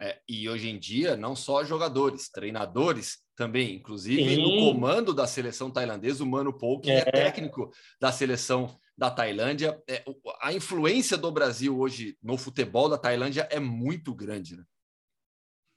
É, 0.00 0.18
e 0.26 0.48
hoje 0.48 0.70
em 0.70 0.78
dia, 0.78 1.14
não 1.14 1.36
só 1.36 1.62
jogadores, 1.62 2.30
treinadores 2.30 3.18
também, 3.36 3.74
inclusive 3.74 4.36
Sim. 4.36 4.42
no 4.42 4.72
comando 4.72 5.12
da 5.12 5.26
seleção 5.26 5.70
tailandesa, 5.70 6.24
o 6.24 6.26
Mano 6.26 6.56
Paul, 6.56 6.80
que 6.80 6.90
é, 6.90 7.00
é 7.00 7.04
técnico 7.04 7.70
da 8.00 8.10
seleção 8.10 8.74
da 8.96 9.10
Tailândia. 9.10 9.78
É, 9.86 10.02
a 10.40 10.54
influência 10.54 11.18
do 11.18 11.30
Brasil 11.30 11.78
hoje 11.78 12.16
no 12.22 12.38
futebol 12.38 12.88
da 12.88 12.96
Tailândia 12.96 13.46
é 13.50 13.60
muito 13.60 14.14
grande, 14.14 14.56
né? 14.56 14.64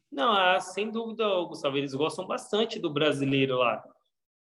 Não, 0.10 0.32
ah, 0.32 0.62
sem 0.62 0.90
dúvida, 0.90 1.28
Gustavo, 1.50 1.78
eles 1.78 1.94
gostam 1.94 2.26
bastante 2.26 2.80
do 2.80 2.94
brasileiro 2.94 3.58
lá. 3.58 3.84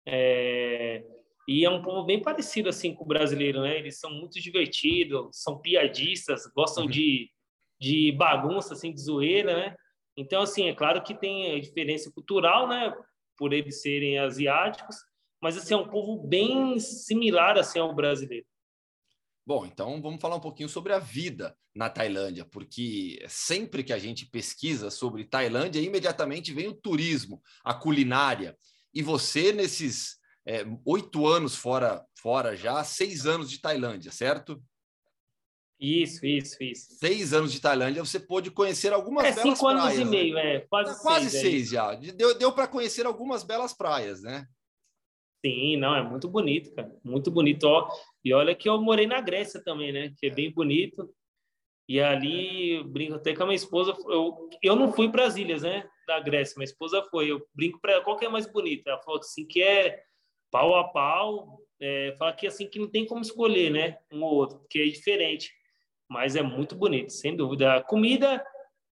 É, 0.05 1.03
e 1.49 1.65
é 1.65 1.69
um 1.69 1.81
povo 1.81 2.05
bem 2.05 2.21
parecido 2.21 2.69
assim 2.69 2.93
com 2.93 3.03
o 3.03 3.07
brasileiro, 3.07 3.63
né? 3.63 3.75
Eles 3.75 3.99
são 3.99 4.11
muito 4.11 4.39
divertidos, 4.39 5.29
são 5.31 5.57
piadistas, 5.57 6.45
gostam 6.55 6.83
uhum. 6.83 6.89
de, 6.91 7.27
de 7.81 8.11
bagunça, 8.11 8.75
assim, 8.75 8.93
de 8.93 9.01
zoeira, 9.01 9.55
né? 9.57 9.75
Então, 10.15 10.43
assim, 10.43 10.69
é 10.69 10.75
claro 10.75 11.01
que 11.01 11.15
tem 11.15 11.55
a 11.55 11.59
diferença 11.59 12.11
cultural, 12.11 12.67
né? 12.67 12.93
Por 13.35 13.51
eles 13.51 13.81
serem 13.81 14.19
asiáticos, 14.19 14.97
mas, 15.41 15.57
assim, 15.57 15.73
é 15.73 15.77
um 15.77 15.89
povo 15.89 16.21
bem 16.27 16.79
similar, 16.79 17.57
assim, 17.57 17.79
ao 17.79 17.95
brasileiro. 17.95 18.45
Bom, 19.43 19.65
então 19.65 19.99
vamos 20.03 20.21
falar 20.21 20.35
um 20.35 20.41
pouquinho 20.41 20.69
sobre 20.69 20.93
a 20.93 20.99
vida 20.99 21.57
na 21.73 21.89
Tailândia, 21.89 22.45
porque 22.45 23.25
sempre 23.27 23.83
que 23.83 23.91
a 23.91 23.97
gente 23.97 24.27
pesquisa 24.27 24.91
sobre 24.91 25.25
Tailândia, 25.25 25.79
imediatamente 25.79 26.53
vem 26.53 26.67
o 26.67 26.75
turismo, 26.75 27.41
a 27.63 27.73
culinária. 27.73 28.55
E 28.93 29.01
você, 29.01 29.51
nesses 29.51 30.18
é, 30.45 30.65
oito 30.85 31.27
anos 31.27 31.55
fora, 31.55 32.05
fora 32.15 32.55
já, 32.55 32.83
seis 32.83 33.25
anos 33.25 33.49
de 33.49 33.59
Tailândia, 33.59 34.11
certo? 34.11 34.61
Isso, 35.79 36.25
isso, 36.25 36.61
isso. 36.61 36.93
Seis 36.95 37.33
anos 37.33 37.53
de 37.53 37.61
Tailândia, 37.61 38.03
você 38.03 38.19
pôde 38.19 38.51
conhecer 38.51 38.91
algumas 38.91 39.25
é, 39.25 39.31
belas 39.31 39.43
cinco 39.43 39.65
praias. 39.65 39.83
anos 39.85 39.99
e 39.99 40.03
né? 40.03 40.09
meio, 40.09 40.37
é. 40.37 40.59
Quase, 40.61 41.01
quase 41.01 41.29
seis, 41.29 41.41
seis 41.41 41.69
já. 41.69 41.95
Deu, 41.95 42.37
deu 42.37 42.51
para 42.51 42.67
conhecer 42.67 43.05
algumas 43.05 43.43
belas 43.43 43.73
praias, 43.73 44.21
né? 44.21 44.45
Sim, 45.45 45.77
não, 45.77 45.95
é 45.95 46.03
muito 46.03 46.27
bonito, 46.27 46.73
cara. 46.73 46.93
Muito 47.01 47.31
bonito. 47.31 47.63
Ó, 47.63 47.89
e 48.25 48.33
olha 48.33 48.53
que 48.53 48.67
eu 48.67 48.81
morei 48.81 49.07
na 49.07 49.21
Grécia 49.21 49.63
também, 49.63 49.93
né? 49.93 50.13
Que 50.17 50.27
é 50.27 50.29
bem 50.29 50.51
bonito. 50.51 51.09
E 51.87 51.99
ali, 52.01 52.83
brinco 52.83 53.15
até 53.15 53.33
com 53.33 53.43
a 53.43 53.45
minha 53.45 53.55
esposa. 53.55 53.95
Eu, 54.09 54.49
eu 54.61 54.75
não 54.75 54.91
fui 54.91 55.09
para 55.09 55.25
as 55.25 55.37
ilhas, 55.37 55.61
né? 55.61 55.89
Da 56.05 56.19
Grécia. 56.19 56.55
Minha 56.57 56.65
esposa 56.65 57.01
foi. 57.09 57.31
Eu 57.31 57.41
brinco 57.55 57.79
para 57.79 58.01
qual 58.01 58.17
que 58.17 58.25
é 58.25 58.29
mais 58.29 58.51
bonita. 58.51 58.89
Ela 58.89 59.01
falou 59.01 59.21
assim 59.21 59.45
que 59.45 59.63
é 59.63 60.03
pau 60.51 60.75
a 60.75 60.83
pau, 60.85 61.59
é, 61.79 62.15
fala 62.17 62.33
que 62.33 62.47
assim 62.47 62.67
que 62.67 62.79
não 62.79 62.89
tem 62.89 63.05
como 63.05 63.21
escolher, 63.21 63.69
né, 63.69 63.97
um 64.11 64.23
ou 64.23 64.33
outro, 64.33 64.59
porque 64.59 64.79
é 64.79 64.85
diferente, 64.85 65.53
mas 66.09 66.35
é 66.35 66.41
muito 66.41 66.75
bonito, 66.75 67.11
sem 67.11 67.35
dúvida. 67.35 67.75
A 67.75 67.83
comida, 67.83 68.43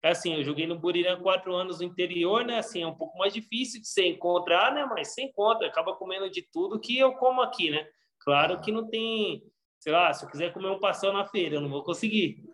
assim, 0.03 0.34
eu 0.34 0.42
joguei 0.44 0.66
no 0.66 0.78
Burirã 0.78 1.20
quatro 1.20 1.55
anos 1.55 1.80
no 1.80 1.86
interior, 1.86 2.44
né, 2.44 2.59
assim, 2.59 2.82
é 2.82 2.86
um 2.86 2.94
pouco 2.94 3.18
mais 3.18 3.32
difícil 3.34 3.80
de 3.80 3.88
se 3.88 4.07
encontrar, 4.07 4.72
né, 4.72 4.86
mas 4.86 5.14
se 5.14 5.22
encontra, 5.22 5.66
acaba 5.66 5.94
comendo 5.94 6.30
de 6.30 6.42
tudo 6.42 6.80
que 6.80 6.98
eu 6.98 7.12
como 7.14 7.42
aqui, 7.42 7.70
né. 7.70 7.86
Claro 8.20 8.61
que 8.61 8.70
não 8.70 8.86
tem, 8.88 9.42
sei 9.78 9.92
lá, 9.92 10.12
se 10.12 10.24
eu 10.24 10.30
quiser 10.30 10.53
comer 10.53 10.68
um 10.68 10.78
pastel 10.78 11.12
na 11.12 11.24
feira, 11.24 11.57
eu 11.57 11.61
não 11.61 11.70
vou 11.70 11.82
conseguir. 11.82 12.44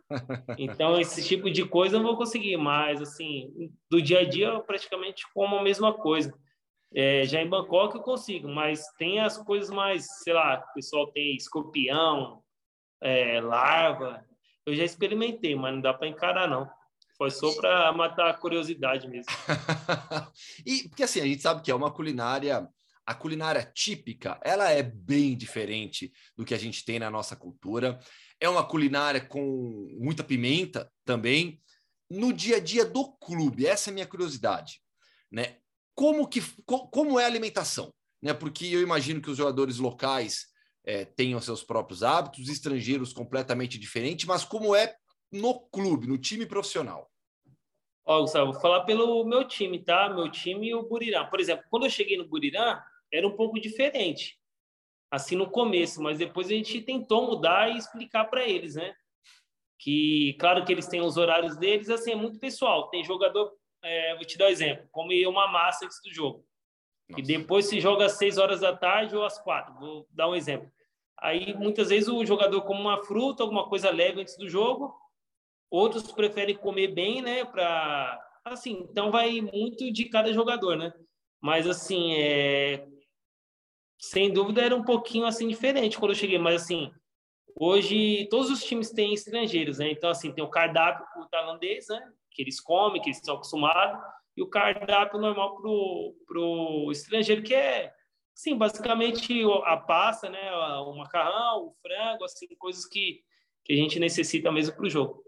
Então, 0.57 0.99
esse 1.01 1.27
tipo 1.27 1.51
de 1.51 1.65
coisa 1.65 1.97
eu 1.97 2.01
não 2.01 2.07
vou 2.07 2.17
conseguir, 2.17 2.57
mas, 2.57 3.03
assim, 3.03 3.73
do 3.91 4.01
dia 4.01 4.21
a 4.21 4.25
dia 4.25 4.47
eu 4.47 4.61
praticamente 4.61 5.25
como 5.35 5.57
a 5.57 5.63
mesma 5.63 5.93
coisa. 5.93 6.33
É, 6.99 7.27
já 7.27 7.43
em 7.43 7.49
Bangkok 7.49 7.95
eu 7.95 8.03
consigo, 8.03 8.49
mas 8.49 8.83
tem 8.97 9.21
as 9.21 9.37
coisas 9.37 9.69
mais, 9.69 10.07
sei 10.23 10.33
lá, 10.33 10.65
o 10.71 10.73
pessoal 10.73 11.13
tem 11.13 11.37
escorpião, 11.37 12.43
é, 13.03 13.39
larva. 13.39 14.25
Eu 14.65 14.75
já 14.75 14.83
experimentei, 14.83 15.55
mas 15.55 15.75
não 15.75 15.83
dá 15.83 15.93
para 15.93 16.09
encarar, 16.09 16.49
não. 16.49 16.67
Foi 17.19 17.31
só 17.31 17.55
para 17.57 17.93
matar 17.93 18.31
a 18.31 18.35
curiosidade 18.35 19.07
mesmo. 19.09 19.31
e 20.65 20.89
porque 20.89 21.03
assim, 21.03 21.21
a 21.21 21.27
gente 21.27 21.43
sabe 21.43 21.61
que 21.61 21.71
é 21.71 21.75
uma 21.75 21.91
culinária, 21.91 22.67
a 23.05 23.15
culinária 23.15 23.71
típica, 23.75 24.41
ela 24.43 24.71
é 24.71 24.83
bem 24.83 25.37
diferente 25.37 26.11
do 26.35 26.47
que 26.47 26.55
a 26.55 26.59
gente 26.59 26.83
tem 26.83 26.99
na 26.99 27.11
nossa 27.11 27.37
cultura. 27.37 27.99
É 28.41 28.49
uma 28.49 28.65
culinária 28.65 29.21
com 29.21 29.87
muita 29.99 30.25
pimenta 30.25 30.91
também. 31.05 31.61
No 32.11 32.33
dia 32.33 32.57
a 32.57 32.61
dia 32.61 32.87
do 32.87 33.13
clube, 33.19 33.67
essa 33.67 33.91
é 33.91 33.93
a 33.93 33.95
minha 33.95 34.07
curiosidade. 34.07 34.81
Né? 35.31 35.59
Como, 35.97 36.29
que, 36.29 36.41
como 36.65 37.19
é 37.19 37.25
a 37.25 37.27
alimentação? 37.27 37.93
Né? 38.23 38.35
Porque 38.35 38.67
eu 38.67 38.83
imagino 38.83 39.21
que 39.21 39.31
os 39.31 39.39
jogadores 39.39 39.79
locais 39.79 40.47
é, 40.85 41.05
tenham 41.05 41.41
seus 41.41 41.65
próprios 41.65 42.03
hábitos, 42.03 42.49
estrangeiros 42.49 43.13
completamente 43.13 43.79
diferentes, 43.79 44.27
mas 44.27 44.45
como 44.45 44.77
é 44.77 44.95
no 45.33 45.59
clube, 45.69 46.07
no 46.07 46.19
time 46.19 46.47
profissional? 46.47 47.11
Ó, 48.05 48.21
Gustavo, 48.21 48.53
vou 48.53 48.61
falar 48.61 48.85
pelo 48.85 49.25
meu 49.25 49.49
time, 49.49 49.83
tá? 49.83 50.09
Meu 50.09 50.31
time 50.31 50.69
e 50.69 50.75
o 50.75 50.87
Burirã. 50.87 51.25
Por 51.27 51.41
exemplo, 51.41 51.65
quando 51.69 51.87
eu 51.87 51.91
cheguei 51.91 52.17
no 52.17 52.29
Burirã, 52.29 52.81
era 53.13 53.27
um 53.27 53.35
pouco 53.35 53.59
diferente. 53.59 54.39
Assim 55.11 55.35
no 55.35 55.51
começo, 55.51 56.01
mas 56.03 56.19
depois 56.19 56.47
a 56.49 56.51
gente 56.51 56.81
tentou 56.83 57.27
mudar 57.27 57.71
e 57.71 57.79
explicar 57.79 58.27
para 58.27 58.47
eles, 58.47 58.77
né? 58.77 58.95
Que, 59.79 60.37
claro 60.39 60.65
que 60.65 60.73
eles 60.73 60.87
têm 60.87 61.01
os 61.01 61.17
horários 61.17 61.57
deles, 61.57 61.91
assim, 61.91 62.13
é 62.13 62.17
muito 62.17 62.39
pessoal. 62.39 62.89
Tem 62.91 63.03
jogador 63.03 63.53
é, 63.87 64.15
vou 64.15 64.25
te 64.25 64.37
dar 64.37 64.47
um 64.47 64.51
exemplo, 64.51 64.89
comer 64.91 65.27
uma 65.27 65.47
massa 65.49 65.85
antes 65.85 66.01
do 66.03 66.13
jogo. 66.13 66.45
Nossa. 67.09 67.21
E 67.21 67.25
depois 67.25 67.67
se 67.67 67.81
joga 67.81 68.07
às 68.07 68.13
6 68.13 68.39
horas 68.39 68.61
da 68.61 68.77
tarde 68.77 69.17
ou 69.17 69.25
às 69.25 69.39
4. 69.39 69.75
Vou 69.79 70.07
dar 70.11 70.29
um 70.29 70.35
exemplo. 70.35 70.71
Aí 71.19 71.55
muitas 71.55 71.89
vezes 71.89 72.09
o 72.09 72.25
jogador 72.25 72.61
come 72.63 72.81
uma 72.81 73.05
fruta, 73.05 73.43
alguma 73.43 73.69
coisa 73.69 73.91
leve 73.91 74.21
antes 74.21 74.37
do 74.37 74.49
jogo. 74.49 74.95
Outros 75.71 76.11
preferem 76.13 76.57
comer 76.57 76.89
bem, 76.89 77.23
né? 77.23 77.45
Para 77.45 78.23
assim, 78.45 78.87
então 78.91 79.11
vai 79.11 79.41
muito 79.41 79.91
de 79.93 80.05
cada 80.07 80.33
jogador, 80.33 80.77
né? 80.77 80.93
Mas 81.41 81.67
assim, 81.67 82.15
é 82.15 82.87
sem 83.99 84.33
dúvida 84.33 84.63
era 84.63 84.77
um 84.77 84.85
pouquinho 84.85 85.27
assim 85.27 85.49
diferente 85.49 85.99
quando 85.99 86.13
eu 86.13 86.17
cheguei, 86.17 86.39
mas 86.39 86.63
assim, 86.63 86.93
hoje 87.59 88.29
todos 88.31 88.51
os 88.51 88.63
times 88.63 88.91
têm 88.91 89.15
estrangeiros, 89.15 89.79
né? 89.79 89.91
Então 89.91 90.11
assim, 90.11 90.33
tem 90.33 90.45
o 90.45 90.51
cardápio 90.51 91.07
tailandês, 91.31 91.89
né? 91.89 92.13
Que 92.31 92.43
eles 92.43 92.61
comem, 92.61 93.01
que 93.01 93.09
eles 93.09 93.19
estão 93.19 93.35
acostumados, 93.35 94.01
e 94.37 94.43
o 94.43 94.49
cardápio 94.49 95.19
normal 95.19 95.57
pro 95.57 96.15
pro 96.27 96.93
estrangeiro 96.93 97.43
que 97.43 97.55
é 97.55 97.93
Sim, 98.37 98.59
basicamente 98.59 99.33
a 99.65 99.79
pasta, 99.79 100.29
né, 100.29 100.53
o 100.53 100.95
macarrão, 100.95 101.69
o 101.69 101.77
frango, 101.81 102.23
assim, 102.23 102.47
coisas 102.59 102.85
que, 102.85 103.25
que 103.65 103.73
a 103.73 103.77
gente 103.77 103.99
necessita 103.99 104.53
mesmo 104.53 104.77
para 104.77 104.85
o 104.85 104.91
jogo. 104.91 105.25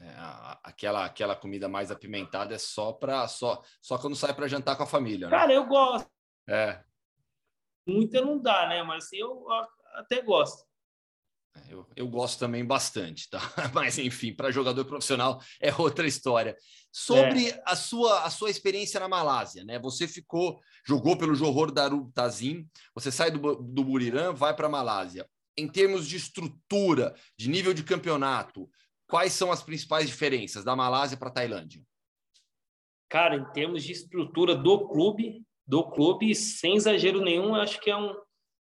É, 0.00 0.14
aquela, 0.62 1.04
aquela 1.04 1.34
comida 1.34 1.68
mais 1.68 1.90
apimentada 1.90 2.54
é 2.54 2.58
só 2.58 2.92
para 2.92 3.26
só, 3.26 3.60
só 3.82 3.98
quando 3.98 4.14
sai 4.14 4.32
para 4.34 4.46
jantar 4.46 4.76
com 4.76 4.84
a 4.84 4.86
família, 4.86 5.28
né? 5.28 5.36
Cara, 5.36 5.52
eu 5.52 5.66
gosto. 5.66 6.08
É. 6.48 6.80
Muita 7.84 8.20
não 8.20 8.40
dá, 8.40 8.68
né? 8.68 8.84
Mas 8.84 9.12
eu 9.12 9.44
até 9.94 10.22
gosto. 10.22 10.64
Eu, 11.68 11.86
eu 11.94 12.08
gosto 12.08 12.38
também 12.38 12.64
bastante, 12.64 13.28
tá? 13.30 13.40
Mas 13.72 13.98
enfim, 13.98 14.34
para 14.34 14.50
jogador 14.50 14.84
profissional 14.84 15.40
é 15.60 15.72
outra 15.74 16.06
história. 16.06 16.56
Sobre 16.92 17.48
é. 17.50 17.62
a 17.66 17.76
sua 17.76 18.24
a 18.24 18.30
sua 18.30 18.50
experiência 18.50 19.00
na 19.00 19.08
Malásia, 19.08 19.64
né? 19.64 19.78
Você 19.78 20.06
ficou 20.06 20.60
jogou 20.86 21.16
pelo 21.16 21.34
Johor 21.34 21.72
Darul 21.72 22.10
Tazim, 22.14 22.68
você 22.94 23.10
sai 23.10 23.30
do, 23.30 23.56
do 23.56 23.84
Buriram, 23.84 24.34
vai 24.34 24.54
para 24.54 24.66
a 24.66 24.70
Malásia. 24.70 25.28
Em 25.56 25.68
termos 25.68 26.06
de 26.08 26.16
estrutura, 26.16 27.14
de 27.38 27.48
nível 27.48 27.72
de 27.72 27.84
campeonato, 27.84 28.68
quais 29.08 29.32
são 29.32 29.52
as 29.52 29.62
principais 29.62 30.08
diferenças 30.08 30.64
da 30.64 30.74
Malásia 30.74 31.16
para 31.16 31.28
a 31.28 31.32
Tailândia? 31.32 31.82
Cara, 33.08 33.36
em 33.36 33.44
termos 33.52 33.84
de 33.84 33.92
estrutura 33.92 34.56
do 34.56 34.88
clube, 34.88 35.42
do 35.64 35.84
clube, 35.90 36.34
sem 36.34 36.74
exagero 36.74 37.20
nenhum, 37.20 37.54
acho 37.54 37.80
que 37.80 37.90
é 37.90 37.96
um 37.96 38.12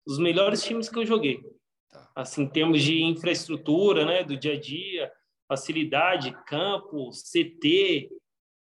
dos 0.07 0.18
melhores 0.18 0.62
times 0.62 0.89
que 0.89 0.99
eu 0.99 1.05
joguei 1.05 1.39
assim, 2.21 2.43
em 2.43 2.49
termos 2.49 2.83
de 2.83 3.01
infraestrutura, 3.01 4.05
né, 4.05 4.25
do 4.25 4.37
dia 4.37 4.55
a 4.55 4.61
dia, 4.61 5.12
facilidade, 5.47 6.37
campo, 6.47 7.11
CT, 7.11 8.11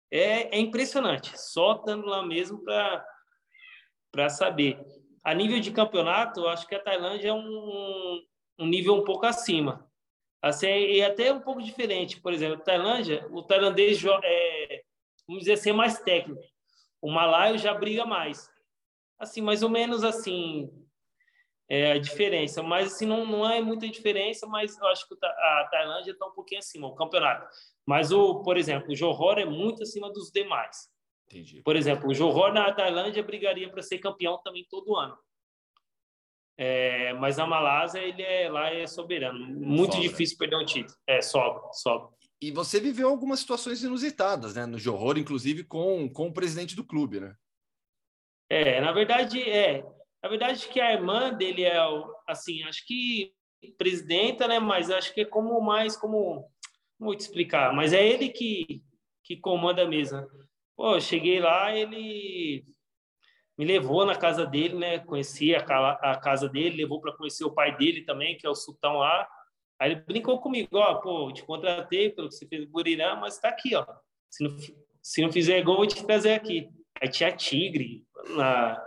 é, 0.09 0.55
é 0.55 0.59
impressionante. 0.59 1.37
Só 1.37 1.73
estando 1.73 2.05
lá 2.05 2.25
mesmo 2.25 2.63
para 2.63 4.29
saber. 4.29 4.79
A 5.21 5.33
nível 5.33 5.59
de 5.59 5.69
campeonato, 5.69 6.47
acho 6.47 6.65
que 6.65 6.75
a 6.75 6.79
Tailândia 6.79 7.29
é 7.29 7.33
um, 7.33 8.21
um 8.57 8.65
nível 8.65 8.95
um 8.95 9.03
pouco 9.03 9.25
acima. 9.25 9.85
Assim, 10.41 10.67
é 10.67 11.05
até 11.05 11.33
um 11.33 11.41
pouco 11.41 11.61
diferente. 11.61 12.21
Por 12.21 12.31
exemplo, 12.31 12.55
a 12.55 12.63
Tailândia, 12.63 13.27
o 13.31 13.43
tailandês 13.43 14.01
é, 14.23 14.81
vamos 15.27 15.41
dizer 15.41 15.53
assim, 15.53 15.71
é 15.71 15.73
mais 15.73 15.99
técnico. 15.99 16.41
O 17.01 17.11
malaio 17.11 17.57
já 17.57 17.73
briga 17.73 18.05
mais. 18.05 18.49
Assim, 19.19 19.41
mais 19.41 19.61
ou 19.61 19.69
menos 19.69 20.05
assim, 20.05 20.71
é, 21.71 21.93
a 21.93 21.97
diferença. 21.97 22.61
Mas 22.61 22.91
assim, 22.93 23.05
não, 23.05 23.25
não 23.25 23.49
é 23.49 23.61
muita 23.61 23.87
diferença, 23.87 24.45
mas 24.45 24.77
eu 24.77 24.85
acho 24.87 25.07
que 25.07 25.15
a 25.23 25.69
Tailândia 25.71 26.11
está 26.11 26.25
um 26.25 26.33
pouquinho 26.33 26.59
acima, 26.59 26.85
o 26.85 26.95
campeonato. 26.95 27.47
Mas, 27.87 28.11
o, 28.11 28.43
por 28.43 28.57
exemplo, 28.57 28.91
o 28.91 28.95
Johor 28.95 29.39
é 29.39 29.45
muito 29.45 29.81
acima 29.83 30.11
dos 30.11 30.29
demais. 30.31 30.89
Entendi. 31.27 31.61
Por 31.61 31.77
exemplo, 31.77 32.09
o 32.09 32.13
Johor 32.13 32.51
na 32.51 32.73
Tailândia 32.73 33.23
brigaria 33.23 33.69
para 33.69 33.81
ser 33.81 33.99
campeão 33.99 34.37
também 34.43 34.67
todo 34.69 34.97
ano. 34.97 35.17
É, 36.57 37.13
mas 37.13 37.39
a 37.39 37.47
Malásia, 37.47 37.99
ele 37.99 38.21
é, 38.21 38.49
lá 38.49 38.69
é 38.69 38.85
soberano. 38.85 39.39
Muito 39.39 39.93
sobra. 39.93 40.09
difícil 40.09 40.37
perder 40.37 40.57
um 40.57 40.65
título. 40.65 40.97
É, 41.07 41.21
sobra, 41.21 41.71
sobra. 41.71 42.09
E 42.41 42.51
você 42.51 42.81
viveu 42.81 43.07
algumas 43.07 43.39
situações 43.39 43.81
inusitadas, 43.81 44.55
né? 44.55 44.65
No 44.65 44.77
Johor, 44.77 45.17
inclusive 45.17 45.63
com, 45.63 46.09
com 46.09 46.27
o 46.27 46.33
presidente 46.33 46.75
do 46.75 46.83
clube, 46.83 47.21
né? 47.21 47.33
É, 48.49 48.81
na 48.81 48.91
verdade, 48.91 49.41
é. 49.41 49.85
Na 50.23 50.29
verdade, 50.29 50.67
que 50.67 50.79
a 50.79 50.93
irmã 50.93 51.33
dele 51.33 51.63
é, 51.63 51.77
assim, 52.27 52.63
acho 52.63 52.85
que 52.85 53.33
presidenta, 53.77 54.47
né? 54.47 54.59
Mas 54.59 54.89
acho 54.89 55.13
que 55.13 55.21
é 55.21 55.25
como 55.25 55.59
mais, 55.61 55.97
como, 55.97 56.47
vou 56.99 57.15
te 57.15 57.21
explicar, 57.21 57.73
mas 57.73 57.93
é 57.93 58.05
ele 58.05 58.29
que, 58.29 58.83
que 59.23 59.37
comanda 59.37 59.83
a 59.83 59.87
mesa. 59.87 60.27
Pô, 60.75 60.95
eu 60.95 61.01
cheguei 61.01 61.39
lá, 61.39 61.75
ele 61.75 62.65
me 63.57 63.65
levou 63.65 64.05
na 64.05 64.15
casa 64.15 64.45
dele, 64.45 64.75
né? 64.75 64.99
Conheci 64.99 65.55
a, 65.55 65.59
a 65.59 66.17
casa 66.17 66.47
dele, 66.47 66.77
levou 66.77 67.01
para 67.01 67.15
conhecer 67.15 67.43
o 67.43 67.53
pai 67.53 67.75
dele 67.77 68.03
também, 68.03 68.37
que 68.37 68.45
é 68.45 68.49
o 68.49 68.55
sultão 68.55 68.97
lá. 68.97 69.27
Aí 69.79 69.91
ele 69.91 70.01
brincou 70.01 70.39
comigo, 70.39 70.77
ó, 70.77 70.95
pô, 70.95 71.31
te 71.31 71.43
contratei 71.43 72.11
pelo 72.11 72.29
que 72.29 72.35
você 72.35 72.47
fez 72.47 72.61
no 72.61 72.71
Burirã, 72.71 73.15
mas 73.15 73.39
tá 73.39 73.49
aqui, 73.49 73.75
ó. 73.75 73.85
Se 74.29 74.43
não, 74.43 74.57
se 75.01 75.21
não 75.21 75.31
fizer 75.31 75.61
gol, 75.63 75.77
vou 75.77 75.87
te 75.87 76.05
trazer 76.05 76.33
aqui. 76.33 76.69
Aí 77.01 77.09
tinha 77.09 77.35
tigre 77.35 78.05
na, 78.35 78.79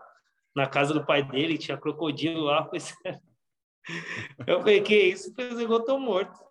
na 0.54 0.66
casa 0.66 0.94
do 0.94 1.04
pai 1.04 1.22
dele, 1.22 1.58
tinha 1.58 1.76
crocodilo 1.76 2.44
lá. 2.44 2.64
Pois... 2.64 2.94
Eu 4.46 4.60
falei, 4.60 4.80
que 4.80 4.96
isso? 4.96 5.34
Fez 5.34 5.58
igual 5.58 5.84
tô 5.84 5.98
morto. 5.98 6.42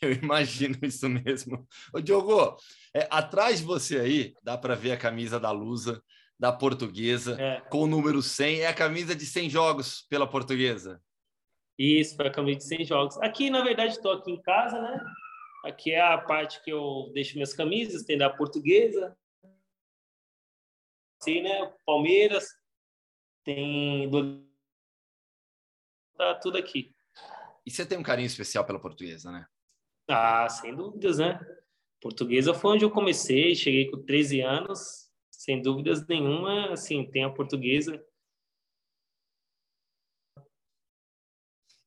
Eu 0.00 0.12
imagino 0.12 0.76
isso 0.82 1.08
mesmo. 1.08 1.66
Ô, 1.92 2.00
Diogo, 2.00 2.56
é, 2.94 3.08
atrás 3.10 3.58
de 3.58 3.64
você 3.64 3.98
aí, 3.98 4.34
dá 4.42 4.56
para 4.56 4.74
ver 4.74 4.92
a 4.92 4.96
camisa 4.96 5.40
da 5.40 5.50
Lusa, 5.50 6.02
da 6.38 6.52
portuguesa, 6.52 7.40
é. 7.40 7.60
com 7.62 7.82
o 7.82 7.86
número 7.86 8.22
100. 8.22 8.60
É 8.60 8.66
a 8.68 8.74
camisa 8.74 9.16
de 9.16 9.24
100 9.26 9.50
jogos 9.50 10.06
pela 10.08 10.28
portuguesa. 10.28 11.00
Isso, 11.78 12.16
foi 12.16 12.28
a 12.28 12.30
camisa 12.30 12.58
de 12.58 12.64
100 12.64 12.84
jogos. 12.84 13.16
Aqui, 13.18 13.50
na 13.50 13.62
verdade, 13.62 13.94
estou 13.94 14.12
aqui 14.12 14.30
em 14.30 14.40
casa, 14.40 14.80
né? 14.80 15.00
Aqui 15.64 15.92
é 15.92 16.00
a 16.00 16.18
parte 16.18 16.62
que 16.62 16.70
eu 16.70 17.10
deixo 17.12 17.34
minhas 17.34 17.52
camisas, 17.52 18.04
tem 18.04 18.16
da 18.16 18.30
portuguesa, 18.30 19.16
assim, 21.26 21.42
né? 21.42 21.72
Palmeiras, 21.84 22.46
tem 23.44 24.08
do... 24.08 24.46
tá 26.16 26.36
tudo 26.36 26.56
aqui. 26.56 26.94
E 27.66 27.70
você 27.70 27.84
tem 27.84 27.98
um 27.98 28.02
carinho 28.02 28.26
especial 28.26 28.64
pela 28.64 28.80
portuguesa, 28.80 29.32
né? 29.32 29.46
Ah, 30.08 30.48
sem 30.48 30.74
dúvidas, 30.74 31.18
né? 31.18 31.40
Portuguesa 32.00 32.54
foi 32.54 32.74
onde 32.74 32.84
eu 32.84 32.90
comecei, 32.90 33.56
cheguei 33.56 33.90
com 33.90 34.04
13 34.04 34.40
anos, 34.40 35.10
sem 35.32 35.60
dúvidas 35.60 36.06
nenhuma, 36.06 36.72
assim, 36.72 37.10
tem 37.10 37.24
a 37.24 37.32
portuguesa. 37.32 38.00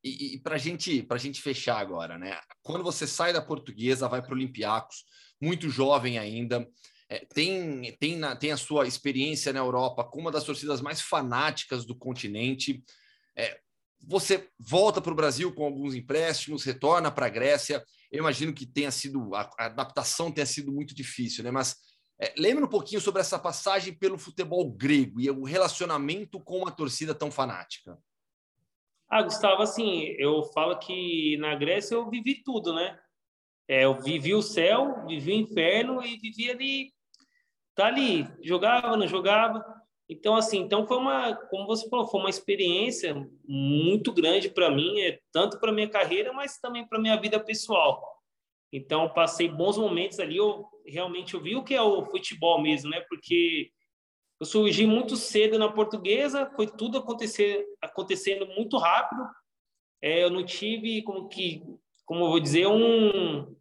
E, 0.03 0.35
e 0.35 0.39
para 0.41 0.57
gente, 0.57 1.05
a 1.09 1.17
gente 1.17 1.41
fechar 1.41 1.77
agora, 1.77 2.17
né? 2.17 2.37
Quando 2.61 2.83
você 2.83 3.07
sai 3.07 3.31
da 3.31 3.41
portuguesa, 3.41 4.09
vai 4.09 4.21
para 4.21 4.31
o 4.31 4.35
Olympiacos, 4.35 5.05
muito 5.41 5.69
jovem 5.69 6.17
ainda, 6.17 6.67
é, 7.09 7.25
tem, 7.33 7.91
tem, 7.99 8.15
na, 8.17 8.35
tem 8.35 8.51
a 8.51 8.57
sua 8.57 8.85
experiência 8.85 9.51
na 9.51 9.59
Europa 9.59 10.03
com 10.03 10.19
uma 10.19 10.31
das 10.31 10.43
torcidas 10.43 10.79
mais 10.79 11.01
fanáticas 11.01 11.83
do 11.83 11.95
continente. 11.95 12.83
É, 13.35 13.59
você 14.07 14.47
volta 14.59 15.01
para 15.01 15.11
o 15.11 15.15
Brasil 15.15 15.53
com 15.53 15.65
alguns 15.65 15.95
empréstimos, 15.95 16.63
retorna 16.63 17.11
para 17.11 17.25
a 17.25 17.29
Grécia. 17.29 17.83
Eu 18.11 18.19
imagino 18.19 18.53
que 18.53 18.65
tenha 18.65 18.91
sido 18.91 19.33
a, 19.33 19.49
a 19.57 19.65
adaptação 19.65 20.31
tenha 20.31 20.45
sido 20.45 20.71
muito 20.71 20.93
difícil, 20.93 21.43
né? 21.43 21.49
Mas 21.49 21.75
é, 22.21 22.33
lembra 22.37 22.65
um 22.65 22.69
pouquinho 22.69 23.01
sobre 23.01 23.21
essa 23.21 23.39
passagem 23.39 23.93
pelo 23.93 24.17
futebol 24.17 24.69
grego 24.69 25.19
e 25.19 25.31
o 25.31 25.43
relacionamento 25.43 26.39
com 26.39 26.59
uma 26.59 26.71
torcida 26.71 27.15
tão 27.15 27.31
fanática. 27.31 27.97
Ah, 29.09 29.23
Gustavo, 29.23 29.63
assim, 29.63 30.03
eu 30.19 30.43
falo 30.53 30.77
que 30.77 31.37
na 31.37 31.55
Grécia 31.55 31.95
eu 31.95 32.07
vivi 32.07 32.43
tudo, 32.43 32.71
né? 32.71 32.99
É, 33.67 33.85
eu 33.85 33.99
vivi 33.99 34.35
o 34.35 34.41
céu, 34.43 35.05
vivi 35.07 35.31
o 35.31 35.35
inferno 35.35 36.03
e 36.03 36.17
vivi 36.17 36.51
ali 36.51 36.98
tá 37.79 37.87
ali, 37.87 38.27
jogava, 38.41 38.97
não 38.97 39.07
jogava. 39.07 39.63
Então, 40.09 40.35
assim, 40.35 40.59
então 40.59 40.85
foi 40.85 40.97
uma, 40.97 41.33
como 41.33 41.65
você 41.65 41.87
falou, 41.87 42.07
foi 42.07 42.19
uma 42.19 42.29
experiência 42.29 43.15
muito 43.47 44.11
grande 44.11 44.49
para 44.49 44.69
mim, 44.69 44.99
é, 44.99 45.19
tanto 45.31 45.59
para 45.59 45.71
minha 45.71 45.87
carreira, 45.89 46.33
mas 46.33 46.59
também 46.59 46.85
para 46.85 46.99
minha 46.99 47.15
vida 47.15 47.39
pessoal. 47.39 48.19
Então, 48.73 49.07
passei 49.07 49.47
bons 49.47 49.77
momentos 49.77 50.19
ali, 50.19 50.35
eu 50.35 50.65
realmente 50.85 51.35
eu 51.35 51.41
vi 51.41 51.55
o 51.55 51.63
que 51.63 51.73
é 51.73 51.81
o 51.81 52.03
futebol 52.03 52.61
mesmo, 52.61 52.89
né? 52.89 52.99
Porque 53.07 53.71
eu 54.41 54.45
surgi 54.45 54.85
muito 54.85 55.15
cedo 55.15 55.57
na 55.57 55.71
portuguesa, 55.71 56.51
foi 56.55 56.67
tudo 56.67 56.97
acontecer, 56.97 57.65
acontecendo 57.81 58.45
muito 58.47 58.77
rápido. 58.77 59.23
É, 60.01 60.23
eu 60.23 60.29
não 60.29 60.45
tive 60.45 61.01
como 61.03 61.29
que, 61.29 61.63
como 62.05 62.25
eu 62.25 62.29
vou 62.29 62.39
dizer, 62.39 62.67
um 62.67 63.55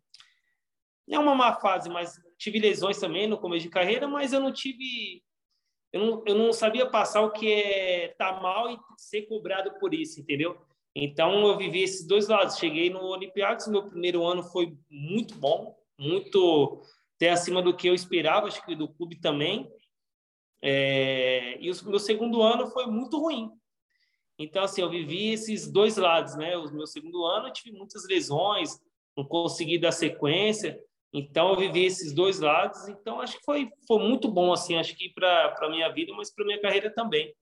não 1.07 1.17
é 1.17 1.19
uma 1.21 1.35
má 1.35 1.55
fase, 1.55 1.89
mas 1.89 2.21
tive 2.39 2.59
lesões 2.59 2.99
também 2.99 3.27
no 3.27 3.39
começo 3.39 3.65
de 3.65 3.71
carreira, 3.71 4.07
mas 4.07 4.33
eu 4.33 4.41
não 4.41 4.53
tive. 4.53 5.23
Eu 5.93 6.01
não, 6.01 6.23
eu 6.27 6.35
não 6.35 6.53
sabia 6.53 6.87
passar 6.87 7.23
o 7.23 7.33
que 7.33 7.51
é 7.51 8.13
estar 8.13 8.35
tá 8.35 8.41
mal 8.41 8.71
e 8.71 8.79
ser 8.97 9.23
cobrado 9.23 9.79
por 9.79 9.93
isso, 9.93 10.21
entendeu? 10.21 10.57
Então 10.95 11.47
eu 11.47 11.57
vivi 11.57 11.83
esses 11.83 12.07
dois 12.07 12.29
lados. 12.29 12.59
Cheguei 12.59 12.91
no 12.91 13.03
Olympiacos, 13.05 13.67
meu 13.69 13.85
primeiro 13.85 14.25
ano 14.25 14.43
foi 14.43 14.77
muito 14.91 15.35
bom, 15.35 15.77
muito 15.99 16.83
até 17.17 17.31
acima 17.31 17.61
do 17.61 17.75
que 17.75 17.89
eu 17.89 17.95
esperava, 17.95 18.47
acho 18.47 18.65
que 18.65 18.77
do 18.77 18.89
clube 18.89 19.17
também. 19.17 19.71
É, 20.63 21.59
e 21.61 21.71
o 21.71 21.85
meu 21.85 21.99
segundo 21.99 22.43
ano 22.43 22.67
foi 22.69 22.87
muito 22.87 23.19
ruim. 23.19 23.51
Então, 24.39 24.63
assim, 24.63 24.83
eu 24.83 24.91
vivi 24.91 25.31
esses 25.31 25.69
dois 25.71 25.97
lados, 25.97 26.37
né? 26.37 26.57
O 26.57 26.71
meu 26.73 26.87
segundo 26.87 27.25
ano 27.25 27.49
eu 27.49 27.53
tive 27.53 27.77
muitas 27.77 28.07
lesões, 28.07 28.79
não 29.17 29.25
consegui 29.25 29.79
dar 29.79 29.91
sequência. 29.91 30.81
Então, 31.13 31.51
eu 31.51 31.57
vivi 31.57 31.85
esses 31.85 32.13
dois 32.13 32.39
lados. 32.39 32.87
Então, 32.89 33.21
acho 33.21 33.39
que 33.39 33.45
foi, 33.45 33.71
foi 33.87 33.99
muito 33.99 34.31
bom, 34.31 34.53
assim, 34.53 34.77
acho 34.77 34.97
que 34.97 35.11
para 35.11 35.55
a 35.61 35.71
minha 35.71 35.89
vida, 35.93 36.13
mas 36.15 36.33
para 36.33 36.45
minha 36.45 36.61
carreira 36.61 36.93
também. 36.93 37.35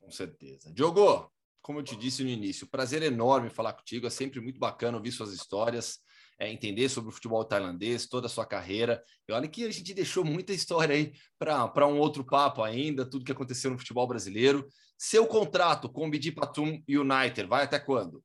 Com 0.00 0.10
certeza. 0.10 0.72
Diogo, 0.72 1.30
como 1.60 1.78
eu 1.78 1.82
te 1.82 1.96
disse 1.96 2.22
no 2.22 2.28
início, 2.28 2.66
prazer 2.66 3.02
enorme 3.02 3.50
falar 3.50 3.72
contigo. 3.72 4.06
É 4.06 4.10
sempre 4.10 4.40
muito 4.40 4.58
bacana 4.58 4.96
ouvir 4.96 5.12
suas 5.12 5.32
histórias 5.32 6.02
é, 6.38 6.50
entender 6.50 6.88
sobre 6.88 7.10
o 7.10 7.12
futebol 7.12 7.44
tailandês, 7.44 8.06
toda 8.06 8.26
a 8.26 8.30
sua 8.30 8.46
carreira. 8.46 9.02
E 9.28 9.32
olha 9.32 9.48
que 9.48 9.64
a 9.64 9.70
gente 9.70 9.94
deixou 9.94 10.24
muita 10.24 10.52
história 10.52 10.94
aí 10.94 11.12
para 11.38 11.86
um 11.86 11.98
outro 11.98 12.24
papo 12.24 12.62
ainda, 12.62 13.08
tudo 13.08 13.24
que 13.24 13.32
aconteceu 13.32 13.70
no 13.70 13.78
futebol 13.78 14.06
brasileiro. 14.06 14.66
Seu 14.98 15.26
contrato 15.26 15.88
com 15.88 16.06
o 16.06 16.10
Bidi 16.10 16.32
Patum 16.32 16.82
United 16.88 17.48
vai 17.48 17.64
até 17.64 17.78
quando? 17.78 18.22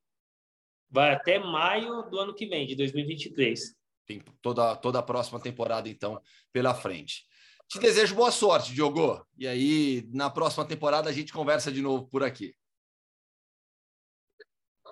Vai 0.89 1.13
até 1.13 1.37
maio 1.37 2.03
do 2.09 2.19
ano 2.19 2.33
que 2.33 2.47
vem, 2.47 2.65
de 2.65 2.75
2023. 2.75 3.75
Tem 4.09 4.19
toda, 4.41 4.75
toda 4.75 4.97
a 4.97 5.03
próxima 5.03 5.39
temporada, 5.39 5.87
então, 5.87 6.19
pela 6.51 6.73
frente. 6.73 7.27
Te 7.67 7.77
desejo 7.77 8.15
boa 8.15 8.31
sorte, 8.31 8.73
Diogo. 8.73 9.23
E 9.37 9.47
aí, 9.47 10.09
na 10.11 10.31
próxima 10.31 10.65
temporada, 10.65 11.07
a 11.07 11.13
gente 11.13 11.31
conversa 11.31 11.71
de 11.71 11.79
novo 11.79 12.07
por 12.07 12.23
aqui. 12.23 12.55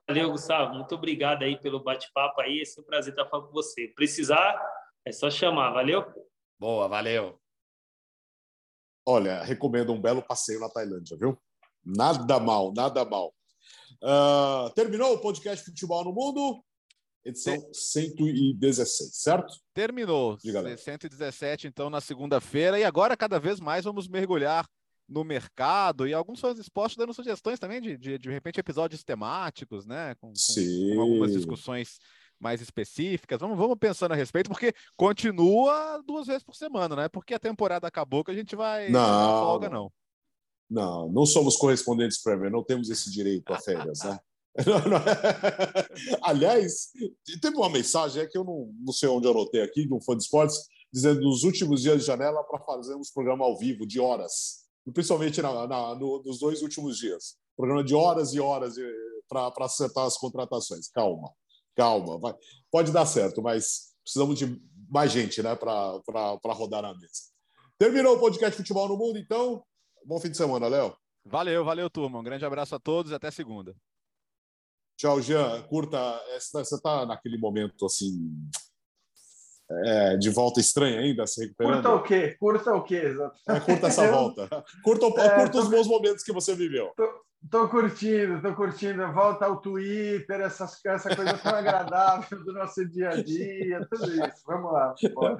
Valeu, 0.07 0.29
Gustavo. 0.29 0.75
Muito 0.75 0.93
obrigado 0.93 1.41
aí 1.41 1.59
pelo 1.59 1.83
bate-papo 1.83 2.41
aí. 2.41 2.61
É 2.61 2.79
um 2.79 2.83
prazer 2.83 3.11
estar 3.11 3.27
falando 3.27 3.47
com 3.47 3.53
você. 3.53 3.87
Precisar, 3.95 4.55
é 5.03 5.11
só 5.11 5.31
chamar. 5.31 5.71
Valeu? 5.71 6.05
Boa, 6.59 6.87
valeu. 6.87 7.41
Olha, 9.03 9.41
recomendo 9.41 9.91
um 9.91 9.99
belo 9.99 10.21
passeio 10.21 10.59
na 10.59 10.69
Tailândia, 10.69 11.17
viu? 11.17 11.41
Nada 11.83 12.39
mal, 12.39 12.71
nada 12.71 13.03
mal. 13.03 13.33
Uh, 14.03 14.69
terminou 14.75 15.15
o 15.15 15.19
podcast 15.19 15.65
Futebol 15.65 16.03
no 16.03 16.13
Mundo, 16.13 16.63
edição 17.29 17.69
116, 17.73 19.15
certo? 19.15 19.53
Terminou. 19.73 20.37
Diga 20.37 20.77
117, 20.77 21.67
então, 21.67 21.89
na 21.89 22.01
segunda-feira. 22.01 22.79
E 22.79 22.83
agora, 22.83 23.17
cada 23.17 23.39
vez 23.39 23.59
mais, 23.59 23.85
vamos 23.85 24.07
mergulhar 24.07 24.67
no 25.07 25.23
mercado 25.23 26.05
e 26.05 26.13
alguns 26.13 26.39
fãs 26.39 26.59
esporte 26.59 26.97
dando 26.97 27.13
sugestões 27.13 27.59
também 27.59 27.81
de, 27.81 27.97
de, 27.97 28.17
de 28.17 28.29
repente, 28.29 28.59
episódios 28.59 29.03
temáticos, 29.03 29.85
né? 29.85 30.15
Com, 30.15 30.33
com, 30.33 30.95
com, 30.95 31.01
algumas 31.01 31.31
discussões 31.31 31.99
mais 32.39 32.61
específicas. 32.61 33.39
Vamos, 33.39 33.57
vamos 33.57 33.77
pensando 33.79 34.11
a 34.11 34.15
respeito, 34.15 34.49
porque 34.49 34.73
continua 34.95 36.01
duas 36.05 36.27
vezes 36.27 36.43
por 36.43 36.55
semana, 36.55 36.95
né? 36.95 37.09
Porque 37.09 37.33
a 37.33 37.39
temporada 37.39 37.87
acabou 37.87 38.23
que 38.23 38.31
a 38.31 38.35
gente 38.35 38.55
vai 38.55 38.89
não 38.89 39.41
folga, 39.41 39.69
não. 39.69 39.91
Não, 40.69 41.09
não 41.09 41.25
somos 41.25 41.55
correspondentes 41.55 42.21
Premier, 42.21 42.51
não 42.51 42.63
temos 42.63 42.89
esse 42.89 43.09
direito 43.09 43.53
a 43.53 43.59
férias, 43.59 43.99
né? 44.03 44.19
Não, 44.65 44.79
não. 44.89 44.99
Aliás, 46.23 46.89
teve 47.39 47.55
uma 47.55 47.69
mensagem 47.69 48.23
é 48.23 48.25
que 48.25 48.37
eu 48.37 48.43
não, 48.43 48.73
não 48.79 48.91
sei 48.91 49.07
onde 49.07 49.27
eu 49.27 49.31
anotei 49.31 49.61
aqui, 49.61 49.85
de 49.85 49.93
um 49.93 50.01
fã 50.01 50.17
de 50.17 50.23
esportes, 50.23 50.57
dizendo 50.91 51.21
nos 51.21 51.43
últimos 51.43 51.83
dias 51.83 51.99
de 51.99 52.07
janela 52.07 52.43
para 52.43 52.63
fazermos 52.65 53.11
programa 53.11 53.45
ao 53.45 53.55
vivo 53.55 53.85
de 53.85 53.99
horas 53.99 54.67
principalmente 54.93 55.41
na, 55.41 55.67
na, 55.67 55.95
no, 55.95 56.21
nos 56.23 56.39
dois 56.39 56.61
últimos 56.61 56.97
dias. 56.97 57.35
Programa 57.55 57.83
de 57.83 57.95
horas 57.95 58.33
e 58.33 58.39
horas 58.39 58.75
para 59.27 59.51
acertar 59.65 60.05
as 60.05 60.17
contratações. 60.17 60.89
Calma, 60.89 61.31
calma. 61.75 62.19
Vai. 62.19 62.35
Pode 62.71 62.91
dar 62.91 63.05
certo, 63.05 63.41
mas 63.41 63.93
precisamos 64.03 64.37
de 64.37 64.61
mais 64.89 65.11
gente 65.11 65.41
né, 65.41 65.55
para 65.55 66.53
rodar 66.53 66.81
na 66.81 66.93
mesa. 66.93 67.27
Terminou 67.77 68.15
o 68.15 68.19
podcast 68.19 68.55
Futebol 68.55 68.87
no 68.87 68.97
Mundo, 68.97 69.17
então. 69.17 69.63
Bom 70.05 70.19
fim 70.19 70.29
de 70.31 70.37
semana, 70.37 70.67
Léo. 70.67 70.95
Valeu, 71.25 71.65
valeu, 71.65 71.89
turma. 71.89 72.19
Um 72.19 72.23
grande 72.23 72.45
abraço 72.45 72.73
a 72.75 72.79
todos 72.79 73.11
e 73.11 73.15
até 73.15 73.29
segunda. 73.29 73.75
Tchau, 74.97 75.21
Jean. 75.21 75.61
Curta. 75.69 76.19
Você 76.39 76.75
está 76.75 77.05
naquele 77.05 77.37
momento 77.37 77.85
assim 77.85 78.31
é, 79.69 80.17
de 80.17 80.29
volta 80.29 80.59
estranha 80.59 80.99
ainda, 80.99 81.27
se 81.27 81.41
recuperando. 81.41 81.83
Curta 81.83 81.95
o 81.95 82.03
quê? 82.03 82.35
Curta 82.39 82.73
o 82.73 82.83
quê? 82.83 83.15
É, 83.47 83.59
curta 83.59 83.87
essa 83.87 84.09
volta. 84.09 84.47
Curta, 84.83 85.05
é, 85.21 85.35
curta 85.35 85.51
tô... 85.51 85.59
os 85.59 85.69
bons 85.69 85.87
momentos 85.87 86.23
que 86.23 86.33
você 86.33 86.55
viveu. 86.55 86.91
Tô, 86.95 87.07
tô 87.51 87.69
curtindo, 87.69 88.41
tô 88.41 88.55
curtindo. 88.55 89.11
Volta 89.13 89.45
ao 89.45 89.61
Twitter, 89.61 90.41
essas, 90.41 90.83
essa 90.85 91.15
coisa 91.15 91.37
tão 91.37 91.53
agradável 91.53 92.43
do 92.43 92.53
nosso 92.53 92.83
dia 92.87 93.09
a 93.09 93.21
dia, 93.21 93.85
tudo 93.91 94.11
isso. 94.11 94.43
Vamos 94.47 94.71
lá. 94.71 94.95
Bora. 95.13 95.37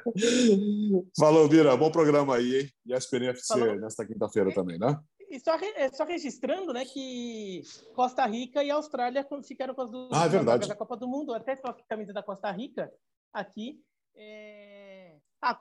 Falou, 1.17 1.47
Bira. 1.47 1.75
Bom 1.75 1.89
programa 1.89 2.35
aí, 2.35 2.59
hein? 2.59 2.69
E 2.85 2.93
a 2.93 2.99
Falou. 3.47 3.75
nesta 3.77 4.05
quinta-feira 4.05 4.53
também, 4.53 4.77
né? 4.77 4.99
E 5.29 5.39
só, 5.39 5.55
é, 5.55 5.89
só 5.91 6.05
registrando 6.05 6.71
né, 6.71 6.85
que 6.85 7.61
Costa 7.93 8.25
Rica 8.25 8.63
e 8.63 8.71
Austrália 8.71 9.27
ficaram 9.43 9.75
com 9.75 9.81
as 9.81 9.91
duas 9.91 10.09
ah, 10.13 10.25
é 10.25 10.67
da 10.67 10.75
Copa 10.75 10.95
do 10.95 11.07
Mundo. 11.07 11.33
Até 11.33 11.55
com 11.55 11.69
a 11.69 11.73
camisa 11.73 12.13
da 12.13 12.23
Costa 12.23 12.49
Rica 12.51 12.91
aqui. 13.33 13.81
É... 14.15 15.17
Ah, 15.41 15.57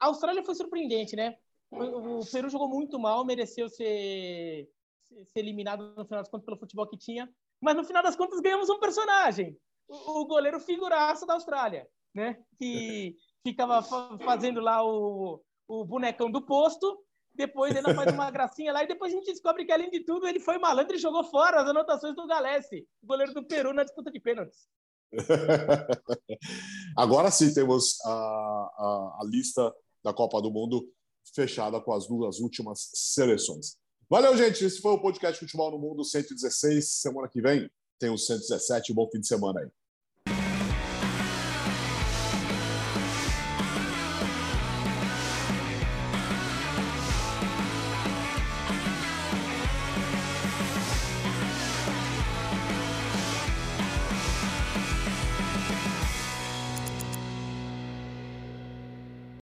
a 0.00 0.06
Austrália 0.06 0.42
foi 0.42 0.54
surpreendente, 0.54 1.16
né? 1.16 1.36
O 1.70 2.20
Peru 2.30 2.50
jogou 2.50 2.68
muito 2.68 2.98
mal, 2.98 3.24
mereceu 3.24 3.68
ser, 3.68 4.68
ser 5.02 5.38
eliminado 5.38 5.94
no 5.96 6.04
final 6.04 6.20
das 6.20 6.28
contas 6.28 6.44
pelo 6.44 6.58
futebol 6.58 6.86
que 6.86 6.98
tinha, 6.98 7.32
mas 7.60 7.74
no 7.74 7.84
final 7.84 8.02
das 8.02 8.14
contas 8.14 8.40
ganhamos 8.40 8.68
um 8.68 8.78
personagem, 8.78 9.56
o, 9.88 10.26
goleiro 10.26 10.60
figuraço 10.60 11.24
da 11.24 11.32
Austrália, 11.32 11.88
né? 12.14 12.38
Que 12.58 13.16
ficava 13.42 13.82
fazendo 14.22 14.60
lá 14.60 14.84
o, 14.84 15.42
o 15.66 15.84
bonecão 15.84 16.30
do 16.30 16.42
posto, 16.42 17.02
depois 17.34 17.74
ainda 17.74 17.94
faz 17.94 18.12
uma 18.12 18.30
gracinha 18.30 18.72
lá 18.72 18.84
e 18.84 18.88
depois 18.88 19.12
a 19.12 19.16
gente 19.16 19.32
descobre 19.32 19.64
que 19.64 19.72
além 19.72 19.90
de 19.90 20.00
tudo 20.00 20.26
ele 20.26 20.40
foi 20.40 20.58
malandro 20.58 20.94
e 20.94 20.98
jogou 20.98 21.24
fora 21.24 21.62
as 21.62 21.68
anotações 21.68 22.14
do 22.14 22.26
Galesse, 22.26 22.86
goleiro 23.02 23.32
do 23.32 23.44
Peru 23.44 23.72
na 23.72 23.84
disputa 23.84 24.10
de 24.10 24.20
pênaltis. 24.20 24.68
Agora 26.96 27.30
sim 27.30 27.52
temos 27.52 28.00
a, 28.04 28.10
a, 28.10 29.18
a, 29.20 29.24
lista 29.24 29.74
da 30.02 30.12
Copa 30.12 30.40
do 30.40 30.50
Mundo 30.50 30.88
fechada 31.34 31.80
com 31.80 31.92
as 31.92 32.06
duas 32.06 32.40
últimas 32.40 32.90
seleções. 32.94 33.76
Valeu, 34.08 34.36
gente. 34.36 34.64
Esse 34.64 34.80
foi 34.80 34.92
o 34.92 35.00
podcast 35.00 35.38
Futebol 35.38 35.70
no 35.70 35.78
Mundo 35.78 36.04
116. 36.04 37.00
Semana 37.00 37.28
que 37.28 37.40
vem 37.40 37.70
tem 37.98 38.10
o 38.10 38.18
117. 38.18 38.92
Bom 38.92 39.08
fim 39.10 39.20
de 39.20 39.26
semana 39.26 39.60
aí. 39.60 39.68